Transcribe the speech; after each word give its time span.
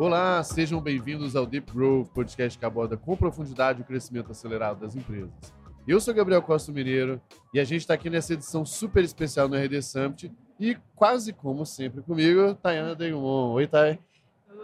Olá, 0.00 0.42
sejam 0.42 0.80
bem-vindos 0.80 1.36
ao 1.36 1.44
Deep 1.44 1.74
Growth, 1.74 2.08
podcast 2.14 2.58
que 2.58 2.64
aborda 2.64 2.96
com 2.96 3.14
profundidade 3.14 3.82
o 3.82 3.84
crescimento 3.84 4.32
acelerado 4.32 4.80
das 4.80 4.96
empresas. 4.96 5.30
Eu 5.86 6.00
sou 6.00 6.14
Gabriel 6.14 6.40
Costa 6.40 6.72
Mineiro 6.72 7.20
e 7.52 7.60
a 7.60 7.64
gente 7.64 7.82
está 7.82 7.92
aqui 7.92 8.08
nessa 8.08 8.32
edição 8.32 8.64
super 8.64 9.04
especial 9.04 9.46
no 9.46 9.56
RD 9.56 9.82
Summit 9.82 10.32
e 10.58 10.74
quase 10.96 11.34
como 11.34 11.66
sempre 11.66 12.00
comigo, 12.00 12.54
Tayana 12.54 12.94
Degumon. 12.94 13.52
Oi, 13.52 13.66
Thay. 13.66 13.98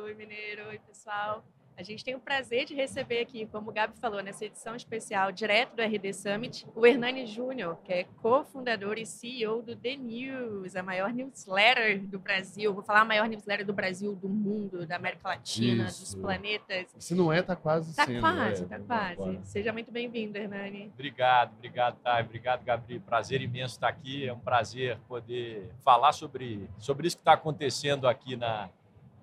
Oi, 0.04 0.14
Mineiro. 0.14 0.68
Oi, 0.68 0.78
pessoal. 0.78 1.44
A 1.78 1.82
gente 1.82 2.02
tem 2.02 2.14
o 2.14 2.20
prazer 2.20 2.64
de 2.64 2.74
receber 2.74 3.20
aqui, 3.20 3.44
como 3.46 3.68
o 3.68 3.72
Gabi 3.72 3.92
falou, 4.00 4.22
nessa 4.22 4.46
edição 4.46 4.74
especial, 4.74 5.30
direto 5.30 5.76
do 5.76 5.82
RD 5.82 6.10
Summit, 6.14 6.66
o 6.74 6.86
Hernani 6.86 7.26
Júnior, 7.26 7.76
que 7.84 7.92
é 7.92 8.04
cofundador 8.22 8.96
e 8.96 9.04
CEO 9.04 9.60
do 9.60 9.76
The 9.76 9.94
News, 9.94 10.74
a 10.74 10.82
maior 10.82 11.12
newsletter 11.12 12.00
do 12.00 12.18
Brasil. 12.18 12.72
Vou 12.72 12.82
falar 12.82 13.02
a 13.02 13.04
maior 13.04 13.28
newsletter 13.28 13.66
do 13.66 13.74
Brasil, 13.74 14.14
do 14.16 14.26
mundo, 14.26 14.86
da 14.86 14.96
América 14.96 15.28
Latina, 15.28 15.84
Isso. 15.88 16.00
dos 16.00 16.14
planetas. 16.14 16.86
Se 16.98 17.14
não 17.14 17.30
é, 17.30 17.42
tá 17.42 17.54
quase 17.54 17.94
Tá 17.94 18.06
sendo. 18.06 18.20
quase, 18.20 18.64
é, 18.64 18.78
tá 18.78 19.14
quase. 19.14 19.40
Seja 19.44 19.70
muito 19.70 19.92
bem-vindo, 19.92 20.38
Hernani. 20.38 20.90
Obrigado, 20.94 21.52
obrigado, 21.56 21.98
Thay. 22.02 22.22
Obrigado, 22.22 22.64
Gabriel. 22.64 23.02
Prazer 23.02 23.42
imenso 23.42 23.74
estar 23.74 23.88
aqui. 23.88 24.26
É 24.26 24.32
um 24.32 24.38
prazer 24.38 24.98
poder 25.06 25.70
falar 25.84 26.12
sobre, 26.12 26.70
sobre 26.78 27.06
isso 27.06 27.16
que 27.16 27.20
está 27.20 27.34
acontecendo 27.34 28.08
aqui 28.08 28.34
na, 28.34 28.70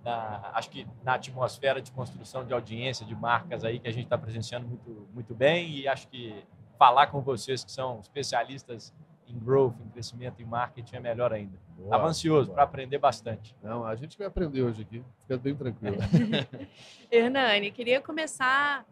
na- 0.03 0.51
acho 0.53 0.69
que 0.69 0.85
na 1.03 1.13
atmosfera 1.15 1.81
de 1.81 1.91
construção 1.91 2.45
de 2.45 2.53
audiência, 2.53 3.05
de 3.05 3.15
marcas 3.15 3.63
aí 3.63 3.79
que 3.79 3.87
a 3.87 3.91
gente 3.91 4.03
está 4.05 4.17
presenciando 4.17 4.67
muito, 4.67 5.07
muito 5.13 5.33
bem. 5.35 5.69
E 5.71 5.87
acho 5.87 6.07
que 6.07 6.43
falar 6.77 7.07
com 7.07 7.21
vocês 7.21 7.63
que 7.63 7.71
são 7.71 7.99
especialistas 7.99 8.93
em 9.27 9.39
growth, 9.39 9.75
em 9.83 9.89
crescimento, 9.89 10.41
em 10.41 10.45
marketing 10.45 10.97
é 10.97 10.99
melhor 10.99 11.31
ainda. 11.31 11.57
Estava 11.81 12.07
ansioso 12.07 12.51
para 12.51 12.63
aprender 12.63 12.97
bastante. 12.97 13.55
Não, 13.63 13.85
a 13.85 13.95
gente 13.95 14.17
vai 14.17 14.27
aprender 14.27 14.61
hoje 14.61 14.81
aqui. 14.81 15.03
Fica 15.21 15.37
bem 15.37 15.55
tranquilo. 15.55 15.97
Hernani, 17.09 17.71
queria 17.71 18.01
começar 18.01 18.85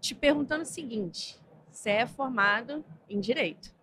te 0.00 0.14
perguntando 0.14 0.62
o 0.62 0.66
seguinte: 0.66 1.38
você 1.70 1.90
é 1.90 2.06
formado 2.06 2.84
em 3.08 3.18
Direito. 3.18 3.74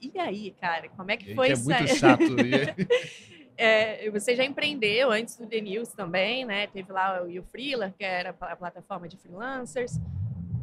E 0.00 0.18
aí, 0.18 0.52
cara, 0.60 0.88
como 0.90 1.10
é 1.10 1.16
que 1.16 1.34
foi 1.34 1.48
é 1.48 1.52
isso 1.52 1.64
muito 1.64 1.82
aí? 1.82 1.88
chato. 1.88 2.22
E 2.22 2.54
aí- 2.54 3.39
É, 3.62 4.10
você 4.10 4.34
já 4.34 4.42
empreendeu 4.42 5.12
antes 5.12 5.36
do 5.36 5.46
The 5.46 5.60
News 5.60 5.92
também, 5.92 6.46
né? 6.46 6.66
Teve 6.68 6.90
lá 6.90 7.22
o 7.22 7.28
You 7.30 7.42
Freeler, 7.42 7.92
que 7.92 8.02
era 8.02 8.30
a 8.40 8.56
plataforma 8.56 9.06
de 9.06 9.18
freelancers. 9.18 10.00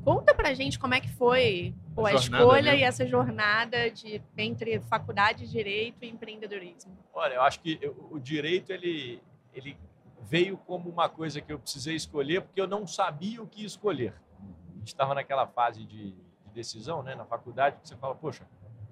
Conta 0.03 0.33
pra 0.33 0.53
gente 0.55 0.79
como 0.79 0.95
é 0.95 0.99
que 0.99 1.09
foi 1.09 1.75
pô, 1.93 2.05
A 2.07 2.09
a, 2.09 2.13
escolha 2.15 2.71
mesmo. 2.71 2.79
e 2.79 2.83
essa 2.83 3.05
jornada 3.05 3.91
de, 3.91 4.19
entre 4.37 4.79
faculdade 4.79 5.45
de 5.45 5.51
Direito 5.51 6.03
e 6.03 6.09
empreendedorismo. 6.09 6.97
Olha, 7.13 7.35
eu 7.35 7.41
acho 7.43 7.59
que 7.59 7.77
eu- 7.81 8.07
o 8.09 8.19
direito 8.19 8.71
ele, 8.71 9.21
ele 9.53 9.77
veio 10.23 10.57
como 10.57 10.89
uma 10.89 11.07
coisa 11.07 11.39
que 11.39 11.53
eu 11.53 11.59
precisei 11.59 11.95
escolher 11.95 12.41
porque 12.41 12.59
eu 12.59 12.67
não 12.67 12.87
sabia 12.87 13.43
o 13.43 13.47
que 13.47 13.63
escolher. 13.63 14.13
A 14.75 14.79
gente 14.79 14.87
estava 14.87 15.13
naquela 15.13 15.45
fase 15.45 15.85
de, 15.85 16.11
de 16.13 16.49
decisão, 16.53 17.03
né, 17.03 17.13
na 17.13 17.25
faculdade, 17.25 17.77
que 17.81 17.87
você 17.89 17.95
fala, 17.97 18.15
poxa, 18.15 18.47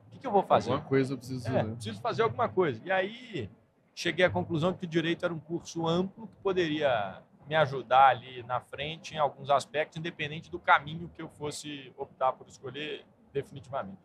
o 0.08 0.12
que, 0.12 0.20
que 0.20 0.28
eu 0.28 0.32
vou 0.32 0.44
fazer? 0.44 0.72
Alguma 0.72 0.88
coisa 0.88 1.14
eu 1.14 1.18
preciso. 1.18 1.48
É, 1.48 1.64
né? 1.64 1.74
preciso 1.74 2.02
fazer 2.02 2.22
alguma 2.22 2.48
coisa. 2.50 2.80
E 2.86 2.92
aí 2.92 3.50
cheguei 3.96 4.26
à 4.26 4.30
conclusão 4.30 4.74
que 4.74 4.86
o 4.86 4.88
direito 4.88 5.24
era 5.24 5.34
um 5.34 5.40
curso 5.40 5.88
amplo 5.88 6.28
que 6.28 6.36
poderia 6.44 7.22
me 7.48 7.56
ajudar 7.56 8.10
ali 8.10 8.44
na 8.44 8.60
frente 8.60 9.16
em 9.16 9.18
alguns 9.18 9.50
aspectos, 9.50 9.98
independente 9.98 10.52
do 10.52 10.60
caminho 10.60 11.10
que 11.16 11.22
eu 11.22 11.30
fosse 11.30 11.94
optar 11.98 12.34
por 12.34 12.48
escolher 12.48 13.06
definitivamente. 13.32 14.02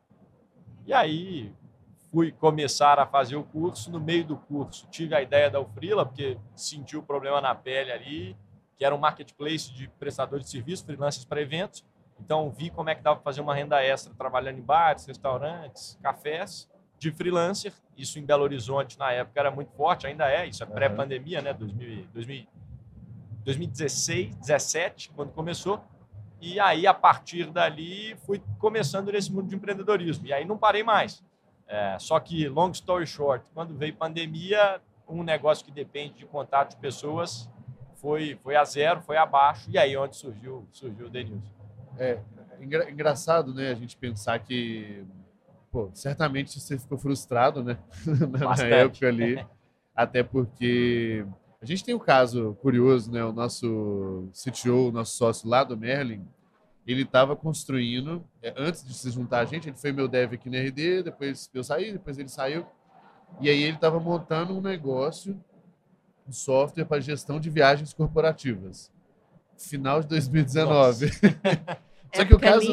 E 0.87 0.93
aí 0.93 1.53
fui 2.11 2.31
começar 2.31 2.99
a 3.01 3.07
fazer 3.07 3.37
o 3.37 3.43
curso. 3.43 3.91
No 3.91 3.99
meio 3.99 4.25
do 4.25 4.37
curso 4.37 4.87
tive 4.91 5.15
a 5.15 5.23
ideia 5.23 5.51
da 5.51 5.61
Ufrila, 5.61 6.07
porque 6.07 6.39
senti 6.55 6.97
o 6.97 7.03
problema 7.03 7.41
na 7.41 7.55
pele 7.55 7.91
ali, 7.91 8.37
que 8.77 8.85
era 8.85 8.95
um 8.95 8.99
marketplace 8.99 9.73
de 9.73 9.89
prestadores 9.89 10.45
de 10.45 10.53
serviços, 10.53 10.85
freelancers 10.85 11.25
para 11.25 11.41
eventos. 11.41 11.85
Então 12.19 12.51
vi 12.51 12.71
como 12.71 12.91
é 12.91 12.95
que 12.95 13.03
dava 13.03 13.17
para 13.17 13.25
fazer 13.25 13.41
uma 13.41 13.55
renda 13.55 13.83
extra 13.83 14.15
trabalhando 14.15 14.59
em 14.59 14.63
bares, 14.63 15.07
restaurantes, 15.07 15.99
cafés 16.03 16.71
de 17.01 17.11
freelancer. 17.11 17.73
Isso 17.97 18.19
em 18.19 18.25
Belo 18.25 18.43
Horizonte 18.45 18.99
na 18.99 19.11
época 19.11 19.41
era 19.41 19.51
muito 19.51 19.73
forte, 19.73 20.07
ainda 20.07 20.31
é. 20.31 20.47
Isso 20.47 20.63
é 20.63 20.67
pré-pandemia, 20.67 21.41
né? 21.41 21.53
2000, 21.53 22.07
2000, 22.13 22.47
2016, 23.45 24.37
17, 24.37 25.11
quando 25.17 25.33
começou. 25.33 25.83
E 26.41 26.61
aí, 26.61 26.87
a 26.87 26.95
partir 26.95 27.51
dali, 27.51 28.15
fui 28.27 28.41
começando 28.59 29.11
nesse 29.11 29.33
mundo 29.33 29.49
de 29.49 29.57
empreendedorismo. 29.57 30.27
E 30.27 30.33
aí 30.33 30.45
não 30.45 30.57
parei 30.57 30.83
mais. 30.83 31.23
É, 31.67 31.99
só 31.99 32.21
que, 32.21 32.49
long 32.49 32.71
story 32.71 33.07
short, 33.07 33.51
quando 33.55 33.75
veio 33.77 33.95
pandemia, 33.95 34.81
um 35.09 35.23
negócio 35.23 35.65
que 35.65 35.73
depende 35.73 36.15
de 36.19 36.27
contato 36.27 36.71
de 36.71 36.77
pessoas 36.77 37.49
foi, 37.97 38.39
foi 38.43 38.57
a 38.57 38.65
zero, 38.65 39.01
foi 39.03 39.17
abaixo. 39.17 39.71
E 39.71 39.79
aí 39.79 39.97
onde 39.97 40.17
surgiu, 40.17 40.67
surgiu 40.73 41.07
o 41.07 41.11
The 41.11 41.25
News. 41.25 41.45
É 41.99 42.19
engra- 42.61 42.91
engraçado, 42.91 43.55
né? 43.55 43.71
A 43.71 43.75
gente 43.75 43.97
pensar 43.97 44.39
que, 44.39 45.05
pô, 45.71 45.91
certamente 45.95 46.59
você 46.61 46.79
ficou 46.79 46.99
frustrado, 46.99 47.63
né? 47.63 47.79
Na- 48.31 48.39
Na 48.39 48.47
época 48.77 49.09
ali. 49.09 49.47
Até 49.95 50.23
porque 50.23 51.25
a 51.61 51.67
gente 51.67 51.85
tem 51.85 51.95
um 51.95 51.99
caso 51.99 52.57
curioso, 52.63 53.11
né? 53.11 53.23
O 53.25 53.33
nosso 53.33 54.29
CTO, 54.33 54.89
o 54.89 54.93
nosso 54.93 55.17
sócio 55.17 55.49
lá 55.49 55.63
do 55.65 55.77
Merlin, 55.77 56.25
ele 56.87 57.03
estava 57.03 57.37
construindo, 57.37 58.25
é, 58.43 58.55
antes 58.57 58.85
de 58.87 58.95
se 58.95 59.11
juntar 59.11 59.41
a 59.41 59.45
gente, 59.45 59.69
ele 59.69 59.77
foi 59.77 59.93
meu 59.93 60.09
dev 60.09 60.33
aqui 60.35 60.49
no 60.49 60.57
RD, 60.57 61.03
depois 61.05 61.51
eu 61.53 61.63
saí, 61.63 61.93
depois 61.93 62.19
ele 62.19 62.29
saiu. 62.29 62.67
E 63.41 63.49
aí 63.49 63.63
ele 63.63 63.75
estava 63.77 64.01
montando 64.01 64.57
um 64.57 64.61
negócio, 64.61 65.39
um 66.27 66.33
software 66.33 66.85
para 66.85 67.01
gestão 67.01 67.39
de 67.39 67.49
viagens 67.51 67.93
corporativas. 67.93 68.91
Final 69.59 70.01
de 70.01 70.09
2019. 70.09 71.11
Só 72.15 72.25
que 72.25 72.35
o 72.35 72.41
caso, 72.41 72.73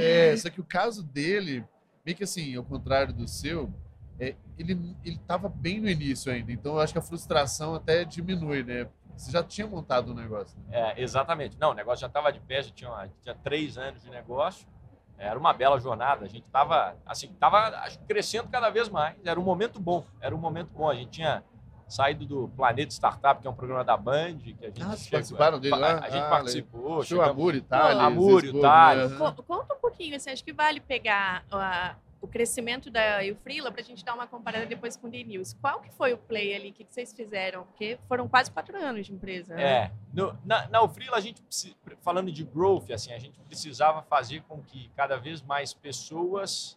é, 0.00 0.36
só 0.36 0.48
que 0.48 0.60
o 0.62 0.64
caso 0.64 1.02
dele, 1.02 1.62
meio 2.08 2.16
que 2.16 2.24
assim, 2.24 2.56
ao 2.56 2.64
contrário 2.64 3.12
do 3.12 3.28
seu, 3.28 3.70
é, 4.18 4.34
ele 4.58 4.96
estava 5.04 5.46
bem 5.46 5.78
no 5.78 5.88
início 5.90 6.32
ainda. 6.32 6.50
Então 6.50 6.74
eu 6.74 6.80
acho 6.80 6.92
que 6.94 6.98
a 6.98 7.02
frustração 7.02 7.74
até 7.74 8.02
diminui, 8.02 8.62
né? 8.64 8.88
Você 9.14 9.30
já 9.30 9.42
tinha 9.42 9.66
montado 9.66 10.12
um 10.12 10.14
negócio. 10.14 10.58
Né? 10.68 10.94
É, 10.96 11.02
exatamente. 11.02 11.58
Não, 11.58 11.72
o 11.72 11.74
negócio 11.74 12.00
já 12.00 12.06
estava 12.06 12.32
de 12.32 12.40
pé, 12.40 12.62
já 12.62 12.70
tinha, 12.70 12.88
uma- 12.90 13.08
tinha 13.22 13.34
três 13.34 13.76
anos 13.76 14.02
de 14.02 14.08
negócio. 14.10 14.66
Era 15.18 15.38
uma 15.38 15.52
bela 15.52 15.78
jornada. 15.80 16.24
A 16.24 16.28
gente 16.28 16.46
estava 16.46 16.96
assim, 17.04 17.28
tava 17.34 17.72
crescendo 18.06 18.48
cada 18.48 18.70
vez 18.70 18.88
mais. 18.88 19.16
Era 19.24 19.38
um 19.38 19.42
momento 19.42 19.78
bom. 19.78 20.04
Era 20.20 20.34
um 20.34 20.38
momento 20.38 20.72
bom. 20.72 20.88
A 20.88 20.94
gente 20.94 21.10
tinha 21.10 21.42
saído 21.88 22.26
do 22.26 22.48
Planeta 22.56 22.92
Startup, 22.92 23.40
que 23.40 23.46
é 23.46 23.50
um 23.50 23.54
programa 23.54 23.82
da 23.84 23.96
Band, 23.96 24.38
que 24.38 24.56
a 24.62 24.66
gente 24.66 24.82
Ah, 24.82 24.96
chegou- 24.96 25.10
participaram 25.12 25.58
dele 25.58 25.76
lá? 25.76 25.92
A, 25.92 26.04
a 26.04 26.10
gente 26.10 26.22
Ah, 26.24 26.28
participou. 26.30 27.02
Show 27.02 27.22
Amor 27.22 27.54
Itália. 27.54 28.02
Amor 28.02 28.40
Zesburgo, 28.42 28.58
Itália. 28.58 29.08
né? 29.08 29.16
Co- 29.18 29.42
Conta 29.42 29.74
um 29.74 29.78
pouquinho, 29.78 30.14
assim, 30.16 30.30
acho 30.30 30.44
que 30.44 30.52
vale 30.52 30.80
pegar 30.80 31.44
ah, 31.50 31.94
o 32.20 32.26
crescimento 32.26 32.90
da 32.90 33.20
Ufrila 33.32 33.70
para 33.70 33.80
a 33.80 33.84
gente 33.84 34.04
dar 34.04 34.12
uma 34.14 34.26
comparada 34.26 34.66
depois 34.66 34.96
com 34.96 35.06
o 35.06 35.10
The 35.10 35.22
News. 35.22 35.54
Qual 35.60 35.80
que 35.80 35.90
foi 35.92 36.12
o 36.12 36.18
play 36.18 36.54
ali? 36.54 36.70
O 36.70 36.72
que, 36.72 36.84
que 36.84 36.92
vocês 36.92 37.12
fizeram? 37.12 37.62
Porque 37.64 37.98
foram 38.08 38.28
quase 38.28 38.50
quatro 38.50 38.76
anos 38.76 39.06
de 39.06 39.12
empresa. 39.14 39.54
né? 39.54 39.62
É, 39.62 39.90
no, 40.12 40.36
na, 40.44 40.66
na 40.68 40.82
Ufrila 40.82 41.16
a 41.16 41.20
gente, 41.20 41.40
falando 42.02 42.30
de 42.32 42.42
growth, 42.44 42.90
assim, 42.90 43.12
a 43.12 43.18
gente 43.18 43.38
precisava 43.40 44.02
fazer 44.02 44.42
com 44.48 44.60
que 44.60 44.90
cada 44.96 45.16
vez 45.16 45.40
mais 45.42 45.72
pessoas 45.72 46.76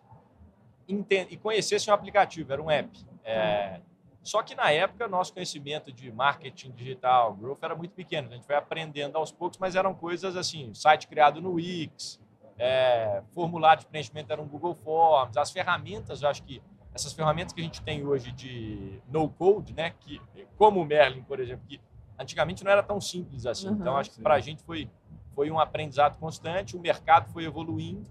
e 0.87 1.37
conhecessem 1.37 1.89
o 1.91 1.95
aplicativo, 1.95 2.51
era 2.51 2.61
um 2.61 2.69
app. 2.69 2.89
É, 3.23 3.79
só 4.23 4.43
que 4.43 4.53
na 4.53 4.71
época 4.71 5.07
nosso 5.07 5.33
conhecimento 5.33 5.91
de 5.91 6.11
marketing 6.11 6.71
digital, 6.71 7.33
growth 7.33 7.59
era 7.61 7.75
muito 7.75 7.91
pequeno, 7.91 8.29
a 8.29 8.35
gente 8.35 8.45
foi 8.45 8.55
aprendendo 8.55 9.17
aos 9.17 9.31
poucos, 9.31 9.57
mas 9.57 9.75
eram 9.75 9.93
coisas 9.93 10.35
assim, 10.35 10.73
site 10.73 11.07
criado 11.07 11.41
no 11.41 11.53
Wix, 11.53 12.19
é, 12.57 13.23
formulário 13.33 13.81
de 13.81 13.87
preenchimento 13.87 14.31
era 14.31 14.41
um 14.41 14.47
Google 14.47 14.75
Forms, 14.75 15.35
as 15.37 15.51
ferramentas, 15.51 16.21
eu 16.21 16.29
acho 16.29 16.43
que 16.43 16.61
essas 16.93 17.13
ferramentas 17.13 17.53
que 17.53 17.61
a 17.61 17.63
gente 17.63 17.81
tem 17.81 18.05
hoje 18.05 18.31
de 18.31 19.01
no 19.07 19.29
code, 19.29 19.73
né, 19.73 19.95
que 19.99 20.21
como 20.57 20.81
o 20.81 20.85
Merlin, 20.85 21.23
por 21.23 21.39
exemplo, 21.39 21.65
que 21.67 21.81
antigamente 22.19 22.63
não 22.63 22.71
era 22.71 22.83
tão 22.83 23.01
simples 23.01 23.45
assim. 23.45 23.69
Uhum, 23.69 23.75
então 23.75 23.97
acho 23.97 24.11
que 24.11 24.21
para 24.21 24.35
a 24.35 24.39
gente 24.39 24.61
foi 24.63 24.89
foi 25.33 25.49
um 25.49 25.57
aprendizado 25.57 26.19
constante, 26.19 26.75
o 26.75 26.79
mercado 26.79 27.31
foi 27.31 27.45
evoluindo 27.45 28.05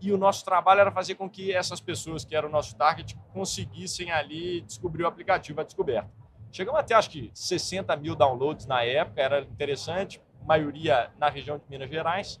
e 0.00 0.12
o 0.12 0.18
nosso 0.18 0.44
trabalho 0.44 0.80
era 0.80 0.90
fazer 0.90 1.14
com 1.14 1.28
que 1.28 1.52
essas 1.52 1.80
pessoas 1.80 2.24
que 2.24 2.34
eram 2.34 2.48
o 2.48 2.52
nosso 2.52 2.76
target 2.76 3.16
conseguissem 3.32 4.10
ali 4.10 4.60
descobrir 4.62 5.04
o 5.04 5.06
aplicativo, 5.06 5.60
a 5.60 5.64
descoberta. 5.64 6.10
Chegamos 6.52 6.80
até 6.80 6.94
acho 6.94 7.10
que 7.10 7.30
60 7.34 7.94
mil 7.96 8.16
downloads 8.16 8.66
na 8.66 8.82
época, 8.82 9.20
era 9.20 9.40
interessante, 9.42 10.20
maioria 10.44 11.10
na 11.18 11.28
região 11.28 11.58
de 11.58 11.64
Minas 11.68 11.88
Gerais 11.88 12.40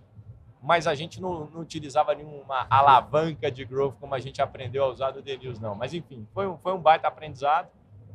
mas 0.62 0.86
a 0.86 0.94
gente 0.94 1.20
não, 1.20 1.46
não 1.46 1.60
utilizava 1.62 2.14
nenhuma 2.14 2.66
alavanca 2.68 3.50
de 3.50 3.64
growth 3.64 3.94
como 3.98 4.14
a 4.14 4.18
gente 4.18 4.42
aprendeu 4.42 4.84
a 4.84 4.88
usar 4.88 5.10
do 5.10 5.22
News, 5.22 5.58
não. 5.58 5.74
Mas, 5.74 5.94
enfim, 5.94 6.26
foi 6.34 6.46
um, 6.46 6.58
foi 6.58 6.72
um 6.74 6.78
baita 6.78 7.08
aprendizado. 7.08 7.68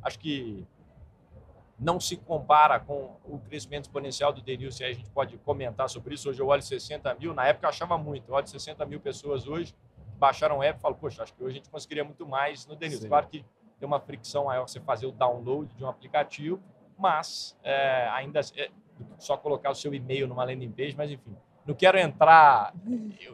Acho 0.03 0.19
que 0.19 0.65
não 1.77 1.99
se 1.99 2.15
compara 2.15 2.79
com 2.79 3.17
o 3.25 3.39
crescimento 3.39 3.85
exponencial 3.85 4.31
do 4.31 4.41
se 4.71 4.83
aí 4.83 4.91
a 4.91 4.93
gente 4.93 5.09
pode 5.09 5.37
comentar 5.39 5.89
sobre 5.89 6.15
isso. 6.15 6.29
Hoje 6.29 6.41
eu 6.41 6.47
olho 6.47 6.61
60 6.61 7.13
mil, 7.15 7.33
na 7.33 7.47
época 7.47 7.65
eu 7.65 7.69
achava 7.69 7.97
muito, 7.97 8.29
eu 8.29 8.35
olho 8.35 8.47
60 8.47 8.85
mil 8.85 8.99
pessoas 8.99 9.47
hoje, 9.47 9.75
baixaram 10.17 10.59
o 10.59 10.63
app 10.63 10.79
e 10.79 10.81
falo, 10.81 10.95
poxa, 10.95 11.23
acho 11.23 11.33
que 11.33 11.43
hoje 11.43 11.51
a 11.51 11.57
gente 11.57 11.69
conseguiria 11.69 12.03
muito 12.03 12.25
mais 12.25 12.65
no 12.65 12.75
News. 12.75 13.01
Sim. 13.01 13.07
Claro 13.07 13.27
que 13.27 13.45
tem 13.79 13.87
uma 13.87 13.99
fricção 13.99 14.45
maior 14.45 14.67
você 14.67 14.79
fazer 14.79 15.05
o 15.05 15.11
download 15.11 15.73
de 15.75 15.83
um 15.83 15.89
aplicativo, 15.89 16.61
mas 16.97 17.57
é, 17.61 18.07
ainda 18.09 18.39
é, 18.55 18.71
só 19.17 19.35
colocar 19.35 19.69
o 19.69 19.75
seu 19.75 19.93
e-mail 19.93 20.27
numa 20.27 20.45
landing 20.45 20.71
page, 20.71 20.95
mas 20.95 21.11
enfim. 21.11 21.35
Não 21.67 21.73
quero 21.73 21.97
entrar 21.97 22.73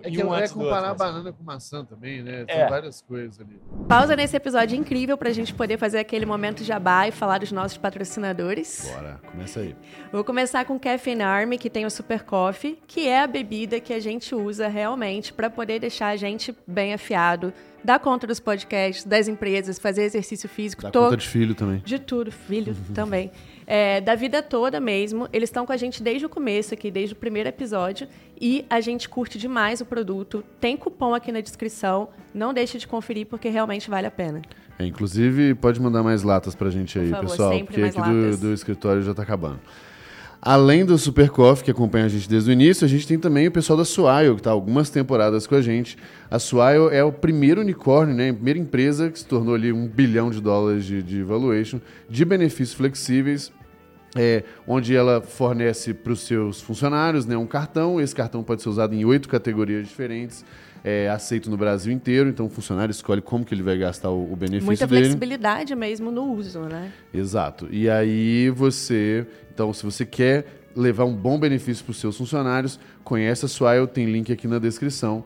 É 0.03 0.07
em 0.07 0.13
que 0.13 0.23
um 0.23 0.33
é 0.33 0.39
antes 0.39 0.53
do 0.53 0.59
comparar 0.59 0.89
outro. 0.91 1.03
mas- 1.03 1.11
banana 1.13 1.33
com 1.33 1.43
maçã 1.43 1.83
também, 1.83 2.23
né? 2.23 2.43
É. 2.43 2.45
Tem 2.45 2.69
várias 2.69 3.01
coisas 3.01 3.39
ali. 3.41 3.59
Pausa 3.89 4.15
nesse 4.15 4.37
episódio 4.37 4.77
incrível 4.77 5.17
para 5.17 5.27
a 5.29 5.33
gente 5.33 5.53
poder 5.53 5.77
fazer 5.77 5.99
aquele 5.99 6.25
momento 6.25 6.63
jabá 6.63 7.07
e 7.07 7.11
falar 7.11 7.39
dos 7.39 7.51
nossos 7.51 7.77
patrocinadores. 7.77 8.89
Bora, 8.93 9.19
começa 9.31 9.59
aí. 9.59 9.75
Vou 10.11 10.23
começar 10.23 10.63
com 10.65 10.75
o 10.75 10.79
Caffeine 10.79 11.21
Army, 11.23 11.57
que 11.57 11.69
tem 11.69 11.85
o 11.85 11.89
Super 11.91 12.23
Coffee, 12.23 12.79
que 12.87 13.07
é 13.07 13.21
a 13.21 13.27
bebida 13.27 13.79
que 13.79 13.93
a 13.93 13.99
gente 13.99 14.33
usa 14.35 14.67
realmente 14.67 15.33
para 15.33 15.49
poder 15.49 15.79
deixar 15.79 16.07
a 16.07 16.15
gente 16.15 16.55
bem 16.65 16.93
afiado, 16.93 17.53
dar 17.83 17.99
conta 17.99 18.25
dos 18.27 18.39
podcasts, 18.39 19.03
das 19.03 19.27
empresas, 19.27 19.79
fazer 19.79 20.03
exercício 20.03 20.47
físico, 20.47 20.83
Dá 20.83 20.91
to- 20.91 20.99
conta 20.99 21.17
de 21.17 21.27
filho 21.27 21.55
também. 21.55 21.79
de 21.83 21.99
tudo, 21.99 22.31
filho 22.31 22.75
também. 22.93 23.31
É, 23.65 24.01
da 24.01 24.15
vida 24.15 24.41
toda 24.41 24.79
mesmo. 24.79 25.27
Eles 25.31 25.49
estão 25.49 25.65
com 25.65 25.71
a 25.71 25.77
gente 25.77 26.01
desde 26.01 26.25
o 26.25 26.29
começo 26.29 26.73
aqui, 26.73 26.91
desde 26.91 27.13
o 27.13 27.15
primeiro 27.15 27.49
episódio. 27.49 28.07
E 28.39 28.65
a 28.69 28.81
gente 28.81 29.07
curte 29.07 29.37
demais 29.37 29.81
o 29.81 29.85
produto. 29.85 30.43
Tem 30.59 30.75
cupom 30.75 31.13
aqui 31.13 31.31
na 31.31 31.41
descrição. 31.41 32.09
Não 32.33 32.53
deixe 32.53 32.77
de 32.77 32.87
conferir, 32.87 33.27
porque 33.27 33.49
realmente 33.49 33.89
vale 33.89 34.07
a 34.07 34.11
pena. 34.11 34.41
É, 34.79 34.85
inclusive, 34.85 35.53
pode 35.55 35.79
mandar 35.79 36.01
mais 36.01 36.23
latas 36.23 36.55
pra 36.55 36.69
gente 36.69 36.97
aí, 36.97 37.09
favor, 37.09 37.29
pessoal, 37.29 37.59
porque 37.59 37.81
aqui 37.81 38.01
do, 38.01 38.37
do 38.37 38.53
escritório 38.53 39.01
já 39.03 39.13
tá 39.13 39.21
acabando. 39.21 39.59
Além 40.43 40.83
do 40.83 40.97
Super 40.97 41.29
Coffee, 41.29 41.65
que 41.65 41.69
acompanha 41.69 42.05
a 42.05 42.09
gente 42.09 42.27
desde 42.27 42.49
o 42.49 42.53
início, 42.53 42.83
a 42.83 42.87
gente 42.87 43.07
tem 43.07 43.19
também 43.19 43.47
o 43.47 43.51
pessoal 43.51 43.77
da 43.77 43.85
Swile, 43.85 44.33
que 44.33 44.39
está 44.39 44.49
algumas 44.49 44.89
temporadas 44.89 45.45
com 45.45 45.53
a 45.53 45.61
gente. 45.61 45.95
A 46.31 46.39
Swile 46.39 46.89
é 46.91 47.03
o 47.03 47.11
primeiro 47.11 47.61
unicórnio, 47.61 48.15
né, 48.15 48.31
a 48.31 48.33
primeira 48.33 48.57
empresa 48.57 49.11
que 49.11 49.19
se 49.19 49.25
tornou 49.25 49.53
ali 49.53 49.71
um 49.71 49.87
bilhão 49.87 50.31
de 50.31 50.41
dólares 50.41 50.83
de, 50.83 51.03
de 51.03 51.21
valuation, 51.21 51.79
de 52.09 52.25
benefícios 52.25 52.73
flexíveis, 52.73 53.51
é, 54.15 54.43
onde 54.67 54.95
ela 54.95 55.21
fornece 55.21 55.93
para 55.93 56.11
os 56.11 56.21
seus 56.21 56.61
funcionários 56.61 57.25
né, 57.25 57.37
um 57.37 57.47
cartão. 57.47 57.99
Esse 57.99 58.15
cartão 58.15 58.43
pode 58.43 58.61
ser 58.61 58.69
usado 58.69 58.93
em 58.93 59.05
oito 59.05 59.29
categorias 59.29 59.87
diferentes, 59.87 60.43
é, 60.83 61.09
aceito 61.09 61.49
no 61.49 61.57
Brasil 61.57 61.93
inteiro. 61.93 62.29
Então 62.29 62.45
o 62.45 62.49
funcionário 62.49 62.91
escolhe 62.91 63.21
como 63.21 63.45
que 63.45 63.53
ele 63.53 63.63
vai 63.63 63.77
gastar 63.77 64.09
o, 64.09 64.33
o 64.33 64.35
benefício 64.35 64.65
Muita 64.65 64.87
dele. 64.87 65.01
flexibilidade 65.01 65.75
mesmo 65.75 66.11
no 66.11 66.33
uso, 66.33 66.61
né? 66.61 66.91
Exato. 67.13 67.67
E 67.71 67.89
aí 67.89 68.49
você, 68.49 69.25
então, 69.53 69.73
se 69.73 69.83
você 69.83 70.05
quer 70.05 70.45
levar 70.75 71.05
um 71.05 71.13
bom 71.13 71.39
benefício 71.39 71.83
para 71.83 71.91
os 71.91 71.99
seus 71.99 72.17
funcionários, 72.17 72.79
conhece 73.03 73.45
a 73.45 73.47
Swile, 73.47 73.87
tem 73.87 74.05
link 74.05 74.31
aqui 74.31 74.47
na 74.47 74.59
descrição. 74.59 75.23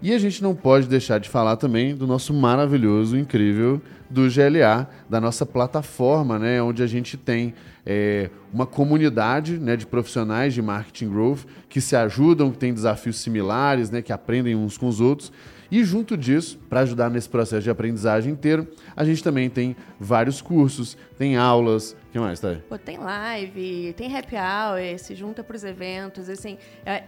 E 0.00 0.14
a 0.14 0.18
gente 0.18 0.40
não 0.42 0.54
pode 0.54 0.86
deixar 0.86 1.18
de 1.18 1.28
falar 1.28 1.56
também 1.56 1.94
do 1.94 2.06
nosso 2.06 2.32
maravilhoso, 2.32 3.16
incrível 3.16 3.82
do 4.08 4.28
GLA, 4.30 4.88
da 5.10 5.20
nossa 5.20 5.44
plataforma, 5.44 6.38
né, 6.38 6.62
onde 6.62 6.84
a 6.84 6.86
gente 6.86 7.16
tem 7.16 7.52
é, 7.84 8.30
uma 8.52 8.64
comunidade 8.64 9.58
né, 9.58 9.76
de 9.76 9.84
profissionais 9.84 10.54
de 10.54 10.62
marketing 10.62 11.10
growth 11.10 11.40
que 11.68 11.80
se 11.80 11.96
ajudam, 11.96 12.52
que 12.52 12.58
têm 12.58 12.72
desafios 12.72 13.18
similares, 13.18 13.90
né, 13.90 14.00
que 14.00 14.12
aprendem 14.12 14.54
uns 14.54 14.78
com 14.78 14.86
os 14.86 15.00
outros. 15.00 15.32
E 15.70 15.84
junto 15.84 16.16
disso, 16.16 16.58
para 16.70 16.80
ajudar 16.80 17.10
nesse 17.10 17.28
processo 17.28 17.64
de 17.64 17.70
aprendizagem 17.70 18.32
inteiro, 18.32 18.68
a 18.96 19.04
gente 19.04 19.22
também 19.22 19.50
tem 19.50 19.76
vários 20.00 20.40
cursos, 20.40 20.96
tem 21.18 21.36
aulas. 21.36 21.94
O 22.18 22.22
que 22.22 22.26
mais, 22.26 22.40
tá? 22.40 22.56
Pô, 22.68 22.76
tem 22.78 22.98
live, 22.98 23.92
tem 23.96 24.16
happy 24.16 24.34
hour, 24.36 24.98
se 24.98 25.14
junta 25.14 25.42
para 25.44 25.56
os 25.56 25.64
eventos, 25.64 26.28
assim. 26.28 26.58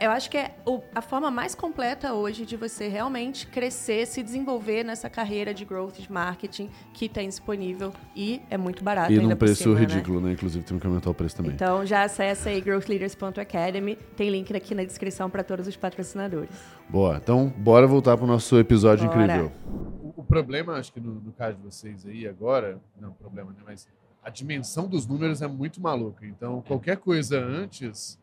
Eu 0.00 0.10
acho 0.10 0.30
que 0.30 0.38
é 0.38 0.54
o- 0.66 0.80
a 0.94 1.00
forma 1.02 1.30
mais 1.30 1.54
completa 1.54 2.12
hoje 2.14 2.46
de 2.46 2.56
você 2.56 2.88
realmente 2.88 3.46
crescer, 3.46 4.06
se 4.06 4.22
desenvolver 4.22 4.84
nessa 4.84 5.08
carreira 5.10 5.52
de 5.54 5.64
growth 5.64 5.94
de 5.98 6.10
marketing 6.12 6.70
que 6.94 7.08
tem 7.08 7.28
disponível 7.28 7.92
e 8.14 8.40
é 8.50 8.56
muito 8.56 8.82
barato 8.84 9.10
E 9.12 9.14
ainda 9.14 9.24
num 9.24 9.30
por 9.30 9.38
preço 9.46 9.62
cima, 9.62 9.74
né? 9.74 9.80
ridículo, 9.80 10.20
né? 10.20 10.32
Inclusive, 10.32 10.64
temos 10.64 10.80
que 10.80 10.86
aumentar 10.86 11.10
o 11.10 11.14
preço 11.14 11.36
também. 11.36 11.52
Então 11.52 11.84
já 11.86 12.02
acessa 12.02 12.50
aí 12.50 12.60
growthleaders.academy, 12.60 13.96
tem 14.16 14.30
link 14.30 14.54
aqui 14.54 14.74
na 14.74 14.84
descrição 14.84 15.28
para 15.30 15.42
todos 15.42 15.66
os 15.66 15.76
patrocinadores. 15.76 16.50
Boa. 16.88 17.16
Então, 17.22 17.52
bora 17.56 17.86
voltar 17.86 18.16
pro 18.16 18.26
nosso 18.26 18.58
episódio 18.58 19.06
Bora. 19.08 19.24
incrível. 19.24 19.52
O, 19.66 20.20
o 20.20 20.24
problema, 20.24 20.74
acho 20.74 20.92
que 20.92 21.00
no, 21.00 21.14
no 21.14 21.32
caso 21.32 21.56
de 21.56 21.62
vocês 21.62 22.06
aí 22.06 22.26
agora, 22.26 22.78
não 23.00 23.12
problema, 23.12 23.50
né? 23.52 23.58
Mas 23.64 23.88
a 24.22 24.30
dimensão 24.30 24.86
dos 24.86 25.06
números 25.06 25.40
é 25.42 25.46
muito 25.46 25.80
maluca. 25.80 26.26
Então, 26.26 26.62
qualquer 26.62 26.96
coisa 26.98 27.38
antes, 27.40 28.18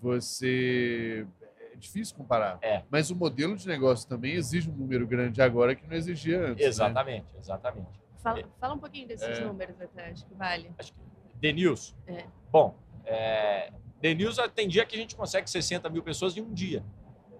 você. 0.00 1.26
É 1.72 1.76
difícil 1.76 2.16
comparar. 2.16 2.58
É. 2.60 2.82
Mas 2.90 3.10
o 3.10 3.14
modelo 3.16 3.54
de 3.56 3.66
negócio 3.68 4.08
também 4.08 4.32
exige 4.34 4.68
um 4.68 4.74
número 4.74 5.06
grande 5.06 5.40
agora 5.40 5.74
que 5.76 5.86
não 5.86 5.94
exigia 5.94 6.40
antes. 6.40 6.56
né? 6.62 6.68
Exatamente, 6.68 7.26
exatamente. 7.38 8.00
Fala, 8.20 8.42
fala 8.60 8.74
um 8.74 8.78
pouquinho 8.78 9.06
desses 9.06 9.38
É. 9.38 9.44
números 9.44 9.80
até, 9.80 10.10
acho 10.10 10.26
que 10.26 10.34
vale. 10.34 10.70
Acho 10.76 10.92
que 10.92 10.98
The 11.40 11.52
News. 11.52 11.94
É. 12.08 12.24
Bom, 12.50 12.76
é, 13.04 13.70
The 14.02 14.12
News 14.14 14.38
tem 14.56 14.66
dia 14.66 14.84
que 14.84 14.96
a 14.96 14.98
gente 14.98 15.14
consegue 15.14 15.48
60 15.48 15.88
mil 15.88 16.02
pessoas 16.02 16.36
em 16.36 16.40
um 16.40 16.52
dia. 16.52 16.84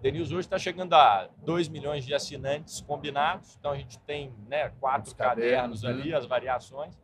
The 0.02 0.12
News 0.12 0.30
hoje 0.30 0.40
está 0.46 0.56
chegando 0.56 0.92
a 0.94 1.28
2 1.44 1.68
milhões 1.68 2.04
de 2.06 2.14
assinantes 2.14 2.80
combinados. 2.80 3.56
Então 3.58 3.72
a 3.72 3.76
gente 3.76 3.98
tem 4.00 4.32
né, 4.48 4.68
quatro 4.78 5.08
Os 5.08 5.12
cadernos, 5.14 5.80
cadernos 5.82 5.84
ali, 5.84 6.10
né? 6.12 6.16
as 6.16 6.26
variações. 6.26 6.94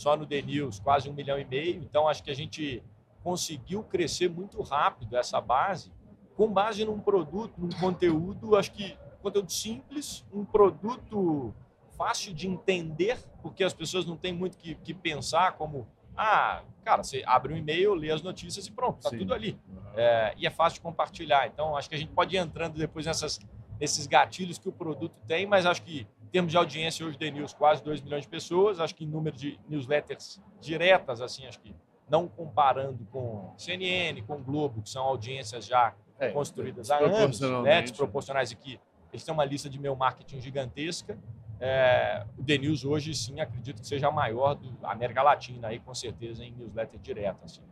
Só 0.00 0.16
no 0.16 0.24
The 0.24 0.40
News, 0.40 0.80
quase 0.80 1.10
um 1.10 1.12
milhão 1.12 1.38
e 1.38 1.44
meio. 1.44 1.82
Então 1.82 2.08
acho 2.08 2.22
que 2.22 2.30
a 2.30 2.34
gente 2.34 2.82
conseguiu 3.22 3.82
crescer 3.82 4.30
muito 4.30 4.62
rápido 4.62 5.14
essa 5.14 5.38
base, 5.42 5.92
com 6.34 6.50
base 6.50 6.86
num 6.86 6.98
produto, 6.98 7.52
num 7.58 7.68
conteúdo, 7.78 8.56
acho 8.56 8.72
que 8.72 8.96
conteúdo 9.20 9.52
simples, 9.52 10.24
um 10.32 10.42
produto 10.42 11.54
fácil 11.98 12.32
de 12.32 12.48
entender, 12.48 13.18
porque 13.42 13.62
as 13.62 13.74
pessoas 13.74 14.06
não 14.06 14.16
têm 14.16 14.32
muito 14.32 14.56
que, 14.56 14.74
que 14.76 14.94
pensar 14.94 15.52
como, 15.52 15.86
ah, 16.16 16.62
cara, 16.82 17.02
você 17.02 17.22
abre 17.26 17.52
um 17.52 17.56
e-mail, 17.58 17.92
lê 17.92 18.10
as 18.10 18.22
notícias 18.22 18.66
e 18.66 18.72
pronto, 18.72 19.02
tá 19.02 19.10
Sim. 19.10 19.18
tudo 19.18 19.34
ali. 19.34 19.60
Uhum. 19.68 19.82
É, 19.96 20.32
e 20.38 20.46
é 20.46 20.50
fácil 20.50 20.76
de 20.76 20.80
compartilhar. 20.80 21.46
Então, 21.46 21.76
acho 21.76 21.90
que 21.90 21.94
a 21.94 21.98
gente 21.98 22.12
pode 22.12 22.34
ir 22.34 22.38
entrando 22.38 22.78
depois 22.78 23.04
nessas, 23.04 23.38
nesses 23.78 24.06
gatilhos 24.06 24.56
que 24.56 24.66
o 24.66 24.72
produto 24.72 25.14
tem, 25.26 25.44
mas 25.44 25.66
acho 25.66 25.82
que 25.82 26.06
termos 26.30 26.52
de 26.52 26.58
audiência 26.58 27.04
hoje 27.04 27.18
The 27.18 27.30
News 27.30 27.52
quase 27.52 27.82
2 27.82 28.00
milhões 28.02 28.22
de 28.22 28.28
pessoas, 28.28 28.80
acho 28.80 28.94
que 28.94 29.04
em 29.04 29.08
número 29.08 29.36
de 29.36 29.58
newsletters 29.68 30.40
diretas, 30.60 31.20
assim, 31.20 31.46
acho 31.46 31.60
que 31.60 31.74
não 32.08 32.26
comparando 32.28 33.06
com 33.10 33.52
CNN, 33.56 34.20
com 34.22 34.42
Globo, 34.42 34.82
que 34.82 34.90
são 34.90 35.02
audiências 35.04 35.66
já 35.66 35.94
É, 36.18 36.30
construídas 36.30 36.90
há 36.90 36.98
anos, 36.98 37.40
né, 37.40 37.80
desproporcionais 37.82 38.52
aqui. 38.52 38.78
Eles 39.12 39.24
têm 39.24 39.32
uma 39.32 39.44
lista 39.44 39.68
de 39.68 39.78
e-mail 39.78 39.96
marketing 39.96 40.40
gigantesca. 40.40 41.18
É, 41.58 42.24
o 42.38 42.44
The 42.44 42.58
News 42.58 42.84
hoje, 42.84 43.14
sim, 43.14 43.40
acredito 43.40 43.80
que 43.80 43.86
seja 43.86 44.08
a 44.08 44.10
maior 44.10 44.54
da 44.54 44.90
América 44.90 45.22
Latina, 45.22 45.68
aí, 45.68 45.78
com 45.78 45.94
certeza, 45.94 46.44
em 46.44 46.52
newsletter 46.52 46.98
direta. 47.00 47.44
Assim. 47.44 47.62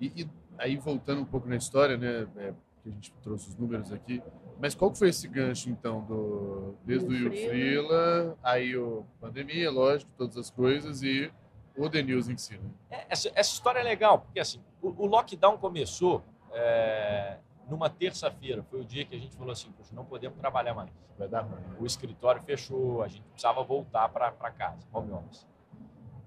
E, 0.00 0.22
e 0.22 0.28
aí, 0.58 0.76
voltando 0.76 1.20
um 1.22 1.24
pouco 1.24 1.48
na 1.48 1.56
história, 1.56 1.96
né? 1.96 2.26
é, 2.36 2.52
que 2.82 2.88
a 2.88 2.92
gente 2.92 3.12
trouxe 3.22 3.48
os 3.48 3.56
números 3.56 3.92
aqui. 3.92 4.22
Mas 4.60 4.74
qual 4.74 4.90
que 4.90 4.98
foi 4.98 5.10
esse 5.10 5.28
gancho, 5.28 5.70
então, 5.70 6.02
do, 6.02 6.74
desde 6.84 7.06
o 7.06 7.08
Do 7.08 7.14
Will 7.14 7.30
Freela. 7.48 8.36
Aí 8.42 8.76
o 8.76 9.04
pandemia, 9.20 9.70
lógico, 9.70 10.10
todas 10.16 10.36
as 10.36 10.50
coisas, 10.50 11.02
e 11.02 11.32
o 11.76 11.88
The 11.88 12.02
News 12.02 12.28
em 12.28 12.36
si, 12.36 12.58
né? 12.58 12.70
É, 12.90 13.06
Essa, 13.08 13.30
essa 13.34 13.52
história 13.52 13.78
é 13.78 13.82
legal, 13.82 14.18
porque 14.20 14.40
assim, 14.40 14.60
o, 14.82 14.88
o 15.04 15.06
lockdown 15.06 15.56
começou 15.58 16.24
é, 16.52 17.38
numa 17.68 17.88
terça-feira. 17.88 18.64
Foi 18.64 18.80
o 18.80 18.84
dia 18.84 19.04
que 19.04 19.14
a 19.14 19.18
gente 19.18 19.36
falou 19.36 19.52
assim, 19.52 19.70
poxa, 19.72 19.94
não 19.94 20.04
podemos 20.04 20.38
trabalhar 20.38 20.74
mais. 20.74 20.90
Vai 21.16 21.28
dar 21.28 21.42
ruim. 21.42 21.62
O 21.78 21.86
escritório 21.86 22.42
fechou, 22.42 23.02
a 23.02 23.08
gente 23.08 23.22
precisava 23.22 23.62
voltar 23.62 24.08
para 24.08 24.32
casa, 24.50 24.78
home 24.92 25.12
office. 25.12 25.46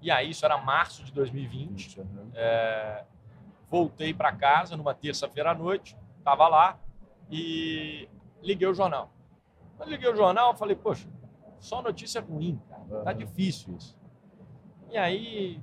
E 0.00 0.10
aí, 0.10 0.30
isso 0.30 0.44
era 0.44 0.56
março 0.58 1.04
de 1.04 1.12
2020. 1.12 2.00
né? 2.00 2.26
É, 2.34 3.04
voltei 3.70 4.12
para 4.12 4.32
casa 4.32 4.76
numa 4.76 4.94
terça-feira 4.94 5.50
à 5.52 5.54
noite, 5.54 5.96
estava 6.18 6.48
lá 6.48 6.78
e 7.30 8.08
liguei 8.42 8.68
o 8.68 8.74
jornal. 8.74 9.10
Quando 9.76 9.90
liguei 9.90 10.10
o 10.10 10.16
jornal, 10.16 10.54
falei, 10.56 10.76
poxa, 10.76 11.08
só 11.58 11.80
notícia 11.80 12.20
ruim, 12.20 12.60
cara. 12.68 13.04
Tá 13.04 13.12
difícil 13.12 13.76
isso. 13.76 13.96
E 14.90 14.98
aí, 14.98 15.62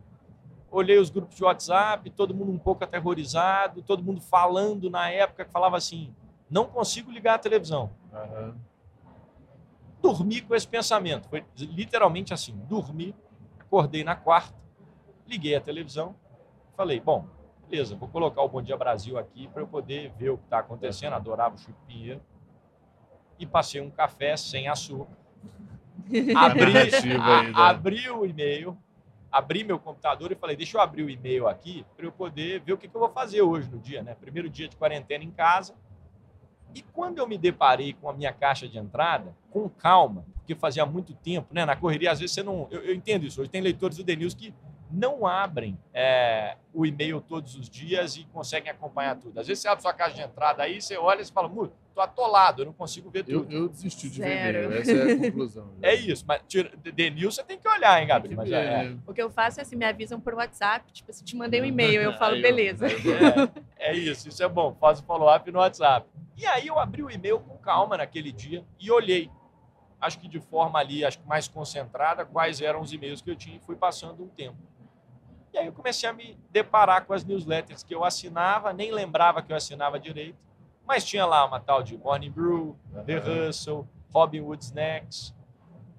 olhei 0.72 0.98
os 0.98 1.10
grupos 1.10 1.36
de 1.36 1.44
WhatsApp, 1.44 2.10
todo 2.12 2.34
mundo 2.34 2.52
um 2.52 2.58
pouco 2.58 2.84
aterrorizado, 2.84 3.82
todo 3.82 4.04
mundo 4.04 4.22
falando 4.22 4.90
na 4.90 5.10
época 5.10 5.46
que 5.46 5.52
falava 5.52 5.78
assim: 5.78 6.14
não 6.50 6.66
consigo 6.66 7.12
ligar 7.12 7.36
a 7.36 7.40
televisão. 7.40 7.92
Aham. 8.14 8.56
Dormi 10.02 10.42
com 10.42 10.56
esse 10.56 10.68
pensamento. 10.68 11.28
Foi 11.28 11.46
literalmente 11.58 12.34
assim: 12.34 12.56
dormi, 12.68 13.14
acordei 13.60 14.04
na 14.04 14.16
quarta, 14.16 14.58
liguei 15.28 15.56
a 15.56 15.62
televisão, 15.62 16.16
falei: 16.76 17.00
bom, 17.00 17.28
beleza, 17.70 17.96
vou 17.96 18.08
colocar 18.08 18.42
o 18.42 18.50
Bom 18.50 18.62
Dia 18.62 18.78
Brasil 18.78 19.18
aqui 19.18 19.48
para 19.50 19.62
eu 19.62 19.68
poder 19.68 20.12
ver 20.18 20.30
o 20.30 20.38
que 20.38 20.46
está 20.46 20.60
acontecendo. 20.60 21.14
Adorava 21.14 21.56
o 21.56 21.58
Chico 21.58 21.78
Pinheiro. 21.86 22.22
E 23.39 23.46
passei 23.46 23.79
um 23.81 23.89
café 23.89 24.36
sem 24.38 24.67
açúcar. 24.67 25.17
abri, 26.36 26.74
a- 27.55 27.69
abri 27.69 28.10
o 28.10 28.25
e-mail, 28.25 28.77
abri 29.31 29.63
meu 29.63 29.79
computador 29.79 30.31
e 30.31 30.36
falei, 30.36 30.55
deixa 30.55 30.77
eu 30.77 30.81
abrir 30.81 31.03
o 31.03 31.10
e-mail 31.10 31.48
aqui 31.48 31.86
para 31.96 32.05
eu 32.05 32.12
poder 32.12 32.60
ver 32.62 32.74
o 32.74 32.77
que, 32.77 32.88
que 32.88 32.96
eu 32.96 33.00
vou 33.00 33.10
fazer 33.10 33.41
hoje 33.41 33.69
no 33.69 33.77
dia, 33.79 34.01
né? 34.01 34.15
Primeiro 34.19 34.50
dia 34.50 34.67
de 34.67 34.75
quarentena 34.75 35.24
em 35.24 35.31
casa. 35.31 35.75
E 36.74 36.81
quando 36.81 37.17
eu 37.17 37.27
me 37.27 37.38
deparei 37.38 37.93
com 37.93 38.10
a 38.10 38.13
minha 38.13 38.31
caixa 38.31 38.67
de 38.67 38.77
entrada, 38.77 39.36
com 39.50 39.67
calma, 39.69 40.24
porque 40.36 40.53
fazia 40.55 40.86
muito 40.86 41.13
tempo, 41.13 41.48
né? 41.53 41.65
Na 41.65 41.75
correria, 41.75 42.12
às 42.12 42.19
vezes 42.19 42.34
você 42.34 42.43
não. 42.43 42.67
Eu, 42.69 42.81
eu 42.81 42.93
entendo 42.96 43.25
isso. 43.25 43.41
Hoje 43.41 43.50
tem 43.50 43.62
leitores 43.62 43.98
do 43.98 44.03
The 44.03 44.15
News 44.15 44.34
que 44.36 44.53
não 44.89 45.25
abrem 45.25 45.77
é, 45.93 46.58
o 46.74 46.86
e-mail 46.86 47.22
todos 47.22 47.55
os 47.55 47.69
dias 47.69 48.15
e 48.15 48.24
conseguem 48.25 48.72
acompanhar 48.72 49.15
tudo. 49.15 49.39
Às 49.39 49.48
vezes 49.48 49.62
você 49.62 49.67
abre 49.67 49.81
sua 49.81 49.93
caixa 49.93 50.15
de 50.15 50.22
entrada 50.22 50.63
aí, 50.63 50.81
você 50.81 50.98
olha 50.98 51.22
e 51.22 51.25
fala, 51.25 51.48
muito, 51.48 51.74
tô 51.93 52.01
atolado, 52.01 52.62
eu 52.62 52.67
não 52.67 52.74
consigo 52.74 53.10
ver 53.10 53.24
tudo. 53.24 53.51
Eu, 53.51 53.63
eu 53.63 53.69
desisti 53.69 54.10
de 54.10 54.17
Zero. 54.17 54.29
ver 54.29 54.65
e-mail, 54.65 54.81
essa 54.81 54.91
é 54.91 55.12
a 55.12 55.17
conclusão. 55.17 55.69
É 55.81 55.96
isso, 55.96 56.25
mas 56.27 56.41
News 57.15 57.36
você 57.36 57.43
tem 57.43 57.58
que 57.58 57.67
olhar, 57.67 58.01
hein, 58.01 58.08
Gabriel? 58.08 58.38
Mas 58.38 58.51
é, 58.51 58.86
é, 58.86 58.96
O 59.05 59.13
que 59.13 59.22
eu 59.22 59.29
faço 59.29 59.60
é 59.60 59.63
assim, 59.63 59.75
me 59.75 59.86
avisam 59.86 60.19
por 60.19 60.34
WhatsApp, 60.34 60.91
tipo, 60.91 61.12
se 61.13 61.24
te 61.24 61.36
mandei 61.36 61.62
um 61.62 61.65
e-mail, 61.65 62.01
eu 62.01 62.13
falo, 62.13 62.41
beleza. 62.41 62.88
é, 63.77 63.91
é 63.91 63.96
isso, 63.96 64.27
isso 64.29 64.43
é 64.43 64.48
bom. 64.48 64.75
Faz 64.79 65.00
o 65.00 65.03
follow-up 65.03 65.51
no 65.51 65.60
WhatsApp. 65.60 66.08
E 66.38 66.46
aí 66.46 66.67
eu 66.67 66.79
abri 66.79 67.03
o 67.03 67.12
e-mail 67.12 67.39
com 67.39 67.58
calma 67.58 67.98
naquele 67.98 68.31
dia 68.31 68.63
e 68.79 68.89
olhei. 68.89 69.29
Acho 70.00 70.17
que 70.19 70.29
de 70.29 70.39
forma 70.39 70.79
ali, 70.79 71.03
acho 71.03 71.19
que 71.19 71.27
mais 71.27 71.48
concentrada, 71.50 72.25
quais 72.25 72.62
eram 72.62 72.79
os 72.79 72.93
e-mails 72.93 73.22
que 73.22 73.29
eu 73.29 73.36
tinha 73.36 73.58
e 73.58 73.60
fui 73.60 73.75
passando 73.75 74.24
um 74.24 74.27
tempo. 74.29 74.58
E 75.53 75.58
aí 75.58 75.65
eu 75.65 75.74
comecei 75.74 76.08
a 76.08 76.13
me 76.13 76.38
deparar 76.51 77.06
com 77.06 77.13
as 77.13 77.24
newsletters 77.24 77.84
que 77.84 77.94
eu 77.94 78.03
assinava, 78.03 78.72
nem 78.72 78.91
lembrava 78.91 79.41
que 79.41 79.51
eu 79.51 79.58
assinava 79.58 80.00
direito, 80.00 80.38
mas 80.86 81.03
tinha 81.03 81.25
lá 81.25 81.46
uma 81.46 81.60
tal 81.60 81.82
de 81.82 81.98
Morning 81.98 82.32
Brew, 82.32 82.77
The 83.06 83.48
Hustle, 83.48 83.88
Robin 84.12 84.41
Hood 84.41 84.63
Snacks, 84.63 85.34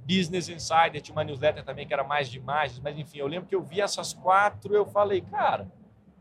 Business 0.05 0.49
Insider, 0.49 1.01
tinha 1.01 1.15
uma 1.15 1.23
newsletter 1.23 1.65
também 1.65 1.87
que 1.87 1.93
era 1.93 2.03
mais 2.03 2.29
de 2.29 2.39
imagens, 2.39 2.81
mas 2.81 2.99
enfim, 2.99 3.19
eu 3.19 3.27
lembro 3.27 3.49
que 3.49 3.55
eu 3.55 3.63
vi 3.63 3.81
essas 3.81 4.13
quatro 4.13 4.75
eu 4.75 4.85
falei, 4.87 5.21
cara, 5.21 5.71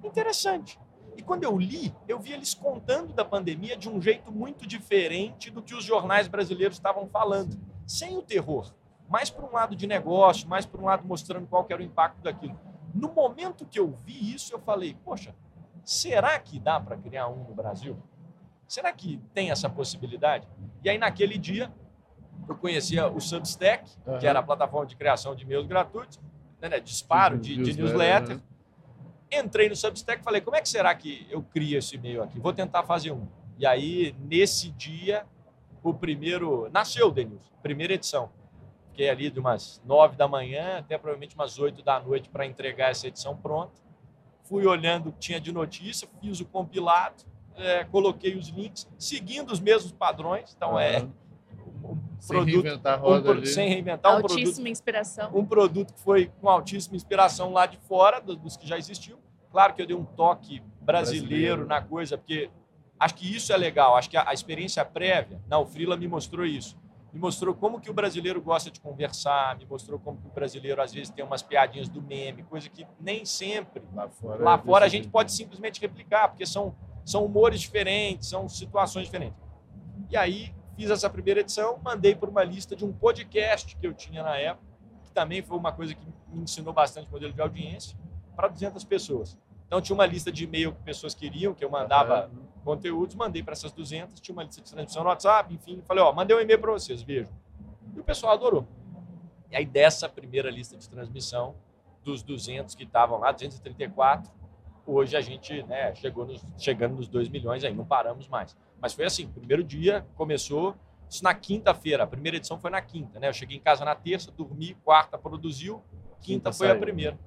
interessante. 0.04 0.80
E 1.18 1.22
quando 1.22 1.44
eu 1.44 1.58
li, 1.58 1.94
eu 2.08 2.20
vi 2.20 2.32
eles 2.32 2.54
contando 2.54 3.14
da 3.14 3.26
pandemia 3.26 3.76
de 3.76 3.90
um 3.90 4.02
jeito 4.02 4.32
muito 4.32 4.66
diferente 4.66 5.50
do 5.50 5.62
que 5.62 5.74
os 5.74 5.84
jornais 5.84 6.28
brasileiros 6.28 6.78
estavam 6.78 7.08
falando, 7.08 7.60
sem 7.86 8.18
o 8.18 8.22
terror, 8.22 8.72
mais 9.10 9.30
por 9.30 9.44
um 9.44 9.52
lado 9.52 9.76
de 9.76 9.88
negócio, 9.88 10.48
mais 10.48 10.66
por 10.66 10.80
um 10.80 10.86
lado 10.86 11.06
mostrando 11.06 11.48
qual 11.48 11.66
era 11.70 11.82
o 11.82 11.84
impacto 11.84 12.22
daquilo. 12.22 12.58
No 12.94 13.12
momento 13.14 13.66
que 13.66 13.80
eu 13.80 13.92
vi 14.06 14.34
isso, 14.34 14.54
eu 14.54 14.60
falei, 14.60 14.96
poxa, 15.04 15.34
será 15.84 16.38
que 16.40 16.60
dá 16.60 16.80
para 16.80 16.98
criar 16.98 17.28
um 17.28 17.44
no 17.44 17.54
Brasil? 17.54 17.98
Será 18.68 18.92
que 18.94 19.20
tem 19.34 19.52
essa 19.52 19.70
possibilidade? 19.70 20.48
E 20.84 20.90
aí, 20.90 20.98
naquele 20.98 21.38
dia, 21.38 21.72
eu 22.48 22.56
conhecia 22.56 23.08
o 23.08 23.20
Substack, 23.20 23.92
que 24.20 24.28
era 24.28 24.40
a 24.40 24.44
plataforma 24.44 24.86
de 24.86 24.96
criação 24.96 25.36
de 25.36 25.44
e-mails 25.44 25.66
gratuitos, 25.68 26.20
né, 26.62 26.70
né, 26.70 26.80
disparo 26.80 27.38
de, 27.38 27.56
de 27.56 27.74
newsletter. 27.74 28.36
né? 28.38 28.42
Entrei 29.32 29.70
no 29.70 29.76
Substack 29.76 30.22
e 30.22 30.24
falei, 30.24 30.42
como 30.42 30.56
é 30.58 30.62
que 30.62 30.70
será 30.70 30.94
que 30.96 31.28
eu 31.30 31.42
crio 31.44 31.78
esse 31.78 31.96
e-mail 31.96 32.24
aqui? 32.24 32.40
Vou 32.40 32.54
tentar 32.54 32.84
fazer 32.84 33.12
um. 33.12 33.28
E 33.58 33.66
aí, 33.66 34.16
nesse 34.20 34.70
dia, 34.72 35.26
o 35.84 35.94
primeiro... 35.94 36.70
Nasceu 36.72 37.14
News, 37.14 37.52
primeira 37.62 37.94
edição. 37.94 38.30
Fiquei 39.00 39.10
ali 39.10 39.30
de 39.32 39.40
umas 39.40 39.82
nove 39.86 40.18
da 40.18 40.28
manhã 40.28 40.80
até 40.80 40.98
provavelmente 40.98 41.34
umas 41.34 41.58
oito 41.58 41.82
da 41.82 42.02
noite 42.02 42.28
para 42.28 42.46
entregar 42.46 42.92
essa 42.92 43.08
edição 43.08 43.34
pronta. 43.34 43.72
Fui 44.44 44.66
olhando 44.68 45.08
o 45.08 45.14
que 45.14 45.20
tinha 45.20 45.40
de 45.40 45.54
notícia, 45.54 46.06
fiz 46.20 46.42
o 46.42 46.46
compilado, 46.46 47.24
é, 47.56 47.86
coloquei 47.86 48.36
os 48.36 48.50
links, 48.50 48.90
seguindo 48.98 49.52
os 49.54 49.62
mesmos 49.62 49.94
padrões. 49.94 50.54
Então, 50.54 50.78
é 50.78 50.98
Aham. 50.98 51.12
um 51.82 51.98
Sem 52.20 52.36
produto... 52.36 52.62
reinventar 52.62 52.94
a 52.96 52.98
um 52.98 53.00
roda 53.06 53.22
pro- 53.22 53.32
ali. 53.32 53.48
sem 53.48 53.70
reinventar 53.70 54.12
um 54.12 54.20
produto 54.20 54.38
Altíssima 54.40 54.68
inspiração. 54.68 55.32
um 55.34 55.46
produto 55.46 55.94
que 55.94 56.02
foi 56.02 56.30
com 56.42 56.50
altíssima 56.50 56.98
inspiração 56.98 57.54
lá 57.54 57.66
de 57.66 57.78
fora, 57.78 58.20
do- 58.20 58.36
dos 58.36 58.58
que 58.58 58.68
já 58.68 58.78
existiam. 58.78 59.18
Claro 59.50 59.74
que 59.76 59.82
eu 59.82 59.88
dei 59.88 59.96
um 59.96 60.04
toque 60.04 60.62
brasileiro, 60.82 61.64
Brasileiro. 61.64 61.66
na 61.68 61.82
coisa, 61.82 62.18
porque 62.18 62.50
acho 63.00 63.16
que 63.16 63.34
isso 63.34 63.54
é 63.54 63.56
legal. 63.56 63.96
Acho 63.96 64.10
que 64.10 64.18
a, 64.18 64.28
a 64.30 64.34
experiência 64.34 64.84
prévia, 64.84 65.40
na 65.48 65.66
Frila 65.66 65.96
me 65.96 66.06
mostrou 66.06 66.46
isso. 66.46 66.78
Me 67.12 67.20
mostrou 67.20 67.56
como 67.56 67.80
que 67.82 67.90
o 67.90 67.94
brasileiro 67.94 68.42
gosta 68.42 68.70
de 68.70 68.80
conversar, 68.80 69.58
me 69.58 69.66
mostrou 69.66 70.00
como 70.00 70.18
que 70.20 70.28
o 70.28 70.32
brasileiro 70.32 70.82
às 70.82 70.94
vezes 70.94 71.10
tem 71.10 71.26
umas 71.26 71.42
piadinhas 71.42 71.90
do 71.90 72.02
meme, 72.02 72.44
coisa 72.44 72.70
que 72.70 72.86
nem 73.00 73.26
sempre 73.26 73.84
Lá 73.94 74.08
fora, 74.08 74.44
lá 74.44 74.54
é 74.54 74.58
fora 74.58 74.86
a 74.86 74.90
gente 74.90 75.08
pode 75.08 75.32
simplesmente 75.32 75.82
replicar, 75.82 76.30
porque 76.30 76.46
são, 76.46 76.76
são 77.04 77.26
humores 77.26 77.60
diferentes, 77.62 78.30
são 78.30 78.48
situações 78.48 79.06
diferentes. 79.06 79.38
E 80.10 80.16
aí 80.16 80.54
fiz 80.76 80.90
essa 80.92 81.10
primeira 81.10 81.40
edição, 81.40 81.80
mandei 81.84 82.16
por 82.16 82.30
uma 82.30 82.44
lista 82.44 82.76
de 82.76 82.86
um 82.86 82.94
podcast 82.94 83.76
que 83.76 83.86
eu 83.86 83.94
tinha 83.94 84.22
na 84.22 84.38
época, 84.38 84.68
que 85.04 85.12
também 85.12 85.42
foi 85.42 85.58
uma 85.58 85.72
coisa 85.72 85.96
que 85.96 86.06
me 86.32 86.44
ensinou 86.44 86.74
bastante 86.74 87.10
modelo 87.12 87.34
de 87.34 87.42
audiência, 87.42 87.98
para 88.36 88.48
200 88.48 88.84
pessoas. 88.84 89.38
Então 89.68 89.82
tinha 89.82 89.94
uma 89.94 90.06
lista 90.06 90.32
de 90.32 90.46
e-mail 90.46 90.74
que 90.74 90.82
pessoas 90.84 91.14
queriam, 91.14 91.54
que 91.54 91.64
eu 91.64 91.70
mandava 91.70 92.22
Aham. 92.22 92.32
Conteúdos, 92.64 93.16
mandei 93.16 93.42
para 93.44 93.54
essas 93.54 93.72
200, 93.72 94.20
tinha 94.20 94.34
uma 94.34 94.44
lista 94.44 94.62
de 94.62 94.72
transmissão 94.72 95.04
no 95.04 95.10
WhatsApp, 95.10 95.54
enfim, 95.54 95.82
falei, 95.86 96.04
ó, 96.04 96.12
mandei 96.14 96.36
um 96.36 96.40
e-mail 96.40 96.60
para 96.60 96.72
vocês, 96.72 97.02
vejam. 97.02 97.32
E 97.96 98.00
o 98.00 98.04
pessoal 98.04 98.34
adorou. 98.34 98.68
E 99.52 99.56
aí 99.56 99.66
dessa 99.66 100.08
primeira 100.08 100.50
lista 100.50 100.78
de 100.78 100.88
transmissão, 100.90 101.56
dos 102.04 102.24
200 102.24 102.76
que 102.76 102.84
estavam 102.84 103.20
lá, 103.20 103.32
234, 103.32 104.32
hoje 104.86 105.16
a 105.16 105.22
gente 105.22 105.64
né, 105.64 105.94
chegou 105.96 106.26
nos, 106.26 106.44
chegando 106.58 106.96
nos 106.96 107.08
2 107.08 107.30
milhões 107.30 107.64
aí, 107.64 107.74
não 107.74 107.86
paramos 107.86 108.28
mais. 108.28 108.56
Mas 108.82 108.94
foi 108.94 109.06
assim, 109.06 109.28
primeiro 109.28 109.64
dia 109.64 110.06
começou, 110.16 110.76
isso 111.10 111.24
na 111.24 111.34
quinta-feira, 111.34 112.04
a 112.04 112.08
primeira 112.08 112.38
edição 112.38 112.60
foi 112.60 112.70
na 112.70 112.82
quinta, 112.82 113.20
né? 113.20 113.28
Eu 113.28 113.34
cheguei 113.34 113.58
em 113.58 113.60
casa 113.60 113.84
na 113.84 113.96
terça, 113.96 114.32
dormi, 114.32 114.76
quarta 114.84 115.18
produziu, 115.18 115.84
quinta, 116.22 116.50
Quinta 116.50 116.54
foi 116.54 116.68
a 116.68 116.72
saiu. 116.72 116.82
primeira. 116.82 117.20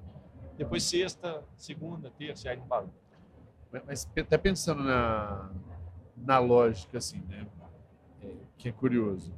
Depois 0.57 0.83
sexta, 0.83 1.43
segunda, 1.57 2.09
terça, 2.11 2.47
e 2.47 2.51
aí 2.51 2.57
não 2.57 2.65
parou. 2.65 2.89
Mas- 3.85 4.07
até 4.17 4.37
pensando 4.37 4.83
na, 4.83 5.49
na 6.15 6.39
lógica, 6.39 6.97
assim, 6.97 7.19
né? 7.27 7.47
É, 8.21 8.31
que 8.57 8.69
é 8.69 8.71
curioso. 8.71 9.33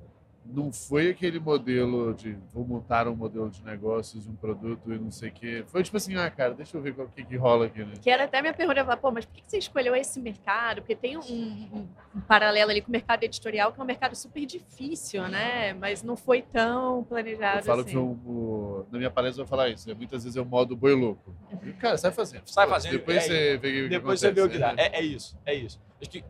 Não 0.47 0.71
foi 0.71 1.09
aquele 1.09 1.39
modelo 1.39 2.13
de 2.13 2.37
vou 2.53 2.63
montar 2.63 3.07
um 3.07 3.15
modelo 3.15 3.49
de 3.49 3.63
negócios, 3.63 4.27
um 4.27 4.35
produto 4.35 4.93
e 4.93 4.99
não 4.99 5.09
sei 5.09 5.29
o 5.29 5.31
quê. 5.31 5.63
Foi 5.67 5.81
tipo 5.81 5.97
assim, 5.97 6.15
ah, 6.15 6.29
cara, 6.29 6.53
deixa 6.53 6.77
eu 6.77 6.81
ver 6.81 6.91
o 6.99 7.07
que, 7.09 7.25
que 7.25 7.35
rola 7.35 7.65
aqui, 7.65 7.83
né? 7.83 7.93
Que 7.99 8.11
era 8.11 8.25
até 8.25 8.41
minha 8.41 8.53
pergunta, 8.53 8.79
eu 8.79 8.85
falava, 8.85 9.01
pô, 9.01 9.11
mas 9.11 9.25
por 9.25 9.33
que 9.33 9.41
você 9.45 9.57
escolheu 9.57 9.95
esse 9.95 10.21
mercado? 10.21 10.81
Porque 10.81 10.95
tem 10.95 11.17
um, 11.17 11.21
um- 11.21 11.87
um 12.15 12.21
paralelo 12.21 12.69
ali 12.69 12.79
com 12.79 12.89
o 12.89 12.91
mercado 12.91 13.23
editorial, 13.23 13.73
que 13.73 13.79
é 13.79 13.83
um 13.83 13.87
mercado 13.87 14.15
super 14.15 14.45
difícil, 14.45 15.27
né? 15.27 15.73
Mas 15.73 16.03
não 16.03 16.15
foi 16.15 16.43
tão 16.43 17.03
planejado 17.03 17.59
Eu 17.59 17.63
falo 17.63 17.79
assim. 17.81 17.87
que 17.89 17.93
foi 17.95 18.01
um, 18.03 18.11
o- 18.25 18.85
na 18.91 18.97
minha 18.99 19.09
palestra 19.11 19.41
eu 19.41 19.45
vou 19.47 19.49
falar 19.49 19.69
isso. 19.69 19.87
né? 19.89 19.95
Muitas 19.95 20.23
vezes 20.23 20.37
é 20.37 20.41
o 20.41 20.45
modo 20.45 20.75
boi 20.75 20.93
louco. 20.93 21.35
E, 21.63 21.73
cara, 21.73 21.97
sai 21.97 22.11
fazendo. 22.11 22.43
Sai 22.45 22.67
fazendo, 22.67 22.91
Depois 22.91 23.17
é 23.17 23.21
você 23.21 23.57
vê 23.57 23.67
o 23.67 23.71
que 23.83 23.89
Depois 23.89 24.19
você 24.19 24.31
vê 24.31 24.41
o 24.41 24.49
que 24.49 24.59
dá. 24.59 24.67
acontece, 24.67 24.89
É, 24.95 24.99
é 24.99 25.03
isso, 25.03 25.37
é 25.43 25.53
isso. 25.55 25.81
Acho 25.99 26.09
que 26.11 26.23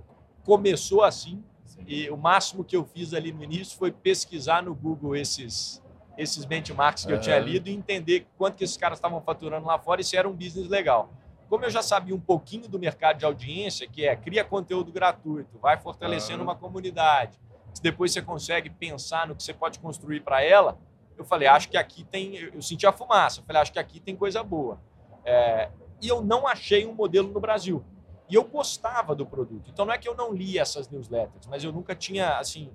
começou 0.45 1.03
assim, 1.03 1.31
Sim. 1.31 1.43
E 1.87 2.09
o 2.09 2.17
máximo 2.17 2.63
que 2.63 2.75
eu 2.75 2.83
fiz 2.85 3.13
ali 3.13 3.31
no 3.31 3.43
início 3.43 3.77
foi 3.77 3.91
pesquisar 3.91 4.63
no 4.63 4.73
Google 4.73 5.15
esses, 5.15 5.81
esses 6.17 6.45
benchmarks 6.45 7.05
que 7.05 7.13
eu 7.13 7.19
tinha 7.19 7.39
lido 7.39 7.69
e 7.69 7.73
entender 7.73 8.27
quanto 8.37 8.55
que 8.55 8.63
esses 8.63 8.77
caras 8.77 8.97
estavam 8.97 9.21
faturando 9.21 9.67
lá 9.67 9.77
fora 9.77 10.01
e 10.01 10.03
se 10.03 10.17
era 10.17 10.27
um 10.27 10.33
business 10.33 10.67
legal. 10.67 11.09
Como 11.49 11.63
eu 11.63 11.69
já 11.69 11.81
sabia 11.81 12.15
um 12.15 12.19
pouquinho 12.19 12.67
do 12.67 12.79
mercado 12.79 13.19
de 13.19 13.25
audiência, 13.25 13.87
que 13.87 14.05
é 14.05 14.15
cria 14.15 14.43
conteúdo 14.43 14.91
gratuito, 14.91 15.59
vai 15.59 15.77
fortalecendo 15.77 16.39
Aham. 16.39 16.43
uma 16.43 16.55
comunidade, 16.55 17.37
depois 17.81 18.11
você 18.11 18.21
consegue 18.21 18.69
pensar 18.69 19.27
no 19.27 19.35
que 19.35 19.43
você 19.43 19.53
pode 19.53 19.79
construir 19.79 20.21
para 20.21 20.43
ela, 20.43 20.77
eu 21.17 21.23
falei, 21.23 21.47
acho 21.47 21.69
que 21.69 21.77
aqui 21.77 22.03
tem. 22.03 22.35
Eu 22.35 22.61
senti 22.61 22.85
a 22.85 22.91
fumaça, 22.91 23.39
eu 23.39 23.45
falei, 23.45 23.61
acho 23.61 23.71
que 23.71 23.79
aqui 23.79 23.99
tem 23.99 24.15
coisa 24.15 24.43
boa. 24.43 24.79
É, 25.23 25.69
e 26.01 26.07
eu 26.07 26.21
não 26.21 26.47
achei 26.47 26.85
um 26.85 26.93
modelo 26.93 27.31
no 27.31 27.39
Brasil. 27.39 27.83
E 28.27 28.35
eu 28.35 28.43
gostava 28.43 29.13
do 29.13 29.25
produto. 29.25 29.69
Então 29.71 29.85
não 29.85 29.93
é 29.93 29.97
que 29.97 30.07
eu 30.07 30.15
não 30.15 30.33
li 30.33 30.57
essas 30.57 30.89
newsletters, 30.89 31.45
mas 31.47 31.63
eu 31.63 31.71
nunca 31.71 31.93
tinha, 31.93 32.37
assim, 32.39 32.71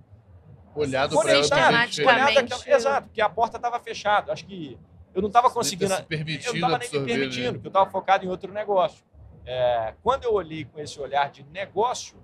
Olhado 0.74 1.18
para 1.18 1.32
ela 1.32 1.42
Sistematicamente. 1.42 2.70
Exato, 2.70 3.08
porque 3.08 3.20
a 3.20 3.28
porta 3.28 3.56
estava 3.56 3.78
fechada. 3.80 4.32
Acho 4.32 4.46
que 4.46 4.78
eu 5.14 5.20
não 5.20 5.28
estava 5.28 5.50
conseguindo. 5.50 5.92
Se 5.94 6.00
Eu 6.00 6.06
permitindo 6.06 6.46
não 6.46 6.54
estava 6.54 6.78
nem 6.78 6.78
me 6.78 6.84
absorver, 6.86 7.12
permitindo, 7.12 7.46
né? 7.46 7.52
porque 7.52 7.66
eu 7.66 7.70
estava 7.70 7.90
focado 7.90 8.24
em 8.24 8.28
outro 8.28 8.52
negócio. 8.52 9.04
É, 9.44 9.94
quando 10.02 10.24
eu 10.24 10.32
olhei 10.32 10.64
com 10.64 10.78
esse 10.78 11.00
olhar 11.00 11.30
de 11.30 11.42
negócio, 11.44 12.16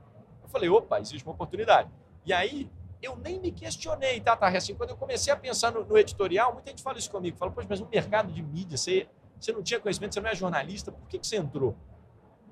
eu 0.43 0.49
falei, 0.49 0.69
opa, 0.69 1.01
existe 1.01 1.25
uma 1.25 1.33
oportunidade. 1.33 1.91
E 2.25 2.33
aí, 2.33 2.71
eu 3.03 3.17
nem 3.17 3.41
me 3.41 3.51
questionei, 3.51 4.21
tá, 4.21 4.37
tá? 4.37 4.49
Assim, 4.49 4.75
quando 4.75 4.91
eu 4.91 4.97
comecei 4.97 5.33
a 5.33 5.37
pensar 5.37 5.73
no, 5.73 5.85
no 5.85 5.99
editorial, 5.99 6.53
muita 6.53 6.71
gente 6.71 6.83
fala 6.83 6.99
isso 6.99 7.11
comigo. 7.11 7.37
Fala, 7.37 7.51
poxa, 7.51 7.67
mas 7.69 7.81
no 7.81 7.89
mercado 7.89 8.33
de 8.33 8.43
mídia, 8.43 8.77
você, 8.77 9.09
você 9.41 9.53
não 9.53 9.63
tinha 9.63 9.81
conhecimento, 9.81 10.15
você 10.15 10.21
não 10.21 10.31
é 10.31 10.35
jornalista, 10.35 10.93
por 10.93 11.09
que, 11.09 11.19
que 11.19 11.27
você 11.27 11.37
entrou? 11.37 11.77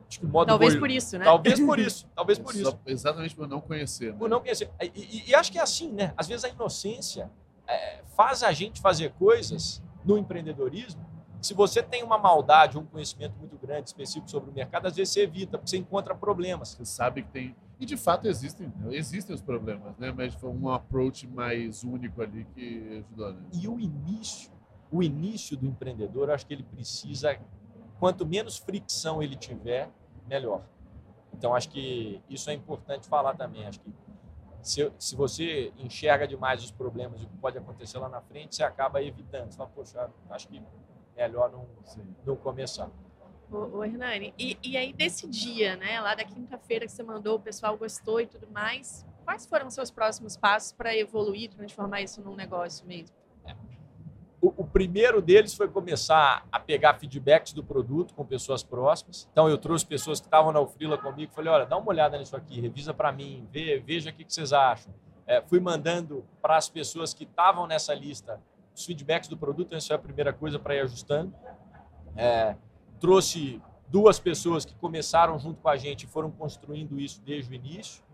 Acho 0.08 0.20
que 0.20 0.26
o 0.26 0.28
modo 0.28 0.46
Talvez 0.48 0.72
boi- 0.74 0.80
por 0.80 0.90
isso, 0.90 1.18
né? 1.18 1.24
Talvez 1.24 1.60
por 1.60 1.78
isso, 1.80 2.06
talvez 2.14 2.38
por 2.38 2.54
isso. 2.54 2.78
exatamente 2.86 3.34
por 3.34 3.48
não 3.48 3.60
conhecer. 3.60 4.12
né? 4.12 4.18
Por 4.18 4.28
não 4.28 4.40
conhecer. 4.40 4.70
E, 4.80 4.86
e- 4.94 5.30
e 5.30 5.34
acho 5.34 5.50
que 5.50 5.58
é 5.58 5.62
assim, 5.62 5.90
né? 5.92 6.12
Às 6.16 6.26
vezes 6.28 6.44
a 6.44 6.48
inocência 6.48 7.30
é, 7.66 8.02
faz 8.16 8.42
a 8.42 8.52
gente 8.52 8.80
fazer 8.80 9.12
coisas 9.14 9.82
no 10.04 10.16
empreendedorismo. 10.18 11.04
Se 11.40 11.52
você 11.52 11.82
tem 11.82 12.02
uma 12.02 12.16
maldade 12.16 12.76
ou 12.78 12.82
um 12.82 12.86
conhecimento 12.86 13.36
muito 13.38 13.56
grande, 13.58 13.88
específico 13.88 14.30
sobre 14.30 14.50
o 14.50 14.52
mercado, 14.54 14.86
às 14.86 14.96
vezes 14.96 15.12
você 15.12 15.22
evita, 15.24 15.58
porque 15.58 15.68
você 15.70 15.76
encontra 15.76 16.14
problemas. 16.14 16.70
Você 16.70 16.84
sabe 16.86 17.22
que 17.22 17.28
tem. 17.30 17.56
E 17.78 17.84
de 17.84 17.96
fato 17.98 18.26
existem, 18.28 18.72
existem 18.90 19.34
os 19.34 19.42
problemas, 19.42 19.94
né? 19.98 20.10
Mas 20.16 20.32
foi 20.34 20.48
um 20.48 20.70
approach 20.70 21.26
mais 21.26 21.82
único 21.84 22.22
ali 22.22 22.46
que 22.54 23.04
ajudou, 23.04 23.32
né? 23.34 23.42
E 23.52 23.68
o 23.68 23.78
início, 23.78 24.50
o 24.90 25.02
início 25.02 25.54
do 25.56 25.66
empreendedor, 25.66 26.28
eu 26.28 26.34
acho 26.34 26.46
que 26.46 26.54
ele 26.54 26.62
precisa, 26.62 27.36
quanto 27.98 28.26
menos 28.26 28.58
fricção 28.58 29.22
ele 29.22 29.36
tiver, 29.36 29.90
melhor. 30.26 30.62
Então, 31.32 31.54
acho 31.54 31.68
que 31.68 32.22
isso 32.28 32.48
é 32.50 32.52
importante 32.52 33.08
falar 33.08 33.34
também. 33.34 33.66
Acho 33.66 33.80
que 33.80 33.92
se, 34.62 34.90
se 34.98 35.14
você 35.14 35.72
enxerga 35.78 36.26
demais 36.26 36.62
os 36.64 36.70
problemas 36.70 37.20
e 37.20 37.24
o 37.24 37.28
que 37.28 37.36
pode 37.36 37.58
acontecer 37.58 37.98
lá 37.98 38.08
na 38.08 38.20
frente, 38.22 38.56
você 38.56 38.62
acaba 38.62 39.02
evitando. 39.02 39.50
Você 39.50 39.58
fala, 39.58 39.70
poxa, 39.74 40.10
acho 40.30 40.48
que 40.48 40.62
é, 41.16 41.28
melhor 41.28 41.50
não, 41.50 41.66
não 42.24 42.36
começar. 42.36 42.90
Ô, 43.50 43.78
ô 43.78 43.84
Hernani, 43.84 44.32
e, 44.38 44.58
e 44.62 44.76
aí 44.76 44.92
desse 44.92 45.28
dia, 45.28 45.76
né, 45.76 46.00
lá 46.00 46.14
da 46.14 46.24
quinta-feira 46.24 46.86
que 46.86 46.92
você 46.92 47.02
mandou, 47.02 47.36
o 47.36 47.40
pessoal 47.40 47.76
gostou 47.76 48.20
e 48.20 48.26
tudo 48.26 48.48
mais, 48.50 49.06
quais 49.24 49.44
foram 49.44 49.66
os 49.66 49.74
seus 49.74 49.90
próximos 49.90 50.36
passos 50.36 50.72
para 50.72 50.96
evoluir, 50.96 51.50
transformar 51.50 52.00
isso 52.00 52.22
num 52.22 52.34
negócio 52.34 52.86
mesmo? 52.86 53.14
O, 54.44 54.52
o, 54.58 54.66
primeiro 54.66 55.22
deles 55.22 55.54
foi 55.54 55.66
começar 55.68 56.46
a 56.52 56.60
pegar 56.60 56.98
feedbacks 56.98 57.54
do 57.54 57.64
produto 57.64 58.12
com 58.12 58.26
pessoas 58.26 58.62
próximas. 58.62 59.26
Então, 59.32 59.48
eu 59.48 59.56
trouxe 59.56 59.86
pessoas 59.86 60.20
que 60.20 60.26
estavam 60.26 60.52
na 60.52 60.60
Ufrila 60.60 60.98
comigo 60.98 61.32
falei: 61.32 61.50
olha, 61.50 61.64
dá 61.64 61.78
uma 61.78 61.88
olhada 61.88 62.18
nisso 62.18 62.36
aqui, 62.36 62.60
revisa 62.60 62.92
para 62.92 63.10
mim, 63.10 63.48
vê, 63.50 63.78
veja 63.78 64.10
o 64.10 64.12
que, 64.12 64.22
que 64.22 64.34
vocês 64.34 64.52
acham. 64.52 64.92
É, 65.26 65.40
fui 65.40 65.60
mandando 65.60 66.26
para 66.42 66.58
as 66.58 66.68
pessoas 66.68 67.14
que 67.14 67.24
estavam 67.24 67.66
nessa 67.66 67.94
lista 67.94 68.38
os 68.76 68.84
feedbacks 68.84 69.30
do 69.30 69.36
produto, 69.38 69.74
essa 69.74 69.94
é 69.94 69.96
a 69.96 69.98
primeira 69.98 70.30
coisa 70.30 70.58
para 70.58 70.74
ir 70.74 70.80
ajustando. 70.80 71.32
É, 72.14 72.54
trouxe 73.00 73.62
duas 73.88 74.18
pessoas 74.18 74.66
que 74.66 74.74
começaram 74.74 75.38
junto 75.38 75.62
com 75.62 75.70
a 75.70 75.76
gente 75.78 76.02
e 76.02 76.06
foram 76.06 76.30
construindo 76.30 77.00
isso 77.00 77.22
desde 77.22 77.50
o 77.50 77.54
início. 77.54 78.04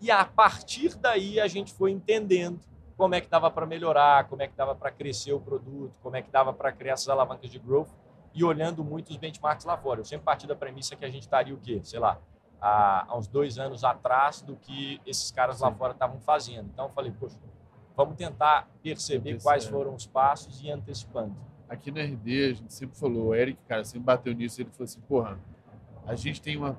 E 0.00 0.10
a 0.10 0.24
partir 0.24 0.96
daí 0.96 1.38
a 1.38 1.46
gente 1.46 1.74
foi 1.74 1.90
entendendo 1.90 2.58
como 2.96 3.14
é 3.14 3.20
que 3.20 3.28
dava 3.28 3.50
para 3.50 3.66
melhorar, 3.66 4.28
como 4.28 4.42
é 4.42 4.48
que 4.48 4.54
dava 4.54 4.74
para 4.74 4.90
crescer 4.90 5.32
o 5.32 5.40
produto, 5.40 5.98
como 6.02 6.16
é 6.16 6.22
que 6.22 6.30
dava 6.30 6.52
para 6.52 6.72
criar 6.72 6.94
essas 6.94 7.08
alavancas 7.08 7.50
de 7.50 7.58
growth 7.58 7.88
e 8.32 8.44
olhando 8.44 8.84
muito 8.84 9.10
os 9.10 9.16
benchmarks 9.16 9.64
lá 9.64 9.76
fora. 9.76 10.00
Eu 10.00 10.04
sempre 10.04 10.24
parti 10.24 10.46
da 10.46 10.56
premissa 10.56 10.96
que 10.96 11.04
a 11.04 11.10
gente 11.10 11.22
estaria 11.22 11.54
o 11.54 11.58
quê? 11.58 11.80
Sei 11.84 11.98
lá, 11.98 12.18
há, 12.60 13.06
uns 13.16 13.26
dois 13.26 13.58
anos 13.58 13.84
atrás 13.84 14.42
do 14.42 14.56
que 14.56 15.00
esses 15.06 15.30
caras 15.30 15.58
Sim. 15.58 15.64
lá 15.64 15.72
fora 15.72 15.92
estavam 15.92 16.20
fazendo. 16.20 16.68
Então 16.72 16.86
eu 16.86 16.90
falei, 16.90 17.12
poxa, 17.12 17.36
vamos 17.96 18.16
tentar 18.16 18.68
perceber 18.82 19.40
quais 19.42 19.64
foram 19.66 19.94
os 19.94 20.06
passos 20.06 20.62
e 20.62 20.70
antecipando. 20.70 21.34
Aqui 21.68 21.90
na 21.90 22.02
RD, 22.02 22.50
a 22.50 22.52
gente 22.54 22.72
sempre 22.72 22.96
falou, 22.98 23.28
o 23.28 23.34
Eric, 23.34 23.58
cara, 23.66 23.84
sempre 23.84 24.04
bateu 24.04 24.34
nisso, 24.34 24.60
ele 24.60 24.70
falou 24.70 24.84
assim, 24.84 25.00
porra, 25.02 25.38
a 26.06 26.14
gente 26.14 26.40
tem 26.40 26.56
uma 26.56 26.76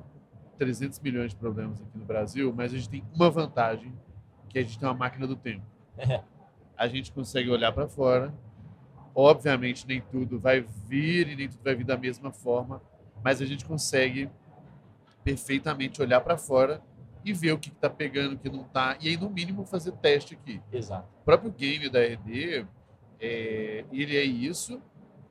300 0.57 0.99
milhões 0.99 1.31
de 1.31 1.35
problemas 1.35 1.81
aqui 1.81 1.97
no 1.97 2.05
Brasil, 2.05 2.53
mas 2.55 2.73
a 2.73 2.77
gente 2.77 2.89
tem 2.89 3.03
uma 3.13 3.29
vantagem, 3.29 3.93
que 4.49 4.59
a 4.59 4.61
gente 4.61 4.79
tem 4.79 4.87
uma 4.87 4.93
máquina 4.93 5.27
do 5.27 5.35
tempo. 5.35 5.65
a 6.77 6.87
gente 6.87 7.11
consegue 7.11 7.49
olhar 7.49 7.71
para 7.71 7.87
fora. 7.87 8.33
Obviamente, 9.13 9.87
nem 9.87 10.01
tudo 10.01 10.39
vai 10.39 10.61
vir 10.61 11.29
e 11.29 11.35
nem 11.35 11.47
tudo 11.47 11.63
vai 11.63 11.75
vir 11.75 11.85
da 11.85 11.97
mesma 11.97 12.31
forma, 12.31 12.81
mas 13.23 13.41
a 13.41 13.45
gente 13.45 13.63
consegue 13.63 14.29
perfeitamente 15.23 16.01
olhar 16.01 16.21
para 16.21 16.37
fora 16.37 16.81
e 17.23 17.33
ver 17.33 17.53
o 17.53 17.57
que 17.57 17.69
está 17.69 17.89
pegando, 17.89 18.35
o 18.35 18.37
que 18.37 18.49
não 18.49 18.61
está, 18.61 18.97
e 19.01 19.09
aí, 19.09 19.17
no 19.17 19.29
mínimo, 19.29 19.65
fazer 19.65 19.93
teste 19.93 20.35
aqui. 20.35 20.61
Exato. 20.71 21.07
O 21.21 21.25
próprio 21.25 21.51
game 21.51 21.89
da 21.89 21.99
RD, 21.99 22.67
é, 23.19 23.85
ele 23.91 24.15
é 24.15 24.23
isso. 24.23 24.79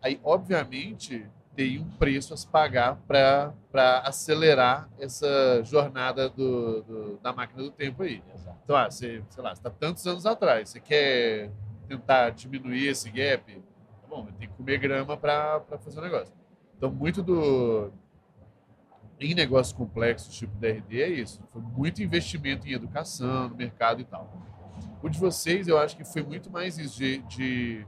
Aí, 0.02 0.18
obviamente, 0.24 1.24
tem 1.54 1.78
um 1.78 1.88
preço 1.90 2.34
a 2.34 2.36
se 2.36 2.46
pagar 2.46 2.96
para 3.06 4.00
acelerar 4.00 4.88
essa 4.98 5.62
jornada 5.64 6.28
do, 6.28 6.82
do, 6.82 7.18
da 7.18 7.32
máquina 7.32 7.62
do 7.62 7.70
tempo 7.70 8.02
aí. 8.02 8.22
Exato. 8.34 8.58
Então, 8.64 8.76
ah, 8.76 8.90
você, 8.90 9.22
sei 9.30 9.42
lá, 9.42 9.52
está 9.52 9.70
tantos 9.70 10.06
anos 10.06 10.26
atrás, 10.26 10.70
você 10.70 10.80
quer 10.80 11.50
tentar 11.86 12.30
diminuir 12.30 12.88
esse 12.88 13.10
gap, 13.10 13.52
tá 14.00 14.08
bom, 14.08 14.26
tem 14.38 14.48
que 14.48 14.54
comer 14.54 14.78
grama 14.78 15.16
para 15.16 15.62
fazer 15.82 16.00
o 16.00 16.02
negócio. 16.02 16.34
Então, 16.76 16.90
muito 16.90 17.22
do. 17.22 17.92
Em 19.20 19.32
negócios 19.32 19.72
complexos, 19.72 20.34
tipo 20.34 20.56
DRD, 20.56 21.00
é 21.00 21.08
isso. 21.08 21.40
Foi 21.52 21.62
muito 21.62 22.02
investimento 22.02 22.66
em 22.66 22.72
educação, 22.72 23.48
no 23.48 23.54
mercado 23.54 24.00
e 24.00 24.04
tal. 24.04 24.28
O 25.00 25.08
de 25.08 25.18
vocês, 25.20 25.68
eu 25.68 25.78
acho 25.78 25.96
que 25.96 26.04
foi 26.04 26.22
muito 26.22 26.50
mais 26.50 26.76
de, 26.76 27.18
de 27.18 27.86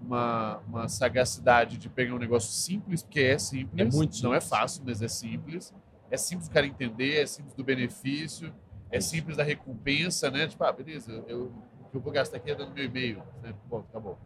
uma, 0.00 0.58
uma 0.66 0.88
sagacidade 0.88 1.76
de 1.76 1.88
pegar 1.88 2.14
um 2.14 2.18
negócio 2.18 2.50
simples, 2.50 3.02
porque 3.02 3.20
é 3.20 3.38
simples. 3.38 3.78
É 3.78 3.84
muito 3.84 4.14
simples. 4.14 4.22
Não 4.22 4.34
é 4.34 4.40
fácil, 4.40 4.82
mas 4.84 5.02
é 5.02 5.08
simples. 5.08 5.74
É 6.10 6.16
simples 6.16 6.48
o 6.48 6.50
cara 6.50 6.66
entender, 6.66 7.22
é 7.22 7.26
simples 7.26 7.54
do 7.54 7.62
benefício, 7.62 8.52
é 8.90 9.00
simples 9.00 9.36
da 9.36 9.44
recompensa, 9.44 10.30
né? 10.30 10.48
Tipo, 10.48 10.64
ah, 10.64 10.72
beleza, 10.72 11.24
eu, 11.28 11.52
o 11.80 11.90
que 11.90 11.96
eu 11.96 12.00
vou 12.00 12.12
gastar 12.12 12.38
aqui 12.38 12.50
é 12.50 12.54
dando 12.54 12.74
meu 12.74 12.84
e-mail. 12.84 13.22
Né? 13.42 13.54
Bom, 13.68 13.82
tá 13.82 14.00
bom. 14.00 14.18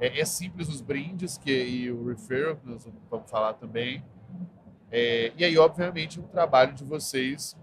É, 0.00 0.20
é, 0.20 0.24
simples 0.24 0.68
os 0.68 0.80
brindes 0.80 1.38
que, 1.38 1.52
e 1.52 1.90
o 1.90 2.08
referral, 2.08 2.56
que 2.56 2.68
nós 2.68 2.86
vamos 3.10 3.30
falar 3.30 3.54
também. 3.54 4.04
É, 4.90 5.32
e 5.36 5.44
aí, 5.44 5.58
obviamente, 5.58 6.18
um 6.18 6.26
trabalho 6.26 6.72
de 6.72 6.84
vocês 6.84 7.56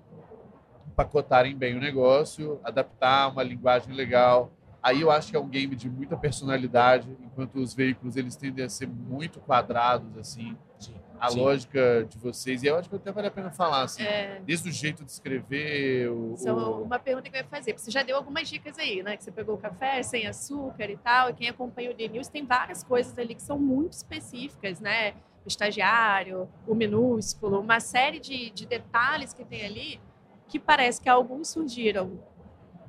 pacotarem 0.96 1.56
bem 1.56 1.76
o 1.76 1.80
negócio, 1.80 2.60
adaptar 2.64 3.30
uma 3.30 3.44
linguagem 3.44 3.94
legal, 3.94 4.52
Aí 4.86 5.02
eu 5.02 5.10
acho 5.10 5.32
que 5.32 5.36
é 5.36 5.40
um 5.40 5.48
game 5.48 5.76
de 5.76 5.90
muita 5.90 6.16
personalidade, 6.16 7.10
enquanto 7.20 7.56
os 7.56 7.74
veículos 7.74 8.16
eles 8.16 8.36
tendem 8.36 8.64
a 8.64 8.70
ser 8.70 8.88
muito 8.88 9.40
quadrados 9.40 10.16
assim. 10.16 10.56
Sim. 10.78 10.94
A 11.20 11.32
Sim. 11.32 11.40
lógica 11.40 12.06
de 12.08 12.20
vocês, 12.20 12.62
e 12.62 12.68
eu 12.68 12.78
acho 12.78 12.88
que 12.88 12.96
até 12.96 13.12
vale 13.12 13.26
a 13.26 13.32
pena 13.32 13.50
falar, 13.50 13.82
assim, 13.82 14.04
é... 14.04 14.40
desde 14.46 14.70
o 14.70 14.72
jeito 14.72 15.04
de 15.04 15.10
escrever. 15.10 16.12
O, 16.12 16.38
Só 16.38 16.54
o... 16.54 16.84
uma 16.84 17.00
pergunta 17.00 17.28
que 17.28 17.36
eu 17.36 17.40
ia 17.42 17.48
fazer, 17.48 17.74
porque 17.74 17.84
você 17.84 17.90
já 17.90 18.04
deu 18.04 18.16
algumas 18.16 18.48
dicas 18.48 18.78
aí, 18.78 19.02
né? 19.02 19.18
Que 19.18 19.24
você 19.24 19.32
pegou 19.32 19.56
o 19.56 19.58
café 19.58 20.04
sem 20.04 20.28
açúcar 20.28 20.88
e 20.88 20.98
tal, 20.98 21.32
e 21.32 21.34
quem 21.34 21.50
acompanha 21.50 21.90
o 21.90 21.96
The 21.96 22.08
News 22.08 22.28
tem 22.28 22.46
várias 22.46 22.84
coisas 22.84 23.18
ali 23.18 23.34
que 23.34 23.42
são 23.42 23.58
muito 23.58 23.94
específicas, 23.94 24.80
né? 24.80 25.14
O 25.44 25.48
estagiário, 25.48 26.48
o 26.68 26.76
minúsculo, 26.76 27.60
uma 27.60 27.80
série 27.80 28.20
de, 28.20 28.52
de 28.52 28.68
detalhes 28.68 29.34
que 29.34 29.44
tem 29.44 29.66
ali 29.66 30.00
que 30.48 30.60
parece 30.60 31.02
que 31.02 31.10
alguns 31.10 31.48
surgiram 31.48 32.20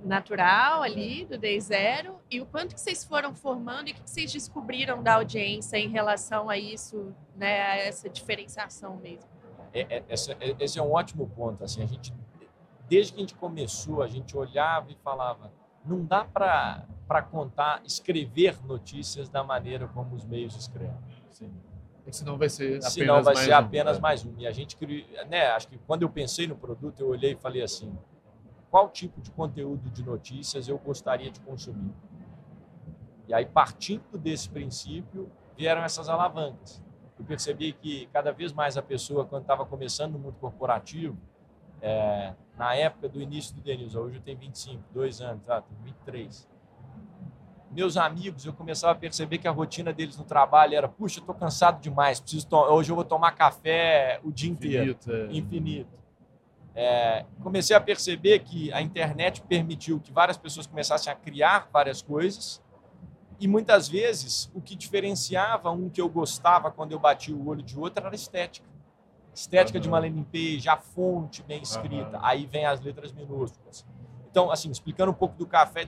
natural 0.04 0.82
ali 0.82 1.24
do 1.24 1.38
Day 1.38 1.60
Zero 1.60 2.20
e 2.30 2.40
o 2.40 2.46
quanto 2.46 2.74
que 2.74 2.80
vocês 2.80 3.04
foram 3.04 3.34
formando 3.34 3.88
e 3.88 3.92
o 3.92 3.94
que 3.94 4.08
vocês 4.08 4.32
descobriram 4.32 5.02
da 5.02 5.14
audiência 5.14 5.76
em 5.76 5.88
relação 5.88 6.48
a 6.48 6.56
isso, 6.56 7.14
né, 7.34 7.62
a 7.62 7.76
essa 7.76 8.08
diferenciação 8.08 8.96
mesmo. 8.96 9.28
É, 9.72 9.96
é, 9.96 10.04
esse, 10.08 10.32
é, 10.32 10.56
esse 10.58 10.78
é 10.78 10.82
um 10.82 10.92
ótimo 10.92 11.28
ponto. 11.28 11.62
Assim, 11.62 11.82
a 11.82 11.86
gente, 11.86 12.12
desde 12.88 13.12
que 13.12 13.18
a 13.18 13.20
gente 13.20 13.34
começou, 13.34 14.02
a 14.02 14.08
gente 14.08 14.36
olhava 14.36 14.90
e 14.90 14.96
falava, 15.02 15.52
não 15.84 16.04
dá 16.04 16.24
para 16.24 17.22
contar, 17.30 17.82
escrever 17.84 18.58
notícias 18.64 19.28
da 19.28 19.44
maneira 19.44 19.86
como 19.88 20.14
os 20.14 20.24
meios 20.24 20.56
escrevem. 20.56 20.96
Sim. 21.30 21.52
Senão 22.10 22.38
vai 22.38 22.48
ser 22.48 22.76
apenas 22.76 22.92
Senão 22.92 23.22
vai 23.22 23.34
mais 23.34 23.46
ser 23.46 23.52
um, 23.52 23.58
apenas 23.58 23.96
né? 23.96 24.02
mais 24.02 24.24
um. 24.24 24.34
E 24.38 24.46
a 24.46 24.52
gente, 24.52 24.76
né, 25.28 25.48
acho 25.48 25.68
que 25.68 25.78
quando 25.78 26.02
eu 26.02 26.08
pensei 26.08 26.46
no 26.46 26.54
produto, 26.54 27.00
eu 27.00 27.08
olhei 27.08 27.32
e 27.32 27.36
falei 27.36 27.62
assim, 27.62 27.96
qual 28.70 28.88
tipo 28.90 29.20
de 29.20 29.30
conteúdo 29.30 29.90
de 29.90 30.04
notícias 30.04 30.68
eu 30.68 30.78
gostaria 30.78 31.30
de 31.30 31.40
consumir. 31.40 31.92
E 33.28 33.34
aí, 33.34 33.44
partindo 33.44 34.18
desse 34.18 34.48
princípio, 34.48 35.30
vieram 35.56 35.82
essas 35.82 36.08
alavancas. 36.08 36.82
Eu 37.18 37.24
percebi 37.24 37.72
que 37.72 38.06
cada 38.12 38.30
vez 38.32 38.52
mais 38.52 38.76
a 38.76 38.82
pessoa, 38.82 39.24
quando 39.24 39.42
estava 39.42 39.64
começando 39.64 40.12
no 40.12 40.18
mundo 40.18 40.36
corporativo, 40.40 41.16
é, 41.80 42.34
na 42.56 42.74
época 42.74 43.08
do 43.08 43.20
início 43.20 43.54
do 43.54 43.60
Denils, 43.60 43.94
hoje 43.94 44.16
eu 44.16 44.22
tenho 44.22 44.38
25, 44.38 44.82
dois 44.92 45.20
anos, 45.20 45.48
ah, 45.48 45.60
tenho 45.60 45.80
23. 45.82 46.48
Meus 47.70 47.96
amigos, 47.96 48.46
eu 48.46 48.52
começava 48.52 48.92
a 48.92 48.96
perceber 48.96 49.38
que 49.38 49.48
a 49.48 49.50
rotina 49.50 49.92
deles 49.92 50.16
no 50.16 50.24
trabalho 50.24 50.74
era: 50.74 50.88
puxa, 50.88 51.18
estou 51.18 51.34
cansado 51.34 51.80
demais, 51.80 52.20
preciso 52.20 52.46
hoje 52.52 52.90
eu 52.90 52.94
vou 52.94 53.04
tomar 53.04 53.32
café 53.32 54.20
o 54.22 54.30
dia 54.30 54.50
Infinito, 54.50 55.10
inteiro. 55.10 55.30
É. 55.30 55.36
Infinito 55.36 56.05
é, 56.76 57.24
comecei 57.42 57.74
a 57.74 57.80
perceber 57.80 58.40
que 58.40 58.70
a 58.70 58.82
internet 58.82 59.40
permitiu 59.40 59.98
que 59.98 60.12
várias 60.12 60.36
pessoas 60.36 60.66
começassem 60.66 61.10
a 61.10 61.16
criar 61.16 61.70
várias 61.72 62.02
coisas 62.02 62.62
e 63.40 63.48
muitas 63.48 63.88
vezes 63.88 64.50
o 64.54 64.60
que 64.60 64.76
diferenciava 64.76 65.70
um 65.70 65.88
que 65.88 66.00
eu 66.00 66.08
gostava 66.08 66.70
quando 66.70 66.92
eu 66.92 66.98
bati 66.98 67.32
o 67.32 67.48
olho 67.48 67.62
de 67.62 67.78
outro 67.78 68.04
era 68.04 68.14
a 68.14 68.14
estética. 68.14 68.68
Estética 69.34 69.78
uhum. 69.78 69.82
de 69.82 69.88
uma 69.88 69.98
landing 69.98 70.24
page, 70.24 70.68
a 70.68 70.76
fonte 70.76 71.42
bem 71.42 71.62
escrita, 71.62 72.18
uhum. 72.18 72.24
aí 72.24 72.44
vem 72.44 72.66
as 72.66 72.80
letras 72.80 73.10
minúsculas. 73.10 73.86
Então, 74.30 74.50
assim, 74.50 74.70
explicando 74.70 75.12
um 75.12 75.14
pouco 75.14 75.34
do 75.34 75.46
café 75.46 75.82
e 75.82 75.86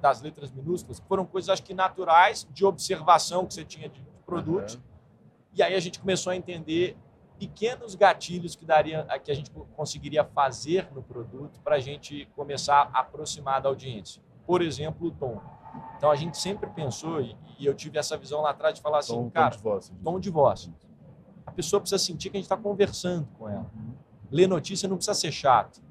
das 0.00 0.20
letras 0.20 0.50
minúsculas, 0.50 1.00
foram 1.08 1.24
coisas, 1.24 1.50
acho 1.50 1.62
que 1.62 1.72
naturais, 1.72 2.48
de 2.50 2.64
observação 2.64 3.46
que 3.46 3.54
você 3.54 3.64
tinha 3.64 3.88
de 3.88 4.02
produto. 4.26 4.74
Uhum. 4.74 4.80
E 5.54 5.62
aí 5.62 5.74
a 5.74 5.80
gente 5.80 6.00
começou 6.00 6.32
a 6.32 6.36
entender 6.36 6.96
pequenos 7.46 7.94
gatilhos 7.94 8.56
que 8.56 8.64
daria 8.64 9.06
que 9.22 9.30
a 9.30 9.34
gente 9.34 9.50
conseguiria 9.76 10.24
fazer 10.24 10.88
no 10.94 11.02
produto 11.02 11.60
para 11.62 11.76
a 11.76 11.78
gente 11.78 12.26
começar 12.34 12.90
a 12.92 13.00
aproximar 13.00 13.60
da 13.60 13.68
audiência. 13.68 14.22
Por 14.46 14.62
exemplo, 14.62 15.08
o 15.08 15.10
tom. 15.10 15.40
Então 15.96 16.10
a 16.10 16.16
gente 16.16 16.38
sempre 16.38 16.70
pensou 16.70 17.20
e, 17.20 17.36
eu 17.60 17.74
tive 17.74 17.98
essa 17.98 18.16
visão 18.16 18.40
lá 18.40 18.50
atrás 18.50 18.74
de 18.74 18.80
falar 18.80 18.98
assim, 18.98 19.14
tom, 19.14 19.30
cara, 19.30 19.50
tom 19.50 19.56
de 19.56 19.62
voz. 19.62 19.92
Tom 20.02 20.20
de 20.20 20.30
voz. 20.30 20.70
A 21.46 21.50
pessoa 21.50 21.80
precisa 21.80 22.02
sentir 22.02 22.30
que 22.30 22.36
a 22.36 22.40
gente 22.40 22.46
está 22.46 22.56
conversando 22.56 23.28
com 23.38 23.48
ela. 23.48 23.70
Ler 24.30 24.46
notícia 24.46 24.88
não 24.88 24.96
precisa 24.96 25.14
ser 25.14 25.30
chato. 25.30 25.82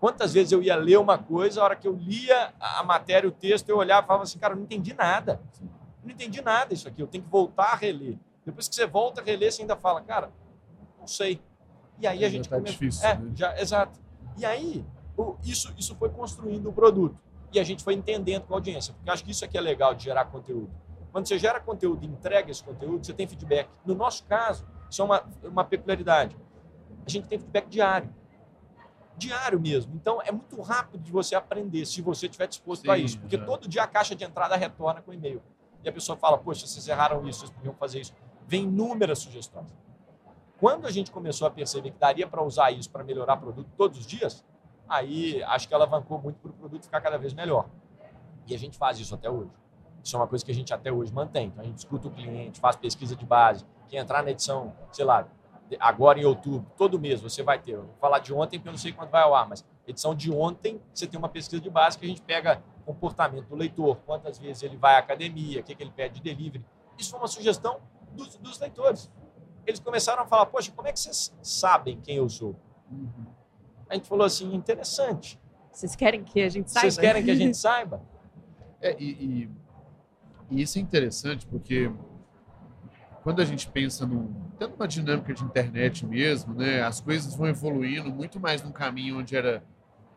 Quantas 0.00 0.32
vezes 0.32 0.50
eu 0.50 0.62
ia 0.62 0.74
ler 0.76 0.98
uma 0.98 1.18
coisa, 1.18 1.60
a 1.60 1.64
hora 1.64 1.76
que 1.76 1.86
eu 1.86 1.94
lia 1.94 2.52
a 2.58 2.82
matéria, 2.82 3.28
o 3.28 3.32
texto, 3.32 3.68
eu 3.68 3.76
olhava 3.76 4.04
e 4.04 4.06
falava 4.06 4.24
assim, 4.24 4.38
cara, 4.38 4.54
eu 4.54 4.56
não 4.56 4.64
entendi 4.64 4.94
nada. 4.94 5.40
não 6.02 6.10
entendi 6.10 6.40
nada 6.40 6.74
isso 6.74 6.88
aqui, 6.88 7.00
eu 7.02 7.06
tenho 7.06 7.22
que 7.22 7.30
voltar 7.30 7.72
a 7.72 7.76
reler. 7.76 8.18
Depois 8.44 8.68
que 8.68 8.74
você 8.74 8.86
volta 8.86 9.20
a 9.20 9.24
reler, 9.24 9.52
você 9.52 9.62
ainda 9.62 9.76
fala, 9.76 10.00
cara, 10.00 10.32
não 11.02 11.08
sei. 11.08 11.40
E 11.98 12.06
aí 12.06 12.24
a 12.24 12.28
gente 12.28 12.48
tá 12.48 12.56
começa... 12.56 12.72
difícil. 12.72 13.06
É, 13.06 13.18
né? 13.18 13.32
já, 13.34 13.60
exato. 13.60 14.00
E 14.38 14.44
aí 14.44 14.84
o, 15.16 15.36
isso, 15.42 15.72
isso 15.76 15.94
foi 15.96 16.08
construindo 16.08 16.68
o 16.68 16.72
produto. 16.72 17.18
E 17.52 17.60
a 17.60 17.64
gente 17.64 17.84
foi 17.84 17.94
entendendo 17.94 18.44
com 18.44 18.54
a 18.54 18.56
audiência. 18.56 18.94
Porque 18.94 19.10
acho 19.10 19.24
que 19.24 19.30
isso 19.30 19.44
aqui 19.44 19.58
é 19.58 19.60
legal 19.60 19.94
de 19.94 20.04
gerar 20.04 20.24
conteúdo. 20.26 20.70
Quando 21.10 21.28
você 21.28 21.38
gera 21.38 21.60
conteúdo 21.60 22.04
e 22.04 22.06
entrega 22.06 22.50
esse 22.50 22.64
conteúdo, 22.64 23.04
você 23.04 23.12
tem 23.12 23.26
feedback. 23.26 23.68
No 23.84 23.94
nosso 23.94 24.24
caso, 24.24 24.66
isso 24.88 25.02
é 25.02 25.04
uma, 25.04 25.24
uma 25.44 25.64
peculiaridade. 25.64 26.36
A 27.04 27.10
gente 27.10 27.28
tem 27.28 27.38
feedback 27.38 27.68
diário. 27.68 28.14
Diário 29.18 29.60
mesmo. 29.60 29.94
Então, 29.94 30.22
é 30.22 30.32
muito 30.32 30.58
rápido 30.62 31.02
de 31.02 31.12
você 31.12 31.34
aprender 31.34 31.84
se 31.84 32.00
você 32.00 32.26
estiver 32.26 32.46
disposto 32.46 32.90
a 32.90 32.96
isso. 32.96 33.18
Porque 33.18 33.36
é. 33.36 33.44
todo 33.44 33.68
dia 33.68 33.82
a 33.82 33.86
caixa 33.86 34.14
de 34.14 34.24
entrada 34.24 34.56
retorna 34.56 35.02
com 35.02 35.12
e-mail. 35.12 35.42
E 35.84 35.88
a 35.88 35.92
pessoa 35.92 36.16
fala, 36.16 36.38
poxa, 36.38 36.66
vocês 36.66 36.88
erraram 36.88 37.28
isso, 37.28 37.40
vocês 37.40 37.50
podiam 37.50 37.74
fazer 37.74 38.00
isso. 38.00 38.14
Vem 38.46 38.62
inúmeras 38.62 39.18
sugestões. 39.18 39.66
Quando 40.62 40.86
a 40.86 40.92
gente 40.92 41.10
começou 41.10 41.48
a 41.48 41.50
perceber 41.50 41.90
que 41.90 41.98
daria 41.98 42.24
para 42.24 42.40
usar 42.40 42.70
isso 42.70 42.88
para 42.88 43.02
melhorar 43.02 43.34
o 43.34 43.40
produto 43.40 43.68
todos 43.76 43.98
os 43.98 44.06
dias, 44.06 44.44
aí 44.88 45.42
acho 45.42 45.66
que 45.66 45.74
ela 45.74 45.84
alancou 45.84 46.20
muito 46.20 46.38
para 46.38 46.52
o 46.52 46.54
produto 46.54 46.84
ficar 46.84 47.00
cada 47.00 47.18
vez 47.18 47.34
melhor. 47.34 47.68
E 48.46 48.54
a 48.54 48.58
gente 48.60 48.78
faz 48.78 48.96
isso 49.00 49.12
até 49.12 49.28
hoje. 49.28 49.50
Isso 50.04 50.14
é 50.14 50.20
uma 50.20 50.28
coisa 50.28 50.44
que 50.44 50.52
a 50.52 50.54
gente 50.54 50.72
até 50.72 50.92
hoje 50.92 51.12
mantém. 51.12 51.48
Então, 51.48 51.64
a 51.64 51.66
gente 51.66 51.78
escuta 51.78 52.06
o 52.06 52.12
cliente, 52.12 52.60
faz 52.60 52.76
pesquisa 52.76 53.16
de 53.16 53.26
base. 53.26 53.66
Quem 53.88 53.98
entrar 53.98 54.22
na 54.22 54.30
edição, 54.30 54.72
sei 54.92 55.04
lá, 55.04 55.26
agora 55.80 56.20
em 56.20 56.24
outubro, 56.24 56.64
todo 56.76 56.96
mês 56.96 57.20
você 57.20 57.42
vai 57.42 57.58
ter. 57.58 57.72
Eu 57.72 57.82
vou 57.82 57.96
falar 58.00 58.20
de 58.20 58.32
ontem, 58.32 58.56
porque 58.60 58.68
eu 58.68 58.72
não 58.72 58.78
sei 58.78 58.92
quando 58.92 59.10
vai 59.10 59.22
ao 59.22 59.34
ar, 59.34 59.48
mas 59.48 59.64
edição 59.84 60.14
de 60.14 60.30
ontem, 60.30 60.80
você 60.94 61.08
tem 61.08 61.18
uma 61.18 61.28
pesquisa 61.28 61.60
de 61.60 61.70
base 61.70 61.98
que 61.98 62.04
a 62.04 62.08
gente 62.08 62.22
pega 62.22 62.62
comportamento 62.86 63.48
do 63.48 63.56
leitor, 63.56 63.96
quantas 64.06 64.38
vezes 64.38 64.62
ele 64.62 64.76
vai 64.76 64.94
à 64.94 64.98
academia, 64.98 65.60
o 65.60 65.64
que, 65.64 65.74
que 65.74 65.82
ele 65.82 65.90
pede 65.90 66.20
de 66.20 66.22
delivery. 66.22 66.64
Isso 66.96 67.10
foi 67.10 67.18
uma 67.18 67.26
sugestão 67.26 67.80
dos, 68.12 68.36
dos 68.36 68.60
leitores. 68.60 69.10
Eles 69.66 69.80
começaram 69.80 70.22
a 70.22 70.26
falar, 70.26 70.46
poxa, 70.46 70.72
como 70.74 70.88
é 70.88 70.92
que 70.92 70.98
vocês 71.00 71.32
sabem 71.42 72.00
quem 72.00 72.16
eu 72.16 72.28
sou? 72.28 72.56
A 73.88 73.94
gente 73.94 74.08
falou 74.08 74.24
assim, 74.26 74.52
interessante. 74.54 75.40
Vocês 75.70 75.94
querem 75.96 76.22
que 76.22 76.40
a 76.42 76.48
gente 76.48 76.70
saiba? 76.70 76.90
Vocês 76.90 76.98
querem 76.98 77.24
que 77.24 77.30
a 77.30 77.34
gente 77.34 77.56
saiba? 77.56 78.02
É, 78.80 78.96
e, 78.98 79.10
e- 79.10 79.50
e 80.50 80.62
isso 80.62 80.78
é 80.78 80.82
interessante 80.82 81.46
porque 81.46 81.90
quando 83.22 83.40
a 83.40 83.44
gente 83.44 83.68
pensa 83.68 84.04
num, 84.04 84.34
até 84.54 84.66
numa 84.66 84.88
dinâmica 84.88 85.32
de 85.32 85.44
internet 85.44 86.04
mesmo, 86.04 86.54
né, 86.54 86.82
as 86.82 87.00
coisas 87.00 87.34
vão 87.34 87.46
evoluindo 87.46 88.10
muito 88.10 88.40
mais 88.40 88.62
num 88.62 88.72
caminho 88.72 89.18
onde 89.18 89.36
era 89.36 89.62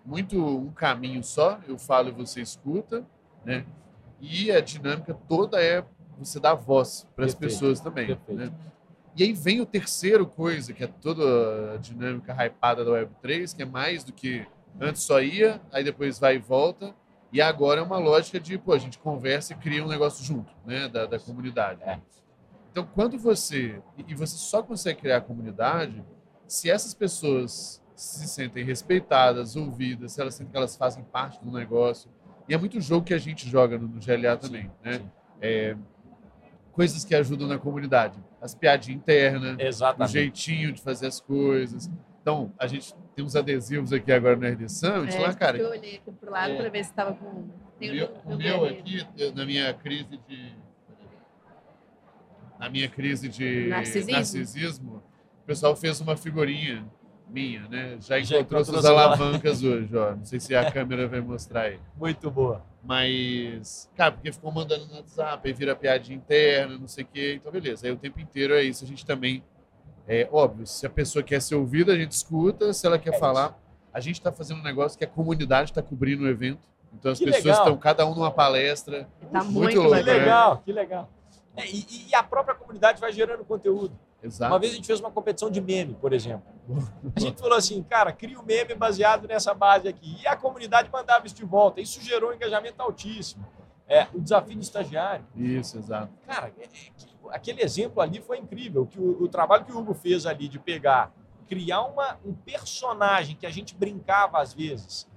muito 0.03 0.43
um 0.43 0.71
caminho 0.71 1.23
só, 1.23 1.59
eu 1.67 1.77
falo 1.77 2.09
e 2.09 2.11
você 2.11 2.41
escuta, 2.41 3.05
né? 3.43 3.65
E 4.19 4.51
a 4.51 4.59
dinâmica 4.59 5.13
toda 5.27 5.61
é 5.61 5.83
você 6.17 6.39
dar 6.39 6.53
voz 6.55 7.07
para 7.15 7.25
as 7.25 7.35
pessoas 7.35 7.79
também, 7.79 8.07
perfeito. 8.07 8.39
né? 8.39 8.51
E 9.15 9.23
aí 9.23 9.33
vem 9.33 9.61
o 9.61 9.65
terceiro 9.65 10.25
coisa, 10.25 10.73
que 10.73 10.83
é 10.83 10.87
toda 10.87 11.73
a 11.73 11.77
dinâmica 11.77 12.33
hypada 12.33 12.83
da 12.83 12.91
Web3, 12.91 13.55
que 13.55 13.63
é 13.63 13.65
mais 13.65 14.03
do 14.03 14.11
que 14.11 14.45
antes 14.79 15.03
só 15.03 15.21
ia, 15.21 15.61
aí 15.71 15.83
depois 15.83 16.19
vai 16.19 16.35
e 16.35 16.39
volta, 16.39 16.93
e 17.31 17.41
agora 17.41 17.79
é 17.79 17.83
uma 17.83 17.97
lógica 17.97 18.39
de, 18.39 18.57
pô, 18.57 18.73
a 18.73 18.77
gente 18.77 18.99
conversa 18.99 19.53
e 19.53 19.55
cria 19.55 19.83
um 19.83 19.87
negócio 19.87 20.23
junto, 20.23 20.53
né, 20.65 20.87
da, 20.87 21.05
da 21.05 21.19
comunidade. 21.19 21.81
É. 21.83 21.99
Então, 22.71 22.85
quando 22.93 23.17
você. 23.17 23.81
E 24.05 24.13
você 24.13 24.35
só 24.35 24.61
consegue 24.61 24.99
criar 24.99 25.17
a 25.17 25.21
comunidade 25.21 26.03
se 26.45 26.69
essas 26.69 26.93
pessoas 26.93 27.81
se 27.95 28.27
sentem 28.27 28.65
respeitadas, 28.65 29.55
ouvidas, 29.55 30.11
se 30.11 30.21
elas 30.21 30.35
sentem 30.35 30.51
que 30.51 30.57
elas 30.57 30.75
fazem 30.75 31.03
parte 31.03 31.43
do 31.43 31.51
negócio. 31.51 32.11
E 32.49 32.53
é 32.53 32.57
muito 32.57 32.79
jogo 32.81 33.05
que 33.05 33.13
a 33.13 33.17
gente 33.17 33.49
joga 33.49 33.77
no, 33.77 33.87
no 33.87 33.99
GLA 33.99 34.35
também, 34.35 34.69
né? 34.83 34.95
Sim. 34.95 35.11
É, 35.41 35.77
coisas 36.73 37.05
que 37.05 37.15
ajudam 37.15 37.47
na 37.47 37.57
comunidade. 37.57 38.19
As 38.41 38.53
piadinhas 38.53 39.01
internas, 39.01 39.57
o 39.57 39.61
Exatamente. 39.61 40.11
jeitinho 40.13 40.71
de 40.73 40.81
fazer 40.81 41.07
as 41.07 41.19
coisas. 41.19 41.89
Então, 42.21 42.51
a 42.59 42.67
gente 42.67 42.93
tem 43.15 43.23
uns 43.23 43.35
adesivos 43.35 43.93
aqui 43.93 44.11
agora 44.11 44.35
no 44.35 44.45
RD 44.45 44.67
Summit, 44.69 45.15
É, 45.15 45.19
lá, 45.19 45.33
cara. 45.33 45.57
Eu 45.57 45.69
olhei 45.69 45.95
aqui 45.97 46.11
pro 46.11 46.31
lado 46.31 46.53
É. 46.53 46.57
para 46.57 46.69
ver 46.69 46.83
se 46.83 46.89
estava 46.91 47.13
com. 47.13 47.25
O 47.27 47.77
Tem 47.79 47.91
meu, 47.93 48.07
o 48.25 48.35
meu 48.35 48.37
vermelho. 48.61 48.79
aqui, 48.79 49.31
na 49.35 49.45
minha 49.45 49.73
crise 49.73 50.17
de. 50.27 50.53
Na 52.59 52.69
minha 52.69 52.87
crise 52.89 53.27
de 53.27 53.67
Narcisismo? 53.67 54.11
narcisismo, 54.13 55.03
o 55.43 55.45
pessoal 55.45 55.75
fez 55.75 55.99
uma 55.99 56.15
figurinha 56.15 56.85
minha, 57.35 57.67
né? 57.67 57.97
Já 57.99 58.19
Já 58.21 58.37
encontrou 58.39 58.63
suas 58.63 58.81
sua- 58.81 58.89
alavancas 58.91 59.61
hoje, 59.61 59.95
ó. 59.95 60.15
Não 60.15 60.23
sei 60.23 60.39
se 60.39 60.55
a 60.55 60.71
câmera 60.71 61.07
vai 61.07 61.19
mostrar 61.19 61.63
aí. 61.63 61.79
Muito 61.97 62.31
boa. 62.31 62.63
Mas, 62.81 63.89
cara, 63.95 64.11
porque 64.13 64.31
ficou 64.31 64.51
mandando 64.51 64.85
no 64.85 64.95
WhatsApp, 64.95 65.45
aí 65.47 65.53
vira 65.53 65.75
piadinha 65.75 66.17
interna, 66.17 66.77
não 66.77 66.87
sei 66.87 67.03
o 67.03 67.07
quê. 67.11 67.35
Então, 67.39 67.51
beleza. 67.51 67.85
Aí 67.85 67.91
o 67.91 67.97
tempo 67.97 68.19
inteiro 68.19 68.53
é 68.53 68.63
isso. 68.63 68.83
A 68.83 68.87
gente 68.87 69.05
também. 69.05 69.43
É 70.07 70.29
óbvio, 70.31 70.67
se 70.67 70.85
a 70.85 70.89
pessoa 70.89 71.23
quer 71.23 71.41
ser 71.41 71.55
ouvida, 71.55 71.91
a 71.91 71.95
gente 71.97 72.11
escuta. 72.11 72.71
Se 72.73 72.85
ela 72.85 72.97
quer 72.99 73.15
É 73.15 73.19
falar, 73.19 73.57
a 73.91 73.99
gente 73.99 74.15
está 74.19 74.31
fazendo 74.31 74.59
um 74.59 74.63
negócio 74.63 74.97
que 74.97 75.03
a 75.03 75.07
comunidade 75.07 75.71
está 75.71 75.81
cobrindo 75.81 76.23
o 76.23 76.27
evento. 76.29 76.61
Então 76.93 77.11
as 77.11 77.17
Que 77.19 77.25
pessoas 77.25 77.43
legal. 77.45 77.61
estão 77.63 77.77
cada 77.77 78.05
um 78.05 78.13
numa 78.15 78.31
palestra. 78.31 79.09
Tá 79.31 79.43
Muito 79.43 79.51
muito, 79.51 79.81
louco, 79.81 79.97
Que 79.97 80.03
né? 80.03 80.13
legal, 80.13 80.57
que 80.63 80.71
legal. 80.71 81.09
É, 81.57 81.65
e, 81.67 82.07
e 82.09 82.15
a 82.15 82.21
própria 82.21 82.53
comunidade 82.55 83.01
vai 83.01 83.11
gerando 83.11 83.43
conteúdo. 83.43 83.97
Exato. 84.25 84.51
Uma 84.51 84.59
vez 84.59 84.73
a 84.73 84.75
gente 84.75 84.87
fez 84.87 84.99
uma 84.99 85.11
competição 85.11 85.49
de 85.49 85.61
meme, 85.61 85.93
por 85.93 86.11
exemplo. 86.13 86.43
A 87.15 87.19
gente 87.19 87.39
falou 87.39 87.55
assim, 87.57 87.83
cara, 87.83 88.11
cria 88.11 88.39
um 88.39 88.43
meme 88.43 88.73
baseado 88.73 89.27
nessa 89.27 89.53
base 89.53 89.87
aqui. 89.87 90.17
E 90.21 90.27
a 90.27 90.35
comunidade 90.35 90.89
mandava 90.91 91.25
isso 91.27 91.35
de 91.35 91.45
volta. 91.45 91.79
Isso 91.79 92.01
gerou 92.01 92.31
um 92.31 92.33
engajamento 92.33 92.81
altíssimo. 92.81 93.45
É, 93.87 94.07
o 94.13 94.19
desafio 94.19 94.55
do 94.55 94.63
estagiário. 94.63 95.23
Isso, 95.35 95.77
exato. 95.77 96.11
Cara, 96.25 96.51
é- 96.59 96.63
é 96.63 96.67
que- 96.67 96.91
aquele 97.29 97.61
exemplo 97.61 98.01
ali 98.01 98.19
foi 98.19 98.39
incrível. 98.39 98.87
Que 98.87 98.99
o, 98.99 99.23
o 99.23 99.27
trabalho 99.27 99.63
que 99.63 99.71
o 99.71 99.77
Hugo 99.77 99.93
fez 99.93 100.25
ali 100.25 100.47
de 100.47 100.57
pegar, 100.57 101.11
criar 101.47 101.83
uma, 101.83 102.17
um 102.25 102.33
personagem 102.33 103.35
que 103.35 103.45
a 103.45 103.51
gente 103.51 103.75
brincava 103.75 104.39
às 104.39 104.53
vezes. 104.53 105.07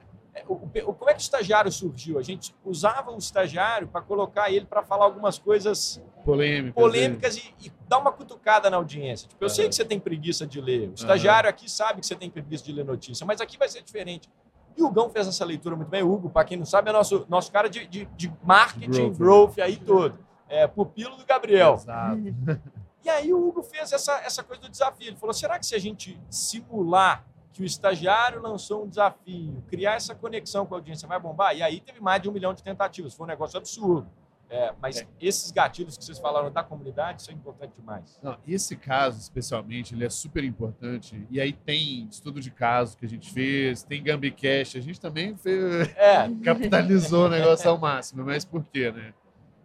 É, 0.75 0.85
o- 0.85 0.93
como 0.95 1.11
é 1.11 1.15
que 1.15 1.21
o 1.21 1.23
estagiário 1.23 1.71
surgiu? 1.73 2.19
A 2.19 2.23
gente 2.23 2.55
usava 2.65 3.11
o 3.11 3.19
estagiário 3.19 3.89
para 3.89 4.01
colocar 4.03 4.51
ele 4.51 4.67
para 4.67 4.83
falar 4.83 5.05
algumas 5.05 5.39
coisas 5.39 6.03
Polêmica. 6.25 6.75
polêmicas 6.81 7.37
e, 7.37 7.55
e 7.61 7.73
dar 7.89 7.99
uma 7.99 8.13
cutucada 8.13 8.69
na 8.71 8.77
audiência. 8.77 9.29
Tipo, 9.29 9.45
eu 9.45 9.49
sei 9.49 9.65
Aham. 9.65 9.69
que 9.71 9.75
você 9.77 9.85
tem 9.85 9.99
preguiça 9.99 10.47
de 10.47 10.61
ler. 10.61 10.91
O 10.91 10.95
estagiário 10.95 11.49
aqui 11.49 11.71
sabe 11.71 12.01
que 12.01 12.07
você 12.07 12.15
tem 12.15 12.29
preguiça 12.31 12.65
de 12.65 12.73
ler 12.73 12.85
notícia, 12.85 13.25
mas 13.27 13.41
aqui 13.41 13.57
vai 13.59 13.69
ser 13.69 13.83
diferente. 13.83 14.29
E 14.77 14.83
o 14.83 14.87
Hugão 14.87 15.11
fez 15.11 15.27
essa 15.27 15.45
leitura 15.45 15.75
muito 15.75 15.89
bem. 15.89 16.03
O 16.03 16.13
Hugo, 16.13 16.31
para 16.31 16.45
quem 16.45 16.57
não 16.57 16.65
sabe, 16.65 16.91
é 16.91 16.93
nosso, 16.93 17.27
nosso 17.29 17.51
cara 17.51 17.69
de, 17.69 17.87
de, 17.87 18.05
de 18.17 18.33
marketing, 18.45 19.13
Growth, 19.13 19.17
growth, 19.19 19.57
né? 19.57 19.65
aí 19.65 19.77
todo. 19.77 20.19
É, 20.49 20.67
pupilo 20.67 21.17
do 21.17 21.25
Gabriel. 21.27 21.75
Exato. 21.75 22.19
E 23.05 23.09
aí 23.11 23.33
o 23.33 23.49
Hugo 23.49 23.63
fez 23.63 23.93
essa, 23.93 24.13
essa 24.21 24.43
coisa 24.43 24.61
do 24.61 24.69
desafio. 24.69 25.07
Ele 25.07 25.17
falou: 25.17 25.33
será 25.33 25.59
que 25.59 25.65
se 25.65 25.75
a 25.75 25.79
gente 25.79 26.21
simular 26.29 27.25
que 27.59 27.65
o 27.65 27.67
estagiário 27.67 28.41
lançou 28.41 28.85
um 28.85 28.89
desafio, 28.89 29.61
criar 29.69 29.95
essa 29.95 30.15
conexão 30.15 30.65
com 30.65 30.77
a 30.77 30.79
audiência 30.79 31.09
vai 31.09 31.19
bombar? 31.19 31.57
E 31.57 31.61
aí 31.63 31.81
teve 31.81 32.01
mais 32.01 32.23
de 32.23 32.29
um 32.29 32.33
milhão 32.33 32.55
de 32.55 32.63
tentativas. 32.63 33.15
Foi 33.15 33.27
um 33.27 33.29
negócio 33.29 33.59
absurdo. 33.59 34.09
É, 34.49 34.73
mas 34.81 34.99
É. 34.99 35.07
esses 35.21 35.51
gatilhos 35.51 35.99
que 35.99 36.05
vocês 36.05 36.19
falaram 36.21 36.51
da 36.53 36.63
comunidade, 36.63 37.21
isso 37.23 37.31
é 37.33 37.35
importante 37.35 37.73
demais. 37.77 38.19
Não, 38.23 38.39
esse 38.47 38.77
caso, 38.77 39.19
especialmente, 39.21 39.93
ele 39.95 40.05
é 40.07 40.09
super 40.09 40.43
importante. 40.45 41.27
E 41.31 41.39
aí 41.41 41.53
tem 41.53 42.07
estudo 42.11 42.41
de 42.41 42.51
caso 42.51 42.97
que 42.97 43.05
a 43.05 43.09
gente 43.09 43.31
fez, 43.33 43.83
tem 43.83 44.03
Gambicast. 44.03 44.79
A 44.79 44.81
gente 44.81 45.01
também 45.01 45.37
fez, 45.37 45.89
É, 45.97 46.31
capitalizou 46.45 47.27
o 47.27 47.29
negócio 47.29 47.69
ao 47.69 47.77
máximo. 47.77 48.25
Mas 48.25 48.45
por 48.45 48.65
quê, 48.65 48.91
né? 48.93 49.13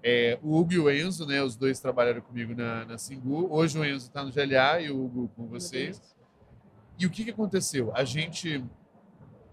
É, 0.05 0.37
o 0.41 0.57
Hugo 0.59 0.73
e 0.73 0.79
o 0.79 0.89
Enzo, 0.91 1.25
né? 1.25 1.41
Os 1.41 1.55
dois 1.55 1.79
trabalharam 1.79 2.19
comigo 2.21 2.53
na, 2.55 2.83
na 2.85 2.97
Singu. 2.97 3.47
Hoje 3.53 3.77
o 3.79 3.85
Enzo 3.85 4.07
está 4.07 4.21
no 4.23 4.31
GLA 4.33 4.81
e 4.81 4.89
o 4.91 5.01
Hugo 5.05 5.29
com 5.35 5.45
vocês. 5.47 6.12
E 6.99 7.05
o 7.05 7.09
que, 7.09 7.23
que 7.23 7.31
aconteceu? 7.31 7.91
A 7.95 8.03
gente 8.03 8.63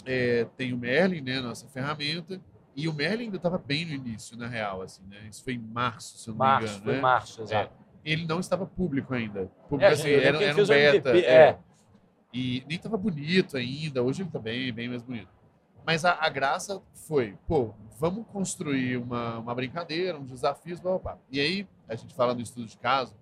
é, 0.05 0.46
tem 0.57 0.72
o 0.72 0.79
Merlin, 0.79 1.20
né? 1.20 1.40
Nossa 1.40 1.66
ferramenta. 1.68 2.40
E 2.74 2.88
o 2.88 2.92
Merlin 2.92 3.24
ainda 3.24 3.37
estava 3.37 3.59
bem 3.59 3.85
no 3.85 3.92
início, 3.92 4.37
na 4.37 4.46
real, 4.46 4.83
assim, 4.83 5.03
né? 5.09 5.26
Isso 5.29 5.42
foi 5.42 5.55
em 5.55 5.59
março, 5.59 6.18
se 6.18 6.29
eu 6.29 6.35
não 6.35 6.44
me 6.44 6.53
março, 6.53 6.66
engano, 6.66 6.85
foi 6.85 6.94
né? 6.94 7.00
março, 7.00 7.42
exato. 7.42 7.72
Ele 8.05 8.26
não 8.26 8.40
estava 8.40 8.64
público 8.64 9.12
ainda. 9.12 9.50
Público, 9.68 9.90
É, 9.90 9.94
assim, 9.94 10.09
era, 10.09 10.42
era 10.42 10.62
um 10.62 10.66
beta. 10.66 11.11
MVP, 11.11 11.26
é. 11.26 11.35
é. 11.35 11.59
E 12.33 12.64
nem 12.66 12.76
estava 12.76 12.96
bonito 12.96 13.57
ainda. 13.57 14.03
Hoje 14.03 14.22
ele 14.22 14.29
está 14.29 14.38
bem, 14.38 14.72
bem 14.72 14.88
mais 14.88 15.03
bonito. 15.03 15.29
Mas 15.85 16.05
a, 16.05 16.16
a 16.20 16.29
graça 16.29 16.81
foi, 16.94 17.37
pô, 17.46 17.74
vamos 17.98 18.26
construir 18.29 18.96
uma, 18.96 19.38
uma 19.38 19.55
brincadeira, 19.55 20.18
uns 20.18 20.31
desafios, 20.31 20.79
blá, 20.81 20.92
blá, 20.92 21.00
blá. 21.00 21.18
E 21.31 21.40
aí, 21.40 21.68
a 21.88 21.94
gente 21.94 22.14
fala 22.14 22.35
no 22.35 22.40
estudo 22.40 22.66
de 22.66 22.79
caso, 22.79 23.14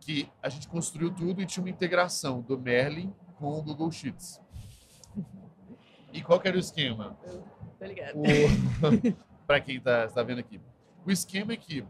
que 0.00 0.28
a 0.42 0.48
gente 0.48 0.68
construiu 0.68 1.12
tudo 1.12 1.40
e 1.42 1.46
tinha 1.46 1.62
uma 1.62 1.70
integração 1.70 2.40
do 2.40 2.58
Merlin 2.58 3.12
com 3.44 3.58
o 3.58 3.62
Google 3.62 3.90
Sheets. 3.92 4.40
E 6.12 6.22
qual 6.22 6.40
que 6.40 6.48
era 6.48 6.56
o 6.56 6.60
esquema? 6.60 7.16
Tá 7.76 7.88
ligado? 7.88 8.14
Para 9.46 9.60
quem 9.60 9.76
está 9.76 10.06
tá 10.08 10.22
vendo 10.22 10.38
aqui. 10.38 10.58
O 11.04 11.10
esquema 11.10 11.52
é 11.52 11.56
que 11.56 11.84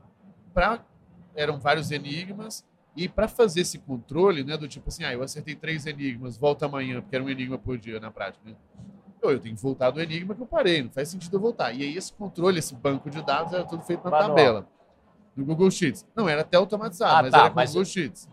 pra, 0.52 0.82
eram 1.36 1.60
vários 1.60 1.92
enigmas 1.92 2.66
e 2.96 3.08
para 3.08 3.28
fazer 3.28 3.60
esse 3.60 3.78
controle, 3.78 4.42
né, 4.42 4.56
do 4.56 4.66
tipo 4.66 4.88
assim, 4.88 5.04
ah, 5.04 5.12
eu 5.12 5.22
acertei 5.22 5.54
três 5.54 5.86
enigmas, 5.86 6.36
volta 6.36 6.66
amanhã, 6.66 7.00
porque 7.00 7.14
era 7.14 7.24
um 7.24 7.28
enigma 7.28 7.58
por 7.58 7.78
dia 7.78 8.00
na 8.00 8.10
prática, 8.10 8.40
né? 8.48 8.56
Eu, 9.22 9.32
eu 9.32 9.38
tenho 9.38 9.54
que 9.54 9.62
voltar 9.62 9.90
do 9.90 10.00
enigma 10.00 10.34
que 10.34 10.40
eu 10.42 10.46
parei, 10.46 10.82
não 10.82 10.90
faz 10.90 11.10
sentido 11.10 11.36
eu 11.36 11.40
voltar. 11.40 11.72
E 11.72 11.82
aí 11.82 11.96
esse 11.96 12.12
controle, 12.12 12.58
esse 12.58 12.74
banco 12.74 13.08
de 13.08 13.22
dados 13.22 13.52
era 13.52 13.64
tudo 13.64 13.84
feito 13.84 14.02
na 14.02 14.10
Manual. 14.10 14.28
tabela, 14.30 14.68
no 15.36 15.44
Google 15.44 15.70
Sheets. 15.70 16.04
Não, 16.16 16.28
era 16.28 16.40
até 16.40 16.56
automatizado, 16.56 17.14
Ah, 17.18 17.22
mas 17.22 17.30
tá, 17.30 17.38
era 17.38 17.48
com 17.50 17.52
o 17.52 17.56
mas- 17.56 17.70
Google 17.70 17.84
Sheets. 17.84 18.28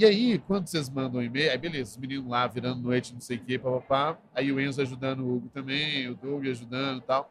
E 0.00 0.04
aí, 0.06 0.38
quando 0.38 0.66
vocês 0.66 0.88
mandam 0.88 1.20
um 1.20 1.22
e-mail, 1.22 1.50
aí 1.50 1.58
beleza, 1.58 1.90
os 1.90 1.96
meninos 1.98 2.26
lá 2.26 2.46
virando 2.46 2.80
noite, 2.80 3.12
não 3.12 3.20
sei 3.20 3.36
o 3.36 3.44
quê, 3.44 3.58
papapá. 3.58 4.18
Aí 4.34 4.50
o 4.50 4.58
Enzo 4.58 4.80
ajudando 4.80 5.20
o 5.20 5.36
Hugo 5.36 5.50
também, 5.50 6.08
o 6.08 6.14
Doug 6.14 6.46
ajudando 6.46 7.00
e 7.00 7.02
tal. 7.02 7.30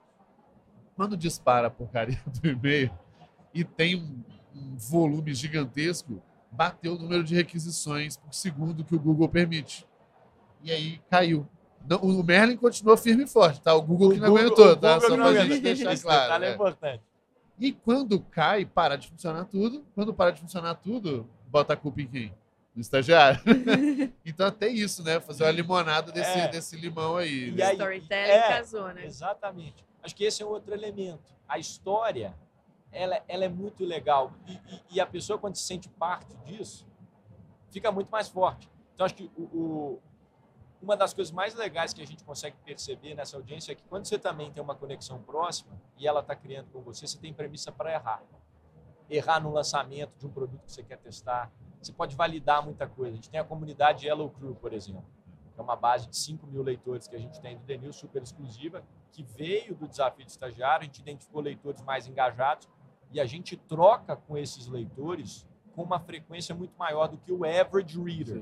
Quando 0.95 1.17
dispara 1.17 1.65
a 1.65 1.71
porcaria 1.71 2.21
do 2.39 2.47
e-mail, 2.47 2.91
e 3.55 3.63
tem 3.63 3.95
um, 3.95 4.21
um 4.55 4.77
volume 4.77 5.33
gigantesco, 5.33 6.21
bateu 6.51 6.93
o 6.93 6.99
número 6.99 7.23
de 7.23 7.33
requisições 7.33 8.17
por 8.17 8.31
segundo 8.35 8.83
que 8.83 8.93
o 8.93 8.99
Google 8.99 9.27
permite. 9.27 9.87
E 10.61 10.71
aí 10.71 11.01
caiu. 11.09 11.47
Não, 11.89 11.97
o 11.97 12.23
Merlin 12.23 12.55
continuou 12.55 12.95
firme 12.95 13.23
e 13.23 13.27
forte, 13.27 13.59
tá? 13.63 13.73
O 13.73 13.81
Google 13.81 14.09
O 14.09 14.13
que 14.13 14.19
não 14.19 14.27
Google- 14.29 14.45
aguentou, 14.45 14.77
tá? 14.77 14.93
Google 14.93 15.09
Só 15.09 15.15
pra 15.15 15.25
aguentou. 15.25 15.47
gente 15.55 15.61
deixar 15.63 15.97
claro. 15.97 16.21
detalhe 16.21 16.45
é 16.45 16.49
né? 16.49 16.53
importante. 16.53 17.03
E 17.59 17.71
quando 17.73 18.19
cai, 18.19 18.63
para 18.63 18.95
de 18.95 19.07
funcionar 19.07 19.45
tudo. 19.45 19.83
Quando 19.95 20.13
para 20.13 20.29
de 20.29 20.41
funcionar 20.41 20.75
tudo, 20.75 21.27
bota 21.47 21.73
a 21.73 21.75
culpa 21.75 21.99
em 22.03 22.07
quem? 22.07 22.33
No 22.75 22.81
estagiário. 22.81 23.39
então 24.25 24.47
até 24.47 24.67
isso, 24.67 25.03
né? 25.03 25.19
Fazer 25.19 25.43
uma 25.43 25.51
limonada 25.51 26.11
desse, 26.11 26.37
É. 26.39 26.47
desse 26.47 26.75
limão 26.77 27.17
aí. 27.17 27.49
E 27.49 27.51
né? 27.51 27.63
aí- 27.63 27.71
Storytelling 27.73 28.31
é, 28.31 28.47
casou, 28.49 28.87
né? 28.93 29.05
Exatamente. 29.05 29.85
Acho 30.01 30.15
que 30.15 30.23
esse 30.23 30.41
é 30.41 30.45
um 30.45 30.49
outro 30.49 30.73
elemento. 30.73 31.35
A 31.47 31.57
história, 31.57 32.37
ela, 32.91 33.21
ela 33.27 33.43
é 33.45 33.49
muito 33.49 33.83
legal. 33.83 34.31
E, 34.47 34.53
e- 34.53 34.81
e 34.91 35.01
a 35.01 35.05
pessoa, 35.05 35.37
quando 35.37 35.55
se 35.55 35.63
sente 35.63 35.89
parte 35.89 36.33
disso, 36.45 36.87
fica 37.71 37.91
muito 37.91 38.09
mais 38.09 38.29
forte. 38.29 38.69
Então, 38.93 39.05
acho 39.05 39.15
que 39.15 39.29
o- 39.35 39.41
o- 39.43 40.01
uma 40.81 40.95
das 40.95 41.13
coisas 41.13 41.31
mais 41.33 41.53
legais 41.55 41.93
que 41.93 42.01
a 42.01 42.05
gente 42.07 42.23
consegue 42.23 42.55
perceber 42.63 43.13
nessa 43.13 43.35
audiência 43.35 43.73
é 43.73 43.75
que 43.75 43.83
quando 43.83 44.05
você 44.05 44.17
também 44.17 44.51
tem 44.51 44.63
uma 44.63 44.75
conexão 44.75 45.21
próxima 45.21 45.71
e 45.97 46.07
ela 46.07 46.21
está 46.21 46.35
criando 46.35 46.69
com 46.71 46.81
você, 46.81 47.05
você 47.07 47.17
tem 47.17 47.33
premissa 47.33 47.71
para 47.71 47.91
errar. 47.93 48.23
Errar 49.09 49.41
no 49.41 49.51
lançamento 49.51 50.11
de 50.17 50.25
um 50.25 50.29
produto 50.29 50.61
que 50.65 50.71
você 50.71 50.83
quer 50.83 50.97
testar. 50.97 51.51
Você 51.81 51.93
pode 51.93 52.15
validar 52.15 52.63
muita 52.63 52.87
coisa. 52.87 53.13
A 53.13 53.15
gente 53.15 53.29
tem 53.29 53.39
a 53.39 53.43
comunidade 53.43 54.05
Yellow 54.05 54.29
Crew, 54.29 54.55
por 54.55 54.73
exemplo 54.73 55.05
que 55.59 55.61
é 55.61 55.63
uma 55.63 55.75
base 55.75 56.07
de 56.07 56.15
5 56.15 56.47
mil 56.47 56.63
leitores 56.63 57.05
que 57.05 57.17
a 57.17 57.19
gente 57.19 57.41
tem 57.41 57.57
do 57.57 57.63
Denil, 57.65 57.91
super 57.91 58.23
exclusiva, 58.23 58.81
que 59.11 59.21
veio 59.23 59.75
do 59.75 59.89
desafio 59.89 60.23
de 60.23 60.31
estagiário, 60.31 60.83
a 60.83 60.85
gente 60.85 60.99
identificou 60.99 61.41
leitores 61.41 61.81
mais 61.81 62.07
engajados 62.07 62.69
e 63.11 63.19
a 63.19 63.25
gente 63.25 63.57
troca 63.57 64.15
com 64.15 64.37
esses 64.37 64.67
leitores 64.67 65.45
com 65.75 65.83
uma 65.83 65.99
frequência 65.99 66.55
muito 66.55 66.77
maior 66.77 67.09
do 67.09 67.17
que 67.17 67.31
o 67.31 67.43
average 67.43 68.01
reader. 68.01 68.41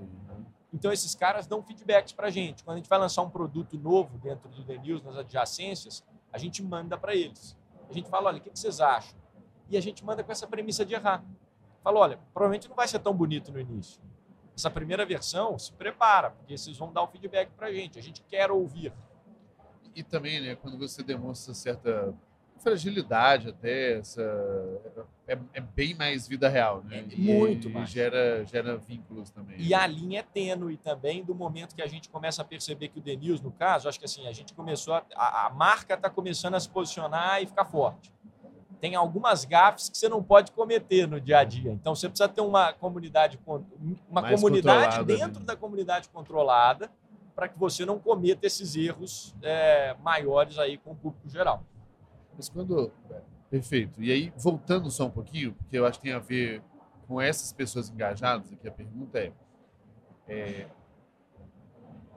Então, 0.71 0.91
esses 0.91 1.15
caras 1.15 1.47
dão 1.47 1.63
feedbacks 1.63 2.13
para 2.13 2.27
a 2.27 2.29
gente. 2.29 2.63
Quando 2.63 2.75
a 2.75 2.77
gente 2.77 2.89
vai 2.89 2.99
lançar 2.99 3.23
um 3.23 3.29
produto 3.29 3.77
novo 3.79 4.17
dentro 4.19 4.47
do 4.49 4.63
The 4.63 4.77
News, 4.77 5.01
nas 5.01 5.15
adjacências, 5.15 6.03
a 6.31 6.37
gente 6.37 6.61
manda 6.61 6.97
para 6.97 7.15
eles. 7.15 7.57
A 7.89 7.93
gente 7.93 8.09
fala, 8.09 8.27
olha, 8.27 8.37
o 8.37 8.41
que 8.41 8.51
vocês 8.53 8.79
acham? 8.79 9.17
E 9.69 9.77
a 9.77 9.81
gente 9.81 10.05
manda 10.05 10.23
com 10.23 10.31
essa 10.31 10.45
premissa 10.45 10.85
de 10.85 10.93
errar. 10.93 11.23
Fala, 11.83 11.99
olha, 11.99 12.19
provavelmente 12.33 12.67
não 12.67 12.75
vai 12.75 12.87
ser 12.87 12.99
tão 12.99 13.13
bonito 13.13 13.51
no 13.51 13.59
início. 13.59 14.01
Essa 14.55 14.69
primeira 14.69 15.05
versão, 15.05 15.57
se 15.57 15.71
prepara, 15.71 16.31
porque 16.31 16.57
vocês 16.57 16.77
vão 16.77 16.91
dar 16.91 17.03
o 17.03 17.07
feedback 17.07 17.49
para 17.51 17.67
a 17.67 17.73
gente. 17.73 17.99
A 17.99 18.01
gente 18.01 18.21
quer 18.23 18.49
ouvir. 18.51 18.91
E 19.95 20.03
também, 20.03 20.41
né, 20.41 20.55
quando 20.55 20.77
você 20.77 21.03
demonstra 21.03 21.53
certa 21.53 22.13
fragilidade 22.59 23.49
até, 23.49 23.99
essa, 23.99 24.21
é, 25.27 25.37
é 25.53 25.61
bem 25.61 25.93
mais 25.95 26.27
vida 26.27 26.49
real, 26.49 26.83
né? 26.83 27.05
É 27.11 27.15
muito 27.15 27.69
e 27.69 27.71
mais. 27.71 27.89
gera, 27.89 28.43
gera 28.45 28.77
vínculos 28.77 29.29
também. 29.29 29.57
E 29.59 29.73
a 29.73 29.85
linha 29.87 30.19
é 30.19 30.23
tênue 30.23 30.77
também 30.77 31.23
do 31.23 31.33
momento 31.33 31.75
que 31.75 31.81
a 31.81 31.87
gente 31.87 32.09
começa 32.09 32.41
a 32.41 32.45
perceber 32.45 32.89
que 32.89 32.99
o 32.99 33.17
News, 33.17 33.41
no 33.41 33.51
caso, 33.51 33.87
acho 33.87 33.99
que 33.99 34.05
assim, 34.05 34.27
a 34.27 34.31
gente 34.31 34.53
começou, 34.53 34.93
a, 34.93 35.47
a 35.47 35.49
marca 35.49 35.93
está 35.93 36.09
começando 36.09 36.55
a 36.55 36.59
se 36.59 36.69
posicionar 36.69 37.41
e 37.41 37.45
ficar 37.45 37.65
forte. 37.65 38.11
Tem 38.79 38.95
algumas 38.95 39.43
gafes 39.43 39.89
que 39.89 39.97
você 39.97 40.07
não 40.07 40.21
pode 40.21 40.51
cometer 40.51 41.07
no 41.07 41.19
dia 41.19 41.39
a 41.39 41.43
dia. 41.43 41.71
Então 41.71 41.95
você 41.95 42.07
precisa 42.07 42.29
ter 42.29 42.41
uma 42.41 42.73
comunidade, 42.73 43.39
uma 43.45 44.21
Mais 44.21 44.39
comunidade 44.39 45.03
dentro 45.03 45.39
né? 45.39 45.45
da 45.45 45.55
comunidade 45.55 46.09
controlada 46.09 46.91
para 47.35 47.47
que 47.47 47.57
você 47.57 47.85
não 47.85 47.99
cometa 47.99 48.47
esses 48.47 48.75
erros 48.75 49.35
é, 49.43 49.95
maiores 50.01 50.57
aí 50.57 50.77
com 50.77 50.91
o 50.91 50.95
público 50.95 51.29
geral. 51.29 51.63
Mas 52.35 52.49
quando. 52.49 52.91
Perfeito. 53.49 54.01
E 54.01 54.11
aí, 54.11 54.33
voltando 54.35 54.89
só 54.91 55.05
um 55.05 55.09
pouquinho, 55.11 55.53
porque 55.53 55.77
eu 55.77 55.85
acho 55.85 55.99
que 55.99 56.05
tem 56.05 56.13
a 56.13 56.19
ver 56.19 56.61
com 57.07 57.21
essas 57.21 57.53
pessoas 57.53 57.89
engajadas, 57.89 58.51
aqui 58.51 58.67
a 58.67 58.71
pergunta 58.71 59.19
é. 59.19 59.31
é, 60.27 60.67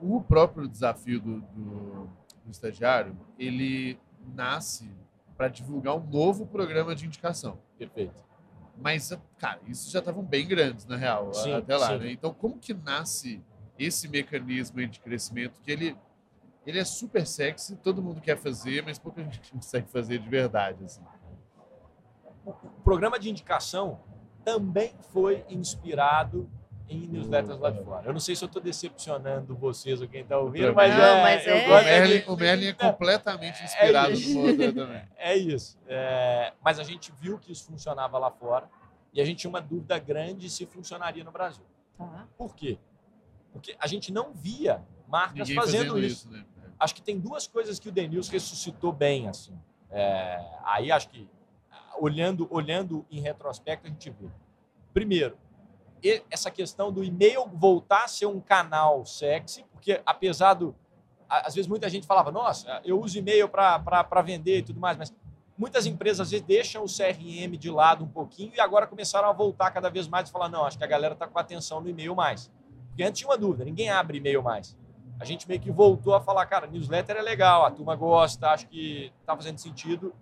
o 0.01 0.19
próprio 0.21 0.67
desafio 0.67 1.21
do, 1.21 1.41
do, 1.41 2.09
do 2.43 2.51
estagiário, 2.51 3.15
ele 3.37 3.99
nasce 4.35 4.89
para 5.41 5.47
divulgar 5.47 5.95
um 5.95 6.05
novo 6.05 6.45
programa 6.45 6.93
de 6.93 7.07
indicação. 7.07 7.57
Perfeito. 7.75 8.23
Mas, 8.77 9.11
cara, 9.39 9.59
isso 9.67 9.89
já 9.89 9.97
estavam 9.97 10.23
bem 10.23 10.47
grandes, 10.47 10.85
na 10.85 10.95
real, 10.95 11.33
Sim, 11.33 11.53
até 11.53 11.75
lá. 11.75 11.97
Né? 11.97 12.11
Então, 12.11 12.31
como 12.31 12.59
que 12.59 12.75
nasce 12.75 13.41
esse 13.77 14.07
mecanismo 14.07 14.85
de 14.85 14.99
crescimento 14.99 15.59
que 15.63 15.71
ele, 15.71 15.97
ele 16.63 16.77
é 16.77 16.85
super 16.85 17.25
sexy, 17.25 17.75
todo 17.77 18.03
mundo 18.03 18.21
quer 18.21 18.37
fazer, 18.37 18.83
mas 18.83 18.99
pouca 18.99 19.23
gente 19.25 19.51
consegue 19.51 19.89
fazer 19.89 20.19
de 20.19 20.29
verdade. 20.29 20.85
Assim. 20.85 21.01
o 22.45 22.53
programa 22.83 23.17
de 23.17 23.27
indicação 23.27 23.99
também 24.45 24.93
foi 25.11 25.43
inspirado 25.49 26.47
em 26.91 27.07
newsletters 27.07 27.59
lá 27.59 27.69
de 27.71 27.83
fora. 27.83 28.05
Eu 28.05 28.13
não 28.13 28.19
sei 28.19 28.35
se 28.35 28.43
eu 28.43 28.47
estou 28.47 28.61
decepcionando 28.61 29.55
vocês 29.55 30.01
ou 30.01 30.07
quem 30.07 30.21
está 30.21 30.37
ouvindo, 30.37 30.73
mas, 30.73 30.93
Não, 30.95 31.03
é, 31.03 31.21
mas 31.21 31.47
é- 31.47 31.65
O 31.67 31.83
Merlin, 31.83 32.19
de- 32.19 32.29
o 32.29 32.35
Merlin 32.37 32.65
é 32.65 32.69
É, 32.69 32.73
completamente 32.73 33.63
inspirado 33.63 34.11
isso. 34.13 34.37
no 34.39 34.73
também. 34.73 35.03
É 35.17 35.35
isso. 35.37 35.77
É, 35.87 36.53
mas 36.63 36.79
a 36.79 36.83
gente 36.83 37.11
viu 37.19 37.37
que 37.39 37.51
isso 37.51 37.65
funcionava 37.65 38.17
lá 38.17 38.29
fora 38.31 38.69
e 39.13 39.21
a 39.21 39.25
gente 39.25 39.39
tinha 39.39 39.49
uma 39.49 39.61
dúvida 39.61 39.97
grande 39.99 40.49
se 40.49 40.65
funcionaria 40.65 41.23
no 41.23 41.31
Brasil. 41.31 41.63
Tá. 41.97 42.27
Por 42.37 42.55
quê? 42.55 42.77
Porque 43.53 43.75
a 43.79 43.87
gente 43.87 44.11
não 44.11 44.31
via 44.33 44.81
marcas 45.07 45.49
fazendo, 45.51 45.55
fazendo 45.89 45.99
isso. 45.99 46.27
isso, 46.27 46.31
né? 46.31 46.45
Acho 46.79 46.95
que 46.95 47.01
tem 47.01 47.19
duas 47.19 47.45
coisas 47.47 47.79
que 47.79 47.89
o 47.89 47.91
News 47.93 48.27
ressuscitou 48.29 48.91
bem, 48.91 49.27
assim. 49.27 49.53
É, 49.91 50.39
aí 50.63 50.91
acho 50.91 51.09
que, 51.09 51.29
olhando, 51.99 52.47
olhando 52.49 53.05
em 53.11 53.19
retrospecto, 53.19 53.85
a 53.85 53.89
gente 53.89 54.09
vê. 54.09 54.27
Primeiro, 54.93 55.37
essa 56.29 56.49
questão 56.49 56.91
do 56.91 57.03
e-mail 57.03 57.45
voltar 57.47 58.05
a 58.05 58.07
ser 58.07 58.25
um 58.25 58.39
canal 58.39 59.05
sexy, 59.05 59.65
porque 59.71 60.01
apesar 60.05 60.53
do... 60.55 60.75
Às 61.29 61.55
vezes 61.55 61.67
muita 61.67 61.89
gente 61.89 62.05
falava, 62.05 62.29
nossa, 62.29 62.81
eu 62.83 62.99
uso 62.99 63.17
e-mail 63.17 63.47
para 63.47 64.21
vender 64.21 64.57
e 64.57 64.61
tudo 64.63 64.79
mais, 64.79 64.97
mas 64.97 65.13
muitas 65.57 65.85
empresas 65.85 66.21
às 66.21 66.31
vezes 66.31 66.45
deixam 66.45 66.83
o 66.83 66.87
CRM 66.87 67.57
de 67.57 67.69
lado 67.69 68.03
um 68.03 68.07
pouquinho 68.07 68.51
e 68.53 68.59
agora 68.59 68.85
começaram 68.85 69.29
a 69.29 69.31
voltar 69.31 69.71
cada 69.71 69.89
vez 69.89 70.07
mais 70.07 70.27
e 70.27 70.31
falar, 70.31 70.49
não, 70.49 70.65
acho 70.65 70.77
que 70.77 70.83
a 70.83 70.87
galera 70.87 71.13
está 71.13 71.27
com 71.27 71.39
atenção 71.39 71.79
no 71.79 71.87
e-mail 71.87 72.13
mais. 72.13 72.51
Porque 72.89 73.03
antes 73.03 73.19
tinha 73.19 73.29
uma 73.29 73.37
dúvida, 73.37 73.63
ninguém 73.63 73.89
abre 73.89 74.17
e-mail 74.17 74.43
mais 74.43 74.75
a 75.21 75.23
gente 75.23 75.47
meio 75.47 75.61
que 75.61 75.69
voltou 75.69 76.15
a 76.15 76.19
falar, 76.19 76.47
cara, 76.47 76.65
newsletter 76.65 77.15
é 77.15 77.21
legal, 77.21 77.63
a 77.63 77.69
turma 77.69 77.95
gosta, 77.95 78.49
acho 78.49 78.67
que 78.67 79.13
está 79.21 79.35
fazendo 79.35 79.59
sentido. 79.59 80.15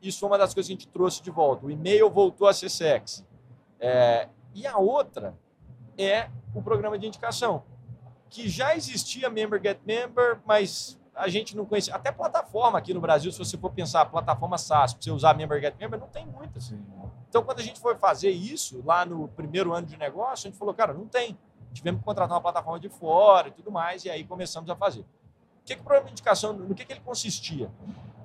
Isso 0.00 0.20
foi 0.20 0.28
uma 0.28 0.38
das 0.38 0.54
coisas 0.54 0.68
que 0.68 0.72
a 0.72 0.76
gente 0.76 0.86
trouxe 0.86 1.20
de 1.20 1.32
volta. 1.32 1.66
O 1.66 1.70
e-mail 1.70 2.08
voltou 2.08 2.46
a 2.46 2.52
ser 2.52 2.68
sexy. 2.68 3.26
É, 3.80 4.28
e 4.56 4.66
a 4.66 4.78
outra 4.78 5.36
é 5.98 6.30
o 6.54 6.62
programa 6.62 6.98
de 6.98 7.06
indicação, 7.06 7.62
que 8.30 8.48
já 8.48 8.74
existia 8.74 9.28
Member 9.28 9.60
Get 9.62 9.78
Member, 9.84 10.40
mas 10.46 10.98
a 11.14 11.28
gente 11.28 11.54
não 11.54 11.66
conhecia. 11.66 11.94
Até 11.94 12.10
plataforma 12.10 12.78
aqui 12.78 12.94
no 12.94 13.00
Brasil, 13.00 13.30
se 13.30 13.38
você 13.38 13.58
for 13.58 13.70
pensar, 13.70 14.06
plataforma 14.06 14.56
SaaS, 14.56 14.94
para 14.94 15.02
você 15.02 15.10
usar 15.10 15.34
Member 15.34 15.60
Get 15.60 15.74
Member, 15.78 16.00
não 16.00 16.08
tem 16.08 16.24
muitas. 16.24 16.72
Então, 17.28 17.42
quando 17.42 17.60
a 17.60 17.62
gente 17.62 17.78
foi 17.78 17.96
fazer 17.96 18.30
isso, 18.30 18.82
lá 18.84 19.04
no 19.04 19.28
primeiro 19.28 19.74
ano 19.74 19.86
de 19.86 19.96
negócio, 19.98 20.48
a 20.48 20.50
gente 20.50 20.58
falou, 20.58 20.72
cara, 20.72 20.94
não 20.94 21.06
tem. 21.06 21.36
Tivemos 21.74 22.00
que 22.00 22.06
contratar 22.06 22.34
uma 22.34 22.42
plataforma 22.42 22.80
de 22.80 22.88
fora 22.88 23.48
e 23.48 23.50
tudo 23.50 23.70
mais, 23.70 24.06
e 24.06 24.10
aí 24.10 24.24
começamos 24.24 24.70
a 24.70 24.74
fazer. 24.74 25.00
O 25.00 25.66
que, 25.66 25.74
que 25.74 25.80
o 25.82 25.84
programa 25.84 26.06
de 26.06 26.12
indicação, 26.12 26.54
no 26.54 26.74
que, 26.74 26.82
que 26.82 26.94
ele 26.94 27.00
consistia? 27.00 27.70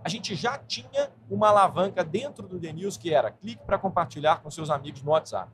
A 0.02 0.08
gente 0.08 0.34
já 0.34 0.58
tinha 0.58 1.12
uma 1.30 1.50
alavanca 1.50 2.06
dentro 2.06 2.48
do 2.48 2.58
The 2.58 2.72
News 2.72 2.96
que 2.96 3.14
era 3.14 3.30
clique 3.30 3.64
para 3.66 3.78
compartilhar 3.78 4.42
com 4.42 4.50
seus 4.50 4.70
amigos 4.70 5.04
no 5.04 5.12
WhatsApp. 5.12 5.52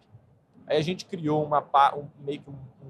Aí 0.68 0.78
a 0.78 0.82
gente 0.82 1.06
criou 1.06 1.44
uma, 1.44 1.60
um, 1.96 2.06
meio 2.24 2.42
que 2.42 2.50
um, 2.50 2.54
um- 2.54 2.88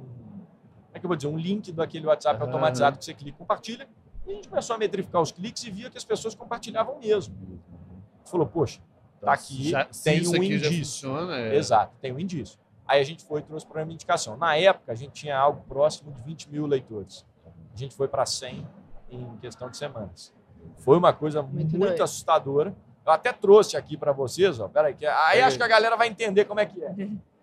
como 0.87 0.93
é 0.93 0.99
que 0.99 1.05
eu 1.05 1.07
vou 1.07 1.15
dizer, 1.15 1.27
um 1.29 1.37
link 1.37 1.71
daquele 1.71 2.07
WhatsApp 2.07 2.41
automatizado 2.41 2.97
que 2.97 3.05
você 3.05 3.13
clica 3.13 3.35
e 3.35 3.39
compartilha, 3.39 3.87
e 4.25 4.31
a 4.31 4.35
gente 4.35 4.49
começou 4.49 4.75
a 4.75 4.79
metrificar 4.79 5.21
os 5.21 5.31
cliques 5.31 5.63
e 5.63 5.69
via 5.71 5.89
que 5.89 5.97
as 5.97 6.03
pessoas 6.03 6.33
compartilhavam 6.35 6.97
mesmo. 6.99 7.35
A 7.43 8.17
gente 8.19 8.31
falou, 8.31 8.47
poxa, 8.47 8.81
Tá 9.19 9.33
aqui, 9.33 9.69
Já- 9.71 9.83
tem 10.03 10.19
isso 10.19 10.31
um 10.31 10.35
aqui 10.35 10.59
já 10.59 10.67
indício. 10.67 11.09
funciona, 11.09 11.35
é- 11.39 11.55
Exato, 11.55 11.91
tem 11.99 12.13
um 12.13 12.19
indício. 12.19 12.59
Aí 12.87 13.01
a 13.01 13.03
gente 13.03 13.25
foi 13.25 13.39
e 13.39 13.43
trouxe 13.43 13.65
o 13.65 13.67
programa 13.67 13.89
de 13.89 13.95
indicação. 13.95 14.37
Na 14.37 14.55
época, 14.55 14.91
a 14.91 14.95
gente 14.95 15.11
tinha 15.13 15.35
algo 15.35 15.63
próximo 15.67 16.11
de 16.11 16.21
20 16.21 16.47
mil 16.51 16.67
leitores. 16.67 17.25
A 17.73 17.75
gente 17.77 17.95
foi 17.95 18.07
para 18.07 18.27
100 18.27 18.65
em 19.09 19.35
questão 19.37 19.71
de 19.71 19.75
semanas. 19.75 20.31
Foi 20.77 20.97
uma 20.99 21.11
coisa 21.13 21.41
muito, 21.41 21.75
doido. 21.77 21.99
assustadora. 22.03 22.75
Eu 23.03 23.11
até 23.11 23.33
trouxe 23.33 23.75
aqui 23.75 23.97
para 23.97 24.11
vocês, 24.11 24.59
ó. 24.59 24.67
Peraí, 24.67 24.93
que 24.93 25.05
aí 25.07 25.41
acho 25.41 25.57
que 25.57 25.63
a 25.63 25.67
galera 25.67 25.97
vai 25.97 26.07
entender 26.09 26.45
como 26.45 26.59
é 26.59 26.65
que 26.67 26.83
é. 26.83 26.93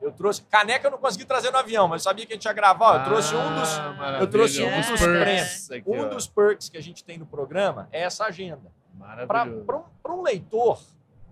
Eu 0.00 0.12
trouxe. 0.12 0.42
Caneca 0.42 0.86
eu 0.86 0.90
não 0.90 0.98
consegui 0.98 1.24
trazer 1.24 1.50
no 1.50 1.58
avião, 1.58 1.88
mas 1.88 2.02
eu 2.02 2.10
sabia 2.10 2.26
que 2.26 2.32
a 2.32 2.36
gente 2.36 2.44
ia 2.44 2.52
gravar. 2.52 3.00
Eu 3.00 3.04
trouxe 3.04 3.34
um 3.34 3.54
dos, 3.54 3.78
Ah, 3.78 4.18
eu 4.20 4.26
trouxe 4.26 4.62
um 4.62 4.80
dos 4.80 5.00
perks 5.00 5.70
aqui, 5.70 5.90
um 5.90 6.08
dos 6.08 6.26
perks 6.26 6.68
que 6.68 6.76
a 6.76 6.82
gente 6.82 7.02
tem 7.02 7.18
no 7.18 7.26
programa 7.26 7.88
é 7.90 8.02
essa 8.02 8.24
agenda. 8.24 8.70
Para 9.26 9.44
um, 9.44 10.18
um 10.18 10.22
leitor, 10.22 10.80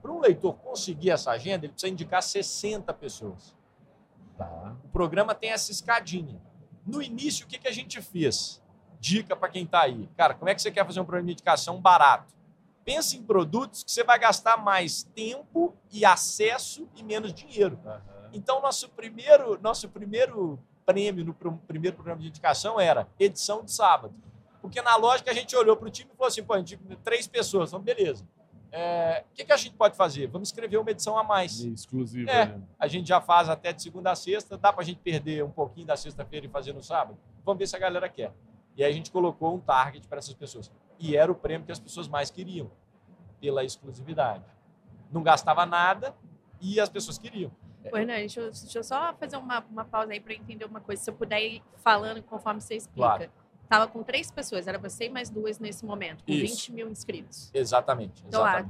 para 0.02 0.12
um 0.12 0.20
leitor 0.20 0.54
conseguir 0.54 1.10
essa 1.10 1.30
agenda, 1.30 1.66
ele 1.66 1.72
precisa 1.72 1.92
indicar 1.92 2.22
60 2.22 2.92
pessoas. 2.94 3.54
Tá. 4.36 4.74
O 4.84 4.88
programa 4.88 5.34
tem 5.34 5.50
essa 5.50 5.70
escadinha. 5.70 6.40
No 6.86 7.00
início, 7.00 7.46
o 7.46 7.48
que, 7.48 7.58
que 7.58 7.68
a 7.68 7.72
gente 7.72 8.00
fez? 8.02 8.62
Dica 9.00 9.36
para 9.36 9.48
quem 9.48 9.64
está 9.64 9.82
aí. 9.82 10.08
Cara, 10.16 10.34
como 10.34 10.48
é 10.48 10.54
que 10.54 10.60
você 10.60 10.70
quer 10.70 10.84
fazer 10.84 11.00
um 11.00 11.04
programa 11.04 11.26
de 11.26 11.32
indicação 11.32 11.80
barato? 11.80 12.34
Pense 12.84 13.16
em 13.16 13.22
produtos 13.22 13.82
que 13.82 13.90
você 13.90 14.04
vai 14.04 14.18
gastar 14.18 14.58
mais 14.58 15.04
tempo 15.14 15.74
e 15.90 16.04
acesso 16.04 16.86
e 16.94 17.02
menos 17.02 17.32
dinheiro. 17.32 17.78
Então, 18.34 18.60
nosso 18.60 18.88
primeiro, 18.90 19.58
nosso 19.62 19.88
primeiro 19.88 20.58
prêmio 20.84 21.24
no 21.24 21.32
primeiro 21.32 21.96
programa 21.96 22.20
de 22.20 22.28
indicação 22.28 22.78
era 22.78 23.08
edição 23.18 23.64
de 23.64 23.72
sábado. 23.72 24.14
Porque 24.60 24.82
na 24.82 24.96
lógica 24.96 25.30
a 25.30 25.34
gente 25.34 25.54
olhou 25.54 25.76
para 25.76 25.88
o 25.88 25.90
time 25.90 26.10
e 26.12 26.16
falou 26.16 26.28
assim: 26.28 26.42
pô, 26.42 26.54
a 26.54 26.58
gente, 26.58 26.76
três 27.02 27.26
pessoas, 27.26 27.70
então 27.70 27.80
beleza. 27.80 28.26
É, 28.72 29.24
o 29.30 29.34
que, 29.36 29.44
que, 29.44 29.52
a 29.52 29.56
gente 29.56 29.76
pode 29.76 29.96
fazer? 29.96 30.26
Vamos 30.26 30.48
escrever 30.48 30.78
uma 30.78 30.90
edição 30.90 31.16
a 31.16 31.22
mais. 31.22 31.60
Exclusiva. 31.60 32.28
É, 32.28 32.46
né? 32.46 32.60
A 32.76 32.88
gente 32.88 33.06
já 33.06 33.20
faz 33.20 33.48
até 33.48 33.72
de 33.72 33.80
segunda 33.80 34.10
a 34.10 34.16
sexta, 34.16 34.58
dá 34.58 34.72
para 34.72 34.82
a 34.82 34.84
gente 34.84 34.98
perder 34.98 35.44
um 35.44 35.50
pouquinho 35.50 35.86
da 35.86 35.96
sexta-feira 35.96 36.46
e 36.46 36.48
fazer 36.48 36.72
no 36.72 36.82
sábado? 36.82 37.16
Vamos 37.44 37.60
ver 37.60 37.68
se 37.68 37.76
a 37.76 37.78
galera 37.78 38.08
quer. 38.08 38.32
E 38.76 38.82
aí 38.82 38.90
a 38.90 38.94
gente 38.94 39.12
colocou 39.12 39.54
um 39.54 39.60
target 39.60 40.08
para 40.08 40.18
essas 40.18 40.34
pessoas. 40.34 40.72
E 40.98 41.16
era 41.16 41.30
o 41.30 41.36
prêmio 41.36 41.64
que 41.64 41.70
as 41.70 41.78
pessoas 41.78 42.08
mais 42.08 42.30
queriam, 42.30 42.68
pela 43.40 43.62
exclusividade. 43.62 44.44
Não 45.12 45.22
gastava 45.22 45.64
nada 45.64 46.12
e 46.60 46.80
as 46.80 46.88
pessoas 46.88 47.16
queriam. 47.16 47.52
Ô, 47.92 47.96
Hernan, 47.96 48.14
deixa 48.14 48.40
eu, 48.40 48.50
deixa 48.50 48.78
eu 48.78 48.84
só 48.84 49.14
fazer 49.14 49.36
uma, 49.36 49.64
uma 49.70 49.84
pausa 49.84 50.12
aí 50.12 50.20
para 50.20 50.34
entender 50.34 50.64
uma 50.64 50.80
coisa. 50.80 51.02
Se 51.02 51.10
eu 51.10 51.14
puder 51.14 51.40
ir 51.40 51.62
falando 51.82 52.22
conforme 52.22 52.60
você 52.60 52.76
explica. 52.76 53.16
Claro. 53.16 53.30
Tava 53.68 53.88
com 53.88 54.02
três 54.02 54.30
pessoas, 54.30 54.66
era 54.68 54.78
você 54.78 55.06
e 55.06 55.08
mais 55.08 55.30
duas 55.30 55.58
nesse 55.58 55.86
momento, 55.86 56.22
com 56.22 56.32
Isso. 56.32 56.66
20 56.66 56.72
mil 56.72 56.88
inscritos. 56.90 57.50
Exatamente. 57.54 58.22
Então, 58.26 58.42
lá, 58.42 58.64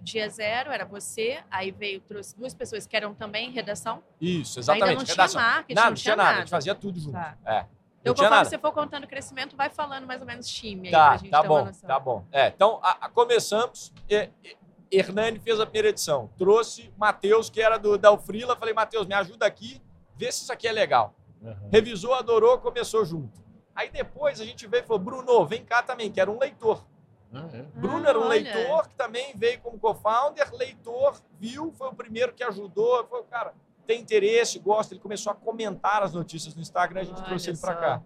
dia 0.00 0.28
zero 0.30 0.70
era 0.72 0.86
você, 0.86 1.40
aí 1.50 1.70
veio, 1.70 2.00
trouxe 2.00 2.36
duas 2.36 2.54
pessoas 2.54 2.86
que 2.86 2.96
eram 2.96 3.14
também 3.14 3.50
redação. 3.50 4.02
Isso, 4.20 4.58
exatamente. 4.58 4.88
Ainda 4.90 5.00
não 5.02 5.06
redação. 5.06 5.40
tinha 5.40 5.50
marketing, 5.50 5.74
nada, 5.74 5.88
não 5.90 5.94
tinha 5.94 6.16
nada. 6.16 6.28
nada. 6.28 6.38
A 6.38 6.40
gente 6.40 6.50
fazia 6.50 6.74
tudo 6.74 6.98
junto. 6.98 7.12
Tá. 7.12 7.36
É. 7.44 7.66
Então, 8.00 8.14
conforme 8.14 8.36
nada. 8.36 8.48
você 8.48 8.58
for 8.58 8.72
contando 8.72 9.04
o 9.04 9.06
crescimento, 9.06 9.56
vai 9.56 9.68
falando 9.68 10.06
mais 10.06 10.20
ou 10.20 10.26
menos 10.26 10.48
time 10.48 10.88
aí 10.88 10.92
tá, 10.92 11.08
pra 11.08 11.16
gente 11.18 11.30
tá 11.30 11.42
bom, 11.42 11.72
Tá 11.86 12.00
bom, 12.00 12.24
É, 12.32 12.48
então, 12.48 12.80
a, 12.82 13.06
a, 13.06 13.08
começamos. 13.08 13.92
E, 14.08 14.30
e, 14.44 14.56
Hernani 14.90 15.38
fez 15.38 15.60
a 15.60 15.66
primeira 15.66 15.88
edição. 15.88 16.30
Trouxe 16.36 16.92
Matheus, 16.96 17.50
que 17.50 17.60
era 17.60 17.78
do, 17.78 17.98
da 17.98 18.10
Ufrila. 18.12 18.56
Falei, 18.56 18.74
Matheus, 18.74 19.06
me 19.06 19.14
ajuda 19.14 19.46
aqui, 19.46 19.80
vê 20.16 20.30
se 20.32 20.42
isso 20.42 20.52
aqui 20.52 20.66
é 20.66 20.72
legal. 20.72 21.14
Uhum. 21.40 21.68
Revisou, 21.70 22.14
adorou, 22.14 22.58
começou 22.58 23.04
junto. 23.04 23.40
Aí 23.74 23.90
depois 23.90 24.40
a 24.40 24.44
gente 24.44 24.66
veio 24.66 24.82
e 24.82 24.86
falou, 24.86 24.98
Bruno, 24.98 25.46
vem 25.46 25.64
cá 25.64 25.82
também, 25.82 26.10
que 26.10 26.20
era 26.20 26.30
um 26.30 26.38
leitor. 26.38 26.84
É? 27.32 27.62
Bruno 27.74 28.06
ah, 28.06 28.08
era 28.08 28.18
um 28.18 28.22
olha. 28.22 28.42
leitor 28.42 28.88
que 28.88 28.94
também 28.94 29.32
veio 29.36 29.60
como 29.60 29.78
co-founder, 29.78 30.50
leitor, 30.54 31.20
viu, 31.38 31.70
foi 31.72 31.88
o 31.88 31.94
primeiro 31.94 32.32
que 32.32 32.42
ajudou, 32.42 33.06
foi 33.06 33.20
o 33.20 33.24
cara, 33.24 33.54
tem 33.86 34.00
interesse, 34.00 34.58
gosta, 34.58 34.94
ele 34.94 35.00
começou 35.00 35.30
a 35.30 35.34
comentar 35.34 36.02
as 36.02 36.14
notícias 36.14 36.54
no 36.54 36.62
Instagram, 36.62 37.02
a 37.02 37.04
gente 37.04 37.18
olha 37.18 37.26
trouxe 37.26 37.50
ele 37.50 37.58
para 37.58 37.74
cá. 37.74 38.02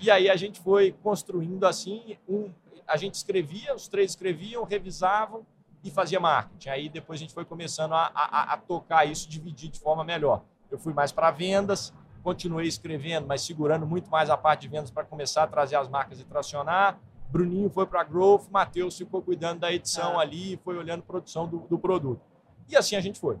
E 0.00 0.10
aí 0.10 0.28
a 0.28 0.36
gente 0.36 0.60
foi 0.60 0.92
construindo 1.02 1.64
assim, 1.64 2.18
um, 2.28 2.52
a 2.86 2.96
gente 2.96 3.14
escrevia, 3.14 3.74
os 3.74 3.88
três 3.88 4.10
escreviam, 4.10 4.62
revisavam 4.64 5.46
e 5.82 5.90
fazia 5.90 6.18
marketing. 6.20 6.68
Aí 6.68 6.88
depois 6.88 7.18
a 7.18 7.22
gente 7.22 7.34
foi 7.34 7.44
começando 7.44 7.92
a, 7.92 8.10
a, 8.14 8.54
a 8.54 8.56
tocar 8.56 9.04
isso, 9.04 9.28
dividir 9.28 9.70
de 9.70 9.78
forma 9.78 10.04
melhor. 10.04 10.42
Eu 10.70 10.78
fui 10.78 10.92
mais 10.92 11.12
para 11.12 11.30
vendas, 11.30 11.92
continuei 12.22 12.66
escrevendo, 12.66 13.26
mas 13.26 13.42
segurando 13.42 13.86
muito 13.86 14.10
mais 14.10 14.30
a 14.30 14.36
parte 14.36 14.62
de 14.62 14.68
vendas 14.68 14.90
para 14.90 15.04
começar 15.04 15.44
a 15.44 15.46
trazer 15.46 15.76
as 15.76 15.88
marcas 15.88 16.20
e 16.20 16.24
tracionar. 16.24 16.98
Bruninho 17.28 17.70
foi 17.70 17.86
para 17.86 18.02
Growth, 18.02 18.48
Matheus 18.50 18.96
ficou 18.96 19.22
cuidando 19.22 19.60
da 19.60 19.72
edição 19.72 20.18
ah. 20.18 20.22
ali, 20.22 20.58
foi 20.64 20.76
olhando 20.76 21.00
a 21.00 21.06
produção 21.06 21.46
do, 21.46 21.58
do, 21.58 21.78
produto. 21.78 22.20
E 22.68 22.76
assim 22.76 22.96
a 22.96 23.00
gente 23.00 23.18
foi. 23.18 23.38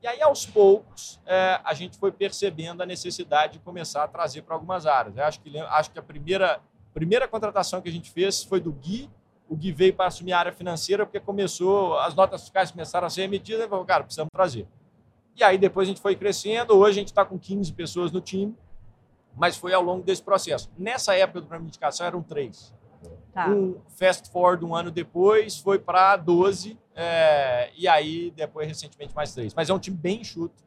E 0.00 0.06
aí, 0.06 0.22
aos 0.22 0.46
poucos, 0.46 1.20
é, 1.26 1.60
a 1.64 1.74
gente 1.74 1.98
foi 1.98 2.12
percebendo 2.12 2.82
a 2.82 2.86
necessidade 2.86 3.54
de 3.54 3.58
começar 3.58 4.04
a 4.04 4.08
trazer 4.08 4.42
para 4.42 4.54
algumas 4.54 4.86
áreas. 4.86 5.16
Eu 5.16 5.24
acho 5.24 5.40
que, 5.40 5.58
acho 5.58 5.90
que 5.90 5.98
a 5.98 6.02
primeira, 6.02 6.60
primeira 6.94 7.26
contratação 7.26 7.82
que 7.82 7.88
a 7.88 7.92
gente 7.92 8.10
fez 8.12 8.44
foi 8.44 8.60
do 8.60 8.70
Gui. 8.70 9.10
O 9.48 9.56
Gui 9.56 9.72
veio 9.72 9.94
para 9.94 10.06
assumir 10.06 10.32
a 10.32 10.38
área 10.38 10.52
financeira 10.52 11.06
porque 11.06 11.18
começou, 11.18 11.98
as 11.98 12.14
notas 12.14 12.42
fiscais 12.42 12.70
começaram 12.70 13.06
a 13.06 13.10
ser 13.10 13.22
emitidas 13.22 13.64
e 13.64 13.68
falou, 13.68 13.84
cara, 13.84 14.04
precisamos 14.04 14.30
trazer. 14.32 14.66
E 15.34 15.42
aí 15.42 15.56
depois 15.56 15.86
a 15.86 15.90
gente 15.90 16.00
foi 16.00 16.14
crescendo. 16.16 16.76
Hoje 16.76 16.98
a 16.98 17.00
gente 17.00 17.08
está 17.08 17.24
com 17.24 17.38
15 17.38 17.72
pessoas 17.72 18.12
no 18.12 18.20
time, 18.20 18.54
mas 19.36 19.56
foi 19.56 19.72
ao 19.72 19.82
longo 19.82 20.02
desse 20.02 20.22
processo. 20.22 20.70
Nessa 20.76 21.14
época 21.14 21.40
do 21.40 21.46
programa 21.46 21.64
de 21.64 21.70
indicação 21.70 22.06
eram 22.06 22.22
três. 22.22 22.74
Tá. 23.32 23.48
Um 23.48 23.76
fast 23.96 24.30
forward 24.30 24.64
um 24.64 24.74
ano 24.74 24.90
depois 24.90 25.58
foi 25.58 25.78
para 25.78 26.16
12, 26.16 26.76
é, 26.94 27.70
e 27.76 27.86
aí 27.86 28.32
depois 28.32 28.66
recentemente 28.66 29.14
mais 29.14 29.32
três. 29.32 29.54
Mas 29.54 29.70
é 29.70 29.74
um 29.74 29.78
time 29.78 29.96
bem 29.96 30.22
enxuto 30.22 30.62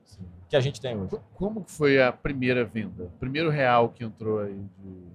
que 0.48 0.56
a 0.56 0.60
gente 0.60 0.80
tem 0.80 0.98
hoje. 0.98 1.17
Como 1.34 1.63
foi 1.67 2.02
a 2.02 2.12
primeira 2.12 2.63
venda? 2.63 3.12
Primeiro 3.20 3.50
real 3.50 3.89
que 3.89 4.04
entrou 4.04 4.39
aí 4.39 4.58
de. 4.78 5.12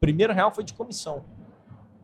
Primeiro 0.00 0.32
real 0.32 0.52
foi 0.52 0.64
de 0.64 0.74
comissão. 0.74 1.24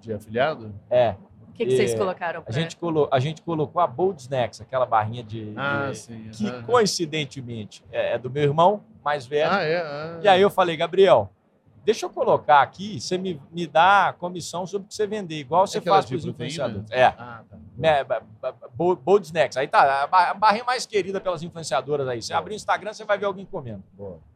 De 0.03 0.13
afiliado? 0.13 0.75
É. 0.91 1.15
O 1.49 1.53
que, 1.55 1.67
que 1.67 1.77
vocês 1.77 1.95
colocaram? 1.95 2.43
Pra... 2.43 2.51
A, 2.51 2.59
gente 2.59 2.77
colo... 2.77 3.09
a 3.11 3.21
gente 3.21 3.43
colocou 3.43 3.81
a 3.81 3.87
Bold 3.87 4.21
Snacks, 4.21 4.61
aquela 4.61 4.87
barrinha 4.87 5.23
de. 5.23 5.53
Ah, 5.57 5.91
de... 5.91 5.99
sim. 5.99 6.31
Que 6.33 6.63
coincidentemente 6.63 7.85
é, 7.93 8.15
é 8.15 8.19
do 8.19 8.31
meu 8.31 8.43
irmão 8.43 8.83
mais 9.05 9.27
velho. 9.27 9.51
Ah, 9.51 9.63
é? 9.63 9.77
Ah. 9.77 10.21
E 10.23 10.29
aí 10.29 10.41
eu 10.41 10.49
falei, 10.49 10.77
Gabriel, 10.77 11.31
deixa 11.85 12.07
eu 12.07 12.11
colocar 12.11 12.63
aqui, 12.63 13.01
você 13.01 13.19
me, 13.19 13.41
me 13.51 13.67
dá 13.67 14.09
a 14.09 14.13
comissão 14.13 14.67
sobre 14.67 14.87
o 14.87 14.89
que 14.89 14.95
você 14.95 15.07
vender, 15.07 15.37
igual 15.37 15.67
você 15.67 15.81
faz 15.81 16.07
para 16.07 16.17
os 16.17 16.25
influenciadores. 16.25 16.91
É. 16.91 17.05
Ah, 17.05 17.43
tá. 17.49 17.59
É, 17.83 18.05
Bold 18.75 19.27
Snacks. 19.27 19.57
Aí 19.57 19.69
tá, 19.69 20.09
a 20.11 20.35
barrinha 20.35 20.65
mais 20.65 20.87
querida 20.87 21.21
pelas 21.21 21.43
influenciadoras 21.43 22.09
aí. 22.09 22.23
Você 22.23 22.33
abrir 22.33 22.55
o 22.55 22.57
Instagram, 22.57 22.93
você 22.93 23.05
vai 23.05 23.19
ver 23.19 23.27
alguém 23.27 23.45
comendo. 23.45 23.83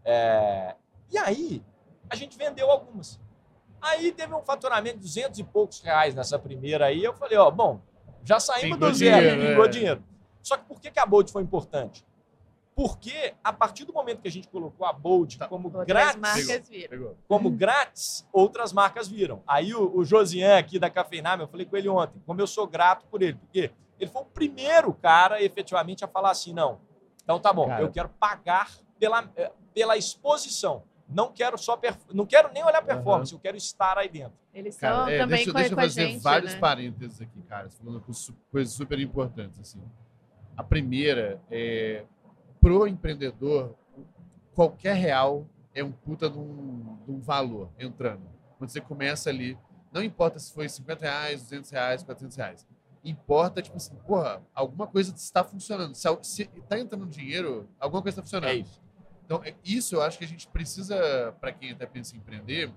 É... 0.05 0.75
E 1.11 1.17
aí, 1.17 1.63
a 2.11 2.17
gente 2.17 2.37
vendeu 2.37 2.71
algumas. 2.71 3.21
Aí 3.81 4.13
teve 4.13 4.35
um 4.35 4.43
faturamento 4.43 4.97
de 4.97 5.05
200 5.05 5.39
e 5.39 5.45
poucos 5.45 5.81
reais 5.81 6.15
nessa 6.15 6.39
primeira 6.39 6.87
aí. 6.87 7.03
Eu 7.03 7.15
falei, 7.15 7.37
ó, 7.39 7.51
bom, 7.51 7.81
já 8.25 8.41
saímos 8.41 8.79
do 8.79 8.93
zero, 8.93 9.21
dinheiro, 9.21 9.49
pingou 9.49 9.65
é. 9.65 9.69
dinheiro. 9.69 10.05
Só 10.43 10.57
que 10.57 10.65
por 10.65 10.81
que, 10.81 10.91
que 10.91 10.99
a 10.99 11.07
Bold 11.07 11.31
foi 11.31 11.43
importante? 11.43 12.05
Porque 12.75 13.35
a 13.43 13.53
partir 13.53 13.85
do 13.85 13.93
momento 13.93 14.21
que 14.21 14.29
a 14.29 14.31
gente 14.31 14.49
colocou 14.49 14.87
a 14.87 14.93
Bold 14.93 15.39
tá. 15.39 15.49
como 15.49 15.69
outras 15.69 15.87
grátis, 15.87 16.21
marcas 16.21 16.69
viram. 16.69 17.15
como 17.27 17.51
grátis, 17.51 18.29
outras 18.33 18.73
marcas 18.73 19.09
viram. 19.09 19.43
Aí 19.47 19.75
o, 19.75 19.97
o 19.97 20.05
Josian 20.05 20.59
aqui 20.59 20.79
da 20.79 20.91
Cafeiname, 20.91 21.43
eu 21.43 21.49
falei 21.49 21.65
com 21.65 21.77
ele 21.77 21.89
ontem, 21.89 22.23
como 22.27 22.41
eu 22.41 22.47
sou 22.47 22.67
grato 22.67 23.07
por 23.07 23.23
ele, 23.23 23.35
porque 23.35 23.71
ele 23.99 24.11
foi 24.11 24.23
o 24.23 24.27
primeiro 24.27 24.93
cara 24.93 25.43
efetivamente 25.43 26.05
a 26.05 26.09
falar 26.09 26.31
assim, 26.31 26.53
não, 26.53 26.79
então 27.25 27.41
tá 27.41 27.53
bom, 27.53 27.67
cara. 27.67 27.83
eu 27.83 27.91
quero 27.91 28.09
pagar 28.21 28.71
pela, 28.99 29.29
eh, 29.37 29.51
pela 29.75 29.97
exposição. 29.97 30.83
Não 31.09 31.33
quero 31.33 31.57
só 31.57 31.81
não 32.13 32.27
quero 32.27 32.53
nem 32.53 32.65
olhar 32.65 32.83
performance, 32.83 33.33
uhum. 33.33 33.39
eu 33.39 33.43
quero 33.43 33.57
estar 33.57 33.97
aí 33.97 34.09
dentro. 34.09 34.37
Eles 34.53 34.75
são 34.75 34.91
cara, 34.91 35.13
é, 35.13 35.19
também 35.19 35.37
deixa, 35.37 35.53
com, 35.53 35.59
deixa 35.59 35.73
eu 35.73 35.77
fazer 35.77 36.07
gente, 36.09 36.23
vários 36.23 36.55
né? 36.55 36.59
parênteses 36.61 37.21
aqui, 37.21 37.43
cara, 37.43 37.71
falando 37.71 38.05
coisas 38.51 38.75
super 38.75 38.99
importantes 38.99 39.61
assim. 39.61 39.83
A 40.57 40.65
primeira 40.65 41.41
é 41.51 42.05
pro 42.61 42.87
empreendedor 42.87 43.77
qualquer 44.57 44.95
real 44.95 45.47
é 45.75 45.85
um 45.85 45.93
puta 45.93 46.31
de 46.31 46.39
um, 46.39 46.97
de 47.05 47.13
um 47.13 47.21
valor 47.21 47.71
entrando. 47.79 48.23
Quando 48.59 48.71
você 48.71 48.81
começa 48.81 49.29
ali, 49.29 49.57
não 49.93 50.03
importa 50.03 50.39
se 50.39 50.53
foi 50.53 50.67
50 50.69 51.05
reais, 51.05 51.43
200 51.43 51.71
reais, 51.71 52.03
400 52.03 52.37
reais. 52.37 52.67
Importa, 53.05 53.63
tipo 53.63 53.77
assim, 53.77 53.95
porra, 54.07 54.43
alguma 54.55 54.87
coisa 54.87 55.15
está 55.15 55.45
funcionando. 55.45 55.95
Se, 55.95 56.09
se 56.23 56.47
tá 56.69 56.79
entrando 56.79 57.07
dinheiro, 57.07 57.69
alguma 57.79 58.03
coisa 58.03 58.15
está 58.15 58.23
funcionando. 58.23 58.51
É 58.51 58.57
isso. 58.57 58.83
Então, 59.27 59.43
é, 59.45 59.55
isso 59.65 59.97
eu 59.97 60.03
acho 60.03 60.17
que 60.19 60.25
a 60.25 60.29
gente 60.29 60.47
precisa, 60.47 61.35
para 61.41 61.53
quem 61.53 61.73
até 61.73 61.85
pensa 61.85 62.15
em 62.15 62.19
empreender, 62.19 62.73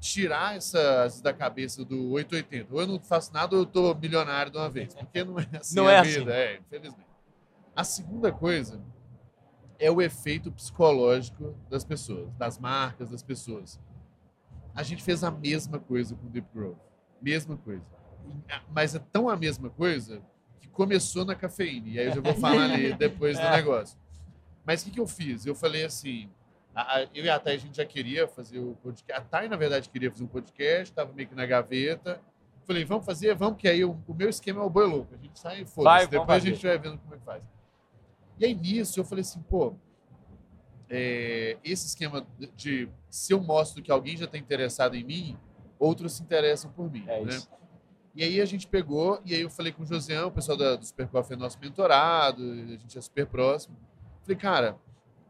tirar 0.00 0.56
essas 0.56 1.20
da 1.20 1.32
cabeça 1.32 1.84
do 1.84 2.10
880. 2.10 2.74
Ou 2.74 2.80
eu 2.80 2.86
não 2.86 3.00
faço 3.00 3.32
nada 3.32 3.54
ou 3.54 3.62
eu 3.62 3.66
tô 3.66 3.94
milionário 3.94 4.50
de 4.50 4.58
uma 4.58 4.68
vez. 4.68 4.92
Porque 4.92 5.22
não 5.24 5.38
é 5.38 5.46
assim 5.56 5.76
não 5.76 5.86
a 5.86 5.92
é 5.92 6.02
vida, 6.02 6.32
assim. 6.32 6.40
é, 6.40 6.58
infelizmente. 6.58 7.08
A 7.76 7.84
segunda 7.84 8.32
coisa 8.32 8.82
é 9.78 9.88
o 9.88 10.02
efeito 10.02 10.50
psicológico 10.50 11.54
das 11.70 11.84
pessoas, 11.84 12.28
das 12.34 12.58
marcas, 12.58 13.10
das 13.10 13.22
pessoas. 13.22 13.80
A 14.74 14.82
gente 14.82 15.02
fez 15.02 15.22
a 15.22 15.30
mesma 15.30 15.78
coisa 15.78 16.16
com 16.16 16.26
o 16.26 16.30
Deep 16.30 16.48
Growth. 16.52 16.78
Mesma 17.22 17.56
coisa. 17.56 17.84
Mas 18.68 18.96
é 18.96 18.98
tão 18.98 19.28
a 19.28 19.36
mesma 19.36 19.70
coisa 19.70 20.20
que 20.60 20.68
começou 20.68 21.24
na 21.24 21.36
cafeína. 21.36 21.88
E 21.88 21.98
aí 22.00 22.06
eu 22.06 22.14
já 22.16 22.20
vou 22.20 22.34
falar 22.34 22.64
ali 22.64 22.92
depois 22.98 23.38
do 23.38 23.44
é. 23.44 23.56
negócio. 23.56 23.96
Mas 24.68 24.82
o 24.82 24.84
que, 24.84 24.90
que 24.90 25.00
eu 25.00 25.06
fiz? 25.06 25.46
Eu 25.46 25.54
falei 25.54 25.82
assim, 25.82 26.28
a, 26.74 26.98
a, 26.98 27.02
eu 27.14 27.24
e 27.24 27.30
a 27.30 27.38
Thay, 27.40 27.54
a 27.54 27.58
gente 27.58 27.78
já 27.78 27.86
queria 27.86 28.28
fazer 28.28 28.58
o 28.58 28.74
podcast. 28.82 29.18
A 29.18 29.24
Thay, 29.24 29.48
na 29.48 29.56
verdade, 29.56 29.88
queria 29.88 30.10
fazer 30.10 30.24
um 30.24 30.26
podcast, 30.26 30.92
estava 30.92 31.10
meio 31.10 31.26
que 31.26 31.34
na 31.34 31.46
gaveta. 31.46 32.20
Falei, 32.66 32.84
vamos 32.84 33.06
fazer, 33.06 33.34
vamos, 33.34 33.58
que 33.58 33.66
aí 33.66 33.82
o, 33.82 33.98
o 34.06 34.12
meu 34.12 34.28
esquema 34.28 34.60
é 34.60 34.62
o 34.62 34.68
boi 34.68 34.86
louco. 34.86 35.14
A 35.14 35.16
gente 35.16 35.40
sai 35.40 35.62
e 35.62 35.64
foda 35.64 36.06
Depois 36.06 36.44
a 36.44 36.46
gente 36.46 36.66
vai 36.66 36.76
vendo 36.76 36.98
como 36.98 37.14
é 37.14 37.16
que 37.16 37.24
faz. 37.24 37.42
E 38.38 38.44
aí, 38.44 38.54
nisso, 38.54 39.00
eu 39.00 39.06
falei 39.06 39.22
assim, 39.22 39.40
pô, 39.40 39.72
é, 40.90 41.56
esse 41.64 41.86
esquema 41.86 42.26
de 42.54 42.90
se 43.08 43.32
eu 43.32 43.40
mostro 43.40 43.82
que 43.82 43.90
alguém 43.90 44.18
já 44.18 44.26
está 44.26 44.36
interessado 44.36 44.96
em 44.96 45.02
mim, 45.02 45.38
outros 45.78 46.12
se 46.12 46.22
interessam 46.22 46.70
por 46.70 46.92
mim. 46.92 47.04
É 47.08 47.24
né? 47.24 47.30
Isso. 47.30 47.48
E 48.14 48.22
aí 48.22 48.38
a 48.38 48.44
gente 48.44 48.66
pegou, 48.66 49.18
e 49.24 49.34
aí 49.34 49.40
eu 49.40 49.48
falei 49.48 49.72
com 49.72 49.82
o 49.82 49.86
Josião, 49.86 50.28
o 50.28 50.30
pessoal 50.30 50.58
da, 50.58 50.76
do 50.76 50.84
Super 50.84 51.08
Coffee 51.08 51.34
é 51.34 51.40
nosso 51.40 51.58
mentorado, 51.58 52.42
a 52.42 52.76
gente 52.76 52.98
é 52.98 53.00
super 53.00 53.26
próximo. 53.26 53.87
Falei, 54.28 54.36
cara, 54.36 54.76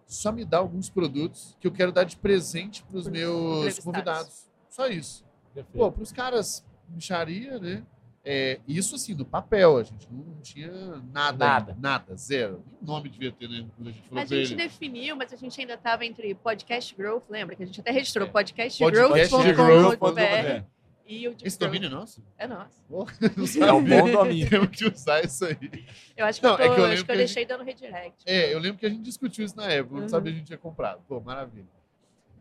só 0.06 0.32
me 0.32 0.44
dá 0.44 0.58
alguns 0.58 0.90
produtos 0.90 1.56
que 1.60 1.66
eu 1.68 1.70
quero 1.72 1.92
dar 1.92 2.02
de 2.02 2.16
presente 2.16 2.82
para 2.82 2.98
os 2.98 3.06
meus 3.06 3.78
convidados. 3.78 4.48
Só 4.68 4.88
isso. 4.88 5.24
Perfeito. 5.54 5.78
Pô, 5.78 5.92
para 5.92 6.02
os 6.02 6.10
caras, 6.10 6.64
micharia, 6.88 7.58
né? 7.60 7.84
É, 8.24 8.58
isso 8.66 8.96
assim, 8.96 9.14
no 9.14 9.24
papel, 9.24 9.78
a 9.78 9.82
gente 9.84 10.06
não 10.10 10.40
tinha 10.42 10.70
nada, 11.12 11.46
Nada. 11.46 11.76
nada, 11.80 12.16
zero. 12.16 12.62
Nem 12.66 12.76
nome 12.82 13.08
devia 13.08 13.30
ter, 13.32 13.48
né? 13.48 13.66
Quando 13.76 13.88
a 13.88 13.92
gente 13.92 14.08
falou 14.08 14.22
A 14.22 14.26
gente 14.26 14.54
definiu, 14.54 15.16
mas 15.16 15.32
a 15.32 15.36
gente 15.36 15.58
ainda 15.60 15.74
estava 15.74 16.04
entre 16.04 16.34
podcast 16.34 16.94
growth, 16.94 17.22
lembra? 17.30 17.54
Que 17.56 17.62
a 17.62 17.66
gente 17.66 17.80
até 17.80 17.90
registrou 17.90 18.26
É. 18.26 18.30
podcastgrowth.com.br 18.30 20.20
É. 20.20 20.64
e 21.08 21.26
o 21.26 21.34
Esse 21.42 21.58
domínio 21.58 21.86
é 21.86 21.90
nosso? 21.90 22.22
é 22.36 22.46
nosso. 22.46 22.84
É 23.66 23.72
um 23.72 23.82
bom 23.82 24.10
domínio. 24.10 24.48
Temos 24.50 24.68
que 24.68 24.84
usar 24.86 25.24
isso 25.24 25.44
aí. 25.46 25.86
Eu 26.16 26.26
acho 26.26 26.38
que, 26.40 26.46
Não, 26.46 26.52
eu, 26.52 26.58
tô, 26.58 26.62
é 26.62 26.68
que 26.68 26.80
eu 26.80 26.84
acho 26.84 26.90
lembro 26.90 26.94
que 26.96 27.00
eu 27.00 27.06
que 27.06 27.12
a 27.12 27.16
deixei 27.16 27.46
dando 27.46 27.64
redirect. 27.64 28.22
É, 28.26 28.52
eu 28.52 28.58
lembro 28.58 28.78
que 28.78 28.86
a 28.86 28.90
gente 28.90 29.02
discutiu 29.02 29.44
isso 29.44 29.56
na 29.56 29.66
época, 29.70 29.94
eu 29.94 29.96
não 29.96 30.02
Uhum. 30.04 30.08
sabia 30.10 30.30
que 30.32 30.36
a 30.36 30.38
gente 30.38 30.46
tinha 30.48 30.58
comprado. 30.58 31.00
Pô, 31.08 31.18
maravilha. 31.20 31.66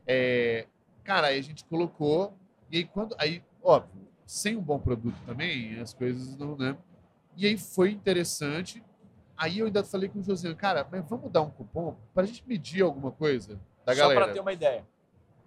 É, 0.05 0.68
cara, 1.03 1.28
aí 1.28 1.39
a 1.39 1.43
gente 1.43 1.63
colocou, 1.65 2.34
e 2.72 2.78
aí 2.78 2.84
quando. 2.86 3.15
Aí, 3.18 3.41
óbvio, 3.63 4.07
sem 4.26 4.55
um 4.57 4.61
bom 4.61 4.80
produto 4.80 5.18
também, 5.26 5.80
as 5.80 5.93
coisas 5.93 6.36
não, 6.38 6.55
né? 6.57 6.78
E 7.36 7.45
aí 7.45 7.57
foi 7.57 7.91
interessante. 7.91 8.84
Aí 9.38 9.59
eu 9.59 9.68
ainda 9.68 9.84
falei 9.84 10.09
com 10.09 10.20
o 10.20 10.24
José, 10.24 10.53
cara, 10.55 10.86
mas 10.91 11.07
vamos 11.07 11.32
dar 11.32 11.41
um 11.41 11.49
cupom 11.51 11.95
pra 12.13 12.26
gente 12.26 12.43
medir 12.47 12.82
alguma 12.82 13.11
coisa 13.11 13.59
da 13.86 13.93
Só 13.93 14.01
galera. 14.01 14.22
para 14.26 14.34
ter 14.34 14.39
uma 14.39 14.51
ideia. 14.51 14.84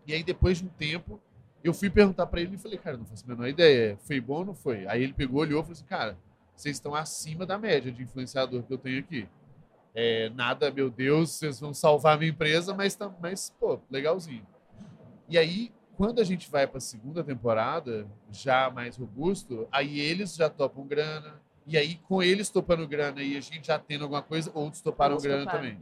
E 0.06 0.14
aí, 0.14 0.22
depois 0.22 0.58
de 0.58 0.64
um 0.64 0.68
tempo, 0.68 1.20
eu 1.62 1.74
fui 1.74 1.90
perguntar 1.90 2.26
pra 2.26 2.40
ele 2.40 2.54
e 2.54 2.58
falei, 2.58 2.78
cara, 2.78 2.96
não 2.96 3.04
faço 3.04 3.24
a 3.24 3.28
menor 3.28 3.48
ideia. 3.48 3.98
Foi 4.02 4.20
bom 4.20 4.38
ou 4.38 4.44
não 4.46 4.54
foi? 4.54 4.86
Aí 4.86 5.02
ele 5.02 5.12
pegou, 5.12 5.40
olhou 5.40 5.60
e 5.60 5.62
falou 5.62 5.72
assim, 5.72 5.84
cara, 5.84 6.16
vocês 6.54 6.76
estão 6.76 6.94
acima 6.94 7.44
da 7.46 7.58
média 7.58 7.90
de 7.90 8.02
influenciador 8.02 8.62
que 8.62 8.72
eu 8.72 8.78
tenho 8.78 8.98
aqui. 9.00 9.28
É, 9.94 10.30
nada, 10.30 10.70
meu 10.70 10.88
Deus, 10.88 11.30
vocês 11.30 11.58
vão 11.58 11.74
salvar 11.74 12.14
a 12.14 12.18
minha 12.18 12.30
empresa, 12.30 12.72
mas, 12.74 12.94
tá, 12.94 13.12
mas 13.20 13.54
pô, 13.58 13.80
legalzinho. 13.90 14.46
E 15.28 15.36
aí, 15.36 15.72
quando 15.96 16.20
a 16.20 16.24
gente 16.24 16.50
vai 16.50 16.66
pra 16.66 16.80
segunda 16.80 17.22
temporada, 17.22 18.06
já 18.30 18.70
mais 18.70 18.96
robusto, 18.96 19.68
aí 19.70 19.98
eles 19.98 20.34
já 20.34 20.48
topam 20.48 20.86
grana. 20.86 21.40
E 21.66 21.76
aí, 21.76 21.96
com 21.96 22.22
eles 22.22 22.48
topando 22.48 22.86
grana 22.88 23.22
e 23.22 23.36
a 23.36 23.40
gente 23.40 23.66
já 23.66 23.78
tendo 23.78 24.04
alguma 24.04 24.22
coisa, 24.22 24.50
outros 24.54 24.82
toparam 24.82 25.14
Outros 25.14 25.30
grana 25.30 25.44
toparam. 25.44 25.62
também. 25.62 25.80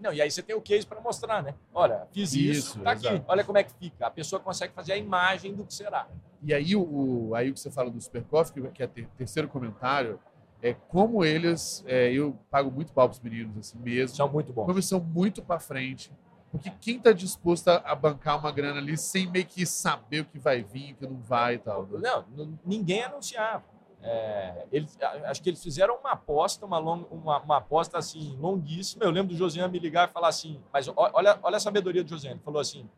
Não, 0.00 0.12
e 0.12 0.20
aí 0.22 0.30
você 0.30 0.42
tem 0.42 0.56
o 0.56 0.60
case 0.60 0.86
para 0.86 1.00
mostrar, 1.00 1.42
né? 1.42 1.54
Olha, 1.74 2.06
fiz 2.12 2.32
isso, 2.32 2.40
Isso, 2.50 2.80
tá 2.80 2.92
aqui. 2.92 3.06
exato. 3.06 3.24
Olha 3.28 3.44
como 3.44 3.58
é 3.58 3.62
que 3.64 3.72
fica. 3.74 4.06
A 4.06 4.10
pessoa 4.10 4.40
consegue 4.40 4.72
fazer 4.72 4.92
a 4.92 4.96
imagem 4.96 5.54
do 5.54 5.64
que 5.64 5.74
será. 5.74 6.08
E 6.42 6.54
aí 6.54 6.74
o, 6.74 7.34
aí 7.34 7.50
o 7.50 7.54
que 7.54 7.60
você 7.60 7.70
fala 7.70 7.90
do 7.90 8.00
Super 8.00 8.24
Coffee, 8.24 8.70
que 8.70 8.82
é 8.82 8.86
ter, 8.86 9.06
terceiro 9.18 9.46
comentário, 9.48 10.18
é 10.62 10.72
como 10.74 11.24
eles, 11.24 11.84
é, 11.86 12.10
eu 12.12 12.36
pago 12.50 12.70
muito 12.70 12.92
pau 12.92 13.08
pros 13.08 13.20
meninos 13.20 13.56
assim 13.58 13.78
mesmo, 13.78 14.16
São 14.16 14.28
muito 14.28 14.52
bons. 14.52 14.64
como 14.66 14.74
eles 14.78 14.86
são 14.86 15.00
muito 15.00 15.42
para 15.42 15.60
frente. 15.60 16.10
Porque 16.50 16.70
quem 16.80 16.98
tá 16.98 17.12
disposto 17.12 17.68
a, 17.68 17.94
bancar 17.94 18.38
uma 18.38 18.50
grana 18.50 18.80
ali 18.80 18.96
sem 18.98 19.30
meio 19.30 19.46
que 19.46 19.64
saber 19.64 20.20
o 20.20 20.24
que 20.24 20.38
vai 20.38 20.62
vir, 20.62 20.94
o 20.94 20.96
que 20.96 21.06
não 21.06 21.16
vai 21.20 21.54
e 21.54 21.58
tal. 21.58 21.84
né? 21.86 22.00
Não, 22.02 22.58
ninguém 22.64 23.04
anunciava. 23.04 23.62
É, 24.02 24.66
eles, 24.72 24.96
acho 25.26 25.42
que 25.42 25.50
eles 25.50 25.62
fizeram 25.62 25.96
uma 25.98 26.12
aposta, 26.12 26.64
uma, 26.64 26.78
long- 26.78 27.04
uma, 27.10 27.38
uma 27.40 27.56
aposta 27.58 27.98
assim 27.98 28.36
longuíssima. 28.40 29.04
Eu 29.04 29.10
lembro 29.10 29.34
do 29.34 29.36
Josiane 29.38 29.70
me 29.70 29.78
ligar 29.78 30.08
e 30.08 30.12
falar 30.12 30.28
assim, 30.28 30.60
mas 30.72 30.88
olha, 30.96 31.38
olha 31.42 31.56
a 31.56 31.60
sabedoria 31.60 32.02
do 32.02 32.08
Josiane. 32.08 32.36
Ele 32.36 32.42
falou 32.44 32.60
assim: 32.60 32.88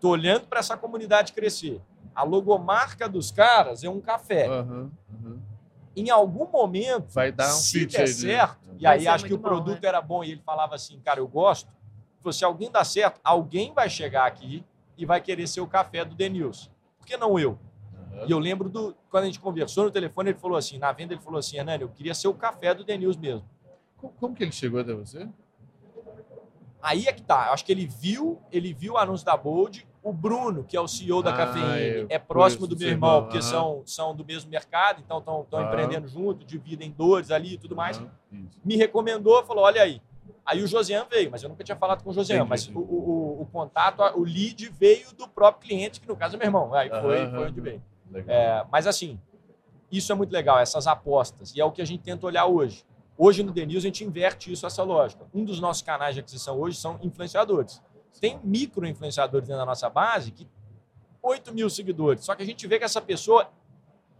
tô 0.00 0.10
olhando 0.10 0.46
para 0.46 0.60
essa 0.60 0.76
comunidade 0.76 1.32
crescer. 1.32 1.80
A 2.14 2.22
logomarca 2.24 3.08
dos 3.08 3.30
caras 3.30 3.84
é 3.84 3.88
um 3.88 4.00
café. 4.00 4.48
Aham, 4.48 4.90
aham. 5.14 5.38
Em 5.94 6.08
algum 6.10 6.46
momento, 6.50 7.12
Vai 7.12 7.30
dar 7.30 7.48
um 7.54 7.58
se 7.58 7.86
der 7.86 7.98
aí, 7.98 8.04
né? 8.04 8.12
certo, 8.12 8.58
e 8.78 8.84
Vai 8.84 8.98
aí 8.98 9.08
acho 9.08 9.26
que 9.26 9.34
o 9.34 9.38
bom, 9.38 9.42
produto 9.42 9.82
né? 9.82 9.88
era 9.88 10.00
bom 10.00 10.24
e 10.24 10.32
ele 10.32 10.42
falava 10.44 10.74
assim, 10.74 10.98
cara, 11.00 11.20
eu 11.20 11.28
gosto. 11.28 11.70
Falou, 12.20 12.32
se 12.32 12.44
alguém 12.44 12.70
dá 12.70 12.82
certo, 12.84 13.20
alguém 13.22 13.72
vai 13.74 13.90
chegar 13.90 14.26
aqui 14.26 14.64
e 14.96 15.04
vai 15.04 15.20
querer 15.20 15.46
ser 15.46 15.60
o 15.60 15.66
café 15.66 16.04
do 16.04 16.14
Denilson. 16.14 16.70
Por 16.98 17.06
que 17.06 17.16
não 17.16 17.38
eu? 17.38 17.58
E 18.26 18.30
eu 18.30 18.38
lembro 18.38 18.68
do 18.68 18.94
quando 19.10 19.24
a 19.24 19.26
gente 19.26 19.40
conversou 19.40 19.84
no 19.84 19.90
telefone, 19.90 20.30
ele 20.30 20.38
falou 20.38 20.56
assim, 20.56 20.78
na 20.78 20.92
venda 20.92 21.14
ele 21.14 21.20
falou 21.20 21.38
assim, 21.38 21.56
Hernani, 21.56 21.82
eu 21.82 21.88
queria 21.88 22.14
ser 22.14 22.28
o 22.28 22.34
café 22.34 22.74
do 22.74 22.84
Denilson 22.84 23.20
mesmo. 23.20 23.44
Como, 23.96 24.12
como 24.14 24.34
que 24.34 24.42
ele 24.42 24.52
chegou 24.52 24.80
até 24.80 24.92
você? 24.92 25.28
Aí 26.82 27.06
é 27.06 27.12
que 27.12 27.22
tá. 27.22 27.46
Eu 27.46 27.52
acho 27.52 27.64
que 27.64 27.70
ele 27.70 27.86
viu, 27.86 28.40
ele 28.50 28.74
viu 28.74 28.94
o 28.94 28.98
anúncio 28.98 29.24
da 29.24 29.36
Bold. 29.36 29.86
O 30.02 30.12
Bruno, 30.12 30.64
que 30.64 30.76
é 30.76 30.80
o 30.80 30.88
CEO 30.88 31.22
da 31.22 31.30
Ah, 31.30 31.36
Cafeína, 31.36 32.06
é 32.08 32.18
próximo 32.18 32.66
do 32.66 32.76
meu 32.76 32.88
irmão, 32.88 33.08
irmão, 33.08 33.22
porque 33.22 33.40
são, 33.40 33.82
são 33.86 34.16
do 34.16 34.24
mesmo 34.24 34.50
mercado, 34.50 35.00
então 35.00 35.18
estão 35.18 35.46
Aham. 35.52 35.62
empreendendo 35.64 36.08
junto, 36.08 36.44
dividem 36.44 36.90
dores 36.90 37.30
ali 37.30 37.54
e 37.54 37.58
tudo 37.58 37.76
mais. 37.76 37.98
Isso. 38.32 38.60
me 38.64 38.76
recomendou, 38.76 39.44
falou, 39.44 39.62
olha 39.62 39.80
aí. 39.80 40.02
Aí 40.44 40.60
o 40.60 40.66
Josian 40.66 41.06
veio, 41.08 41.30
mas 41.30 41.40
eu 41.44 41.48
nunca 41.48 41.62
tinha 41.62 41.76
falado 41.76 42.02
com 42.02 42.10
o 42.10 42.12
Josian, 42.12 42.44
mas 42.44 42.66
o, 42.68 42.80
o, 42.80 43.42
o 43.42 43.46
contato, 43.52 44.02
o 44.18 44.24
lead 44.24 44.68
veio 44.70 45.14
do 45.14 45.28
próprio 45.28 45.68
cliente, 45.68 46.00
que 46.00 46.08
no 46.08 46.16
caso 46.16 46.34
é 46.34 46.38
meu 46.38 46.48
irmão. 46.48 46.74
Aí 46.74 46.88
foi, 46.88 47.30
foi 47.30 47.46
onde 47.46 47.60
veio. 47.60 47.82
É, 48.26 48.64
mas 48.70 48.86
assim, 48.86 49.18
isso 49.90 50.10
é 50.10 50.14
muito 50.14 50.32
legal, 50.32 50.58
essas 50.58 50.86
apostas, 50.86 51.54
e 51.54 51.60
é 51.60 51.64
o 51.64 51.70
que 51.72 51.82
a 51.82 51.84
gente 51.84 52.02
tenta 52.02 52.26
olhar 52.26 52.46
hoje. 52.46 52.84
Hoje 53.16 53.42
no 53.42 53.52
The 53.52 53.66
News 53.66 53.84
a 53.84 53.88
gente 53.88 54.04
inverte 54.04 54.52
isso, 54.52 54.66
essa 54.66 54.82
lógica. 54.82 55.26
Um 55.34 55.44
dos 55.44 55.60
nossos 55.60 55.82
canais 55.82 56.14
de 56.14 56.20
aquisição 56.20 56.58
hoje 56.58 56.76
são 56.78 56.98
influenciadores. 57.02 57.82
Tem 58.20 58.40
micro 58.42 58.86
influenciadores 58.86 59.46
dentro 59.46 59.60
da 59.60 59.66
nossa 59.66 59.88
base 59.88 60.30
que 60.30 60.48
8 61.22 61.52
mil 61.54 61.70
seguidores. 61.70 62.24
Só 62.24 62.34
que 62.34 62.42
a 62.42 62.46
gente 62.46 62.66
vê 62.66 62.78
que 62.78 62.84
essa 62.84 63.00
pessoa 63.00 63.48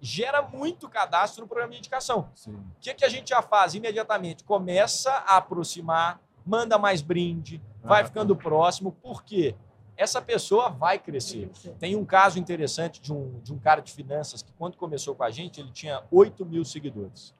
gera 0.00 0.42
muito 0.42 0.88
cadastro 0.88 1.42
no 1.42 1.48
programa 1.48 1.72
de 1.72 1.78
indicação. 1.78 2.28
Sim. 2.34 2.54
O 2.54 2.80
que, 2.80 2.92
que 2.94 3.04
a 3.04 3.08
gente 3.08 3.30
já 3.30 3.40
faz 3.42 3.74
imediatamente? 3.74 4.44
Começa 4.44 5.10
a 5.10 5.36
aproximar, 5.36 6.20
manda 6.44 6.78
mais 6.78 7.00
brinde, 7.02 7.62
vai 7.82 8.02
Ah, 8.02 8.04
ficando 8.04 8.36
próximo, 8.36 8.96
porque 9.02 9.54
essa 10.02 10.20
pessoa 10.20 10.68
vai 10.68 10.98
crescer. 10.98 11.48
Tem 11.78 11.94
um 11.94 12.04
caso 12.04 12.38
interessante 12.38 13.00
de 13.00 13.12
um, 13.12 13.38
de 13.40 13.52
um 13.52 13.58
cara 13.58 13.80
de 13.80 13.92
finanças 13.92 14.42
que, 14.42 14.52
quando 14.52 14.76
começou 14.76 15.14
com 15.14 15.22
a 15.22 15.30
gente, 15.30 15.60
ele 15.60 15.70
tinha 15.70 16.02
8 16.10 16.44
mil 16.44 16.64
seguidores. 16.64 17.32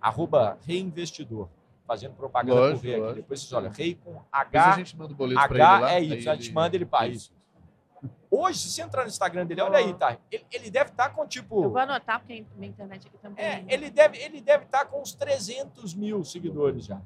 Arroba 0.00 0.58
reinvestidor. 0.66 1.48
Fazendo 1.86 2.14
propaganda 2.14 2.60
Lógico, 2.60 2.80
por 2.80 2.86
rei 2.86 3.04
aqui. 3.04 3.14
Depois 3.16 3.40
vocês 3.40 3.52
olham, 3.52 3.70
rei 3.70 3.94
com 3.96 4.12
Depois 4.12 4.24
H. 4.32 4.72
a 4.72 4.76
gente 4.78 4.96
manda 4.96 5.12
o 5.12 5.16
boleto 5.16 5.48
pra 5.48 5.54
ele 5.56 5.62
H 5.62 5.78
lá. 5.80 5.92
é 5.92 5.96
aí 5.96 6.18
isso, 6.18 6.30
a 6.30 6.34
gente 6.34 6.46
ele- 6.46 6.54
manda 6.54 6.76
ele 6.76 6.86
para 6.86 7.08
isso. 7.08 7.32
Hoje, 8.30 8.58
se 8.60 8.70
você 8.70 8.82
entrar 8.82 9.02
no 9.02 9.08
Instagram 9.08 9.44
dele, 9.46 9.60
olha 9.60 9.78
aí, 9.78 9.92
tá? 9.92 10.16
Ele, 10.30 10.46
ele 10.50 10.70
deve 10.70 10.90
estar 10.90 11.10
com 11.10 11.26
tipo. 11.26 11.62
Eu 11.64 11.70
vou 11.70 11.78
anotar, 11.78 12.18
porque 12.20 12.44
a 12.50 12.58
minha 12.58 12.70
internet 12.70 13.06
aqui 13.06 13.18
também. 13.18 13.44
É, 13.44 13.64
ele 13.68 13.90
deve 13.90 14.16
ele 14.18 14.40
deve 14.40 14.64
estar 14.64 14.86
com 14.86 15.02
uns 15.02 15.12
300 15.14 15.94
mil 15.94 16.24
seguidores 16.24 16.86
já. 16.86 17.00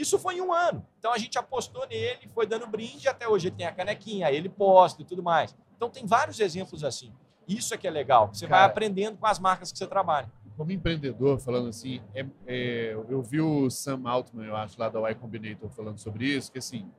Isso 0.00 0.18
foi 0.18 0.36
em 0.36 0.40
um 0.40 0.52
ano. 0.52 0.86
Então 0.98 1.12
a 1.12 1.18
gente 1.18 1.38
apostou 1.38 1.86
nele, 1.86 2.28
foi 2.34 2.46
dando 2.46 2.66
brinde, 2.66 3.08
até 3.08 3.28
hoje 3.28 3.48
ele 3.48 3.56
tem 3.56 3.66
a 3.66 3.72
canequinha, 3.72 4.30
ele 4.30 4.48
posta 4.48 5.02
e 5.02 5.04
tudo 5.04 5.22
mais. 5.22 5.56
Então 5.76 5.90
tem 5.90 6.06
vários 6.06 6.40
exemplos 6.40 6.82
assim. 6.84 7.12
Isso 7.46 7.72
é 7.74 7.76
que 7.76 7.86
é 7.86 7.90
legal. 7.90 8.28
Você 8.32 8.46
vai 8.46 8.58
Cara, 8.60 8.72
aprendendo 8.72 9.16
com 9.18 9.26
as 9.26 9.38
marcas 9.38 9.70
que 9.70 9.78
você 9.78 9.86
trabalha. 9.86 10.30
Como 10.56 10.72
empreendedor, 10.72 11.38
falando 11.38 11.68
assim, 11.68 12.00
é- 12.14 12.26
é, 12.46 12.92
eu 13.08 13.22
vi 13.22 13.40
o 13.40 13.68
Sam 13.70 14.02
Altman, 14.06 14.46
eu 14.46 14.56
acho, 14.56 14.80
lá 14.80 14.88
da 14.88 14.98
Y 15.10 15.14
Combinator, 15.16 15.68
falando 15.70 15.98
sobre 15.98 16.24
isso, 16.26 16.50
que 16.50 16.58
assim, 16.58 16.90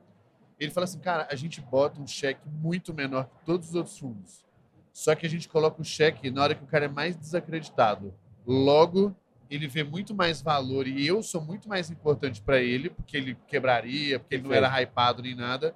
ele 0.58 0.70
fala 0.70 0.84
assim, 0.84 0.98
cara, 1.00 1.26
a 1.30 1.34
gente 1.34 1.60
bota 1.60 2.00
um 2.00 2.06
cheque 2.06 2.40
muito 2.48 2.94
menor 2.94 3.24
que 3.26 3.44
todos 3.44 3.68
os 3.70 3.74
outros 3.74 3.98
fundos. 3.98 4.46
Só 4.92 5.14
que 5.14 5.26
a 5.26 5.28
gente 5.28 5.48
coloca 5.48 5.80
o 5.80 5.84
cheque 5.84 6.30
na 6.30 6.42
hora 6.42 6.54
que 6.54 6.64
o 6.64 6.66
cara 6.66 6.86
é 6.86 6.88
mais 6.88 7.16
desacreditado. 7.16 8.14
Logo, 8.46 9.14
ele 9.50 9.66
vê 9.66 9.82
muito 9.82 10.14
mais 10.14 10.40
valor 10.42 10.86
e 10.86 11.06
eu 11.06 11.22
sou 11.22 11.40
muito 11.40 11.68
mais 11.68 11.90
importante 11.90 12.40
para 12.42 12.60
ele, 12.60 12.90
porque 12.90 13.16
ele 13.16 13.36
quebraria, 13.46 14.18
porque 14.18 14.34
ele 14.36 14.44
não 14.44 14.52
era 14.52 14.68
hypado 14.80 15.22
nem 15.22 15.34
nada, 15.34 15.74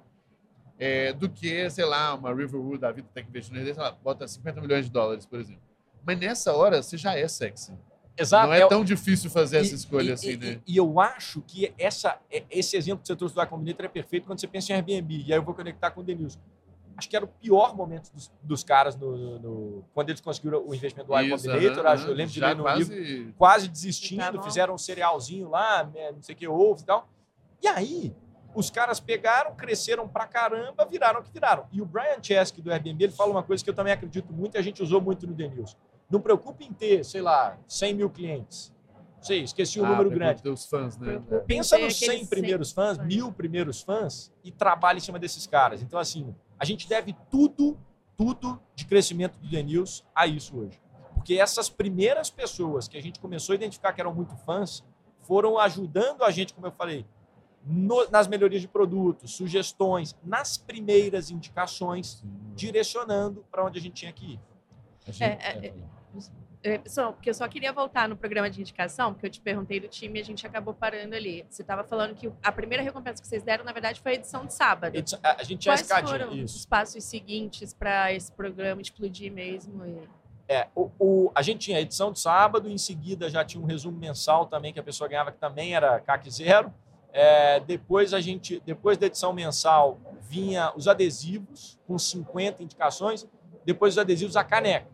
é, 0.79 1.13
do 1.13 1.29
que, 1.29 1.69
sei 1.69 1.85
lá, 1.85 2.13
uma 2.13 2.33
Riverwood 2.33 2.79
da 2.79 2.91
vida 2.91 3.07
tem 3.13 3.23
que 3.23 3.29
investir 3.29 3.53
no 3.55 3.63
sei 3.63 3.73
lá, 3.73 3.91
bota 3.91 4.27
50 4.27 4.59
milhões 4.61 4.85
de 4.85 4.91
dólares, 4.91 5.25
por 5.25 5.39
exemplo. 5.39 5.61
Mas 6.05 6.19
nessa 6.19 6.53
hora, 6.53 6.81
você 6.83 6.97
já 6.97 7.17
é 7.17 7.27
sexy. 7.27 7.73
Exato. 8.17 8.47
Não 8.47 8.53
é 8.53 8.67
tão 8.67 8.83
difícil 8.83 9.29
fazer 9.29 9.57
essa 9.57 9.71
E- 9.71 9.75
escolha 9.75 10.09
e- 10.09 10.13
assim, 10.13 10.31
e- 10.31 10.37
né? 10.37 10.61
E, 10.67 10.77
eu 10.77 10.99
acho 10.99 11.41
que 11.41 11.73
essa, 11.79 12.19
é- 12.29 12.43
esse 12.51 12.75
exemplo 12.77 13.01
que 13.01 13.07
você 13.07 13.15
trouxe 13.15 13.33
do 13.33 13.41
Acombinator 13.41 13.85
é 13.85 13.89
perfeito 13.89 14.27
quando 14.27 14.39
você 14.39 14.47
pensa 14.47 14.71
em 14.71 14.75
Airbnb. 14.75 15.23
E 15.25 15.33
aí 15.33 15.39
eu 15.39 15.43
vou 15.43 15.53
conectar 15.55 15.89
com 15.91 16.01
o 16.01 16.03
Denilson. 16.03 16.39
Acho 16.95 17.09
que 17.09 17.15
era 17.15 17.25
o 17.25 17.27
pior 17.27 17.75
momento 17.75 18.11
dos, 18.13 18.31
dos 18.41 18.63
caras 18.63 18.95
no, 18.95 19.39
no- 19.39 19.83
quando 19.93 20.09
eles 20.09 20.21
conseguiram 20.21 20.63
o 20.65 20.73
investimento 20.75 21.07
do 21.11 21.19
Isso, 21.19 21.49
Acombinator. 21.49 21.85
aham, 21.85 21.93
acho, 21.93 22.07
eu 22.07 22.13
lembro 22.13 22.33
de 22.33 22.39
ler 22.39 22.55
no 22.55 22.63
quase... 22.63 22.93
livro. 22.99 23.33
quase 23.37 23.67
desistindo, 23.67 24.41
fizeram 24.43 24.75
um 24.75 24.77
cerealzinho 24.77 25.49
lá, 25.49 25.83
né, 25.83 26.11
não 26.11 26.21
sei 26.21 26.35
o 26.35 26.37
que, 26.37 26.47
ovo 26.47 26.81
e 26.81 26.85
tal. 26.85 27.07
E 27.61 27.67
aí, 27.67 28.15
os 28.53 28.69
caras 28.69 28.99
pegaram, 28.99 29.55
cresceram 29.55 30.07
pra 30.07 30.27
caramba, 30.27 30.85
viraram 30.85 31.19
o 31.21 31.23
que 31.23 31.31
viraram. 31.31 31.65
E 31.71 31.81
o 31.81 31.85
Brian 31.85 32.21
Chesky 32.21 32.61
do 32.61 32.71
Airbnb, 32.71 33.05
ele 33.05 33.13
fala 33.13 33.31
uma 33.31 33.43
coisa 33.43 33.63
que 33.63 33.69
eu 33.69 33.73
também 33.73 33.91
acredito 33.93 34.31
muito 34.31 34.55
e 34.55 34.57
a 34.59 34.61
gente 34.61 34.83
usou 34.83 35.01
muito 35.01 35.25
no 35.25 35.33
The 35.33 35.47
News. 35.47 35.75
Não 36.11 36.21
preocupe 36.21 36.63
em 36.63 36.71
ter, 36.71 37.03
sei 37.03 37.21
lá, 37.21 37.57
100 37.67 37.95
mil 37.95 38.09
clientes. 38.09 38.71
Não 39.17 39.23
sei, 39.23 39.41
esqueci 39.41 39.79
o 39.79 39.85
Ah, 39.85 39.89
número 39.89 40.11
grande. 40.11 40.43
ter 40.43 40.49
os 40.49 40.65
fãs, 40.65 40.97
né? 40.97 41.19
Pensa 41.47 41.77
Tem 41.77 41.85
nos 41.85 41.97
100 41.97 42.09
aqueles 42.09 42.29
primeiros 42.29 42.67
100 42.69 42.75
fãs, 42.75 42.97
fãs. 42.97 43.07
mil 43.07 43.31
primeiros 43.31 43.81
fãs 43.81 44.31
e 44.43 44.51
trabalhe 44.51 44.97
em 44.97 45.01
cima 45.01 45.17
desses 45.17 45.47
caras. 45.47 45.81
Então, 45.81 45.97
assim, 45.97 46.35
a 46.63 46.65
gente 46.65 46.87
deve 46.87 47.13
tudo, 47.29 47.77
tudo 48.17 48.57
de 48.73 48.85
crescimento 48.85 49.37
do 49.37 49.49
The 49.49 49.61
News 49.63 50.01
a 50.15 50.25
isso 50.25 50.57
hoje. 50.57 50.81
Porque 51.13 51.33
essas 51.35 51.67
primeiras 51.69 52.29
pessoas 52.29 52.87
que 52.87 52.97
a 52.97 53.01
gente 53.01 53.19
começou 53.19 53.51
a 53.51 53.55
identificar 53.57 53.91
que 53.91 53.99
eram 53.99 54.13
muito 54.15 54.33
fãs 54.37 54.81
foram 55.23 55.59
ajudando 55.59 56.23
a 56.23 56.31
gente, 56.31 56.53
como 56.53 56.65
eu 56.67 56.71
falei, 56.71 57.05
no- 57.65 58.09
nas 58.09 58.27
melhorias 58.29 58.61
de 58.61 58.67
produtos, 58.69 59.35
sugestões, 59.35 60.15
nas 60.23 60.57
primeiras 60.57 61.29
indicações, 61.29 62.19
Sim. 62.21 62.31
direcionando 62.55 63.45
para 63.51 63.65
onde 63.65 63.77
a 63.77 63.81
gente 63.81 63.93
tinha 63.95 64.13
que 64.13 64.33
ir. 64.33 64.39
A 65.05 65.11
gente- 65.11 65.23
É, 65.23 65.27
é, 65.41 65.67
É, 65.67 65.73
só, 66.85 67.11
porque 67.11 67.29
eu 67.29 67.33
só 67.33 67.47
queria 67.47 67.73
voltar 67.73 68.07
no 68.07 68.15
programa 68.15 68.49
de 68.49 68.61
indicação, 68.61 69.13
porque 69.13 69.25
eu 69.27 69.29
te 69.29 69.41
perguntei 69.41 69.79
do 69.79 69.87
time 69.87 70.19
e 70.19 70.21
a 70.21 70.25
gente 70.25 70.45
acabou 70.47 70.73
parando 70.73 71.15
ali. 71.15 71.45
Você 71.49 71.61
estava 71.61 71.83
falando 71.83 72.15
que 72.15 72.31
a 72.41 72.51
primeira 72.51 72.81
recompensa 72.83 73.21
que 73.21 73.27
vocês 73.27 73.43
deram, 73.43 73.65
na 73.65 73.71
verdade, 73.73 73.99
foi 73.99 74.13
a 74.13 74.15
edição 74.15 74.45
de 74.45 74.53
sábado. 74.53 74.93
A 75.23 75.43
gente 75.43 75.57
tinha 75.59 75.75
Quais 75.75 76.09
foram 76.09 76.33
Isso. 76.33 76.57
os 76.57 76.65
passos 76.65 77.03
seguintes 77.03 77.73
para 77.73 78.13
esse 78.13 78.31
programa 78.31 78.81
explodir 78.81 79.31
mesmo? 79.31 79.85
E... 79.85 80.07
É, 80.47 80.67
o, 80.75 80.89
o- 80.99 81.31
a 81.35 81.41
gente 81.41 81.59
tinha 81.59 81.77
a 81.77 81.81
edição 81.81 82.11
de 82.11 82.19
sábado, 82.19 82.69
em 82.69 82.77
seguida 82.77 83.29
já 83.29 83.43
tinha 83.43 83.61
um 83.61 83.65
resumo 83.65 83.97
mensal 83.97 84.45
também 84.45 84.71
que 84.73 84.79
a 84.79 84.83
pessoa 84.83 85.07
ganhava, 85.09 85.31
que 85.31 85.37
também 85.39 85.75
era 85.75 85.99
CAC 85.99 86.29
zero. 86.31 86.73
É, 87.11 87.59
depois 87.59 88.13
a 88.13 88.19
gente, 88.19 88.59
depois 88.65 88.97
da 88.97 89.05
edição 89.05 89.31
mensal, 89.33 89.99
vinha 90.21 90.71
os 90.75 90.87
adesivos 90.87 91.79
com 91.85 91.97
50 91.97 92.63
indicações, 92.63 93.27
depois 93.63 93.93
os 93.93 93.97
adesivos 93.99 94.35
a 94.35 94.43
caneca. 94.43 94.87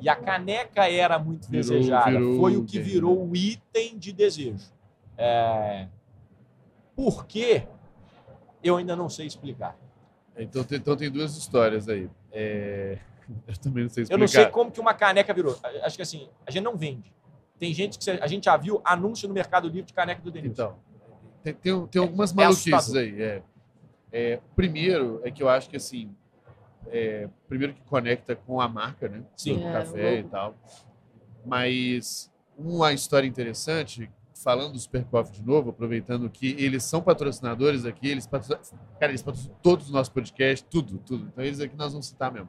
E 0.00 0.08
a 0.08 0.16
caneca 0.16 0.88
era 0.88 1.18
muito 1.18 1.48
Virou- 1.48 1.62
desejada. 1.70 2.10
virou 2.10 2.36
Foi 2.38 2.56
o 2.56 2.64
que 2.64 2.80
virou 2.80 3.28
o 3.28 3.36
item 3.36 3.98
de 3.98 4.12
desejo. 4.12 4.70
É, 5.16 5.88
por 6.94 7.26
quê? 7.26 7.66
Eu 8.62 8.76
ainda 8.76 8.94
não 8.94 9.08
sei 9.08 9.26
explicar. 9.26 9.76
Então 10.36 10.62
tem, 10.62 10.78
então 10.78 10.96
tem 10.96 11.10
duas 11.10 11.36
histórias 11.36 11.88
aí. 11.88 12.08
É, 12.30 12.98
Eu 13.46 13.56
também 13.58 13.84
não 13.84 13.90
sei 13.90 14.04
explicar. 14.04 14.14
Eu 14.14 14.18
não 14.18 14.28
sei 14.28 14.46
como 14.46 14.70
que 14.70 14.80
uma 14.80 14.94
caneca 14.94 15.32
virou. 15.34 15.58
Acho 15.82 15.96
que 15.96 16.02
assim, 16.02 16.28
a 16.46 16.50
gente 16.50 16.62
não 16.62 16.76
vende. 16.76 17.12
Tem 17.58 17.72
gente 17.74 17.98
que 17.98 18.10
a 18.10 18.26
gente 18.26 18.44
já 18.44 18.56
viu 18.56 18.80
anúncio 18.84 19.26
no 19.28 19.34
Mercado 19.34 19.66
Livre 19.68 19.82
de 19.82 19.92
caneca 19.92 20.22
do 20.22 20.30
Denilson. 20.30 20.52
Então, 20.62 20.76
tem, 21.42 21.54
tem, 21.54 21.86
tem 21.88 22.02
algumas 22.02 22.32
é 22.32 22.34
maluquices 22.34 22.94
aí. 22.94 23.20
É. 23.20 23.42
É, 24.10 24.40
primeiro 24.56 25.20
é 25.24 25.30
que 25.30 25.42
eu 25.42 25.48
acho 25.48 25.68
que 25.68 25.76
assim, 25.76 26.14
é, 26.86 27.28
primeiro 27.48 27.74
que 27.74 27.82
conecta 27.82 28.34
com 28.36 28.60
a 28.60 28.68
marca, 28.68 29.08
né? 29.08 29.22
Sim. 29.36 29.58
Do 29.58 29.66
É, 29.66 29.72
café 29.72 30.14
o 30.14 30.18
e 30.18 30.24
tal. 30.24 30.54
Mas 31.44 32.30
uma 32.56 32.92
história 32.92 33.26
interessante, 33.26 34.10
falando 34.42 34.72
do 34.72 34.78
Super 34.78 35.04
Coffee 35.04 35.36
de 35.40 35.46
novo, 35.46 35.70
aproveitando 35.70 36.28
que 36.30 36.54
eles 36.58 36.82
são 36.84 37.02
patrocinadores 37.02 37.84
aqui, 37.84 38.08
eles 38.08 38.26
patrocinam, 38.26 38.80
cara, 38.98 39.12
eles 39.12 39.22
patrocinam 39.22 39.56
todos 39.62 39.86
os 39.86 39.92
nossos 39.92 40.12
podcasts, 40.12 40.66
tudo, 40.70 40.98
tudo. 40.98 41.26
Então 41.28 41.44
eles 41.44 41.60
aqui 41.60 41.76
nós 41.76 41.92
vamos 41.92 42.06
citar 42.06 42.32
mesmo. 42.32 42.48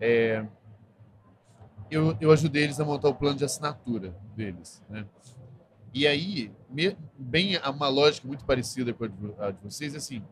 É, 0.00 0.44
eu, 1.90 2.16
eu 2.20 2.30
ajudei 2.32 2.64
eles 2.64 2.78
a 2.78 2.84
montar 2.84 3.08
o 3.08 3.14
plano 3.14 3.36
de 3.38 3.44
assinatura 3.44 4.14
deles, 4.36 4.82
né? 4.88 5.06
E 5.94 6.06
aí, 6.06 6.52
me- 6.68 6.96
bem 7.18 7.56
a- 7.56 7.70
uma 7.70 7.88
lógica 7.88 8.28
muito 8.28 8.44
parecida 8.44 8.92
com 8.92 9.04
a 9.04 9.08
de, 9.08 9.34
a 9.38 9.50
de 9.50 9.64
vocês, 9.64 9.94
assim, 9.94 10.22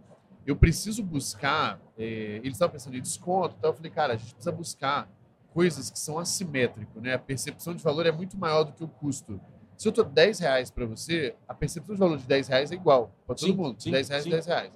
eu 0.46 0.56
preciso 0.56 1.02
buscar, 1.02 1.80
é, 1.98 2.40
eles 2.42 2.52
estavam 2.52 2.72
pensando 2.72 2.96
em 2.96 3.02
desconto, 3.02 3.56
e 3.58 3.60
tal, 3.60 3.72
eu 3.72 3.76
falei, 3.76 3.90
cara, 3.90 4.14
a 4.14 4.16
gente 4.16 4.32
precisa 4.32 4.52
buscar 4.52 5.08
coisas 5.52 5.90
que 5.90 5.98
são 5.98 6.18
assimétricas, 6.18 7.02
né? 7.02 7.14
A 7.14 7.18
percepção 7.18 7.74
de 7.74 7.82
valor 7.82 8.06
é 8.06 8.12
muito 8.12 8.36
maior 8.36 8.62
do 8.62 8.72
que 8.72 8.84
o 8.84 8.88
custo. 8.88 9.40
Se 9.76 9.88
eu 9.88 9.92
tô 9.92 10.04
10 10.04 10.38
reais 10.38 10.70
para 10.70 10.86
você, 10.86 11.34
a 11.48 11.54
percepção 11.54 11.94
de 11.94 11.98
valor 11.98 12.18
de 12.18 12.26
10 12.26 12.48
reais 12.48 12.70
é 12.72 12.74
igual 12.74 13.10
para 13.26 13.34
todo 13.34 13.48
Sim, 13.48 13.56
mundo. 13.56 13.82
sim, 13.82 13.90
10 13.90 14.08
reais, 14.08 14.24
sim. 14.24 14.30
10 14.30 14.46
reais. 14.46 14.72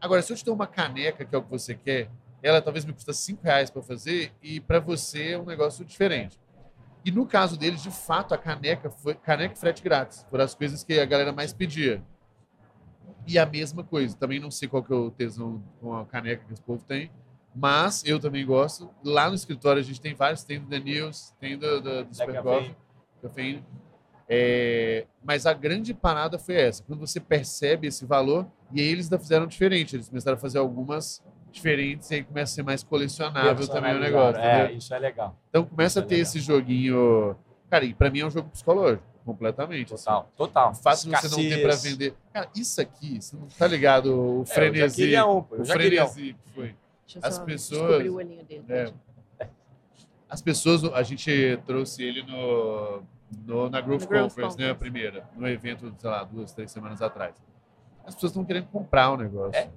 Agora, 0.00 0.22
se 0.22 0.32
eu 0.32 0.36
te 0.36 0.44
dou 0.44 0.54
uma 0.54 0.66
caneca, 0.66 1.24
que 1.24 1.34
é 1.34 1.38
o 1.38 1.42
que 1.42 1.50
você 1.50 1.74
quer, 1.74 2.08
ela 2.42 2.60
talvez 2.60 2.84
me 2.84 2.92
custa 2.92 3.12
5 3.12 3.42
reais 3.42 3.70
para 3.70 3.82
fazer 3.82 4.32
e 4.42 4.60
para 4.60 4.80
você 4.80 5.32
é 5.32 5.38
um 5.38 5.44
negócio 5.44 5.84
diferente. 5.84 6.38
E 7.04 7.10
no 7.10 7.26
caso 7.26 7.56
deles, 7.56 7.82
de 7.82 7.90
fato, 7.90 8.32
a 8.32 8.38
caneca 8.38 8.90
foi 8.90 9.14
caneca 9.14 9.54
e 9.54 9.58
frete 9.58 9.82
grátis. 9.82 10.24
Foram 10.30 10.44
as 10.44 10.54
coisas 10.54 10.82
que 10.84 10.98
a 10.98 11.04
galera 11.04 11.32
mais 11.32 11.52
pedia. 11.52 12.02
E 13.26 13.38
a 13.38 13.46
mesma 13.46 13.84
coisa. 13.84 14.16
Também 14.16 14.40
não 14.40 14.50
sei 14.50 14.68
qual 14.68 14.82
que 14.82 14.92
é 14.92 14.96
o 14.96 15.10
tesão 15.10 15.62
com 15.80 15.94
a 15.94 16.04
caneca 16.04 16.44
que 16.46 16.52
esse 16.52 16.62
povo 16.62 16.82
tem, 16.86 17.10
mas 17.54 18.04
eu 18.04 18.18
também 18.18 18.44
gosto. 18.44 18.88
Lá 19.04 19.28
no 19.28 19.34
escritório 19.34 19.80
a 19.80 19.84
gente 19.84 20.00
tem 20.00 20.14
vários, 20.14 20.42
tem 20.44 20.60
do 20.60 20.66
The 20.66 20.80
News, 20.80 21.34
tem 21.38 21.56
do, 21.56 21.80
do, 21.80 22.04
do 22.04 22.14
Super. 22.14 22.42
Coffee, 22.42 22.76
cafeína. 23.20 23.62
É, 24.28 25.06
mas 25.22 25.44
a 25.44 25.52
grande 25.52 25.92
parada 25.92 26.38
foi 26.38 26.54
essa, 26.54 26.82
quando 26.82 27.00
você 27.00 27.20
percebe 27.20 27.88
esse 27.88 28.06
valor, 28.06 28.46
e 28.72 28.80
aí 28.80 28.86
eles 28.86 29.06
ainda 29.06 29.18
fizeram 29.18 29.46
diferente, 29.46 29.94
eles 29.94 30.08
começaram 30.08 30.36
a 30.38 30.40
fazer 30.40 30.58
algumas 30.58 31.22
diferentes 31.50 32.10
e 32.10 32.14
aí 32.14 32.24
começa 32.24 32.52
a 32.52 32.54
ser 32.54 32.62
mais 32.62 32.82
colecionável 32.82 33.68
também 33.68 33.94
o 33.94 34.00
negócio. 34.00 34.40
É, 34.40 34.60
entendeu? 34.60 34.78
isso 34.78 34.94
é 34.94 34.98
legal. 34.98 35.36
Então 35.50 35.64
começa 35.64 36.00
a 36.00 36.02
Isso 36.02 36.06
é 36.06 36.08
ter 36.08 36.14
legal. 36.14 36.22
esse 36.22 36.40
joguinho. 36.40 37.36
Cara, 37.68 37.84
e 37.84 37.92
pra 37.92 38.10
mim 38.10 38.20
é 38.20 38.26
um 38.26 38.30
jogo 38.30 38.48
psicológico, 38.48 39.04
completamente. 39.24 39.94
assim. 39.94 40.04
Total, 40.04 40.28
total. 40.36 40.70
O 40.72 40.74
fato 40.74 41.04
de 41.04 41.10
você 41.10 41.28
não 41.28 41.36
ter 41.36 41.48
pra 41.62 41.68
Escassez. 41.70 41.92
vender. 41.92 42.14
Cara, 42.32 42.48
isso 42.54 42.80
aqui, 42.80 43.20
você 43.20 43.36
não 43.36 43.46
tá 43.48 43.66
ligado? 43.66 44.06
O 44.14 44.42
É, 44.42 44.46
frenesi. 44.46 44.96
queria 44.96 45.26
um, 45.26 45.30
o 45.38 45.46
um. 45.60 45.64
frenesi 45.64 46.34
que 46.34 46.50
foi. 46.54 46.74
Deixa 47.06 47.18
eu 47.18 47.22
As 47.28 47.34
só 47.34 47.44
pessoas- 47.44 48.06
o 48.08 48.14
olhinho 48.14 48.44
dele. 48.44 48.64
É. 48.68 48.92
As 50.28 50.40
pessoas, 50.40 50.82
a 50.84 51.02
gente 51.02 51.58
trouxe 51.66 52.02
ele 52.02 52.22
no, 52.22 53.02
no- 53.46 53.68
na 53.68 53.80
Growth 53.82 54.06
Growth 54.06 54.30
Conference, 54.30 54.56
né? 54.58 54.70
A 54.70 54.74
Conference. 54.74 54.78
primeira, 54.78 55.28
no 55.36 55.46
evento, 55.46 55.94
sei 55.98 56.08
lá, 56.10 56.24
duas, 56.24 56.52
três 56.52 56.70
semanas 56.70 57.02
atrás. 57.02 57.34
As 58.06 58.14
pessoas 58.14 58.32
estão 58.32 58.44
querendo 58.44 58.66
comprar 58.68 59.10
o 59.10 59.16
negócio. 59.16 59.54
É, 59.60 59.68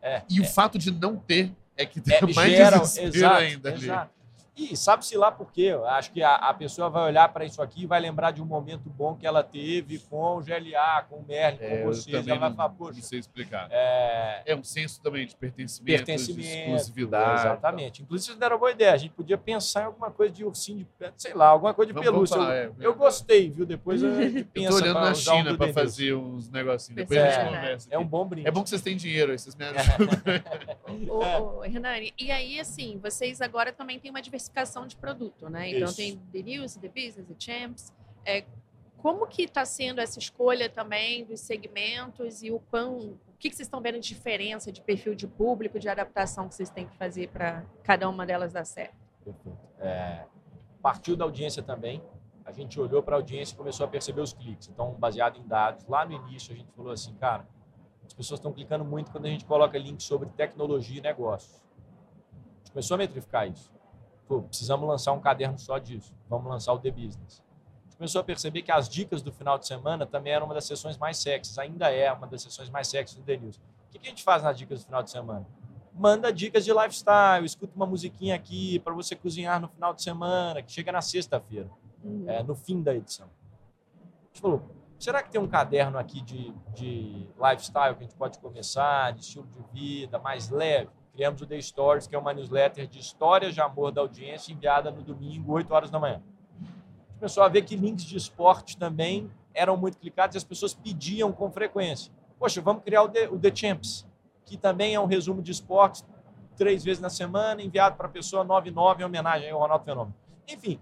é, 0.00 0.22
e 0.30 0.40
o 0.40 0.44
fato 0.44 0.78
de 0.78 0.90
não 0.92 1.16
ter 1.16 1.52
é 1.76 1.84
que 1.84 2.00
dá 2.00 2.14
É, 2.16 2.20
mais 2.34 2.52
gera- 2.52 2.78
desespero 2.78 3.16
exato, 3.16 3.36
ainda 3.36 3.68
ali. 3.70 3.80
E 4.60 4.76
sabe-se 4.76 5.16
lá 5.16 5.30
por 5.32 5.50
quê? 5.52 5.62
Eu 5.62 5.86
acho 5.86 6.12
que 6.12 6.22
a, 6.22 6.34
a 6.34 6.52
pessoa 6.52 6.90
vai 6.90 7.04
olhar 7.04 7.28
para 7.32 7.44
isso 7.44 7.62
aqui 7.62 7.84
e 7.84 7.86
vai 7.86 7.98
lembrar 8.00 8.30
de 8.30 8.42
um 8.42 8.44
momento 8.44 8.90
bom 8.90 9.14
que 9.16 9.26
ela 9.26 9.42
teve 9.42 9.98
com 10.00 10.36
o 10.36 10.40
GLA, 10.42 11.02
com 11.08 11.16
o 11.16 11.24
Merlin, 11.26 11.58
É, 11.62 11.68
com 11.68 11.74
eu 11.76 11.86
vocês. 11.86 12.26
Ela 12.28 12.38
vai 12.38 12.48
não, 12.50 12.56
falar, 12.56 12.68
não 12.68 12.76
poxa, 12.76 13.00
sei 13.02 13.18
explicar. 13.18 13.68
é, 13.70 14.42
É 14.46 14.54
um 14.56 14.62
senso 14.62 15.00
também 15.00 15.26
de 15.26 15.34
pertencimento, 15.36 15.98
de 15.98 16.04
pertencimento. 16.04 16.48
exclusividade. 16.72 17.40
Exatamente. 17.40 18.02
Inclusive, 18.02 18.26
vocês 18.26 18.38
deram 18.38 18.56
uma 18.56 18.60
boa 18.60 18.70
ideia. 18.72 18.92
A 18.92 18.96
gente 18.96 19.12
podia 19.12 19.38
pensar 19.38 19.82
em 19.82 19.84
alguma 19.86 20.10
coisa 20.10 20.32
de 20.32 20.44
ursinho 20.44 20.78
de 20.78 20.84
pé, 20.98 21.12
sei 21.16 21.32
lá, 21.34 21.46
alguma 21.48 21.72
coisa 21.72 21.88
de 21.92 21.94
Vamos- 21.94 22.10
vamos 22.10 22.30
pelúcia. 22.30 22.36
falar, 22.48 22.56
eu, 22.64 22.74
é, 22.80 22.86
eu 22.86 22.92
é. 22.92 22.94
gostei, 22.94 23.50
viu? 23.50 23.64
Depois 23.64 24.04
a 24.04 24.10
gente 24.22 24.38
Eu 24.38 24.44
pensa 24.46 24.68
tô 24.68 24.74
olhando 24.76 24.92
pra 24.92 25.04
na 25.04 25.10
um 25.10 25.14
China 25.14 25.52
do 25.52 25.58
para 25.58 25.72
fazer 25.72 26.14
uns 26.14 26.50
negocinhos. 26.50 26.96
Depois 26.96 27.18
a 27.20 27.24
gente 27.30 27.38
É, 27.40 27.44
conversa. 27.46 27.88
É 27.90 27.96
um 27.98 28.00
aqui. 28.02 28.10
bom 28.10 28.26
brinde. 28.26 28.48
É 28.48 28.50
bom 28.50 28.62
que 28.62 28.68
vocês 28.68 28.82
têm 28.82 28.96
dinheiro 28.96 29.32
aí, 29.32 29.38
vocês 29.38 29.54
me 29.54 29.64
ajudam. 29.70 30.08
Ô, 31.08 31.58
ô, 31.60 31.64
Hernani, 31.64 32.12
e 32.18 32.30
aí, 32.30 32.60
assim, 32.60 32.98
vocês 33.02 33.40
agora 33.40 33.72
também 33.72 33.98
têm 33.98 34.10
uma 34.10 34.20
diversificação 34.20 34.49
de 34.86 34.96
produto, 34.96 35.48
né? 35.48 35.70
Então 35.70 35.88
Isso. 35.88 35.96
tem 35.96 36.18
The 36.32 36.42
News, 36.42 36.76
The 36.76 36.88
Business, 36.88 37.26
The 37.26 37.34
Champs. 37.38 37.92
É, 38.24 38.44
como 38.98 39.26
que 39.26 39.42
está 39.42 39.64
sendo 39.64 40.00
essa 40.00 40.18
escolha 40.18 40.68
também 40.68 41.24
dos 41.24 41.40
segmentos 41.40 42.42
e 42.42 42.50
o 42.50 42.60
quão, 42.70 42.98
o 42.98 43.18
que, 43.38 43.48
que 43.48 43.56
vocês 43.56 43.66
estão 43.66 43.80
vendo 43.80 43.98
de 43.98 44.08
diferença 44.08 44.70
de 44.70 44.82
perfil 44.82 45.14
de 45.14 45.26
público, 45.26 45.78
de 45.78 45.88
adaptação 45.88 46.48
que 46.48 46.54
vocês 46.54 46.70
têm 46.70 46.86
que 46.86 46.96
fazer 46.96 47.28
para 47.28 47.64
cada 47.82 48.08
uma 48.08 48.26
delas 48.26 48.52
dar 48.52 48.64
certo? 48.64 48.94
Perfeito. 49.24 49.58
É, 49.78 50.26
partiu 50.82 51.16
da 51.16 51.24
audiência 51.24 51.62
também. 51.62 52.02
A 52.44 52.52
gente 52.52 52.78
olhou 52.80 53.02
para 53.02 53.16
a 53.16 53.18
audiência 53.18 53.54
e 53.54 53.56
começou 53.56 53.86
a 53.86 53.88
perceber 53.88 54.20
os 54.20 54.32
cliques. 54.32 54.68
Então, 54.68 54.92
baseado 54.94 55.38
em 55.38 55.46
dados, 55.46 55.86
lá 55.86 56.04
no 56.04 56.12
início 56.12 56.52
a 56.52 56.56
gente 56.56 56.70
falou 56.72 56.92
assim, 56.92 57.14
cara, 57.14 57.46
as 58.04 58.12
pessoas 58.12 58.40
estão 58.40 58.52
clicando 58.52 58.84
muito 58.84 59.10
quando 59.10 59.26
a 59.26 59.28
gente 59.28 59.44
coloca 59.44 59.78
link 59.78 60.02
sobre 60.02 60.28
tecnologia 60.30 60.98
e 60.98 61.00
negócios. 61.00 61.54
A 61.54 62.58
gente 62.58 62.72
começou 62.72 62.96
a 62.96 62.98
metrificar 62.98 63.48
isso. 63.48 63.70
Pô, 64.30 64.42
precisamos 64.42 64.88
lançar 64.88 65.10
um 65.10 65.18
caderno 65.18 65.58
só 65.58 65.76
disso. 65.76 66.14
Vamos 66.28 66.48
lançar 66.48 66.72
o 66.72 66.78
The 66.78 66.92
Business. 66.92 67.42
A 67.42 67.82
gente 67.88 67.96
começou 67.96 68.20
a 68.20 68.24
perceber 68.24 68.62
que 68.62 68.70
as 68.70 68.88
dicas 68.88 69.22
do 69.22 69.32
final 69.32 69.58
de 69.58 69.66
semana 69.66 70.06
também 70.06 70.32
eram 70.32 70.46
uma 70.46 70.54
das 70.54 70.66
sessões 70.66 70.96
mais 70.96 71.18
sexys. 71.18 71.58
Ainda 71.58 71.90
é 71.90 72.12
uma 72.12 72.28
das 72.28 72.42
sessões 72.42 72.70
mais 72.70 72.86
sexys 72.86 73.16
do 73.16 73.24
The 73.24 73.36
News. 73.36 73.56
O 73.56 73.90
que 73.90 73.98
a 73.98 74.08
gente 74.08 74.22
faz 74.22 74.44
nas 74.44 74.56
dicas 74.56 74.82
do 74.82 74.86
final 74.86 75.02
de 75.02 75.10
semana? 75.10 75.44
manda 75.92 76.32
dicas 76.32 76.64
de 76.64 76.72
lifestyle, 76.72 77.44
escuta 77.44 77.74
uma 77.74 77.84
musiquinha 77.84 78.36
aqui 78.36 78.78
para 78.78 78.94
você 78.94 79.16
cozinhar 79.16 79.60
no 79.60 79.68
final 79.68 79.92
de 79.92 80.00
semana, 80.00 80.62
que 80.62 80.70
chega 80.72 80.92
na 80.92 81.02
sexta-feira, 81.02 81.68
Uhum. 82.02 82.24
é, 82.26 82.42
no 82.42 82.54
fim 82.54 82.80
da 82.80 82.94
edição. 82.94 83.26
A 83.26 84.26
gente 84.28 84.40
falou, 84.40 84.62
será 84.98 85.22
que 85.22 85.30
tem 85.30 85.40
um 85.40 85.48
caderno 85.48 85.98
aqui 85.98 86.22
de, 86.22 86.54
de 86.72 87.28
lifestyle 87.36 87.94
que 87.96 88.04
a 88.04 88.06
gente 88.06 88.14
pode 88.14 88.38
começar, 88.38 89.12
de 89.12 89.20
estilo 89.22 89.46
de 89.48 89.62
vida, 89.78 90.18
mais 90.20 90.48
leve? 90.48 90.88
Criamos 91.20 91.42
o 91.42 91.46
The 91.46 91.60
Stories, 91.60 92.06
que 92.06 92.16
é 92.16 92.18
uma 92.18 92.32
newsletter 92.32 92.86
de 92.86 92.98
histórias 92.98 93.52
de 93.52 93.60
amor 93.60 93.92
da 93.92 94.00
audiência 94.00 94.54
enviada 94.54 94.90
no 94.90 95.02
domingo, 95.02 95.52
8 95.52 95.70
horas 95.70 95.90
da 95.90 95.98
manhã. 95.98 96.22
A 96.56 96.62
gente 96.62 97.18
começou 97.18 97.42
a 97.42 97.48
ver 97.50 97.60
que 97.60 97.76
links 97.76 98.06
de 98.06 98.16
esporte 98.16 98.78
também 98.78 99.30
eram 99.52 99.76
muito 99.76 99.98
clicados 99.98 100.34
e 100.34 100.38
as 100.38 100.44
pessoas 100.44 100.72
pediam 100.72 101.30
com 101.30 101.52
frequência. 101.52 102.10
Poxa, 102.38 102.62
vamos 102.62 102.82
criar 102.82 103.02
o 103.02 103.08
The, 103.10 103.28
o 103.28 103.38
The 103.38 103.54
Champs, 103.54 104.06
que 104.46 104.56
também 104.56 104.94
é 104.94 105.00
um 105.00 105.04
resumo 105.04 105.42
de 105.42 105.52
esportes, 105.52 106.02
três 106.56 106.82
vezes 106.82 107.02
na 107.02 107.10
semana, 107.10 107.60
enviado 107.60 107.96
para 107.96 108.06
a 108.06 108.10
pessoa 108.10 108.42
99 108.42 109.02
em 109.02 109.04
homenagem 109.04 109.50
ao 109.50 109.60
Ronaldo 109.60 109.84
Fenômeno. 109.84 110.16
Enfim, 110.48 110.80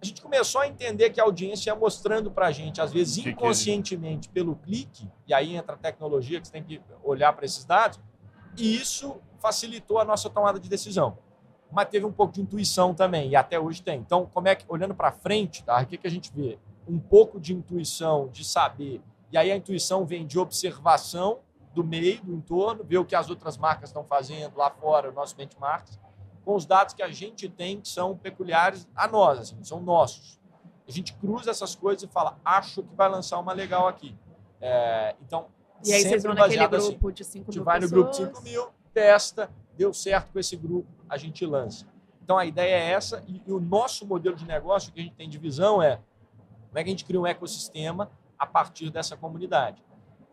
a 0.00 0.06
gente 0.06 0.22
começou 0.22 0.60
a 0.60 0.68
entender 0.68 1.10
que 1.10 1.20
a 1.20 1.24
audiência 1.24 1.68
ia 1.68 1.74
mostrando 1.74 2.30
para 2.30 2.46
a 2.46 2.52
gente, 2.52 2.80
às 2.80 2.92
vezes 2.92 3.26
inconscientemente, 3.26 4.28
pelo 4.28 4.54
clique, 4.54 5.10
e 5.26 5.34
aí 5.34 5.56
entra 5.56 5.74
a 5.74 5.78
tecnologia 5.78 6.40
que 6.40 6.46
você 6.46 6.52
tem 6.52 6.62
que 6.62 6.80
olhar 7.02 7.32
para 7.32 7.44
esses 7.44 7.64
dados, 7.64 7.98
e 8.56 8.76
isso 8.76 9.20
facilitou 9.40 9.98
a 9.98 10.04
nossa 10.04 10.28
tomada 10.28 10.58
de 10.58 10.68
decisão. 10.68 11.18
Mas 11.72 11.88
teve 11.88 12.04
um 12.04 12.12
pouco 12.12 12.32
de 12.32 12.40
intuição 12.40 12.94
também, 12.94 13.30
e 13.30 13.36
até 13.36 13.58
hoje 13.58 13.82
tem. 13.82 14.00
Então, 14.00 14.26
como 14.32 14.48
é 14.48 14.54
que, 14.54 14.64
olhando 14.68 14.94
para 14.94 15.12
frente, 15.12 15.64
tá? 15.64 15.80
o 15.80 15.86
que, 15.86 15.96
que 15.96 16.06
a 16.06 16.10
gente 16.10 16.32
vê? 16.34 16.58
Um 16.88 16.98
pouco 16.98 17.40
de 17.40 17.54
intuição, 17.54 18.28
de 18.28 18.44
saber, 18.44 19.00
e 19.30 19.38
aí 19.38 19.50
a 19.50 19.56
intuição 19.56 20.04
vem 20.04 20.26
de 20.26 20.38
observação 20.38 21.38
do 21.72 21.84
meio, 21.84 22.20
do 22.22 22.34
entorno, 22.34 22.82
ver 22.82 22.98
o 22.98 23.04
que 23.04 23.14
as 23.14 23.30
outras 23.30 23.56
marcas 23.56 23.90
estão 23.90 24.04
fazendo 24.04 24.56
lá 24.56 24.70
fora, 24.70 25.08
o 25.08 25.12
nosso 25.12 25.36
benchmarks, 25.36 25.98
com 26.44 26.56
os 26.56 26.66
dados 26.66 26.94
que 26.94 27.02
a 27.02 27.10
gente 27.10 27.48
tem 27.48 27.80
que 27.80 27.88
são 27.88 28.16
peculiares 28.16 28.88
a 28.94 29.06
nós, 29.06 29.38
assim, 29.38 29.62
são 29.62 29.80
nossos. 29.80 30.40
A 30.88 30.90
gente 30.90 31.14
cruza 31.14 31.52
essas 31.52 31.76
coisas 31.76 32.02
e 32.02 32.08
fala, 32.08 32.36
acho 32.44 32.82
que 32.82 32.94
vai 32.96 33.08
lançar 33.08 33.38
uma 33.38 33.52
legal 33.52 33.86
aqui. 33.86 34.16
É, 34.60 35.14
então, 35.22 35.46
e 35.84 35.92
aí 35.92 36.02
vocês 36.02 36.22
vão 36.24 36.34
naquele 36.34 36.58
assim. 36.64 36.90
grupo 36.90 37.08
assim, 37.08 37.14
de 37.14 37.24
5 37.24 37.34
mil 37.34 37.48
A 37.48 37.52
gente 37.52 37.64
vai 37.64 37.80
no 37.80 37.88
grupo 37.88 38.10
de 38.10 38.16
5 38.16 38.42
mil, 38.42 38.68
testa, 39.00 39.50
deu 39.78 39.94
certo 39.94 40.30
com 40.30 40.38
esse 40.38 40.54
grupo, 40.56 40.86
a 41.08 41.16
gente 41.16 41.46
lança. 41.46 41.86
Então 42.22 42.36
a 42.36 42.44
ideia 42.44 42.74
é 42.74 42.90
essa 42.90 43.24
e, 43.26 43.42
e 43.46 43.52
o 43.52 43.58
nosso 43.58 44.06
modelo 44.06 44.36
de 44.36 44.46
negócio 44.46 44.92
que 44.92 45.00
a 45.00 45.02
gente 45.02 45.14
tem 45.14 45.26
de 45.26 45.38
visão 45.38 45.82
é 45.82 45.96
como 46.68 46.78
é 46.78 46.84
que 46.84 46.90
a 46.90 46.92
gente 46.92 47.06
cria 47.06 47.18
um 47.18 47.26
ecossistema 47.26 48.10
a 48.38 48.46
partir 48.46 48.90
dessa 48.90 49.16
comunidade. 49.16 49.82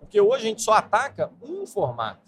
Porque 0.01 0.19
hoje 0.19 0.43
a 0.43 0.49
gente 0.49 0.61
só 0.61 0.73
ataca 0.73 1.31
um 1.41 1.65
formato. 1.65 2.27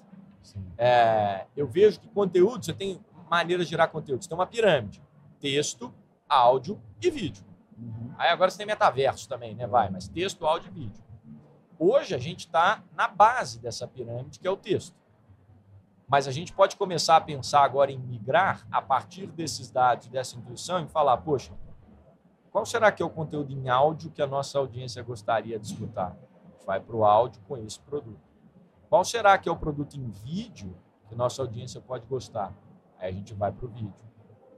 É, 0.78 1.46
eu 1.58 1.68
vejo 1.68 2.00
que 2.00 2.08
conteúdo, 2.08 2.66
você 2.66 2.74
tem 2.74 3.02
maneiras 3.30 3.68
de 3.68 3.72
gerar 3.72 3.90
conteúdo. 3.90 4.24
Você 4.24 4.30
tem 4.30 4.38
uma 4.38 4.48
pirâmide: 4.48 5.02
texto, 5.42 5.94
áudio 6.28 6.82
e 7.02 7.12
vídeo. 7.12 7.44
Uhum. 7.78 8.14
Aí 8.18 8.30
agora 8.30 8.50
você 8.50 8.58
tem 8.58 8.66
metaverso 8.66 9.28
também, 9.28 9.54
né? 9.54 9.68
Vai, 9.68 9.90
mas 9.90 10.08
texto, 10.08 10.48
áudio 10.48 10.72
e 10.72 10.80
vídeo. 10.80 11.04
Hoje 11.78 12.16
a 12.16 12.18
gente 12.18 12.40
está 12.40 12.82
na 12.96 13.08
base 13.10 13.60
dessa 13.60 13.86
pirâmide, 13.88 14.40
que 14.40 14.48
é 14.48 14.52
o 14.52 14.58
texto. 14.58 14.96
Mas 16.10 16.28
a 16.28 16.32
gente 16.32 16.52
pode 16.52 16.76
começar 16.76 17.18
a 17.18 17.22
pensar 17.22 17.64
agora 17.64 17.92
em 17.92 18.00
migrar 18.00 18.66
a 18.72 18.82
partir 18.82 19.28
desses 19.28 19.70
dados, 19.70 20.08
dessa 20.08 20.36
intuição, 20.36 20.84
e 20.84 20.88
falar: 20.88 21.18
poxa, 21.18 21.54
qual 22.52 22.66
será 22.66 22.92
que 22.92 23.04
é 23.04 23.06
o 23.06 23.10
conteúdo 23.10 23.54
em 23.54 23.70
áudio 23.70 24.10
que 24.10 24.22
a 24.22 24.28
nossa 24.28 24.58
audiência 24.58 25.04
gostaria 25.04 25.60
de 25.60 25.68
escutar? 25.68 26.18
Vai 26.66 26.80
para 26.80 26.96
o 26.96 27.06
áudio 27.06 27.40
com 27.48 27.56
esse 27.58 27.80
produto. 27.80 28.20
Qual 28.90 29.06
será 29.06 29.38
que 29.38 29.48
é 29.48 29.52
o 29.52 29.56
produto 29.56 29.96
em 29.96 30.10
vídeo 30.10 30.76
que 31.08 31.16
nossa 31.16 31.44
audiência 31.44 31.80
pode 31.80 32.08
gostar? 32.08 32.54
Aí 32.98 33.10
a 33.10 33.12
gente 33.12 33.36
vai 33.36 33.52
para 33.52 33.68
o 33.68 33.70
vídeo. 33.70 34.10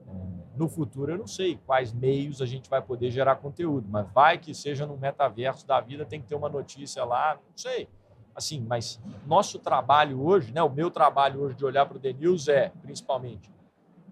É, 0.08 0.58
no 0.58 0.70
futuro, 0.70 1.12
eu 1.12 1.18
não 1.18 1.28
sei 1.28 1.58
quais 1.66 1.92
meios 1.92 2.42
a 2.42 2.46
gente 2.46 2.70
vai 2.70 2.82
poder 2.82 3.12
gerar 3.12 3.36
conteúdo, 3.36 3.88
mas 3.90 4.10
vai 4.14 4.38
que 4.38 4.54
seja 4.54 4.86
no 4.86 4.96
metaverso 4.98 5.68
da 5.68 5.82
vida, 5.82 6.06
tem 6.06 6.22
que 6.22 6.28
ter 6.28 6.36
uma 6.36 6.50
notícia 6.50 7.04
lá, 7.04 7.36
não 7.36 7.58
sei. 7.58 7.90
Assim, 8.36 8.62
mas 8.62 9.00
nosso 9.26 9.60
trabalho 9.60 10.24
hoje, 10.24 10.52
né, 10.54 10.64
o 10.64 10.70
meu 10.70 10.90
trabalho 10.90 11.42
hoje 11.42 11.56
de 11.56 11.66
olhar 11.66 11.86
para 11.86 11.98
o 11.98 12.00
The 12.00 12.14
News 12.14 12.48
é, 12.48 12.72
principalmente, 12.82 13.52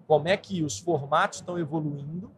como 0.06 0.28
é 0.28 0.36
que 0.36 0.62
os 0.62 0.78
formatos 0.78 1.38
estão 1.38 1.58
evoluindo 1.58 2.30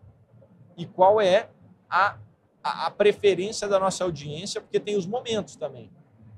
e 0.77 0.87
qual 0.87 1.21
é 1.21 1.49
a, 1.89 2.17
a, 2.63 2.87
a 2.87 2.91
preferência 2.91 3.69
da 3.69 3.81
nossa 3.81 4.05
audiência, 4.05 4.61
porque 4.61 4.79
tem 4.79 4.97
os 4.97 5.07
momentos 5.07 5.57
também. 5.57 5.91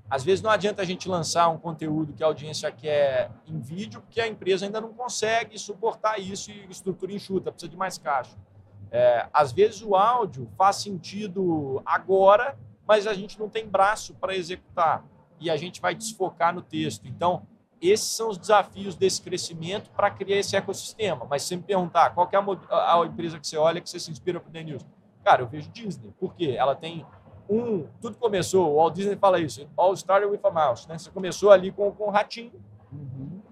Às 0.09 0.23
vezes 0.23 0.43
não 0.43 0.51
adianta 0.51 0.83
a 0.83 0.85
gente 0.85 1.09
lançar 1.09 1.49
um 1.49 1.59
conteúdo 1.59 2.13
que 2.13 2.23
a 2.23 2.27
audiência 2.27 2.71
quer 2.71 3.31
em 3.47 3.59
vídeo, 3.59 4.01
porque 4.01 4.21
a 4.21 4.29
empresa 4.29 4.65
ainda 4.65 4.81
não 4.81 4.93
consegue 4.93 5.59
suportar 5.59 6.21
isso 6.21 6.51
e 6.51 6.67
estrutura 6.71 7.13
enxuta, 7.13 7.51
precisa 7.51 7.71
de 7.71 7.77
mais 7.77 7.99
caixa. 7.99 8.37
É, 8.91 9.27
às 9.33 9.51
vezes 9.51 9.83
o 9.83 9.97
áudio 9.97 10.49
faz 10.57 10.77
sentido 10.77 11.83
agora, 11.85 12.57
mas 12.87 13.07
a 13.07 13.15
gente 13.15 13.39
não 13.39 13.49
tem 13.49 13.67
braço 13.67 14.15
para 14.15 14.37
executar 14.37 15.05
e 15.45 15.51
a 15.51 15.57
gente 15.57 15.81
vai 15.81 15.95
desfocar 15.95 16.55
no 16.55 16.63
texto. 16.63 17.07
Então, 17.07 17.47
esses 17.81 18.09
são 18.09 18.31
os 18.31 18.39
desafios 18.39 18.95
desse 18.95 19.21
crescimento 19.21 19.91
para 19.91 20.11
criar 20.11 20.39
esse 20.39 20.57
ecossistema. 20.57 21.27
Mas 21.29 21.43
se 21.43 21.55
me 21.55 21.63
perguntar 21.63 22.15
qual 22.15 22.29
é 22.33 22.37
a, 22.37 23.01
a, 23.01 23.07
empresa 23.07 23.39
que 23.39 23.47
você 23.47 23.59
olha 23.59 23.81
que 23.81 23.89
você 23.89 24.01
se 24.01 24.11
inspira 24.11 24.41
para 24.41 24.49
o 24.49 24.53
The 24.53 24.63
News, 24.63 24.87
cara, 25.23 25.43
eu 25.43 25.47
vejo 25.47 25.71
Disney. 25.71 26.11
Por 26.19 26.35
quê? 26.35 26.55
Ela 26.59 26.75
tem 26.75 27.05
um. 27.49 27.87
Tudo 28.01 28.17
começou, 28.17 28.73
o 28.73 28.77
Walt 28.77 28.95
Disney 28.95 29.17
fala 29.17 29.39
isso, 29.39 29.69
All 29.77 29.93
started 29.93 30.31
with 30.31 30.41
a 30.43 30.51
mouse. 30.51 30.89
Né? 30.89 30.97
Você 30.97 31.11
começou 31.11 31.51
ali 31.51 31.71
com, 31.71 31.93
com 31.93 32.05
o 32.05 32.11
ratinho. 32.11 32.53
Uhum. 32.91 33.43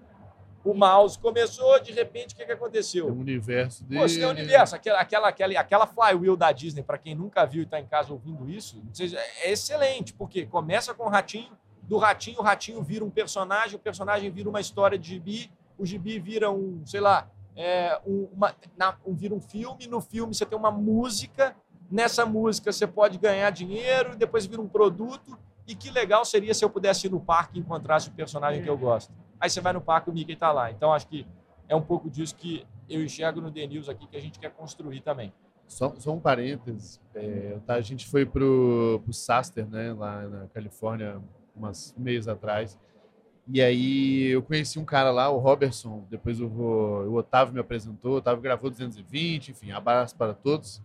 O 0.63 0.73
mouse 0.73 1.19
começou, 1.19 1.77
de 1.81 1.91
repente, 1.91 2.33
o 2.33 2.37
que, 2.37 2.45
que 2.45 2.51
aconteceu? 2.53 3.07
O 3.07 3.19
universo 3.19 3.83
dele. 3.83 3.99
Pô, 3.99 4.07
você 4.07 4.17
tem 4.17 4.27
o 4.27 4.31
universo, 4.31 4.75
aquela, 4.75 5.01
aquela, 5.01 5.27
aquela, 5.27 5.59
aquela 5.59 5.85
flywheel 5.85 6.37
da 6.37 6.53
Disney, 6.53 6.81
para 6.81 6.97
quem 6.97 7.13
nunca 7.13 7.45
viu 7.45 7.61
e 7.61 7.65
está 7.65 7.81
em 7.81 7.85
casa 7.85 8.13
ouvindo 8.13 8.49
isso, 8.49 8.81
é 9.43 9.51
excelente, 9.51 10.13
porque 10.13 10.45
começa 10.45 10.93
com 10.93 11.03
o 11.03 11.09
ratinho, 11.09 11.51
do 11.87 11.97
ratinho, 11.97 12.39
o 12.39 12.41
ratinho 12.41 12.81
vira 12.81 13.03
um 13.03 13.09
personagem, 13.09 13.75
o 13.75 13.79
personagem 13.79 14.29
vira 14.31 14.49
uma 14.49 14.61
história 14.61 14.97
de 14.97 15.09
gibi, 15.09 15.51
o 15.77 15.85
gibi 15.85 16.19
vira 16.19 16.49
um, 16.51 16.81
sei 16.85 17.01
lá, 17.01 17.29
é, 17.55 17.99
um, 18.05 18.27
uma, 18.33 18.55
na, 18.77 18.95
um, 19.05 19.13
vira 19.13 19.33
um 19.33 19.41
filme, 19.41 19.87
no 19.87 20.01
filme 20.01 20.33
você 20.33 20.45
tem 20.45 20.57
uma 20.57 20.71
música, 20.71 21.55
nessa 21.91 22.25
música 22.25 22.71
você 22.71 22.87
pode 22.87 23.17
ganhar 23.17 23.49
dinheiro, 23.51 24.15
depois 24.15 24.45
vira 24.45 24.61
um 24.61 24.67
produto, 24.67 25.37
e 25.67 25.75
que 25.75 25.89
legal 25.89 26.25
seria 26.25 26.53
se 26.53 26.63
eu 26.63 26.69
pudesse 26.69 27.07
ir 27.07 27.09
no 27.09 27.19
parque 27.19 27.57
e 27.57 27.61
encontrasse 27.61 28.09
o 28.09 28.11
personagem 28.11 28.61
que 28.61 28.69
eu 28.69 28.77
gosto. 28.77 29.13
Aí 29.39 29.49
você 29.49 29.61
vai 29.61 29.73
no 29.73 29.81
parque 29.81 30.09
e 30.09 30.11
o 30.11 30.13
Mickey 30.13 30.33
está 30.33 30.51
lá. 30.51 30.71
Então 30.71 30.91
acho 30.91 31.07
que 31.07 31.25
é 31.69 31.75
um 31.75 31.81
pouco 31.81 32.09
disso 32.09 32.35
que 32.35 32.65
eu 32.89 33.01
enxergo 33.03 33.39
no 33.39 33.51
The 33.51 33.67
News 33.67 33.87
aqui 33.87 34.07
que 34.07 34.17
a 34.17 34.21
gente 34.21 34.39
quer 34.39 34.51
construir 34.51 35.01
também. 35.01 35.33
Só, 35.67 35.93
só 35.97 36.11
um 36.11 36.19
parênteses, 36.19 37.01
é, 37.15 37.57
tá, 37.65 37.75
a 37.75 37.81
gente 37.81 38.07
foi 38.07 38.25
pro, 38.25 39.01
pro 39.03 39.13
Saster, 39.13 39.65
né, 39.65 39.93
lá 39.93 40.27
na 40.27 40.47
Califórnia, 40.49 41.21
umas 41.55 41.93
meses 41.97 42.27
atrás. 42.27 42.77
E 43.47 43.61
aí 43.61 44.27
eu 44.27 44.41
conheci 44.41 44.79
um 44.79 44.85
cara 44.85 45.11
lá, 45.11 45.29
o 45.29 45.37
Robertson, 45.37 46.05
depois 46.09 46.39
o, 46.39 46.47
o 46.47 47.15
Otávio 47.15 47.53
me 47.53 47.59
apresentou, 47.59 48.13
o 48.13 48.17
Otávio 48.17 48.41
gravou 48.41 48.69
220, 48.69 49.51
enfim, 49.51 49.71
abraço 49.71 50.15
para 50.15 50.33
todos. 50.33 50.81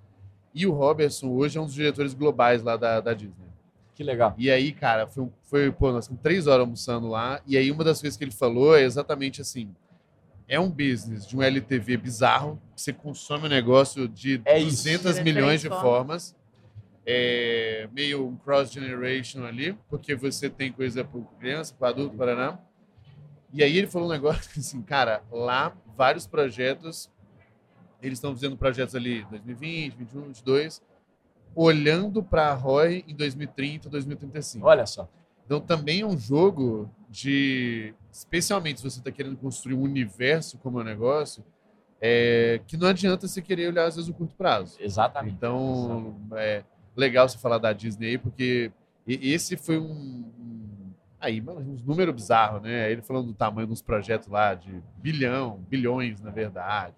E 0.53 0.67
o 0.67 0.73
Robertson 0.73 1.29
hoje 1.29 1.57
é 1.57 1.61
um 1.61 1.67
dos 1.67 1.75
diretores 1.75 2.15
globais 2.15 2.63
lá 2.63 2.77
da, 2.77 3.01
da 3.01 3.15
Disney. 3.15 3.47
Que 3.95 4.03
legal. 4.03 4.35
E 4.39 4.51
aí, 4.51 4.73
cara, 4.73 5.07
foi, 5.07 5.29
foi 5.43 5.73
pô, 5.73 5.93
nós 5.93 6.07
ficamos 6.07 6.23
três 6.23 6.47
horas 6.47 6.61
almoçando 6.61 7.09
lá, 7.09 7.41
e 7.47 7.57
aí 7.57 7.71
uma 7.71 7.85
das 7.85 8.01
coisas 8.01 8.17
que 8.17 8.25
ele 8.25 8.33
falou 8.33 8.77
é 8.77 8.83
exatamente 8.83 9.41
assim, 9.41 9.75
é 10.49 10.59
um 10.59 10.71
business 10.71 11.27
de 11.27 11.37
um 11.37 11.43
LTV 11.43 11.97
bizarro, 11.99 12.61
que 12.75 12.81
você 12.81 12.93
consome 12.93 13.47
um 13.47 13.51
negócio 13.51 14.09
de 14.09 14.41
é 14.45 14.59
200 14.61 15.13
isso. 15.13 15.23
milhões 15.23 15.61
de 15.61 15.69
formas, 15.69 16.35
é, 17.11 17.89
meio 17.91 18.29
um 18.29 18.37
cross-generation 18.37 19.43
ali, 19.47 19.73
porque 19.89 20.15
você 20.15 20.51
tem 20.51 20.71
coisa 20.71 21.03
para 21.03 21.21
criança, 21.39 21.75
para 21.75 21.89
adulto, 21.89 22.15
para 22.15 22.37
não. 22.37 22.59
E 23.51 23.65
aí 23.65 23.79
ele 23.79 23.87
falou 23.87 24.09
um 24.09 24.13
negócio 24.13 24.51
assim, 24.61 24.83
cara, 24.83 25.23
lá 25.33 25.75
vários 25.97 26.27
projetos, 26.27 27.11
eles 28.03 28.19
estão 28.19 28.35
fazendo 28.35 28.59
projetos 28.59 28.95
ali 28.95 29.25
2020, 29.31 29.97
2021, 29.97 30.21
2022, 30.21 30.83
olhando 31.55 32.23
para 32.23 32.51
a 32.51 32.53
ROI 32.53 33.05
em 33.09 33.17
2030, 33.17 33.89
2035. 33.89 34.67
Olha 34.67 34.85
só. 34.85 35.09
Então 35.47 35.63
também 35.63 36.03
é 36.03 36.07
um 36.07 36.19
jogo 36.19 36.91
de, 37.09 37.95
especialmente 38.13 38.81
se 38.81 38.91
você 38.91 38.99
está 38.99 39.11
querendo 39.11 39.39
construir 39.39 39.73
um 39.73 39.81
universo 39.81 40.59
como 40.59 40.79
é 40.79 40.83
um 40.83 40.85
negócio, 40.85 41.43
é, 42.03 42.61
que 42.67 42.77
não 42.77 42.87
adianta 42.87 43.27
você 43.27 43.41
querer 43.41 43.69
olhar 43.69 43.87
às 43.87 43.97
vezes 43.97 44.11
o 44.11 44.13
curto 44.13 44.35
prazo. 44.37 44.77
Exatamente. 44.79 45.37
Então, 45.37 46.19
Exatamente. 46.27 46.35
É, 46.37 46.65
legal 46.99 47.29
você 47.29 47.39
falar 47.39 47.59
da 47.59 47.73
Disney, 47.73 48.19
porque 48.19 48.73
esse 49.07 49.57
foi 49.57 49.79
um. 49.79 50.33
Aí, 51.21 51.41
um 51.41 51.79
número 51.85 52.13
bizarro, 52.13 52.61
né? 52.61 52.93
Ele 52.93 53.03
falando 53.03 53.27
do 53.27 53.35
tamanho 53.35 53.67
dos 53.67 53.83
projetos 53.83 54.29
lá, 54.29 54.55
de 54.55 54.83
bilhão, 54.97 55.65
bilhões, 55.69 56.21
na 56.21 56.31
verdade. 56.31 56.95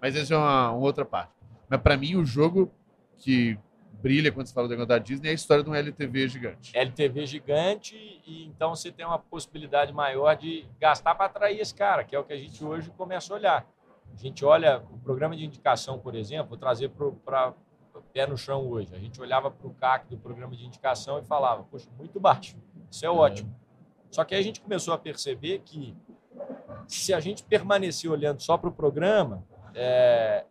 Mas 0.00 0.16
essa 0.16 0.34
é 0.34 0.36
uma, 0.36 0.72
uma 0.72 0.84
outra 0.84 1.04
parte. 1.04 1.32
Mas 1.68 1.80
para 1.80 1.96
mim, 1.96 2.16
o 2.16 2.24
jogo 2.24 2.70
que 3.16 3.56
brilha 4.02 4.32
quando 4.32 4.46
você 4.46 4.52
fala 4.52 4.66
do 4.66 4.70
negócio 4.72 4.88
da 4.88 4.98
Disney 4.98 5.28
é 5.28 5.30
a 5.30 5.34
história 5.34 5.62
de 5.62 5.70
um 5.70 5.74
LTV 5.74 6.28
gigante. 6.28 6.76
LTV 6.76 7.26
gigante, 7.26 7.96
e 8.26 8.44
então 8.44 8.74
você 8.74 8.90
tem 8.90 9.06
uma 9.06 9.18
possibilidade 9.18 9.92
maior 9.92 10.36
de 10.36 10.66
gastar 10.80 11.14
para 11.14 11.26
atrair 11.26 11.60
esse 11.60 11.74
cara, 11.74 12.04
que 12.04 12.14
é 12.14 12.18
o 12.18 12.24
que 12.24 12.32
a 12.32 12.36
gente 12.36 12.62
hoje 12.64 12.90
começa 12.96 13.32
a 13.32 13.36
olhar. 13.36 13.66
A 14.12 14.16
gente 14.16 14.44
olha 14.44 14.82
o 14.90 14.98
programa 14.98 15.36
de 15.36 15.44
indicação, 15.44 15.98
por 15.98 16.14
exemplo, 16.14 16.50
vou 16.50 16.58
trazer 16.58 16.90
para 16.90 17.54
pé 18.14 18.26
no 18.28 18.38
chão 18.38 18.66
hoje. 18.68 18.94
A 18.94 18.98
gente 18.98 19.20
olhava 19.20 19.50
para 19.50 19.66
o 19.66 19.74
CAC 19.74 20.06
do 20.08 20.16
programa 20.16 20.54
de 20.54 20.64
indicação 20.64 21.18
e 21.18 21.24
falava, 21.24 21.64
poxa, 21.64 21.88
muito 21.98 22.20
baixo, 22.20 22.56
isso 22.88 23.04
é 23.04 23.10
ótimo. 23.10 23.52
Só 24.08 24.24
que 24.24 24.36
aí 24.36 24.40
a 24.40 24.44
gente 24.44 24.60
começou 24.60 24.94
a 24.94 24.98
perceber 24.98 25.58
que 25.64 25.96
se 26.86 27.12
a 27.12 27.18
gente 27.18 27.42
permanecer 27.42 28.08
olhando 28.08 28.40
só 28.40 28.56
para 28.56 28.68
o 28.68 28.72
programa, 28.72 29.44
é, 29.74 30.44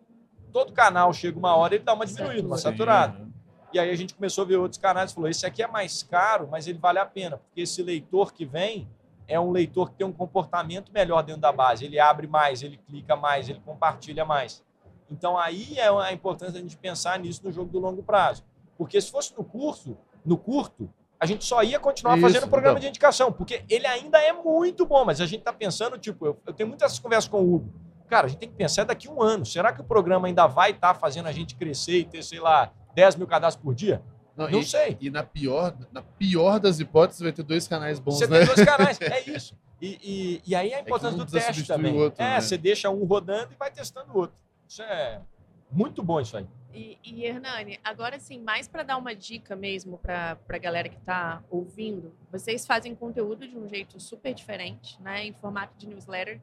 todo 0.51 0.73
canal 0.73 1.13
chega 1.13 1.39
uma 1.39 1.55
hora 1.55 1.73
e 1.73 1.77
ele 1.77 1.85
dá 1.85 1.93
uma 1.93 2.05
diminuída, 2.05 2.45
uma 2.45 2.57
saturada. 2.57 3.25
E 3.71 3.79
aí 3.79 3.89
a 3.89 3.95
gente 3.95 4.13
começou 4.13 4.43
a 4.43 4.47
ver 4.47 4.57
outros 4.57 4.79
canais 4.79 5.11
e 5.11 5.15
falou, 5.15 5.29
esse 5.29 5.45
aqui 5.45 5.63
é 5.63 5.67
mais 5.67 6.03
caro, 6.03 6.47
mas 6.51 6.67
ele 6.67 6.77
vale 6.77 6.99
a 6.99 7.05
pena, 7.05 7.37
porque 7.37 7.61
esse 7.61 7.81
leitor 7.81 8.33
que 8.33 8.45
vem 8.45 8.89
é 9.25 9.39
um 9.39 9.51
leitor 9.51 9.89
que 9.89 9.95
tem 9.95 10.05
um 10.05 10.11
comportamento 10.11 10.91
melhor 10.91 11.23
dentro 11.23 11.41
da 11.41 11.51
base. 11.51 11.85
Ele 11.85 11.97
abre 11.97 12.27
mais, 12.27 12.61
ele 12.61 12.77
clica 12.77 13.15
mais, 13.15 13.47
ele 13.47 13.61
compartilha 13.61 14.25
mais. 14.25 14.61
Então 15.09 15.37
aí 15.37 15.77
é 15.77 15.87
a 15.87 16.11
importância 16.13 16.53
da 16.53 16.59
gente 16.59 16.77
pensar 16.77 17.19
nisso 17.19 17.41
no 17.43 17.51
jogo 17.51 17.71
do 17.71 17.79
longo 17.79 18.01
prazo. 18.03 18.43
Porque 18.77 18.99
se 18.99 19.11
fosse 19.11 19.33
no 19.37 19.43
curso, 19.43 19.97
no 20.25 20.37
curto, 20.37 20.89
a 21.19 21.25
gente 21.25 21.45
só 21.45 21.63
ia 21.63 21.79
continuar 21.79 22.17
Isso, 22.17 22.21
fazendo 22.27 22.45
o 22.45 22.49
programa 22.49 22.77
então. 22.77 22.81
de 22.81 22.87
indicação, 22.89 23.31
porque 23.31 23.63
ele 23.69 23.87
ainda 23.87 24.17
é 24.19 24.33
muito 24.33 24.85
bom, 24.85 25.05
mas 25.05 25.21
a 25.21 25.25
gente 25.25 25.39
está 25.39 25.53
pensando, 25.53 25.97
tipo, 25.97 26.25
eu, 26.25 26.39
eu, 26.45 26.53
tenho 26.53 26.67
muitas 26.67 26.99
conversas 26.99 27.29
com 27.29 27.41
o 27.41 27.55
Hugo. 27.55 27.73
Cara, 28.09 28.27
a 28.27 28.29
gente 28.29 28.39
tem 28.39 28.49
que 28.49 28.55
pensar 28.55 28.83
daqui 28.83 29.07
a 29.07 29.11
um 29.11 29.21
ano. 29.21 29.45
Será 29.45 29.71
que 29.71 29.79
o 29.79 29.83
programa 29.83 30.27
ainda 30.27 30.47
vai 30.47 30.71
estar 30.71 30.93
tá 30.93 30.99
fazendo 30.99 31.27
a 31.27 31.31
gente 31.31 31.55
crescer 31.55 31.99
e 31.99 32.05
ter, 32.05 32.23
sei 32.23 32.39
lá, 32.39 32.71
10 32.93 33.15
mil 33.15 33.27
cadastros 33.27 33.63
por 33.63 33.73
dia? 33.73 34.01
Não, 34.35 34.49
Não 34.49 34.59
e, 34.59 34.65
sei. 34.65 34.97
E 34.99 35.09
na 35.09 35.23
pior, 35.23 35.75
na 35.91 36.01
pior 36.01 36.59
das 36.59 36.79
hipóteses, 36.79 37.21
vai 37.21 37.31
ter 37.31 37.43
dois 37.43 37.67
canais 37.67 37.99
bons, 37.99 38.17
Você 38.17 38.27
né? 38.27 38.39
tem 38.39 38.47
dois 38.47 38.67
canais, 38.67 38.99
é 39.01 39.29
isso. 39.29 39.55
E, 39.81 39.99
e, 40.03 40.41
e 40.45 40.55
aí 40.55 40.73
a 40.73 40.77
é 40.77 40.81
importância 40.81 41.15
é 41.15 41.17
do 41.17 41.25
teste 41.25 41.65
também. 41.65 41.95
Outro, 41.95 42.21
é, 42.21 42.35
né? 42.35 42.41
você 42.41 42.57
deixa 42.57 42.89
um 42.89 43.03
rodando 43.05 43.53
e 43.53 43.55
vai 43.55 43.71
testando 43.71 44.11
o 44.13 44.17
outro. 44.17 44.35
Isso 44.73 44.81
é 44.81 45.21
muito 45.69 46.01
bom 46.01 46.19
isso 46.19 46.35
aí. 46.35 46.47
E, 46.73 46.97
e 47.03 47.25
Hernani, 47.25 47.79
agora 47.83 48.19
sim, 48.19 48.41
mais 48.41 48.67
para 48.67 48.81
dar 48.81 48.97
uma 48.97 49.13
dica 49.13 49.55
mesmo 49.55 49.99
para 49.99 50.35
a 50.49 50.57
galera 50.57 50.89
que 50.89 50.97
está 50.97 51.43
ouvindo, 51.47 52.11
vocês 52.31 52.65
fazem 52.65 52.95
conteúdo 52.95 53.47
de 53.47 53.55
um 53.55 53.67
jeito 53.67 53.99
super 53.99 54.33
diferente, 54.33 54.99
né, 54.99 55.27
em 55.27 55.33
formato 55.33 55.77
de 55.77 55.85
newsletter. 55.85 56.41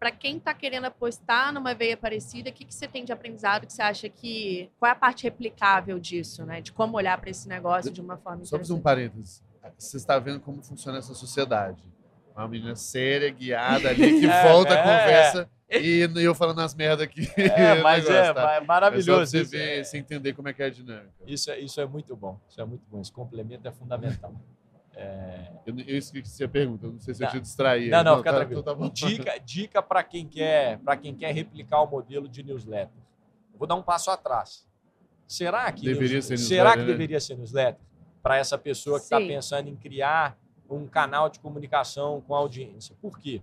Para 0.00 0.10
quem 0.10 0.38
está 0.38 0.52
querendo 0.52 0.86
apostar 0.86 1.52
numa 1.52 1.72
veia 1.72 1.96
parecida, 1.96 2.50
o 2.50 2.52
que, 2.52 2.64
que 2.64 2.74
você 2.74 2.88
tem 2.88 3.04
de 3.04 3.12
aprendizado 3.12 3.68
que 3.68 3.72
você 3.72 3.82
acha 3.82 4.08
que. 4.08 4.68
Qual 4.76 4.88
é 4.88 4.92
a 4.92 4.96
parte 4.96 5.22
replicável 5.22 6.00
disso, 6.00 6.44
né? 6.44 6.60
De 6.60 6.72
como 6.72 6.96
olhar 6.96 7.20
para 7.20 7.30
esse 7.30 7.46
negócio 7.46 7.92
de 7.92 8.00
uma 8.00 8.16
forma 8.16 8.44
Só 8.46 8.58
fazer 8.58 8.72
um 8.72 8.80
parênteses. 8.80 9.44
Você 9.78 9.96
está 9.96 10.18
vendo 10.18 10.40
como 10.40 10.60
funciona 10.60 10.98
essa 10.98 11.14
sociedade. 11.14 11.84
Uma 12.34 12.48
menina 12.48 12.76
séria, 12.76 13.30
guiada 13.30 13.88
ali, 13.88 14.18
que 14.20 14.26
é, 14.26 14.42
volta 14.42 14.74
é, 14.74 14.78
a 14.78 14.82
conversa 14.82 15.50
e 15.70 16.00
eu 16.16 16.34
falando 16.34 16.60
as 16.60 16.74
merdas 16.74 17.04
aqui. 17.04 17.30
É, 17.36 17.80
mas 17.80 18.02
negócio, 18.08 18.30
é, 18.30 18.34
tá? 18.34 18.54
é 18.54 18.60
maravilhoso. 18.60 19.36
É 19.36 19.44
você 19.44 19.44
ver, 19.44 19.84
você 19.84 19.98
entender 19.98 20.32
como 20.32 20.48
é 20.48 20.52
que 20.52 20.62
é 20.62 20.66
a 20.66 20.70
dinâmica. 20.70 21.12
Isso 21.26 21.50
é, 21.50 21.60
isso 21.60 21.80
é 21.80 21.86
muito 21.86 22.16
bom. 22.16 22.40
Isso 22.48 22.60
é 22.60 22.64
muito 22.64 22.82
bom. 22.90 23.00
Esse 23.00 23.12
complemento 23.12 23.68
é 23.68 23.70
fundamental. 23.70 24.34
É... 24.96 25.52
Eu, 25.64 25.78
eu 25.78 25.96
esqueci 25.96 26.42
a 26.42 26.48
pergunta, 26.48 26.86
eu 26.86 26.92
não 26.92 27.00
sei 27.00 27.14
se 27.14 27.20
não. 27.20 27.28
eu 27.28 27.32
te 27.32 27.40
distraí. 27.40 27.88
Não, 27.88 28.02
não, 28.02 28.16
fica 28.18 28.32
tá, 28.32 28.38
tranquilo. 28.38 28.62
Tá 28.62 28.74
dica 28.92 29.38
dica 29.38 29.82
para 29.82 30.02
quem, 30.02 30.26
quer, 30.26 30.80
quem 31.00 31.14
quer 31.14 31.32
replicar 31.32 31.80
o 31.82 31.86
modelo 31.86 32.28
de 32.28 32.42
newsletter. 32.42 33.00
vou 33.56 33.68
dar 33.68 33.76
um 33.76 33.82
passo 33.82 34.10
atrás. 34.10 34.66
Será 35.28 35.70
que, 35.70 35.84
deveria 35.84 36.14
news... 36.14 36.24
ser 36.24 36.38
será 36.38 36.72
que 36.72 36.80
né? 36.80 36.86
deveria 36.86 37.20
ser 37.20 37.36
newsletter? 37.36 37.80
Para 38.20 38.36
essa 38.36 38.58
pessoa 38.58 38.98
que 38.98 39.04
está 39.04 39.18
pensando 39.18 39.68
em 39.68 39.76
criar 39.76 40.36
um 40.76 40.86
canal 40.86 41.28
de 41.28 41.40
comunicação 41.40 42.20
com 42.20 42.34
a 42.34 42.38
audiência. 42.38 42.96
Por 43.00 43.18
quê? 43.18 43.42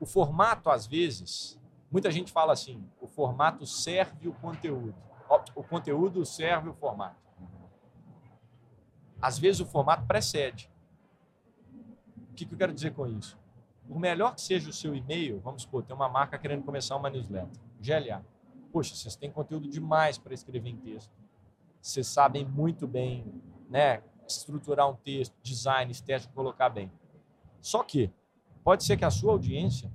O 0.00 0.06
formato, 0.06 0.70
às 0.70 0.86
vezes, 0.86 1.58
muita 1.90 2.10
gente 2.10 2.32
fala 2.32 2.52
assim: 2.52 2.84
o 3.00 3.06
formato 3.06 3.66
serve 3.66 4.28
o 4.28 4.32
conteúdo. 4.32 4.94
O 5.54 5.62
conteúdo 5.62 6.24
serve 6.26 6.68
o 6.68 6.74
formato. 6.74 7.16
Às 9.20 9.38
vezes 9.38 9.60
o 9.60 9.66
formato 9.66 10.04
precede. 10.06 10.70
O 12.30 12.34
que, 12.34 12.44
que 12.44 12.54
eu 12.54 12.58
quero 12.58 12.72
dizer 12.72 12.92
com 12.92 13.06
isso? 13.06 13.38
Por 13.86 13.98
melhor 13.98 14.34
que 14.34 14.40
seja 14.40 14.68
o 14.68 14.72
seu 14.72 14.94
e-mail, 14.94 15.40
vamos 15.40 15.62
supor, 15.62 15.82
tem 15.82 15.94
uma 15.94 16.08
marca 16.08 16.38
querendo 16.38 16.64
começar 16.64 16.96
uma 16.96 17.10
newsletter, 17.10 17.60
GLA. 17.80 18.24
Poxa, 18.72 18.94
vocês 18.94 19.14
têm 19.16 19.30
conteúdo 19.30 19.68
demais 19.68 20.18
para 20.18 20.32
escrever 20.32 20.70
em 20.70 20.76
texto. 20.76 21.12
Vocês 21.80 22.06
sabem 22.06 22.44
muito 22.44 22.86
bem, 22.86 23.42
né, 23.68 24.02
estruturar 24.26 24.88
um 24.88 24.94
texto, 24.94 25.34
design, 25.42 25.90
estético, 25.90 26.32
colocar 26.34 26.68
bem. 26.68 26.90
Só 27.60 27.82
que 27.82 28.10
pode 28.64 28.84
ser 28.84 28.96
que 28.96 29.04
a 29.04 29.10
sua 29.10 29.32
audiência, 29.32 29.90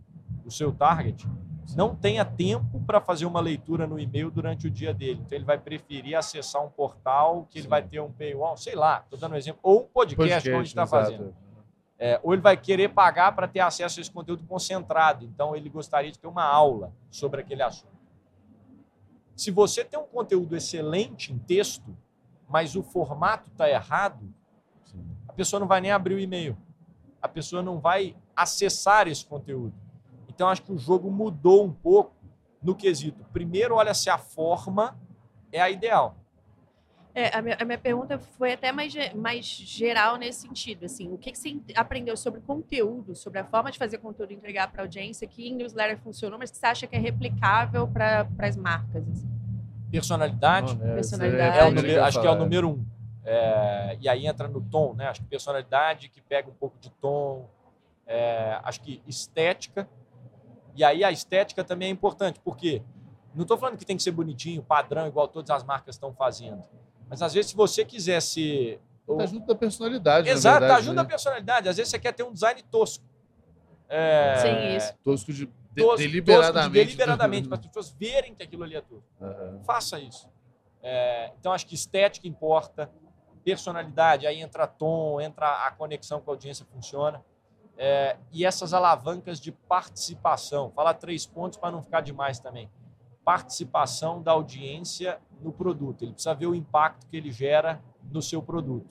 o 0.46 0.52
seu 0.52 0.72
target, 0.72 1.28
não 1.76 1.96
tenha 1.96 2.24
tempo 2.24 2.80
para 2.82 3.02
fazer 3.02 3.26
uma 3.26 3.42
leitura 3.42 3.86
no 3.86 4.00
e-mail 4.00 4.32
durante 4.32 4.68
o 4.68 4.70
dia 4.70 4.94
dele. 4.94 5.22
Então 5.26 5.38
ele 5.38 5.46
vai 5.46 5.58
preferir 5.58 6.16
acessar 6.16 6.64
um 6.64 6.70
portal 6.70 7.46
que 7.50 7.58
ele 7.58 7.64
Sim. 7.64 7.70
vai 7.70 7.84
ter 7.84 8.00
um 8.00 8.12
paywall, 8.12 8.56
sei 8.56 8.76
lá, 8.76 9.02
estou 9.04 9.20
dando 9.20 9.34
um 9.34 9.38
exemplo, 9.38 9.60
ou 9.64 9.82
um 9.82 9.88
podcast, 9.88 10.18
podcast 10.18 10.50
como 10.50 10.62
a 10.62 10.64
gente 10.64 10.70
está 10.70 10.88
fazendo. 10.88 11.36
É, 12.00 12.20
ou 12.22 12.34
ele 12.34 12.42
vai 12.42 12.56
querer 12.56 12.90
pagar 12.90 13.36
para 13.36 13.48
ter 13.48 13.60
acesso 13.60 14.00
a 14.00 14.02
esse 14.02 14.12
conteúdo 14.12 14.44
concentrado. 14.46 15.26
Então, 15.26 15.56
ele 15.56 15.68
gostaria 15.68 16.12
de 16.12 16.20
ter 16.20 16.28
uma 16.28 16.44
aula 16.44 16.94
sobre 17.10 17.42
aquele 17.42 17.64
assunto. 17.64 17.98
Se 19.36 19.50
você 19.50 19.84
tem 19.84 20.00
um 20.00 20.06
conteúdo 20.06 20.56
excelente 20.56 21.34
em 21.34 21.40
texto, 21.40 21.96
mas 22.48 22.76
o 22.76 22.84
formato 22.84 23.50
está 23.52 23.70
errado, 23.70 24.34
a 25.28 25.34
pessoa 25.34 25.60
não 25.60 25.68
vai 25.68 25.82
nem 25.82 25.92
abrir 25.92 26.16
o 26.16 26.20
e-mail. 26.20 26.58
A 27.22 27.28
pessoa 27.28 27.62
não 27.62 27.80
vai 27.80 28.16
acessar 28.36 29.08
esse 29.08 29.26
conteúdo. 29.26 29.74
Então, 30.28 30.48
acho 30.48 30.62
que 30.62 30.72
o 30.72 30.78
jogo 30.78 31.12
mudou 31.12 31.66
um 31.66 31.74
pouco 31.74 32.16
no 32.62 32.76
quesito. 32.76 33.24
Primeiro, 33.34 33.76
olha 33.76 33.94
se 33.94 34.10
a 34.10 34.18
forma 34.18 34.98
é 35.52 35.60
a 35.60 35.70
ideal. 35.70 36.16
É, 37.14 37.36
a, 37.36 37.42
minha, 37.42 37.58
a 37.60 37.66
minha 37.66 37.78
pergunta 37.80 38.20
foi 38.20 38.54
até 38.54 38.72
mais, 38.72 38.94
mais 39.16 39.46
geral 39.46 40.18
nesse 40.18 40.42
sentido. 40.42 40.86
Assim, 40.86 41.12
o 41.12 41.18
que, 41.18 41.32
que 41.32 41.40
você 41.40 41.60
aprendeu 41.76 42.16
sobre 42.16 42.42
conteúdo, 42.42 43.16
sobre 43.16 43.40
a 43.40 43.44
forma 43.44 43.72
de 43.72 43.80
fazer 43.80 43.98
conteúdo 43.98 44.34
entregar 44.34 44.72
para 44.72 44.84
a 44.84 44.86
audiência 44.86 45.28
que 45.28 45.48
em 45.48 45.56
newsletter 45.56 45.98
funcionou, 45.98 46.38
mas 46.38 46.52
que 46.52 46.58
você 46.58 46.66
acha 46.68 46.86
que 46.86 46.96
é 46.96 47.00
replicável 47.00 47.88
para 47.88 48.28
as 48.38 48.56
marcas? 48.56 49.08
Assim? 49.10 49.37
Personalidade. 49.92 50.76
Não, 50.76 50.86
né? 50.86 50.96
Personalidade. 50.96 51.58
É 51.58 51.64
o 51.66 51.72
número, 51.72 52.04
acho 52.04 52.22
que 52.22 52.28
é 52.28 52.32
o 52.32 52.36
número 52.36 52.70
um. 52.70 52.86
É, 53.24 53.98
e 54.00 54.08
aí 54.08 54.26
entra 54.26 54.48
no 54.48 54.62
tom, 54.62 54.94
né? 54.94 55.08
Acho 55.08 55.22
que 55.22 55.28
personalidade 55.28 56.10
que 56.10 56.22
pega 56.22 56.50
um 56.50 56.54
pouco 56.54 56.78
de 56.80 56.90
tom. 56.90 57.50
É, 58.06 58.60
acho 58.64 58.82
que 58.82 59.02
estética. 59.06 59.88
E 60.76 60.84
aí 60.84 61.04
a 61.04 61.12
estética 61.12 61.64
também 61.64 61.90
é 61.90 61.92
importante, 61.92 62.40
porque 62.40 62.82
não 63.36 63.42
estou 63.42 63.58
falando 63.58 63.78
que 63.78 63.86
tem 63.86 63.98
que 63.98 64.04
ser 64.04 64.12
bonitinho, 64.12 64.64
padrão, 64.64 65.08
igual 65.08 65.28
todas 65.28 65.50
as 65.50 65.64
marcas 65.64 65.96
estão 65.96 66.14
fazendo. 66.14 66.64
Mas 67.10 67.22
às 67.22 67.34
vezes, 67.34 67.52
se 67.52 67.58
você 67.58 67.84
quiser 67.84 68.22
ser. 68.22 68.80
Tá 69.06 69.26
junto 69.26 69.46
da 69.46 69.56
personalidade. 69.56 70.28
Exato, 70.28 70.60
verdade, 70.60 70.80
tá 70.80 70.86
junto 70.86 70.96
né? 70.96 71.04
da 71.04 71.08
personalidade. 71.08 71.70
Às 71.70 71.78
vezes 71.78 71.92
você 71.92 72.00
quer 72.00 72.14
ter 72.14 72.24
um 72.24 72.34
design 72.34 72.62
tosco. 72.64 73.04
É... 73.88 74.36
Sim, 74.38 74.76
isso. 74.76 74.94
Tosco 75.04 75.32
de 75.32 75.50
tosco, 75.82 75.98
deliberadamente. 75.98 76.64
Tosco 76.64 76.70
de 76.70 76.86
deliberadamente, 76.86 77.48
para 77.48 77.58
as 77.58 77.66
pessoas 77.66 77.90
verem 77.92 78.36
que 78.36 78.44
aquilo 78.44 78.64
ali 78.64 78.76
é 78.76 78.82
tosco. 78.82 79.08
Uhum. 79.20 79.64
Faça 79.64 80.00
isso. 80.00 80.30
É, 80.82 81.32
então, 81.40 81.52
acho 81.52 81.66
que 81.66 81.76
estética 81.76 82.28
importa, 82.28 82.90
personalidade, 83.44 84.28
aí 84.28 84.42
entra 84.42 84.68
tom, 84.68 85.22
entra 85.22 85.66
a 85.66 85.72
conexão 85.72 86.20
com 86.20 86.32
a 86.32 86.34
audiência 86.34 86.66
funciona. 86.66 87.24
É, 87.78 88.18
e 88.32 88.46
essas 88.46 88.74
alavancas 88.74 89.40
de 89.40 89.52
participação. 89.52 90.72
Falar 90.72 90.96
três 90.96 91.26
pontos 91.26 91.58
para 91.58 91.72
não 91.72 91.82
ficar 91.82 92.02
demais 92.02 92.40
também. 92.40 92.70
Participação 93.24 94.22
da 94.22 94.32
audiência 94.32 95.20
no 95.42 95.52
produto, 95.52 96.04
ele 96.04 96.14
precisa 96.14 96.34
ver 96.34 96.48
o 96.48 96.56
impacto 96.56 97.06
que 97.08 97.16
ele 97.16 97.32
gera 97.32 97.82
no 98.12 98.22
seu 98.22 98.42
produto. 98.42 98.90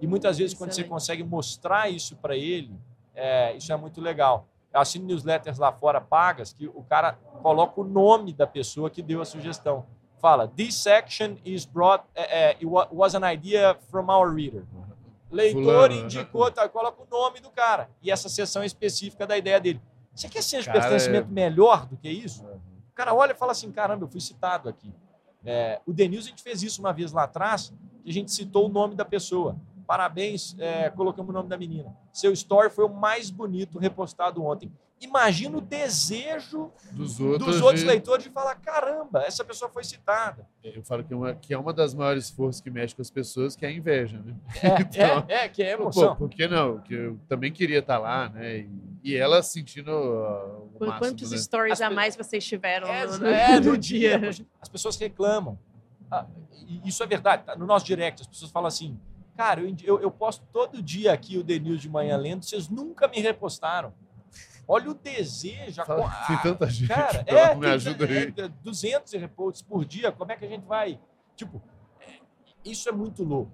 E 0.00 0.06
muitas 0.06 0.38
vezes, 0.38 0.52
Excelente. 0.52 0.72
quando 0.72 0.74
você 0.74 0.84
consegue 0.84 1.22
mostrar 1.22 1.88
isso 1.90 2.16
para 2.16 2.36
ele, 2.36 2.76
é, 3.14 3.54
isso 3.56 3.72
é 3.72 3.76
muito 3.76 4.00
legal. 4.00 4.48
Eu 4.72 4.80
assino 4.80 5.06
newsletters 5.06 5.58
lá 5.58 5.72
fora 5.72 6.00
pagas 6.00 6.52
que 6.52 6.66
o 6.66 6.82
cara 6.82 7.12
coloca 7.42 7.80
o 7.80 7.84
nome 7.84 8.32
da 8.32 8.46
pessoa 8.46 8.88
que 8.88 9.02
deu 9.02 9.20
a 9.20 9.24
sugestão. 9.24 9.84
Fala, 10.18 10.48
this 10.48 10.76
section 10.76 11.36
is 11.44 11.64
brought, 11.64 12.04
uh, 12.16 12.66
uh, 12.66 12.88
was 12.92 13.14
an 13.14 13.30
idea 13.30 13.76
from 13.90 14.06
our 14.08 14.32
reader. 14.32 14.64
Leitor 15.30 15.62
Fulano, 15.62 15.94
né? 15.94 16.00
indicou, 16.02 16.50
tá, 16.50 16.68
coloca 16.68 17.02
o 17.02 17.06
nome 17.10 17.40
do 17.40 17.50
cara. 17.50 17.88
E 18.02 18.10
essa 18.10 18.28
seção 18.28 18.62
é 18.62 18.66
específica 18.66 19.26
da 19.26 19.36
ideia 19.36 19.58
dele. 19.58 19.80
Você 20.14 20.28
quer 20.28 20.42
ser 20.42 20.60
um 20.60 20.72
pertencimento 20.72 21.28
é... 21.28 21.32
melhor 21.32 21.86
do 21.86 21.96
que 21.96 22.08
isso? 22.08 22.44
O 22.44 22.94
cara 22.94 23.14
olha 23.14 23.32
e 23.32 23.34
fala 23.34 23.52
assim, 23.52 23.72
caramba, 23.72 24.04
eu 24.04 24.08
fui 24.08 24.20
citado 24.20 24.68
aqui. 24.68 24.92
É, 25.44 25.80
o 25.86 25.92
Denilson, 25.92 26.28
a 26.28 26.30
gente 26.30 26.42
fez 26.42 26.62
isso 26.62 26.80
uma 26.80 26.92
vez 26.92 27.10
lá 27.10 27.24
atrás, 27.24 27.72
que 28.04 28.10
a 28.10 28.12
gente 28.12 28.30
citou 28.30 28.66
o 28.66 28.68
nome 28.68 28.94
da 28.94 29.04
pessoa. 29.04 29.56
Parabéns, 29.86 30.54
é, 30.58 30.90
colocamos 30.90 31.30
o 31.30 31.32
nome 31.32 31.48
da 31.48 31.56
menina. 31.56 31.96
Seu 32.12 32.32
story 32.32 32.70
foi 32.70 32.84
o 32.84 32.88
mais 32.88 33.30
bonito 33.30 33.78
repostado 33.78 34.44
ontem. 34.44 34.70
Imagina 35.00 35.58
o 35.58 35.60
desejo 35.60 36.70
dos 36.92 37.18
outros, 37.18 37.54
dos 37.54 37.60
outros 37.60 37.80
de... 37.80 37.86
leitores 37.86 38.22
de 38.22 38.30
falar: 38.30 38.54
caramba, 38.54 39.22
essa 39.22 39.44
pessoa 39.44 39.68
foi 39.68 39.82
citada. 39.82 40.46
Eu 40.62 40.82
falo 40.84 41.02
que, 41.02 41.12
uma, 41.12 41.34
que 41.34 41.52
é 41.52 41.58
uma 41.58 41.72
das 41.72 41.92
maiores 41.92 42.30
forças 42.30 42.60
que 42.60 42.70
mexe 42.70 42.94
com 42.94 43.02
as 43.02 43.10
pessoas, 43.10 43.56
que 43.56 43.66
é 43.66 43.68
a 43.68 43.72
inveja, 43.72 44.18
né? 44.18 44.36
É, 44.62 44.78
então, 44.80 45.24
é, 45.28 45.44
é, 45.44 45.48
que 45.48 45.62
é 45.62 45.72
emoção. 45.72 46.10
Pô, 46.10 46.28
por 46.28 46.30
que 46.30 46.46
não? 46.46 46.78
Que 46.78 46.94
eu 46.94 47.18
também 47.28 47.50
queria 47.50 47.80
estar 47.80 47.98
lá, 47.98 48.28
né? 48.28 48.58
E, 48.58 48.70
e 49.02 49.16
ela 49.16 49.42
sentindo 49.42 49.90
uh, 49.90 50.70
o 50.78 50.86
máximo, 50.86 50.98
Quantos 50.98 51.30
né? 51.32 51.36
stories 51.36 51.80
as 51.80 51.80
a 51.80 51.90
mais 51.90 52.14
vocês 52.14 52.44
tiveram 52.44 52.86
é, 52.86 53.06
no, 53.06 53.18
no, 53.18 53.26
é, 53.26 53.60
no, 53.60 53.76
dia? 53.76 54.18
dia? 54.30 54.46
As 54.60 54.68
pessoas 54.68 54.96
reclamam. 54.96 55.58
Ah, 56.08 56.26
isso 56.84 57.02
é 57.02 57.06
verdade. 57.06 57.44
Tá? 57.44 57.56
No 57.56 57.66
nosso 57.66 57.84
direct, 57.84 58.22
as 58.22 58.28
pessoas 58.28 58.52
falam 58.52 58.68
assim: 58.68 58.96
cara, 59.36 59.60
eu, 59.60 59.74
eu, 59.82 60.00
eu 60.00 60.10
posto 60.10 60.44
todo 60.52 60.82
dia 60.82 61.12
aqui 61.12 61.38
o 61.38 61.44
The 61.44 61.58
News 61.58 61.80
de 61.80 61.88
manhã 61.88 62.16
lendo, 62.16 62.44
vocês 62.44 62.68
nunca 62.68 63.08
me 63.08 63.20
repostaram. 63.20 63.92
Olha 64.66 64.90
o 64.90 64.94
desejo. 64.94 65.84
Fala, 65.84 66.06
a... 66.06 66.26
tem 66.26 66.38
tanta 66.38 66.68
gente. 66.68 66.88
Cara, 66.88 67.24
é, 67.26 67.54
me 67.54 67.66
ajuda 67.66 68.04
aí. 68.04 68.32
É, 68.36 68.48
200 68.48 69.12
reposts 69.14 69.62
por 69.62 69.84
dia. 69.84 70.12
Como 70.12 70.30
é 70.30 70.36
que 70.36 70.44
a 70.44 70.48
gente 70.48 70.64
vai. 70.64 70.98
Tipo, 71.36 71.62
é, 72.00 72.20
isso 72.64 72.88
é 72.88 72.92
muito 72.92 73.24
louco. 73.24 73.52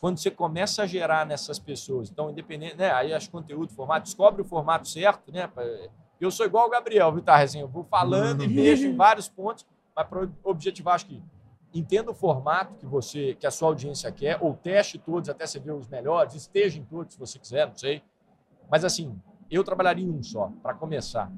Quando 0.00 0.18
você 0.18 0.30
começa 0.30 0.82
a 0.82 0.86
gerar 0.86 1.26
nessas 1.26 1.58
pessoas, 1.58 2.08
então, 2.08 2.30
independente, 2.30 2.76
né? 2.76 2.92
Aí 2.92 3.12
acho 3.12 3.30
conteúdo, 3.30 3.72
formato, 3.72 4.04
descobre 4.04 4.42
o 4.42 4.44
formato 4.44 4.86
certo, 4.86 5.32
né? 5.32 5.50
Eu 6.20 6.30
sou 6.30 6.46
igual 6.46 6.66
o 6.66 6.70
Gabriel, 6.70 7.12
viu, 7.12 7.22
tá, 7.22 7.44
Eu 7.56 7.66
vou 7.66 7.84
falando 7.84 8.44
e 8.44 8.48
mexo 8.48 8.84
em 8.84 8.94
vários 8.94 9.28
pontos, 9.28 9.66
mas 9.96 10.06
para 10.06 10.28
objetivar, 10.44 10.94
acho 10.94 11.06
que 11.06 11.22
entenda 11.74 12.10
o 12.10 12.14
formato 12.14 12.74
que 12.74 12.86
você, 12.86 13.34
que 13.34 13.46
a 13.46 13.50
sua 13.50 13.68
audiência 13.68 14.10
quer, 14.10 14.38
ou 14.40 14.54
teste 14.54 14.98
todos 14.98 15.28
até 15.28 15.46
você 15.46 15.58
ver 15.58 15.72
os 15.72 15.88
melhores, 15.88 16.34
esteja 16.34 16.78
em 16.78 16.84
todos 16.84 17.14
se 17.14 17.18
você 17.18 17.38
quiser, 17.38 17.66
não 17.66 17.76
sei. 17.76 18.02
Mas 18.70 18.84
assim, 18.84 19.20
eu 19.50 19.64
trabalharia 19.64 20.04
em 20.04 20.10
um 20.10 20.22
só, 20.22 20.52
para 20.62 20.74
começar. 20.74 21.30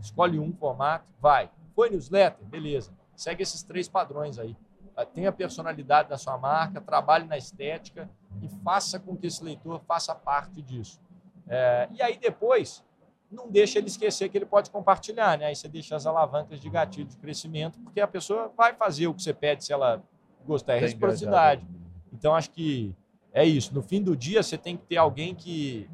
Escolhe 0.00 0.38
um 0.38 0.52
formato, 0.52 1.06
vai. 1.20 1.50
Foi 1.74 1.90
newsletter? 1.90 2.46
Beleza. 2.46 2.92
Segue 3.14 3.42
esses 3.42 3.62
três 3.62 3.88
padrões 3.88 4.38
aí. 4.38 4.56
Ah, 4.96 5.04
tenha 5.04 5.28
a 5.28 5.32
personalidade 5.32 6.08
da 6.08 6.16
sua 6.16 6.38
marca, 6.38 6.80
trabalhe 6.80 7.26
na 7.26 7.36
estética 7.36 8.08
e 8.40 8.48
faça 8.48 8.98
com 8.98 9.16
que 9.16 9.26
esse 9.26 9.42
leitor 9.42 9.80
faça 9.86 10.14
parte 10.14 10.62
disso. 10.62 11.00
É, 11.46 11.88
e 11.92 12.02
aí 12.02 12.18
depois, 12.18 12.84
não 13.30 13.50
deixa 13.50 13.78
ele 13.78 13.88
esquecer 13.88 14.28
que 14.28 14.38
ele 14.38 14.46
pode 14.46 14.70
compartilhar, 14.70 15.38
né? 15.38 15.46
Aí 15.46 15.56
você 15.56 15.68
deixa 15.68 15.96
as 15.96 16.06
alavancas 16.06 16.60
de 16.60 16.70
gatilho 16.70 17.06
de 17.06 17.16
crescimento, 17.16 17.78
porque 17.80 18.00
a 18.00 18.06
pessoa 18.06 18.52
vai 18.56 18.74
fazer 18.74 19.06
o 19.06 19.14
que 19.14 19.22
você 19.22 19.34
pede 19.34 19.64
se 19.64 19.72
ela 19.72 20.02
gostar, 20.44 20.74
é 20.74 20.76
Tá 20.76 20.86
reciprocidade. 20.86 21.66
Então, 22.12 22.34
acho 22.34 22.50
que 22.50 22.94
é 23.32 23.44
isso. 23.44 23.74
No 23.74 23.82
fim 23.82 24.02
do 24.02 24.16
dia, 24.16 24.42
você 24.42 24.56
tem 24.56 24.76
que 24.76 24.84
ter 24.84 24.96
alguém 24.96 25.34
que 25.34 25.90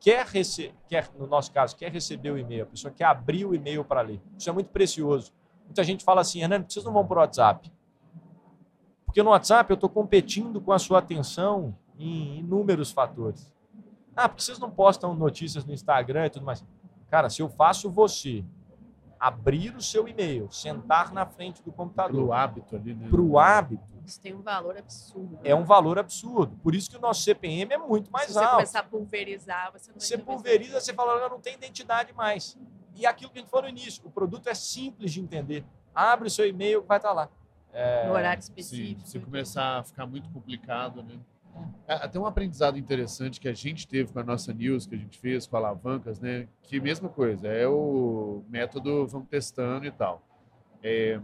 quer 0.00 0.26
receber, 0.26 0.74
quer, 0.88 1.08
no 1.16 1.26
nosso 1.26 1.52
caso, 1.52 1.76
quer 1.76 1.92
receber 1.92 2.30
o 2.30 2.38
e-mail, 2.38 2.64
a 2.64 2.66
pessoa 2.66 2.92
quer 2.92 3.04
abrir 3.04 3.44
o 3.44 3.54
e-mail 3.54 3.84
para 3.84 4.00
ler. 4.00 4.20
Isso 4.36 4.50
é 4.50 4.52
muito 4.52 4.70
precioso. 4.70 5.32
Muita 5.64 5.84
gente 5.84 6.04
fala 6.04 6.20
assim, 6.22 6.42
Hernani, 6.42 6.64
vocês 6.68 6.84
não 6.84 6.92
vão 6.92 7.06
para 7.06 7.18
o 7.18 7.20
WhatsApp. 7.20 7.72
Porque 9.06 9.22
no 9.22 9.30
WhatsApp 9.30 9.70
eu 9.70 9.74
estou 9.74 9.88
competindo 9.88 10.60
com 10.60 10.72
a 10.72 10.78
sua 10.78 10.98
atenção 10.98 11.76
em 11.98 12.38
inúmeros 12.38 12.90
fatores. 12.90 13.50
Ah, 14.16 14.28
porque 14.28 14.42
vocês 14.42 14.58
não 14.58 14.70
postam 14.70 15.14
notícias 15.14 15.64
no 15.64 15.72
Instagram 15.72 16.26
e 16.26 16.30
tudo 16.30 16.44
mais. 16.44 16.64
Cara, 17.10 17.28
se 17.30 17.40
eu 17.42 17.48
faço 17.48 17.90
você 17.90 18.44
abrir 19.18 19.74
o 19.76 19.80
seu 19.80 20.08
e-mail, 20.08 20.50
sentar 20.50 21.12
na 21.12 21.24
frente 21.24 21.62
do 21.62 21.70
computador, 21.70 22.24
Pro 22.24 22.32
hábito 22.32 22.74
ali, 22.76 22.94
né? 22.94 23.08
para 23.08 23.20
o 23.20 23.38
hábito, 23.38 23.84
Isso 24.04 24.20
tem 24.20 24.34
um 24.34 24.42
valor 24.42 24.76
absurdo. 24.76 25.38
é 25.44 25.54
um 25.54 25.62
valor 25.64 25.98
absurdo. 25.98 26.56
Por 26.62 26.74
isso 26.74 26.90
que 26.90 26.96
o 26.96 27.00
nosso 27.00 27.22
CPM 27.22 27.72
é 27.72 27.78
muito 27.78 28.10
mais 28.10 28.26
Se 28.26 28.32
você 28.32 28.38
alto. 28.40 28.52
começar 28.54 28.80
a 28.80 28.82
pulverizar, 28.82 29.72
você 29.72 29.92
não 29.92 30.00
Você 30.00 30.18
pulveriza, 30.18 30.80
você 30.80 30.92
fala, 30.92 31.14
"Olha, 31.14 31.28
não 31.28 31.40
tem 31.40 31.54
identidade 31.54 32.12
mais. 32.12 32.58
E 32.96 33.06
aquilo 33.06 33.30
que 33.30 33.38
a 33.38 33.42
gente 33.42 33.50
falou 33.50 33.64
no 33.64 33.70
início, 33.70 34.02
o 34.04 34.10
produto 34.10 34.48
é 34.48 34.54
simples 34.54 35.12
de 35.12 35.20
entender. 35.20 35.64
Abre 35.94 36.26
o 36.26 36.30
seu 36.30 36.46
e-mail, 36.46 36.82
vai 36.82 36.96
estar 36.98 37.12
lá. 37.12 37.28
É, 37.72 38.06
no 38.06 38.12
horário 38.14 38.42
Sim, 38.42 38.48
específico. 38.50 39.06
se 39.06 39.18
começar 39.20 39.78
a 39.78 39.82
ficar 39.84 40.04
muito 40.04 40.28
complicado, 40.30 41.02
né? 41.02 41.18
É, 41.86 41.94
Até 41.94 42.18
um 42.18 42.26
aprendizado 42.26 42.78
interessante 42.78 43.40
que 43.40 43.48
a 43.48 43.52
gente 43.52 43.86
teve 43.86 44.12
com 44.12 44.18
a 44.18 44.24
nossa 44.24 44.52
news, 44.52 44.86
que 44.86 44.94
a 44.94 44.98
gente 44.98 45.18
fez 45.18 45.46
com 45.46 45.56
alavancas, 45.56 46.20
né? 46.20 46.48
Que 46.62 46.80
mesma 46.80 47.08
coisa, 47.08 47.48
é 47.48 47.66
o 47.66 48.44
método 48.48 49.06
vamos 49.06 49.28
testando 49.28 49.84
e 49.86 49.90
tal. 49.90 50.22
É, 50.82 51.20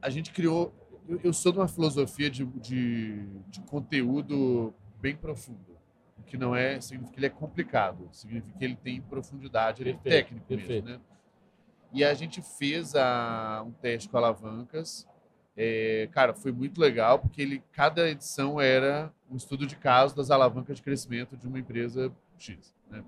a 0.00 0.10
gente 0.10 0.32
criou. 0.32 0.72
Eu, 1.08 1.20
eu 1.24 1.32
sou 1.32 1.52
de 1.52 1.58
uma 1.58 1.68
filosofia 1.68 2.30
de, 2.30 2.44
de, 2.44 3.26
de 3.48 3.60
conteúdo 3.62 4.74
bem 5.00 5.14
profundo, 5.14 5.76
que 6.26 6.36
não 6.36 6.56
é 6.56 6.80
significa 6.80 7.12
que 7.12 7.18
ele 7.18 7.26
é 7.26 7.30
complicado, 7.30 8.08
significa 8.10 8.58
que 8.58 8.64
ele 8.64 8.76
tem 8.76 9.00
profundidade, 9.02 9.82
ele 9.82 9.90
é 9.90 9.92
Perfeito, 9.94 10.14
técnico 10.14 10.46
perfeito. 10.46 10.84
mesmo, 10.86 10.98
né? 10.98 11.04
E 11.92 12.02
a 12.02 12.12
gente 12.14 12.42
fez 12.42 12.94
a, 12.96 13.62
um 13.64 13.70
teste 13.70 14.08
com 14.08 14.16
alavancas. 14.16 15.06
É, 15.56 16.08
cara, 16.12 16.34
foi 16.34 16.50
muito 16.50 16.80
legal, 16.80 17.18
porque 17.18 17.40
ele, 17.40 17.62
cada 17.72 18.08
edição 18.08 18.60
era 18.60 19.12
um 19.30 19.36
estudo 19.36 19.66
de 19.66 19.76
caso 19.76 20.14
das 20.16 20.30
alavancas 20.30 20.76
de 20.76 20.82
crescimento 20.82 21.36
de 21.36 21.46
uma 21.46 21.58
empresa 21.58 22.12
X. 22.38 22.74
Né? 22.90 23.04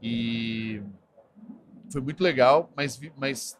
E 0.00 0.82
foi 1.90 2.00
muito 2.00 2.22
legal, 2.22 2.70
mas, 2.76 3.00
mas 3.16 3.58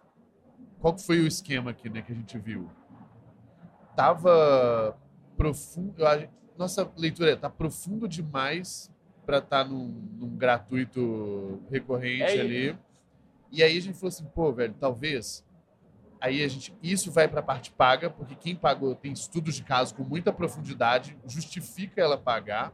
qual 0.78 0.96
foi 0.96 1.20
o 1.20 1.26
esquema 1.26 1.70
aqui 1.70 1.88
né, 1.88 2.02
que 2.02 2.12
a 2.12 2.14
gente 2.14 2.38
viu? 2.38 2.70
Tava 3.96 4.96
profundo. 5.36 5.94
Nossa 6.56 6.90
leitura 6.96 7.32
é, 7.32 7.36
tá 7.36 7.50
profundo 7.50 8.08
demais 8.08 8.90
para 9.24 9.38
estar 9.38 9.64
num, 9.64 9.88
num 10.18 10.36
gratuito 10.36 11.60
recorrente 11.70 12.22
É 12.22 12.40
ali. 12.40 12.78
E 13.50 13.62
aí 13.62 13.76
a 13.76 13.80
gente 13.80 13.94
falou 13.94 14.08
assim, 14.08 14.24
pô, 14.26 14.52
velho, 14.52 14.74
talvez. 14.78 15.44
Aí 16.26 16.42
a 16.42 16.48
gente. 16.48 16.74
Isso 16.82 17.10
vai 17.12 17.28
para 17.28 17.40
a 17.40 17.42
parte 17.42 17.70
paga, 17.72 18.10
porque 18.10 18.34
quem 18.34 18.54
pagou 18.56 18.94
tem 18.94 19.12
estudos 19.12 19.54
de 19.54 19.62
caso 19.62 19.94
com 19.94 20.02
muita 20.02 20.32
profundidade, 20.32 21.16
justifica 21.26 22.00
ela 22.00 22.18
pagar. 22.18 22.72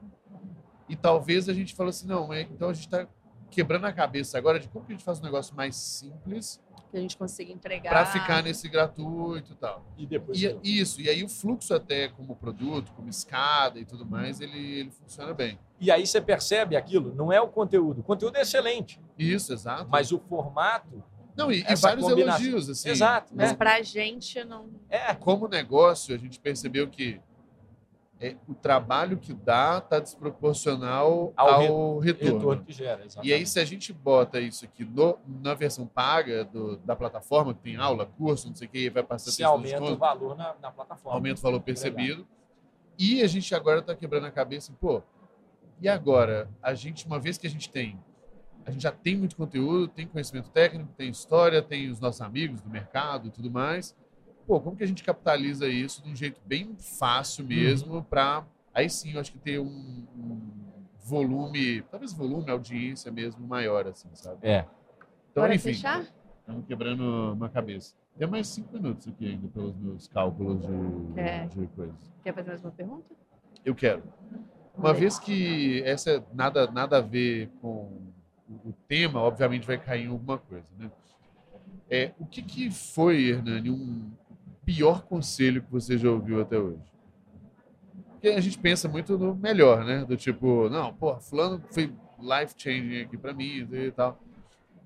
E 0.88 0.96
talvez 0.96 1.48
a 1.48 1.53
gente 1.55 1.74
falou 1.74 1.90
assim, 1.90 2.07
não, 2.07 2.32
é- 2.32 2.42
então 2.42 2.68
a 2.68 2.72
gente 2.72 2.86
está 2.86 3.07
quebrando 3.50 3.84
a 3.86 3.92
cabeça 3.92 4.36
agora 4.38 4.59
de 4.59 4.68
como 4.68 4.84
que 4.86 4.92
a 4.92 4.96
gente 4.96 5.05
faz 5.05 5.20
um 5.20 5.22
negócio 5.22 5.55
mais 5.55 5.76
simples 5.76 6.59
Que 6.90 6.96
a 6.96 7.00
gente 7.00 7.16
consiga 7.18 7.53
entregar. 7.53 7.90
para 7.90 8.07
ficar 8.07 8.42
nesse 8.42 8.66
gratuito 8.68 9.53
e 9.53 9.57
tal. 9.57 9.84
E 9.98 10.07
depois. 10.07 10.40
E, 10.40 10.59
isso, 10.62 11.00
e 11.00 11.09
aí 11.09 11.22
o 11.22 11.28
fluxo 11.28 11.74
até 11.74 12.09
como 12.09 12.34
produto, 12.36 12.92
como 12.92 13.09
escada 13.09 13.78
e 13.78 13.84
tudo 13.84 14.05
mais, 14.07 14.40
ele, 14.40 14.59
ele 14.59 14.90
funciona 14.90 15.32
bem. 15.34 15.59
E 15.80 15.90
aí 15.90 16.07
você 16.07 16.20
percebe 16.20 16.76
aquilo, 16.76 17.14
não 17.14 17.30
é 17.32 17.40
o 17.40 17.48
conteúdo. 17.48 18.00
O 18.00 18.05
conteúdo 18.05 18.36
é 18.36 18.40
excelente, 18.42 19.00
Isso, 19.18 19.53
exato. 19.53 19.86
mas 19.90 20.12
o 20.12 20.18
formato. 20.18 21.03
Não, 21.37 21.51
e, 21.53 21.61
e 21.61 21.74
vários 21.76 22.05
combinação- 22.07 22.45
elogios, 22.45 22.68
assim. 22.70 22.89
Exato, 22.91 23.33
Mas 23.35 23.51
né? 23.51 23.57
pra 23.57 23.80
gente 23.83 24.43
não. 24.45 24.68
É. 24.89 25.14
Como 25.14 25.49
negócio, 25.49 26.14
a 26.14 26.18
gente 26.18 26.39
percebeu 26.41 26.89
que 26.89 27.20
é, 28.20 28.37
o 28.47 28.55
trabalho 28.55 29.18
que 29.18 29.33
dá 29.35 29.78
está 29.78 29.99
desproporcional 29.99 31.33
Ao 31.37 31.49
ao, 31.49 31.99
re- 31.99 32.12
retorno. 32.12 32.39
Retorno 32.39 32.64
que 32.64 32.72
gera, 32.72 33.05
exatamente. 33.05 33.28
E 33.30 33.35
aí, 33.35 33.45
se 33.47 33.59
a 33.59 33.64
gente 33.64 33.93
bota 33.93 34.39
isso 34.41 34.64
aqui 34.64 34.85
no- 34.85 35.18
na 35.43 35.55
versão 35.55 35.87
paga 35.87 36.45
do- 36.45 36.76
da 36.78 36.95
plataforma, 36.95 37.53
que 37.53 37.61
tem 37.61 37.76
aula, 37.76 38.07
curso, 38.07 38.49
não 38.49 38.55
sei 38.55 38.68
o 38.68 38.70
que, 38.70 38.91
vai 38.91 39.03
passar 39.03 39.30
se 39.33 39.43
aumenta 39.43 39.76
o 39.78 39.80
desconto, 39.80 39.99
valor 39.99 40.37
na, 40.37 40.55
na 40.61 40.70
plataforma. 40.70 41.16
aumenta 41.18 41.41
o 41.41 41.43
valor 41.43 41.61
percebido. 41.61 42.26
E 42.99 43.22
a 43.22 43.26
gente 43.26 43.53
agora 43.55 43.80
está 43.80 43.95
quebrando 43.97 44.26
a 44.26 44.30
cabeça, 44.30 44.72
pô, 44.80 45.03
e 45.80 45.89
agora? 45.89 46.49
A 46.62 46.74
gente, 46.74 47.07
uma 47.07 47.18
vez 47.18 47.37
que 47.39 47.47
a 47.47 47.51
gente 47.51 47.68
tem, 47.70 47.99
a 48.64 48.70
gente 48.70 48.82
já 48.82 48.92
tem 48.92 49.16
muito 49.16 49.36
conteúdo, 49.36 49.88
tem 49.88 50.06
conhecimento 50.06 50.50
técnico, 50.50 50.90
tem 50.96 51.08
história, 51.10 51.62
tem 51.62 51.90
os 51.90 51.98
nossos 52.00 52.20
amigos 52.20 52.60
do 52.60 52.70
mercado 52.70 53.28
e 53.28 53.30
tudo 53.30 53.50
mais. 53.50 53.96
Pô, 54.46 54.60
como 54.60 54.76
que 54.76 54.84
a 54.84 54.86
gente 54.86 55.02
capitaliza 55.04 55.68
isso 55.68 56.02
de 56.02 56.10
um 56.10 56.16
jeito 56.16 56.40
bem 56.44 56.74
fácil 56.76 57.44
mesmo 57.44 58.02
para 58.02 58.44
aí 58.74 58.88
sim, 58.88 59.12
eu 59.12 59.20
acho 59.20 59.32
que 59.32 59.38
ter 59.38 59.58
um, 59.60 59.66
um 60.16 60.40
volume, 61.04 61.82
talvez 61.90 62.12
volume, 62.12 62.50
audiência 62.50 63.10
mesmo 63.12 63.46
maior, 63.46 63.86
assim, 63.86 64.08
sabe? 64.14 64.38
É. 64.46 64.64
Então, 65.30 65.42
Bora 65.42 65.54
enfim, 65.54 65.70
fechar? 65.74 66.06
estamos 66.40 66.64
quebrando 66.66 67.32
uma 67.34 67.48
cabeça. 67.48 67.94
Tem 68.18 68.28
mais 68.28 68.46
cinco 68.48 68.72
minutos 68.74 69.08
aqui 69.08 69.30
ainda 69.30 69.48
pelos 69.48 69.74
meus 69.76 70.06
cálculos 70.08 70.60
de, 70.60 71.20
É. 71.20 71.46
de 71.46 71.66
coisas. 71.68 72.12
Quer 72.22 72.34
fazer 72.34 72.48
mais 72.50 72.62
uma 72.64 72.70
pergunta? 72.70 73.04
Eu 73.64 73.74
quero. 73.74 74.02
Uma 74.76 74.92
vez 74.92 75.18
que 75.18 75.82
essa 75.84 76.10
é 76.12 76.22
nada, 76.32 76.70
nada 76.70 76.98
a 76.98 77.00
ver 77.00 77.50
com 77.60 77.90
o 78.64 78.72
tema, 78.88 79.20
obviamente 79.20 79.66
vai 79.66 79.78
cair 79.78 80.05
em 80.05 80.09
alguma 80.09 80.38
coisa, 80.38 80.66
né? 80.78 80.90
É, 81.90 82.12
o 82.18 82.26
que, 82.26 82.42
que 82.42 82.70
foi, 82.70 83.24
Hernani, 83.30 83.70
um 83.70 84.11
pior 84.64 85.03
conselho 85.03 85.62
que 85.62 85.70
você 85.70 85.98
já 85.98 86.11
ouviu 86.11 86.40
até 86.40 86.59
hoje? 86.59 86.80
Porque 88.12 88.28
a 88.28 88.40
gente 88.40 88.59
pensa 88.59 88.88
muito 88.88 89.18
no 89.18 89.34
melhor, 89.34 89.84
né? 89.84 90.05
Do 90.05 90.16
tipo, 90.16 90.68
não, 90.70 90.94
porra, 90.94 91.20
fulano 91.20 91.62
foi 91.70 91.92
life-changing 92.20 93.00
aqui 93.03 93.16
pra 93.18 93.34
mim 93.34 93.66
e 93.70 93.90
tal. 93.90 94.18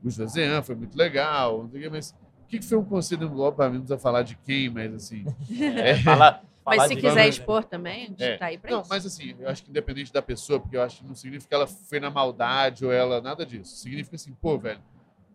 O 0.03 0.11
Josean 0.11 0.63
foi 0.63 0.75
muito 0.75 0.97
legal, 0.97 1.63
não 1.63 1.71
sei 1.71 1.81
o 1.81 1.83
quê, 1.85 1.89
mas 1.91 2.11
o 2.45 2.47
que, 2.49 2.59
que 2.59 2.65
foi 2.65 2.79
um 2.79 2.85
conselho, 2.85 3.27
obviamente, 3.41 3.75
não 3.75 3.81
precisa 3.83 3.99
falar 3.99 4.23
de 4.23 4.37
quem, 4.37 4.71
mas 4.71 4.93
assim... 4.95 5.25
É, 5.61 5.97
fala- 6.03 6.43
Mas 6.67 6.83
se 6.89 6.95
de- 6.97 7.01
quiser 7.01 7.29
expor 7.29 7.65
também, 7.65 8.05
a 8.05 8.09
gente 8.09 8.23
É. 8.25 8.37
tá 8.37 8.47
aí 8.47 8.59
pra 8.59 8.71
Não, 8.73 8.81
isso. 8.81 8.91
mas 8.91 9.07
assim, 9.07 9.37
eu 9.39 9.49
acho 9.49 9.63
que 9.63 9.71
independente 9.71 10.13
da 10.13 10.21
pessoa, 10.21 10.59
porque 10.59 10.77
eu 10.77 10.83
acho 10.83 10.99
que 11.01 11.07
não 11.07 11.15
significa 11.15 11.49
que 11.49 11.55
ela 11.55 11.67
foi 11.67 12.01
na 12.01 12.11
maldade 12.11 12.85
ou 12.85 12.93
ela. 12.93 13.21
Nada 13.21 13.47
disso. 13.47 13.77
Significa 13.77 14.17
assim, 14.17 14.33
pô, 14.35 14.59
velho. 14.59 14.81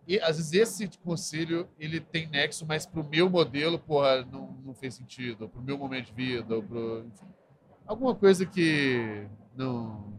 E 0.08 0.20
às 0.20 0.38
vezes 0.38 0.54
esse 0.82 0.90
conselho 1.00 1.70
ele 1.80 2.00
tem 2.02 2.28
nexo, 2.28 2.66
mas 2.68 2.86
pro 2.86 3.04
meu 3.04 3.30
modelo, 3.30 3.80
porra, 3.80 4.26
não, 4.26 4.52
não 4.66 4.74
fez 4.74 4.96
sentido. 4.96 5.44
Ou 5.44 5.50
pro 5.50 5.62
meu 5.62 5.78
momento 5.78 6.08
de 6.08 6.14
vida, 6.14 6.56
ou 6.56 6.62
pro. 6.64 7.06
Enfim, 7.08 7.26
alguma 7.88 8.14
coisa 8.14 8.46
que 8.46 9.26
não. 9.56 10.12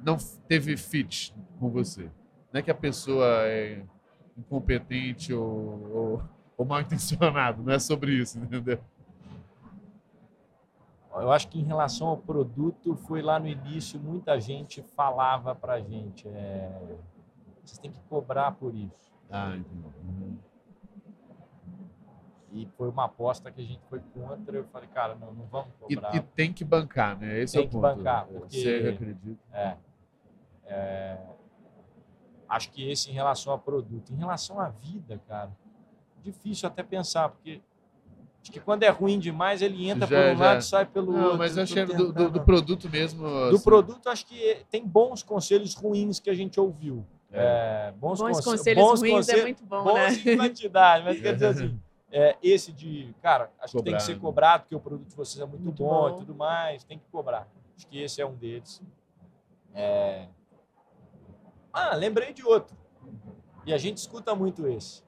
Não 0.00 0.16
teve 0.46 0.76
fit 0.76 1.34
com 1.58 1.68
você. 1.70 2.04
Não 2.52 2.60
é 2.60 2.62
que 2.62 2.70
a 2.70 2.74
pessoa 2.74 3.26
é 3.46 3.82
incompetente 4.36 5.32
ou, 5.34 5.90
ou, 5.92 6.22
ou 6.56 6.64
mal 6.64 6.80
intencionado, 6.80 7.62
não 7.64 7.72
é 7.72 7.78
sobre 7.80 8.12
isso, 8.12 8.38
entendeu? 8.40 8.78
Eu 11.14 11.32
acho 11.32 11.48
que 11.48 11.58
em 11.58 11.64
relação 11.64 12.08
ao 12.08 12.16
produto, 12.18 12.94
foi 12.94 13.22
lá 13.22 13.38
no 13.40 13.48
início, 13.48 13.98
muita 13.98 14.38
gente 14.40 14.82
falava 14.94 15.54
pra 15.54 15.80
gente, 15.80 16.28
é, 16.28 16.96
vocês 17.64 17.78
têm 17.78 17.90
que 17.90 18.00
cobrar 18.02 18.52
por 18.52 18.74
isso. 18.74 19.10
Ah, 19.30 19.56
entendi. 19.56 19.84
Uhum. 20.04 20.38
E 22.52 22.66
foi 22.76 22.88
uma 22.88 23.04
aposta 23.04 23.50
que 23.50 23.60
a 23.60 23.64
gente 23.64 23.82
foi 23.90 24.00
contra. 24.14 24.56
Eu 24.56 24.64
falei, 24.68 24.88
cara, 24.88 25.14
não, 25.14 25.32
não 25.34 25.44
vamos 25.46 25.68
E, 25.88 25.94
cobrar. 25.96 26.14
e 26.14 26.20
tem 26.20 26.52
que 26.52 26.64
bancar, 26.64 27.18
né? 27.18 27.40
Esse 27.40 27.54
Tem 27.54 27.62
é 27.62 27.66
o 27.66 27.68
que 27.68 27.74
ponto. 27.76 27.82
bancar, 27.96 28.26
porque- 28.26 28.60
Você 28.60 28.88
acredita? 28.94 29.40
É. 29.52 29.76
É, 30.64 31.18
Acho 32.48 32.70
que 32.70 32.90
esse 32.90 33.10
em 33.10 33.12
relação 33.12 33.52
a 33.52 33.58
produto. 33.58 34.10
Em 34.10 34.16
relação 34.16 34.58
à 34.58 34.70
vida, 34.70 35.20
cara, 35.28 35.50
difícil 36.22 36.66
até 36.66 36.82
pensar, 36.82 37.28
porque 37.28 37.60
acho 38.42 38.52
que 38.52 38.60
quando 38.60 38.82
é 38.82 38.88
ruim 38.88 39.18
demais, 39.18 39.60
ele 39.62 39.88
entra 39.88 40.06
Já- 40.06 40.16
por 40.22 40.32
um 40.34 40.36
já- 40.38 40.44
lado 40.44 40.58
e 40.60 40.64
sai 40.64 40.86
pelo 40.86 41.12
outro. 41.12 41.22
Não, 41.30 41.36
mas 41.38 41.56
eu 41.56 41.62
achei 41.64 41.84
do, 41.84 42.12
do- 42.12 42.30
do 42.30 42.40
produto 42.42 42.88
mesmo. 42.88 43.22
Do 43.22 43.56
assim, 43.56 43.64
produto, 43.64 44.08
acho 44.08 44.26
que 44.26 44.64
tem 44.70 44.86
bons 44.86 45.22
conselhos 45.22 45.74
ruins 45.74 46.18
que 46.20 46.30
a 46.30 46.34
gente 46.34 46.58
ouviu. 46.58 47.04
é. 47.30 47.88
É, 47.88 47.92
bons, 47.92 48.18
Bons 48.20 48.36
conse- 48.36 48.42
conselhos 48.44 48.82
bons 48.84 49.00
ruins 49.00 49.12
conselhos- 49.16 49.40
é 49.40 49.44
muito 49.44 49.64
bom, 49.64 49.84
bons 49.84 49.94
né? 50.24 50.32
em 50.32 50.36
quantidade, 50.38 51.04
mas 51.04 51.20
quer 51.20 51.34
dizer 51.34 51.46
assim, 51.48 51.78
é, 52.10 52.36
esse 52.42 52.72
de, 52.72 53.14
cara, 53.20 53.50
acho 53.60 53.76
que 53.76 53.82
tem 53.82 53.94
que 53.94 54.02
ser 54.02 54.14
né? 54.14 54.18
cobrado, 54.18 54.62
porque 54.62 54.74
o 54.74 54.80
produto 54.80 55.08
de 55.08 55.14
vocês 55.14 55.38
é 55.38 55.44
muito, 55.44 55.62
Muito 55.62 55.82
bom, 55.82 56.08
bom. 56.08 56.16
e 56.16 56.18
tudo 56.20 56.34
mais, 56.34 56.84
tem 56.84 56.98
que 56.98 57.04
cobrar. 57.12 57.46
Acho 57.76 57.86
que 57.86 58.00
esse 58.02 58.20
é 58.22 58.26
um 58.26 58.34
deles. 58.34 58.80
É, 59.74 60.26
Ah, 61.72 61.94
lembrei 61.94 62.32
de 62.32 62.42
outro. 62.44 62.74
E 63.66 63.72
a 63.74 63.78
gente 63.78 63.98
escuta 63.98 64.34
muito 64.34 64.66
esse. 64.66 65.02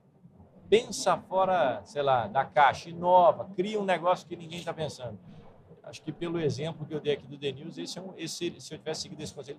Pensa 0.70 1.16
fora, 1.16 1.82
sei 1.84 2.00
lá, 2.00 2.28
da 2.28 2.44
caixa, 2.44 2.88
inova, 2.88 3.44
cria 3.56 3.80
um 3.80 3.84
negócio 3.84 4.26
que 4.26 4.36
ninguém 4.36 4.60
está 4.60 4.72
pensando. 4.72 5.18
Acho 5.82 6.00
que 6.00 6.12
pelo 6.12 6.38
exemplo 6.38 6.86
que 6.86 6.94
eu 6.94 7.00
dei 7.00 7.14
aqui 7.14 7.26
do 7.26 7.36
The 7.36 7.50
News, 7.50 7.76
esse, 7.76 7.98
é 7.98 8.02
um, 8.02 8.14
esse 8.16 8.54
se 8.60 8.72
eu 8.74 8.78
tivesse 8.78 9.02
seguido 9.02 9.20
esse 9.20 9.34
conselho, 9.34 9.58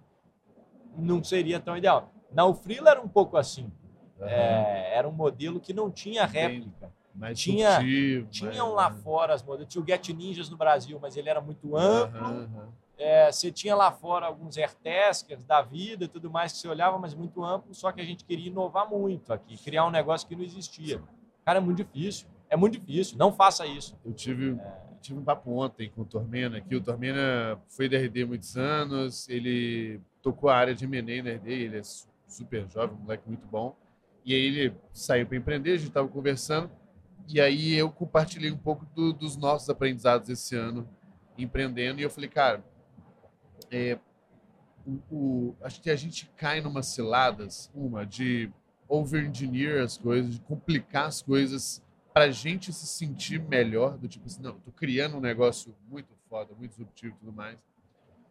não 0.96 1.22
seria 1.22 1.60
tão 1.60 1.76
ideal. 1.76 2.14
Na 2.32 2.46
Ufrila 2.46 2.92
era 2.92 3.02
um 3.02 3.10
pouco 3.10 3.36
assim. 3.36 3.70
Uhum. 4.18 4.28
É, 4.28 4.96
era 4.96 5.08
um 5.08 5.12
modelo 5.12 5.60
que 5.60 5.74
não 5.74 5.92
tinha 5.92 6.26
réplica. 6.26 6.90
Mais 7.14 7.38
tinha, 7.38 7.80
tinham 8.30 8.74
mais- 8.74 8.94
lá 8.96 9.02
fora 9.02 9.34
as 9.34 9.44
modelos. 9.44 9.68
Tinha 9.68 9.84
o 9.84 9.86
Get 9.86 10.08
Ninjas 10.10 10.50
no 10.50 10.56
Brasil, 10.56 10.98
mas 11.02 11.18
ele 11.18 11.30
era 11.30 11.42
muito 11.42 11.76
amplo. 11.76 12.18
Aham. 12.26 12.70
É, 13.04 13.32
você 13.32 13.52
tinha 13.52 13.76
lá 13.76 13.92
fora 13.92 14.28
alguns 14.28 14.56
airtaskers 14.60 15.44
da 15.44 15.60
vida 15.64 16.06
e 16.06 16.08
tudo 16.08 16.30
mais 16.30 16.52
que 16.52 16.60
você 16.60 16.68
olhava, 16.68 17.00
mas 17.00 17.16
muito 17.16 17.44
amplo, 17.44 17.74
só 17.74 17.92
que 17.92 18.00
a 18.00 18.06
gente 18.06 18.24
queria 18.24 18.48
inovar 18.48 18.88
muito 18.88 19.34
aqui, 19.34 19.58
criar 19.58 19.88
um 19.88 19.90
negócio 19.90 20.28
que 20.28 20.36
não 20.36 20.44
existia. 20.44 21.02
Cara, 21.44 21.58
é 21.58 21.62
muito 21.62 21.84
difícil. 21.84 22.28
É 22.48 22.56
muito 22.56 22.80
difícil. 22.80 23.18
Não 23.18 23.34
faça 23.34 23.66
isso. 23.66 23.98
Eu 24.06 24.14
tive, 24.14 24.56
tive 25.02 25.18
um 25.18 25.24
papo 25.24 25.50
ontem 25.52 25.90
com 25.90 26.02
o 26.04 26.06
Tormena 26.06 26.58
aqui. 26.60 26.76
O 26.76 26.82
Tormena 26.82 27.60
foi 27.70 27.90
da 27.90 27.98
RD 27.98 28.24
muitos 28.26 28.56
anos, 28.56 29.28
ele 29.28 30.00
tocou 30.22 30.48
a 30.52 30.56
área 30.56 30.76
de 30.76 30.86
M&A 30.86 31.24
na 31.24 31.30
RD, 31.32 31.52
ele 31.52 31.78
é 31.80 31.84
su- 31.84 32.08
super 32.28 32.70
jovem, 32.70 32.96
um 32.96 33.00
moleque 33.02 33.24
muito 33.28 33.48
bom. 33.48 33.76
E 34.24 34.36
aí 34.36 34.42
ele 34.46 34.76
saiu 34.94 35.26
para 35.26 35.38
empreender, 35.38 35.72
a 35.72 35.78
gente 35.78 35.88
estava 35.88 36.08
conversando, 36.08 36.70
e 37.28 37.42
aí 37.42 37.74
eu 37.74 37.90
compartilhei 37.90 38.52
um 38.52 38.58
pouco 38.58 38.86
do- 38.94 39.12
dos 39.12 39.36
nossos 39.36 39.68
aprendizados 39.72 40.30
esse 40.30 40.56
ano 40.56 40.88
empreendendo, 41.36 42.00
e 42.00 42.04
eu 42.04 42.10
falei, 42.12 42.30
cara, 42.30 42.64
é, 43.72 43.98
o, 44.86 45.00
o- 45.16 45.56
acho 45.62 45.82
que 45.82 45.90
a 45.90 45.96
gente 45.96 46.30
cai 46.36 46.62
numas 46.62 46.88
ciladas, 46.88 47.72
uma 47.74 48.06
de 48.06 48.52
over-engineer 48.88 49.82
as 49.82 49.98
coisas, 49.98 50.36
de 50.36 50.42
complicar 50.42 51.08
as 51.08 51.22
coisas 51.22 51.82
para 52.14 52.26
a 52.26 52.32
gente 52.32 52.74
se 52.74 52.86
sentir 52.86 53.40
melhor, 53.42 53.98
do 53.98 54.08
tipo 54.08 54.26
assim, 54.28 54.42
não, 54.42 54.60
tô 54.60 54.72
criando 54.72 55.16
um 55.18 55.22
negócio 55.22 55.74
muito 55.90 56.14
foda, 56.30 56.54
muito 56.54 56.72
disruptivo 56.72 57.16
e 57.16 57.20
tudo 57.20 57.32
mais. 57.32 57.58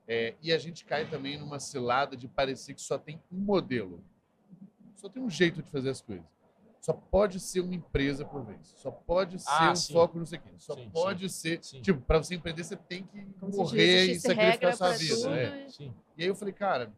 É, 0.07 0.35
e 0.43 0.53
a 0.53 0.59
gente 0.59 0.85
cai 0.85 1.07
também 1.09 1.39
numa 1.39 1.59
cilada 1.59 2.17
de 2.17 2.29
parecer 2.29 2.75
que 2.75 2.83
só 2.83 2.99
tem 2.99 3.21
um 3.33 3.39
modelo, 3.39 4.03
só 4.97 5.09
tem 5.09 5.23
um 5.23 5.31
jeito 5.31 5.63
de 5.63 5.71
fazer 5.71 5.89
as 5.91 6.03
coisas. 6.03 6.27
Só 6.81 6.95
pode 6.95 7.39
ser 7.39 7.61
uma 7.61 7.75
empresa 7.75 8.25
por 8.25 8.43
vez. 8.45 8.67
Só 8.79 8.91
pode 8.91 9.39
ser 9.39 9.51
Ah, 9.51 9.73
um 9.73 9.77
sim. 9.77 9.93
foco 9.93 10.19
não 10.19 10.25
sei 10.25 10.39
o 10.39 10.43
quê. 10.43 10.51
Só 10.57 10.75
Sim, 10.75 10.89
pode 10.91 11.29
ser. 11.29 11.63
Sim. 11.63 11.83
Tipo, 11.83 12.01
para 12.01 12.19
você 12.23 12.35
empreender, 12.35 12.65
você 12.65 12.75
tem 12.77 13.05
que 13.05 13.23
Como 13.39 13.55
morrer 13.55 14.07
e 14.13 14.19
sacrificar 14.21 14.75
sua 14.77 14.93
vida. 14.93 15.15
tudo. 15.15 15.35
é. 15.35 15.69
Sim. 15.69 15.95
E 16.17 16.23
aí 16.23 16.29
eu 16.29 16.35
falei, 16.35 16.55
cara, 16.55 16.91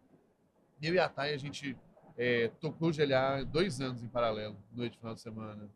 eu 0.80 0.94
e 0.94 0.98
a 1.00 1.08
Thay, 1.08 1.34
a 1.34 1.36
gente 1.36 1.76
é, 2.16 2.48
tocou 2.60 2.90
o 2.90 2.92
GLA 2.92 3.44
dois 3.44 3.80
anos 3.80 4.02
em 4.04 4.08
paralelo, 4.08 4.56
noite, 4.72 4.98
final 4.98 5.14
de 5.14 5.20
semana. 5.20 5.68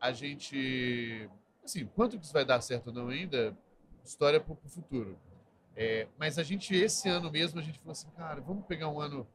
A 0.00 0.12
gente, 0.12 1.28
assim, 1.64 1.84
quanto 1.86 2.16
que 2.16 2.24
isso 2.24 2.32
vai 2.32 2.44
dar 2.44 2.60
certo 2.60 2.88
ou 2.88 2.92
não 2.92 3.08
ainda, 3.08 3.56
história 4.04 4.38
para 4.40 4.52
o 4.52 4.56
futuro. 4.68 5.18
É, 5.74 6.06
mas 6.16 6.38
a 6.38 6.42
gente, 6.44 6.74
esse 6.76 7.08
ano 7.08 7.28
mesmo, 7.30 7.58
a 7.58 7.62
gente 7.62 7.78
falou 7.80 7.92
assim, 7.92 8.08
cara, 8.16 8.40
vamos 8.40 8.64
pegar 8.66 8.88
um 8.88 9.00
ano 9.00 9.26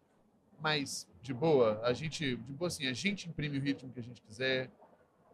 mais 0.63 1.07
de 1.21 1.33
boa. 1.33 1.81
A 1.83 1.91
gente, 1.93 2.37
de 2.37 2.53
boa 2.53 2.67
assim, 2.67 2.87
a 2.87 2.93
gente 2.93 3.29
imprime 3.29 3.57
o 3.57 3.61
ritmo 3.61 3.91
que 3.91 3.99
a 3.99 4.03
gente 4.03 4.21
quiser, 4.21 4.71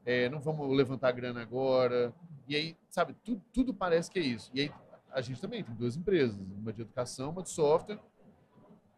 é, 0.03 0.27
não 0.27 0.39
vamos 0.39 0.75
levantar 0.75 1.11
grana 1.11 1.41
agora. 1.41 2.11
E 2.47 2.55
aí, 2.55 2.75
sabe, 2.89 3.15
tudo, 3.23 3.41
tudo 3.53 3.73
parece 3.73 4.09
que 4.09 4.17
é 4.17 4.23
isso. 4.23 4.49
E 4.53 4.61
aí 4.61 4.71
a 5.11 5.21
gente 5.21 5.39
também 5.39 5.63
tem 5.63 5.75
duas 5.75 5.95
empresas, 5.95 6.37
uma 6.39 6.73
de 6.73 6.81
educação, 6.81 7.29
uma 7.29 7.43
de 7.43 7.49
software, 7.49 7.99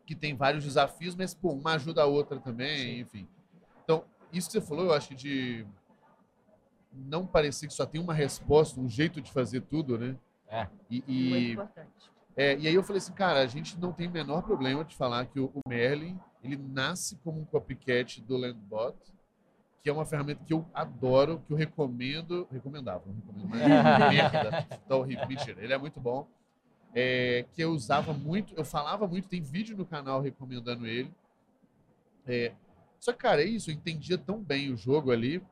que 0.06 0.16
tem 0.16 0.36
vários 0.36 0.64
desafios, 0.64 1.16
mas 1.16 1.34
pô, 1.34 1.52
uma 1.52 1.74
ajuda 1.74 2.04
a 2.04 2.06
outra 2.06 2.40
também, 2.40 3.02
enfim. 3.02 3.28
Então, 3.84 4.06
isso 4.32 4.48
que 4.48 4.54
você 4.54 4.62
falou, 4.62 4.86
eu 4.86 4.94
acho 4.94 5.10
que 5.10 5.16
de 5.16 5.66
não 6.94 7.26
parecer 7.26 7.68
que 7.68 7.74
só 7.74 7.86
tem 7.86 8.00
uma 8.00 8.14
resposta, 8.14 8.80
um 8.80 8.90
jeito 8.90 9.22
de 9.22 9.32
fazer 9.32 9.62
tudo, 9.62 9.98
né? 9.98 10.18
É. 10.48 10.68
E, 10.90 10.96
Muito 10.96 11.12
e, 11.12 11.52
importante. 11.52 12.11
É, 12.36 12.58
e 12.58 12.68
aí 12.68 12.74
eu 12.74 12.84
falei 12.84 12.98
assim, 12.98 13.14
cara, 13.14 13.40
a 13.40 13.48
gente 13.48 13.78
não 13.78 13.92
tem 13.92 14.08
o 14.08 14.12
menor 14.12 14.42
problema 14.44 14.84
de 14.86 14.96
falar 14.96 15.26
que 15.26 15.40
o, 15.40 15.52
o 15.54 15.68
Merlin, 15.68 16.20
ele 16.44 16.58
nasce 16.58 17.18
como 17.18 17.42
um 17.42 17.46
copycat 17.46 18.22
do 18.22 18.38
Landbot, 18.38 18.98
que 19.84 19.90
é 19.90 19.94
uma 19.94 20.06
ferramenta 20.06 20.44
que 20.46 20.54
eu 20.54 20.66
adoro, 20.74 21.42
que 21.46 21.54
eu 21.54 21.58
recomendo, 21.58 22.48
recomendava, 22.52 23.04
não 23.06 23.16
recomendo 23.16 23.50
mais, 23.50 23.62
merda, 24.14 24.68
tá 24.88 24.96
horrível, 24.96 25.28
mentira, 25.28 25.64
ele 25.64 25.74
é 25.74 25.78
muito 25.78 26.00
bom, 26.00 26.28
é, 26.94 27.46
que 27.54 27.62
eu 27.62 27.72
usava 27.72 28.14
muito, 28.14 28.54
eu 28.56 28.64
falava 28.64 29.08
muito, 29.08 29.28
tem 29.28 29.42
vídeo 29.42 29.76
no 29.76 29.86
canal 29.86 30.22
recomendando 30.22 30.86
ele, 30.86 31.12
é, 32.28 32.54
só 33.00 33.12
que, 33.12 33.20
cara, 33.20 33.42
é 33.42 33.46
isso, 33.46 33.72
eu 33.72 33.76
entendia 33.76 34.18
tão 34.18 34.40
bem 34.40 34.72
o 34.72 34.78
jogo 34.78 35.12
ali, 35.12 35.44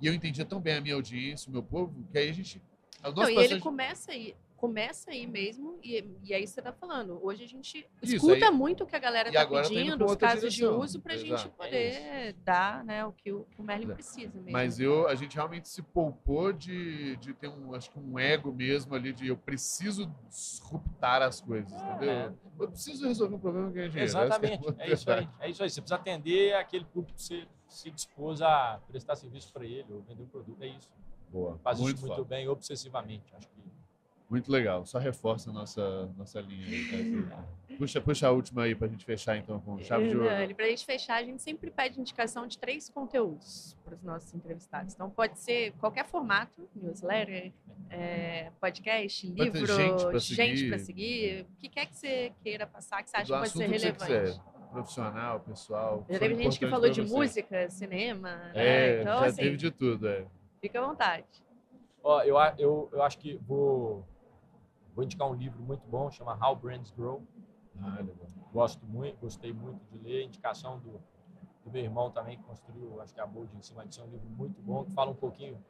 e 0.00 0.06
eu 0.06 0.12
entendia 0.12 0.44
tão 0.44 0.60
bem 0.60 0.74
a 0.74 0.80
minha 0.80 0.94
audiência, 0.94 1.48
o 1.48 1.52
meu 1.52 1.62
povo, 1.62 1.94
que 2.10 2.18
aí 2.18 2.28
a 2.28 2.32
gente... 2.32 2.60
O 3.04 3.12
Não, 3.12 3.30
e 3.30 3.36
ele 3.36 3.54
de- 3.54 3.60
começa 3.60 4.12
aí, 4.12 4.34
começa 4.56 5.10
aí 5.10 5.26
mesmo, 5.26 5.78
e, 5.82 6.04
e 6.22 6.32
aí 6.34 6.46
você 6.46 6.62
tá 6.62 6.72
falando. 6.72 7.20
Hoje 7.22 7.44
a 7.44 7.46
gente 7.46 7.86
Isso, 8.02 8.16
escuta 8.16 8.46
aí- 8.46 8.50
muito 8.50 8.84
o 8.84 8.86
que 8.86 8.96
a 8.96 8.98
galera 8.98 9.28
e 9.28 9.32
tá 9.32 9.46
pedindo, 9.46 10.04
os 10.04 10.16
casos 10.16 10.52
de 10.52 10.60
direção. 10.60 10.80
uso, 10.80 11.00
pra 11.00 11.16
gente 11.16 11.32
Exato. 11.34 11.48
É 11.60 11.64
poder 11.64 12.32
dar 12.44 12.84
né, 12.84 13.04
o 13.04 13.12
que 13.12 13.30
o, 13.32 13.46
o 13.58 13.62
Merlin 13.62 13.90
É. 13.90 13.94
precisa 13.94 14.34
mesmo. 14.36 14.50
Mas 14.52 14.80
eu, 14.80 15.06
a 15.08 15.14
gente 15.14 15.34
realmente 15.36 15.68
se 15.68 15.82
poupou 15.82 16.52
de, 16.52 17.16
de 17.16 17.34
ter 17.34 17.48
um, 17.48 17.74
acho 17.74 17.90
que 17.90 17.98
um 17.98 18.18
ego 18.18 18.52
mesmo 18.52 18.94
ali 18.94 19.12
de 19.12 19.28
eu 19.28 19.36
preciso 19.36 20.06
disruptar 20.28 21.22
as 21.22 21.40
coisas, 21.40 21.72
entendeu? 21.72 22.10
É. 22.10 22.32
Eu 22.58 22.68
preciso 22.68 23.06
resolver 23.06 23.34
um 23.34 23.38
problema 23.38 23.70
que 23.70 23.78
é 23.78 23.88
dinheiro. 23.88 24.04
Exatamente. 24.08 24.64
É 24.78 24.90
isso 24.92 25.10
aí. 25.10 25.28
É 25.40 25.50
isso 25.50 25.62
aí. 25.62 25.70
Você 25.70 25.80
precisa 25.80 25.96
atender 25.96 26.54
aquele 26.54 26.84
público 26.86 27.16
que 27.16 27.22
você 27.22 27.46
se 27.68 27.90
dispôs 27.90 28.40
a 28.40 28.80
prestar 28.88 29.16
serviço 29.16 29.52
para 29.52 29.64
ele 29.66 29.92
ou 29.92 30.00
vender 30.02 30.22
um 30.22 30.26
produto. 30.28 30.62
É 30.62 30.68
isso. 30.68 30.90
Boa. 31.30 31.58
Faz 31.58 31.78
muito 31.80 31.98
isso 31.98 32.06
muito 32.06 32.24
bem, 32.24 32.48
obsessivamente. 32.48 33.34
Acho 33.34 33.48
que 33.48 33.60
Muito 34.28 34.50
legal. 34.50 34.84
Só 34.84 34.98
reforça 34.98 35.50
a 35.50 35.52
nossa, 35.52 36.06
nossa 36.16 36.40
linha 36.40 36.66
aí. 36.66 37.22
tá? 37.28 37.44
Puxa, 37.76 38.00
puxa 38.00 38.26
a 38.26 38.30
última 38.30 38.62
aí 38.62 38.74
pra 38.74 38.88
gente 38.88 39.04
fechar 39.04 39.36
então 39.36 39.60
com 39.60 39.78
chave 39.82 40.08
de 40.08 40.16
ouro. 40.16 40.26
Hernani, 40.30 40.54
Pra 40.54 40.66
gente 40.66 40.86
fechar, 40.86 41.16
a 41.16 41.22
gente 41.22 41.42
sempre 41.42 41.70
pede 41.70 42.00
indicação 42.00 42.46
de 42.46 42.56
três 42.56 42.88
conteúdos 42.88 43.76
para 43.84 43.94
os 43.94 44.02
nossos 44.02 44.32
entrevistados. 44.34 44.94
Então, 44.94 45.10
pode 45.10 45.38
ser 45.38 45.72
qualquer 45.72 46.06
formato, 46.06 46.66
newsletter, 46.74 47.52
é, 47.90 48.50
podcast, 48.58 49.26
Pode 49.30 49.42
livro, 49.50 49.66
gente 49.76 50.02
pra 50.06 50.18
gente 50.18 50.56
seguir. 50.56 50.68
para 50.70 50.78
seguir. 50.78 51.42
O 51.42 51.56
que 51.60 51.68
quer 51.68 51.84
que 51.86 51.94
você 51.96 52.32
queira 52.42 52.66
passar 52.66 53.02
que 53.02 53.10
você 53.10 53.16
acha 53.18 53.26
Do 53.26 53.32
que 53.34 53.38
pode 53.40 53.50
ser 53.50 53.68
relevante? 53.68 54.40
Profissional, 54.72 55.40
pessoal. 55.40 56.06
Já 56.08 56.18
teve 56.18 56.34
gente 56.34 56.58
que 56.58 56.66
falou 56.68 56.88
de 56.88 57.02
você. 57.02 57.14
música, 57.14 57.68
cinema, 57.68 58.36
né? 58.36 58.52
É, 58.54 59.00
então, 59.02 59.20
já 59.20 59.26
assim, 59.26 59.42
teve 59.42 59.56
de 59.58 59.70
tudo, 59.70 60.08
é. 60.08 60.24
fica 60.62 60.80
à 60.82 60.86
vontade. 60.86 61.26
Ó, 62.02 62.22
eu, 62.22 62.38
a- 62.38 62.54
eu, 62.58 62.88
eu 62.90 63.02
acho 63.02 63.18
que 63.18 63.36
vou, 63.46 64.02
vou 64.96 65.04
indicar 65.04 65.30
um 65.30 65.34
livro 65.34 65.62
muito 65.62 65.86
bom, 65.86 66.10
chama 66.10 66.34
How 66.42 66.56
Brands 66.56 66.90
Grow. 66.90 67.22
Ah, 67.82 68.00
legal. 68.00 68.26
Gosto 68.50 68.84
muito, 68.86 69.18
gostei 69.18 69.52
muito 69.52 69.84
de 69.92 69.98
ler. 69.98 70.24
Indicação 70.24 70.78
do, 70.78 70.98
do 71.62 71.70
meu 71.70 71.82
irmão 71.82 72.10
também, 72.10 72.38
que 72.38 72.42
construiu, 72.44 72.98
acho 73.02 73.12
que 73.12 73.20
a 73.20 73.26
Bold 73.26 73.54
em 73.54 73.60
cima 73.60 73.86
disso. 73.86 74.00
É 74.00 74.04
um 74.04 74.08
livro 74.08 74.28
muito 74.30 74.60
bom, 74.62 74.84
que 74.86 74.92
fala 74.92 75.10
um 75.10 75.14
pouquinho. 75.14 75.62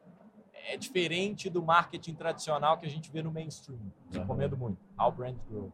É 0.69 0.77
diferente 0.77 1.51
do 1.51 1.63
marketing 1.63 2.15
tradicional 2.15 2.79
que 2.79 2.87
a 2.87 2.89
gente 2.89 3.11
vê 3.11 3.23
no 3.23 3.33
mainstream. 3.33 3.81
Aham. 3.81 4.21
Recomendo 4.21 4.57
muito. 4.57 4.79
How 4.99 5.11
Brands 5.11 5.43
Grow. 5.49 5.73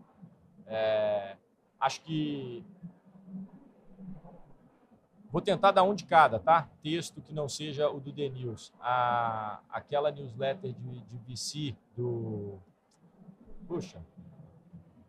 É, 0.67 1.37
acho 1.79 2.01
que. 2.01 2.65
Vou 5.31 5.41
tentar 5.41 5.73
dar 5.73 5.83
um 5.83 5.95
de 5.95 6.05
cada, 6.05 6.39
tá? 6.39 6.69
Texto 6.83 7.21
que 7.23 7.33
não 7.33 7.49
seja 7.49 7.91
o 7.91 8.01
do 8.01 8.13
The 8.13 8.29
News. 8.29 8.73
A, 8.81 9.61
aquela 9.71 10.11
newsletter 10.11 10.73
de, 10.73 11.01
de 11.01 11.19
VC 11.19 11.77
do. 11.95 12.59
Puxa, 13.75 13.99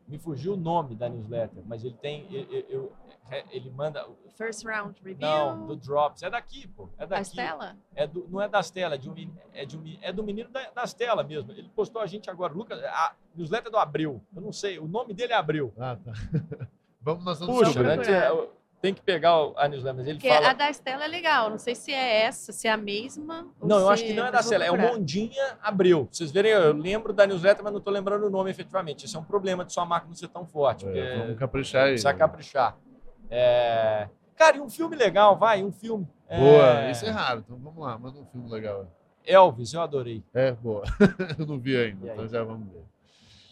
me 0.07 0.17
fugiu 0.17 0.53
o 0.53 0.57
nome 0.57 0.95
da 0.95 1.07
newsletter, 1.09 1.63
mas 1.65 1.83
ele 1.83 1.95
tem. 1.95 2.27
Ele, 2.33 2.65
eu- 2.69 2.91
ele 3.51 3.69
manda. 3.71 4.05
First 4.35 4.65
round 4.65 4.99
review. 5.01 5.27
Não, 5.27 5.65
do 5.65 5.75
Drops. 5.75 6.21
É 6.23 6.29
daqui, 6.29 6.67
pô. 6.67 6.89
É 6.97 7.05
daqui. 7.07 7.21
Estela? 7.21 7.77
É 7.95 8.05
do, 8.05 8.27
não 8.27 8.41
é 8.41 8.49
das 8.49 8.69
telas, 8.69 8.99
é, 8.99 9.01
de 9.01 9.09
um, 9.09 9.33
é, 9.53 9.65
de 9.65 9.77
um, 9.77 9.97
é 10.01 10.11
do 10.11 10.23
menino 10.23 10.49
da, 10.49 10.69
das 10.71 10.93
telas 10.93 11.25
mesmo. 11.25 11.51
Ele 11.51 11.69
postou 11.69 12.01
a 12.01 12.05
gente 12.05 12.29
agora. 12.29 12.53
Lucas, 12.53 12.83
a 12.83 13.15
newsletter 13.35 13.71
do 13.71 13.77
Abreu. 13.77 14.21
Eu 14.35 14.41
não 14.41 14.51
sei, 14.51 14.77
o 14.77 14.87
nome 14.87 15.13
dele 15.13 15.33
é 15.33 15.35
Abreu. 15.35 15.73
Ah, 15.79 15.95
tá. 15.95 16.11
Vamos, 17.01 17.25
nós 17.25 17.39
vamos 17.39 17.57
Puxa, 17.57 17.83
descobrir. 17.83 18.53
É, 18.83 18.87
tem 18.87 18.93
que 18.93 19.01
pegar 19.01 19.31
a 19.55 19.67
newsletter, 19.67 19.95
mas 19.95 20.07
ele 20.07 20.17
Porque 20.17 20.27
fala. 20.27 20.49
a 20.49 20.53
da 20.53 20.69
Estela 20.69 21.05
é 21.05 21.07
legal. 21.07 21.49
Não 21.49 21.57
sei 21.57 21.73
se 21.73 21.91
é 21.91 22.23
essa, 22.23 22.51
se 22.51 22.67
é 22.67 22.71
a 22.71 22.77
mesma. 22.77 23.47
Não, 23.61 23.79
eu 23.79 23.89
acho 23.89 24.03
que 24.03 24.13
não 24.13 24.25
é 24.25 24.31
da 24.31 24.43
Cela, 24.43 24.65
é 24.65 24.71
o. 24.71 24.77
Mondinha 24.77 25.57
Abreu. 25.61 26.05
Pra 26.05 26.13
vocês 26.13 26.31
verem, 26.31 26.51
eu 26.51 26.73
lembro 26.73 27.13
da 27.13 27.25
newsletter, 27.25 27.63
mas 27.63 27.71
não 27.71 27.79
estou 27.79 27.93
lembrando 27.93 28.25
o 28.25 28.29
nome 28.29 28.51
efetivamente. 28.51 29.05
Esse 29.05 29.15
é 29.15 29.19
um 29.19 29.23
problema 29.23 29.63
de 29.63 29.71
sua 29.71 29.85
marca 29.85 30.07
não 30.07 30.15
ser 30.15 30.27
tão 30.27 30.45
forte. 30.45 30.85
É, 30.87 31.17
vamos 31.19 31.39
caprichar 31.39 31.85
aí. 31.85 31.91
Precisa 31.91 32.13
caprichar. 32.13 32.77
É... 33.29 34.09
Cara, 34.35 34.57
e 34.57 34.59
um 34.59 34.69
filme 34.69 34.95
legal, 34.95 35.37
vai, 35.37 35.63
um 35.63 35.71
filme. 35.71 36.07
É, 36.27 36.37
Boa, 36.37 36.91
isso 36.91 37.05
é 37.05 37.09
raro. 37.09 37.43
Então 37.45 37.57
vamos 37.57 37.81
lá, 37.81 37.97
manda 37.97 38.19
um 38.19 38.25
filme 38.25 38.49
legal. 38.49 38.87
Elvis, 39.25 39.73
eu 39.73 39.81
adorei. 39.81 40.21
É, 40.33 40.51
boa. 40.51 40.83
Eu 41.39 41.45
não 41.45 41.57
vi 41.57 41.77
ainda, 41.77 42.11
então 42.11 42.27
já 42.27 42.43
vamos 42.43 42.67
ver. 42.67 42.83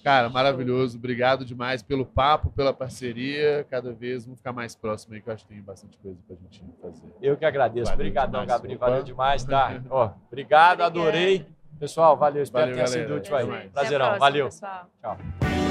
Cara, 0.03 0.29
maravilhoso. 0.29 0.97
Obrigado 0.97 1.45
demais 1.45 1.81
pelo 1.83 2.05
papo, 2.05 2.49
pela 2.51 2.73
parceria. 2.73 3.65
Cada 3.69 3.91
vez 3.93 4.25
vamos 4.25 4.39
ficar 4.39 4.51
mais 4.51 4.75
próximo 4.75 5.13
aí, 5.13 5.21
que 5.21 5.29
eu 5.29 5.33
acho 5.33 5.45
que 5.45 5.53
tem 5.53 5.61
bastante 5.61 5.97
coisa 5.99 6.17
pra 6.27 6.35
gente 6.35 6.63
fazer. 6.81 7.07
Eu 7.21 7.37
que 7.37 7.45
agradeço. 7.45 7.85
Valeu 7.85 7.95
Obrigadão. 7.95 8.45
Gabriel. 8.45 8.77
Opa. 8.77 8.85
Valeu 8.89 9.03
demais, 9.03 9.43
tá? 9.43 9.81
Ó, 9.89 10.11
obrigado, 10.27 10.81
adorei. 10.81 11.45
Pessoal, 11.79 12.15
valeu. 12.15 12.43
Espero 12.43 12.67
Valeu, 12.71 12.75
que 12.75 12.83
tenha 12.83 12.87
sido 12.87 13.07
galera. 13.07 13.19
útil 13.21 13.35
aí. 13.35 13.45
Prazer. 13.45 13.71
Prazerão. 13.71 14.05
próxima, 14.05 14.19
Valeu. 14.19 14.45
pessoal. 14.45 14.87
Tchau. 15.01 15.70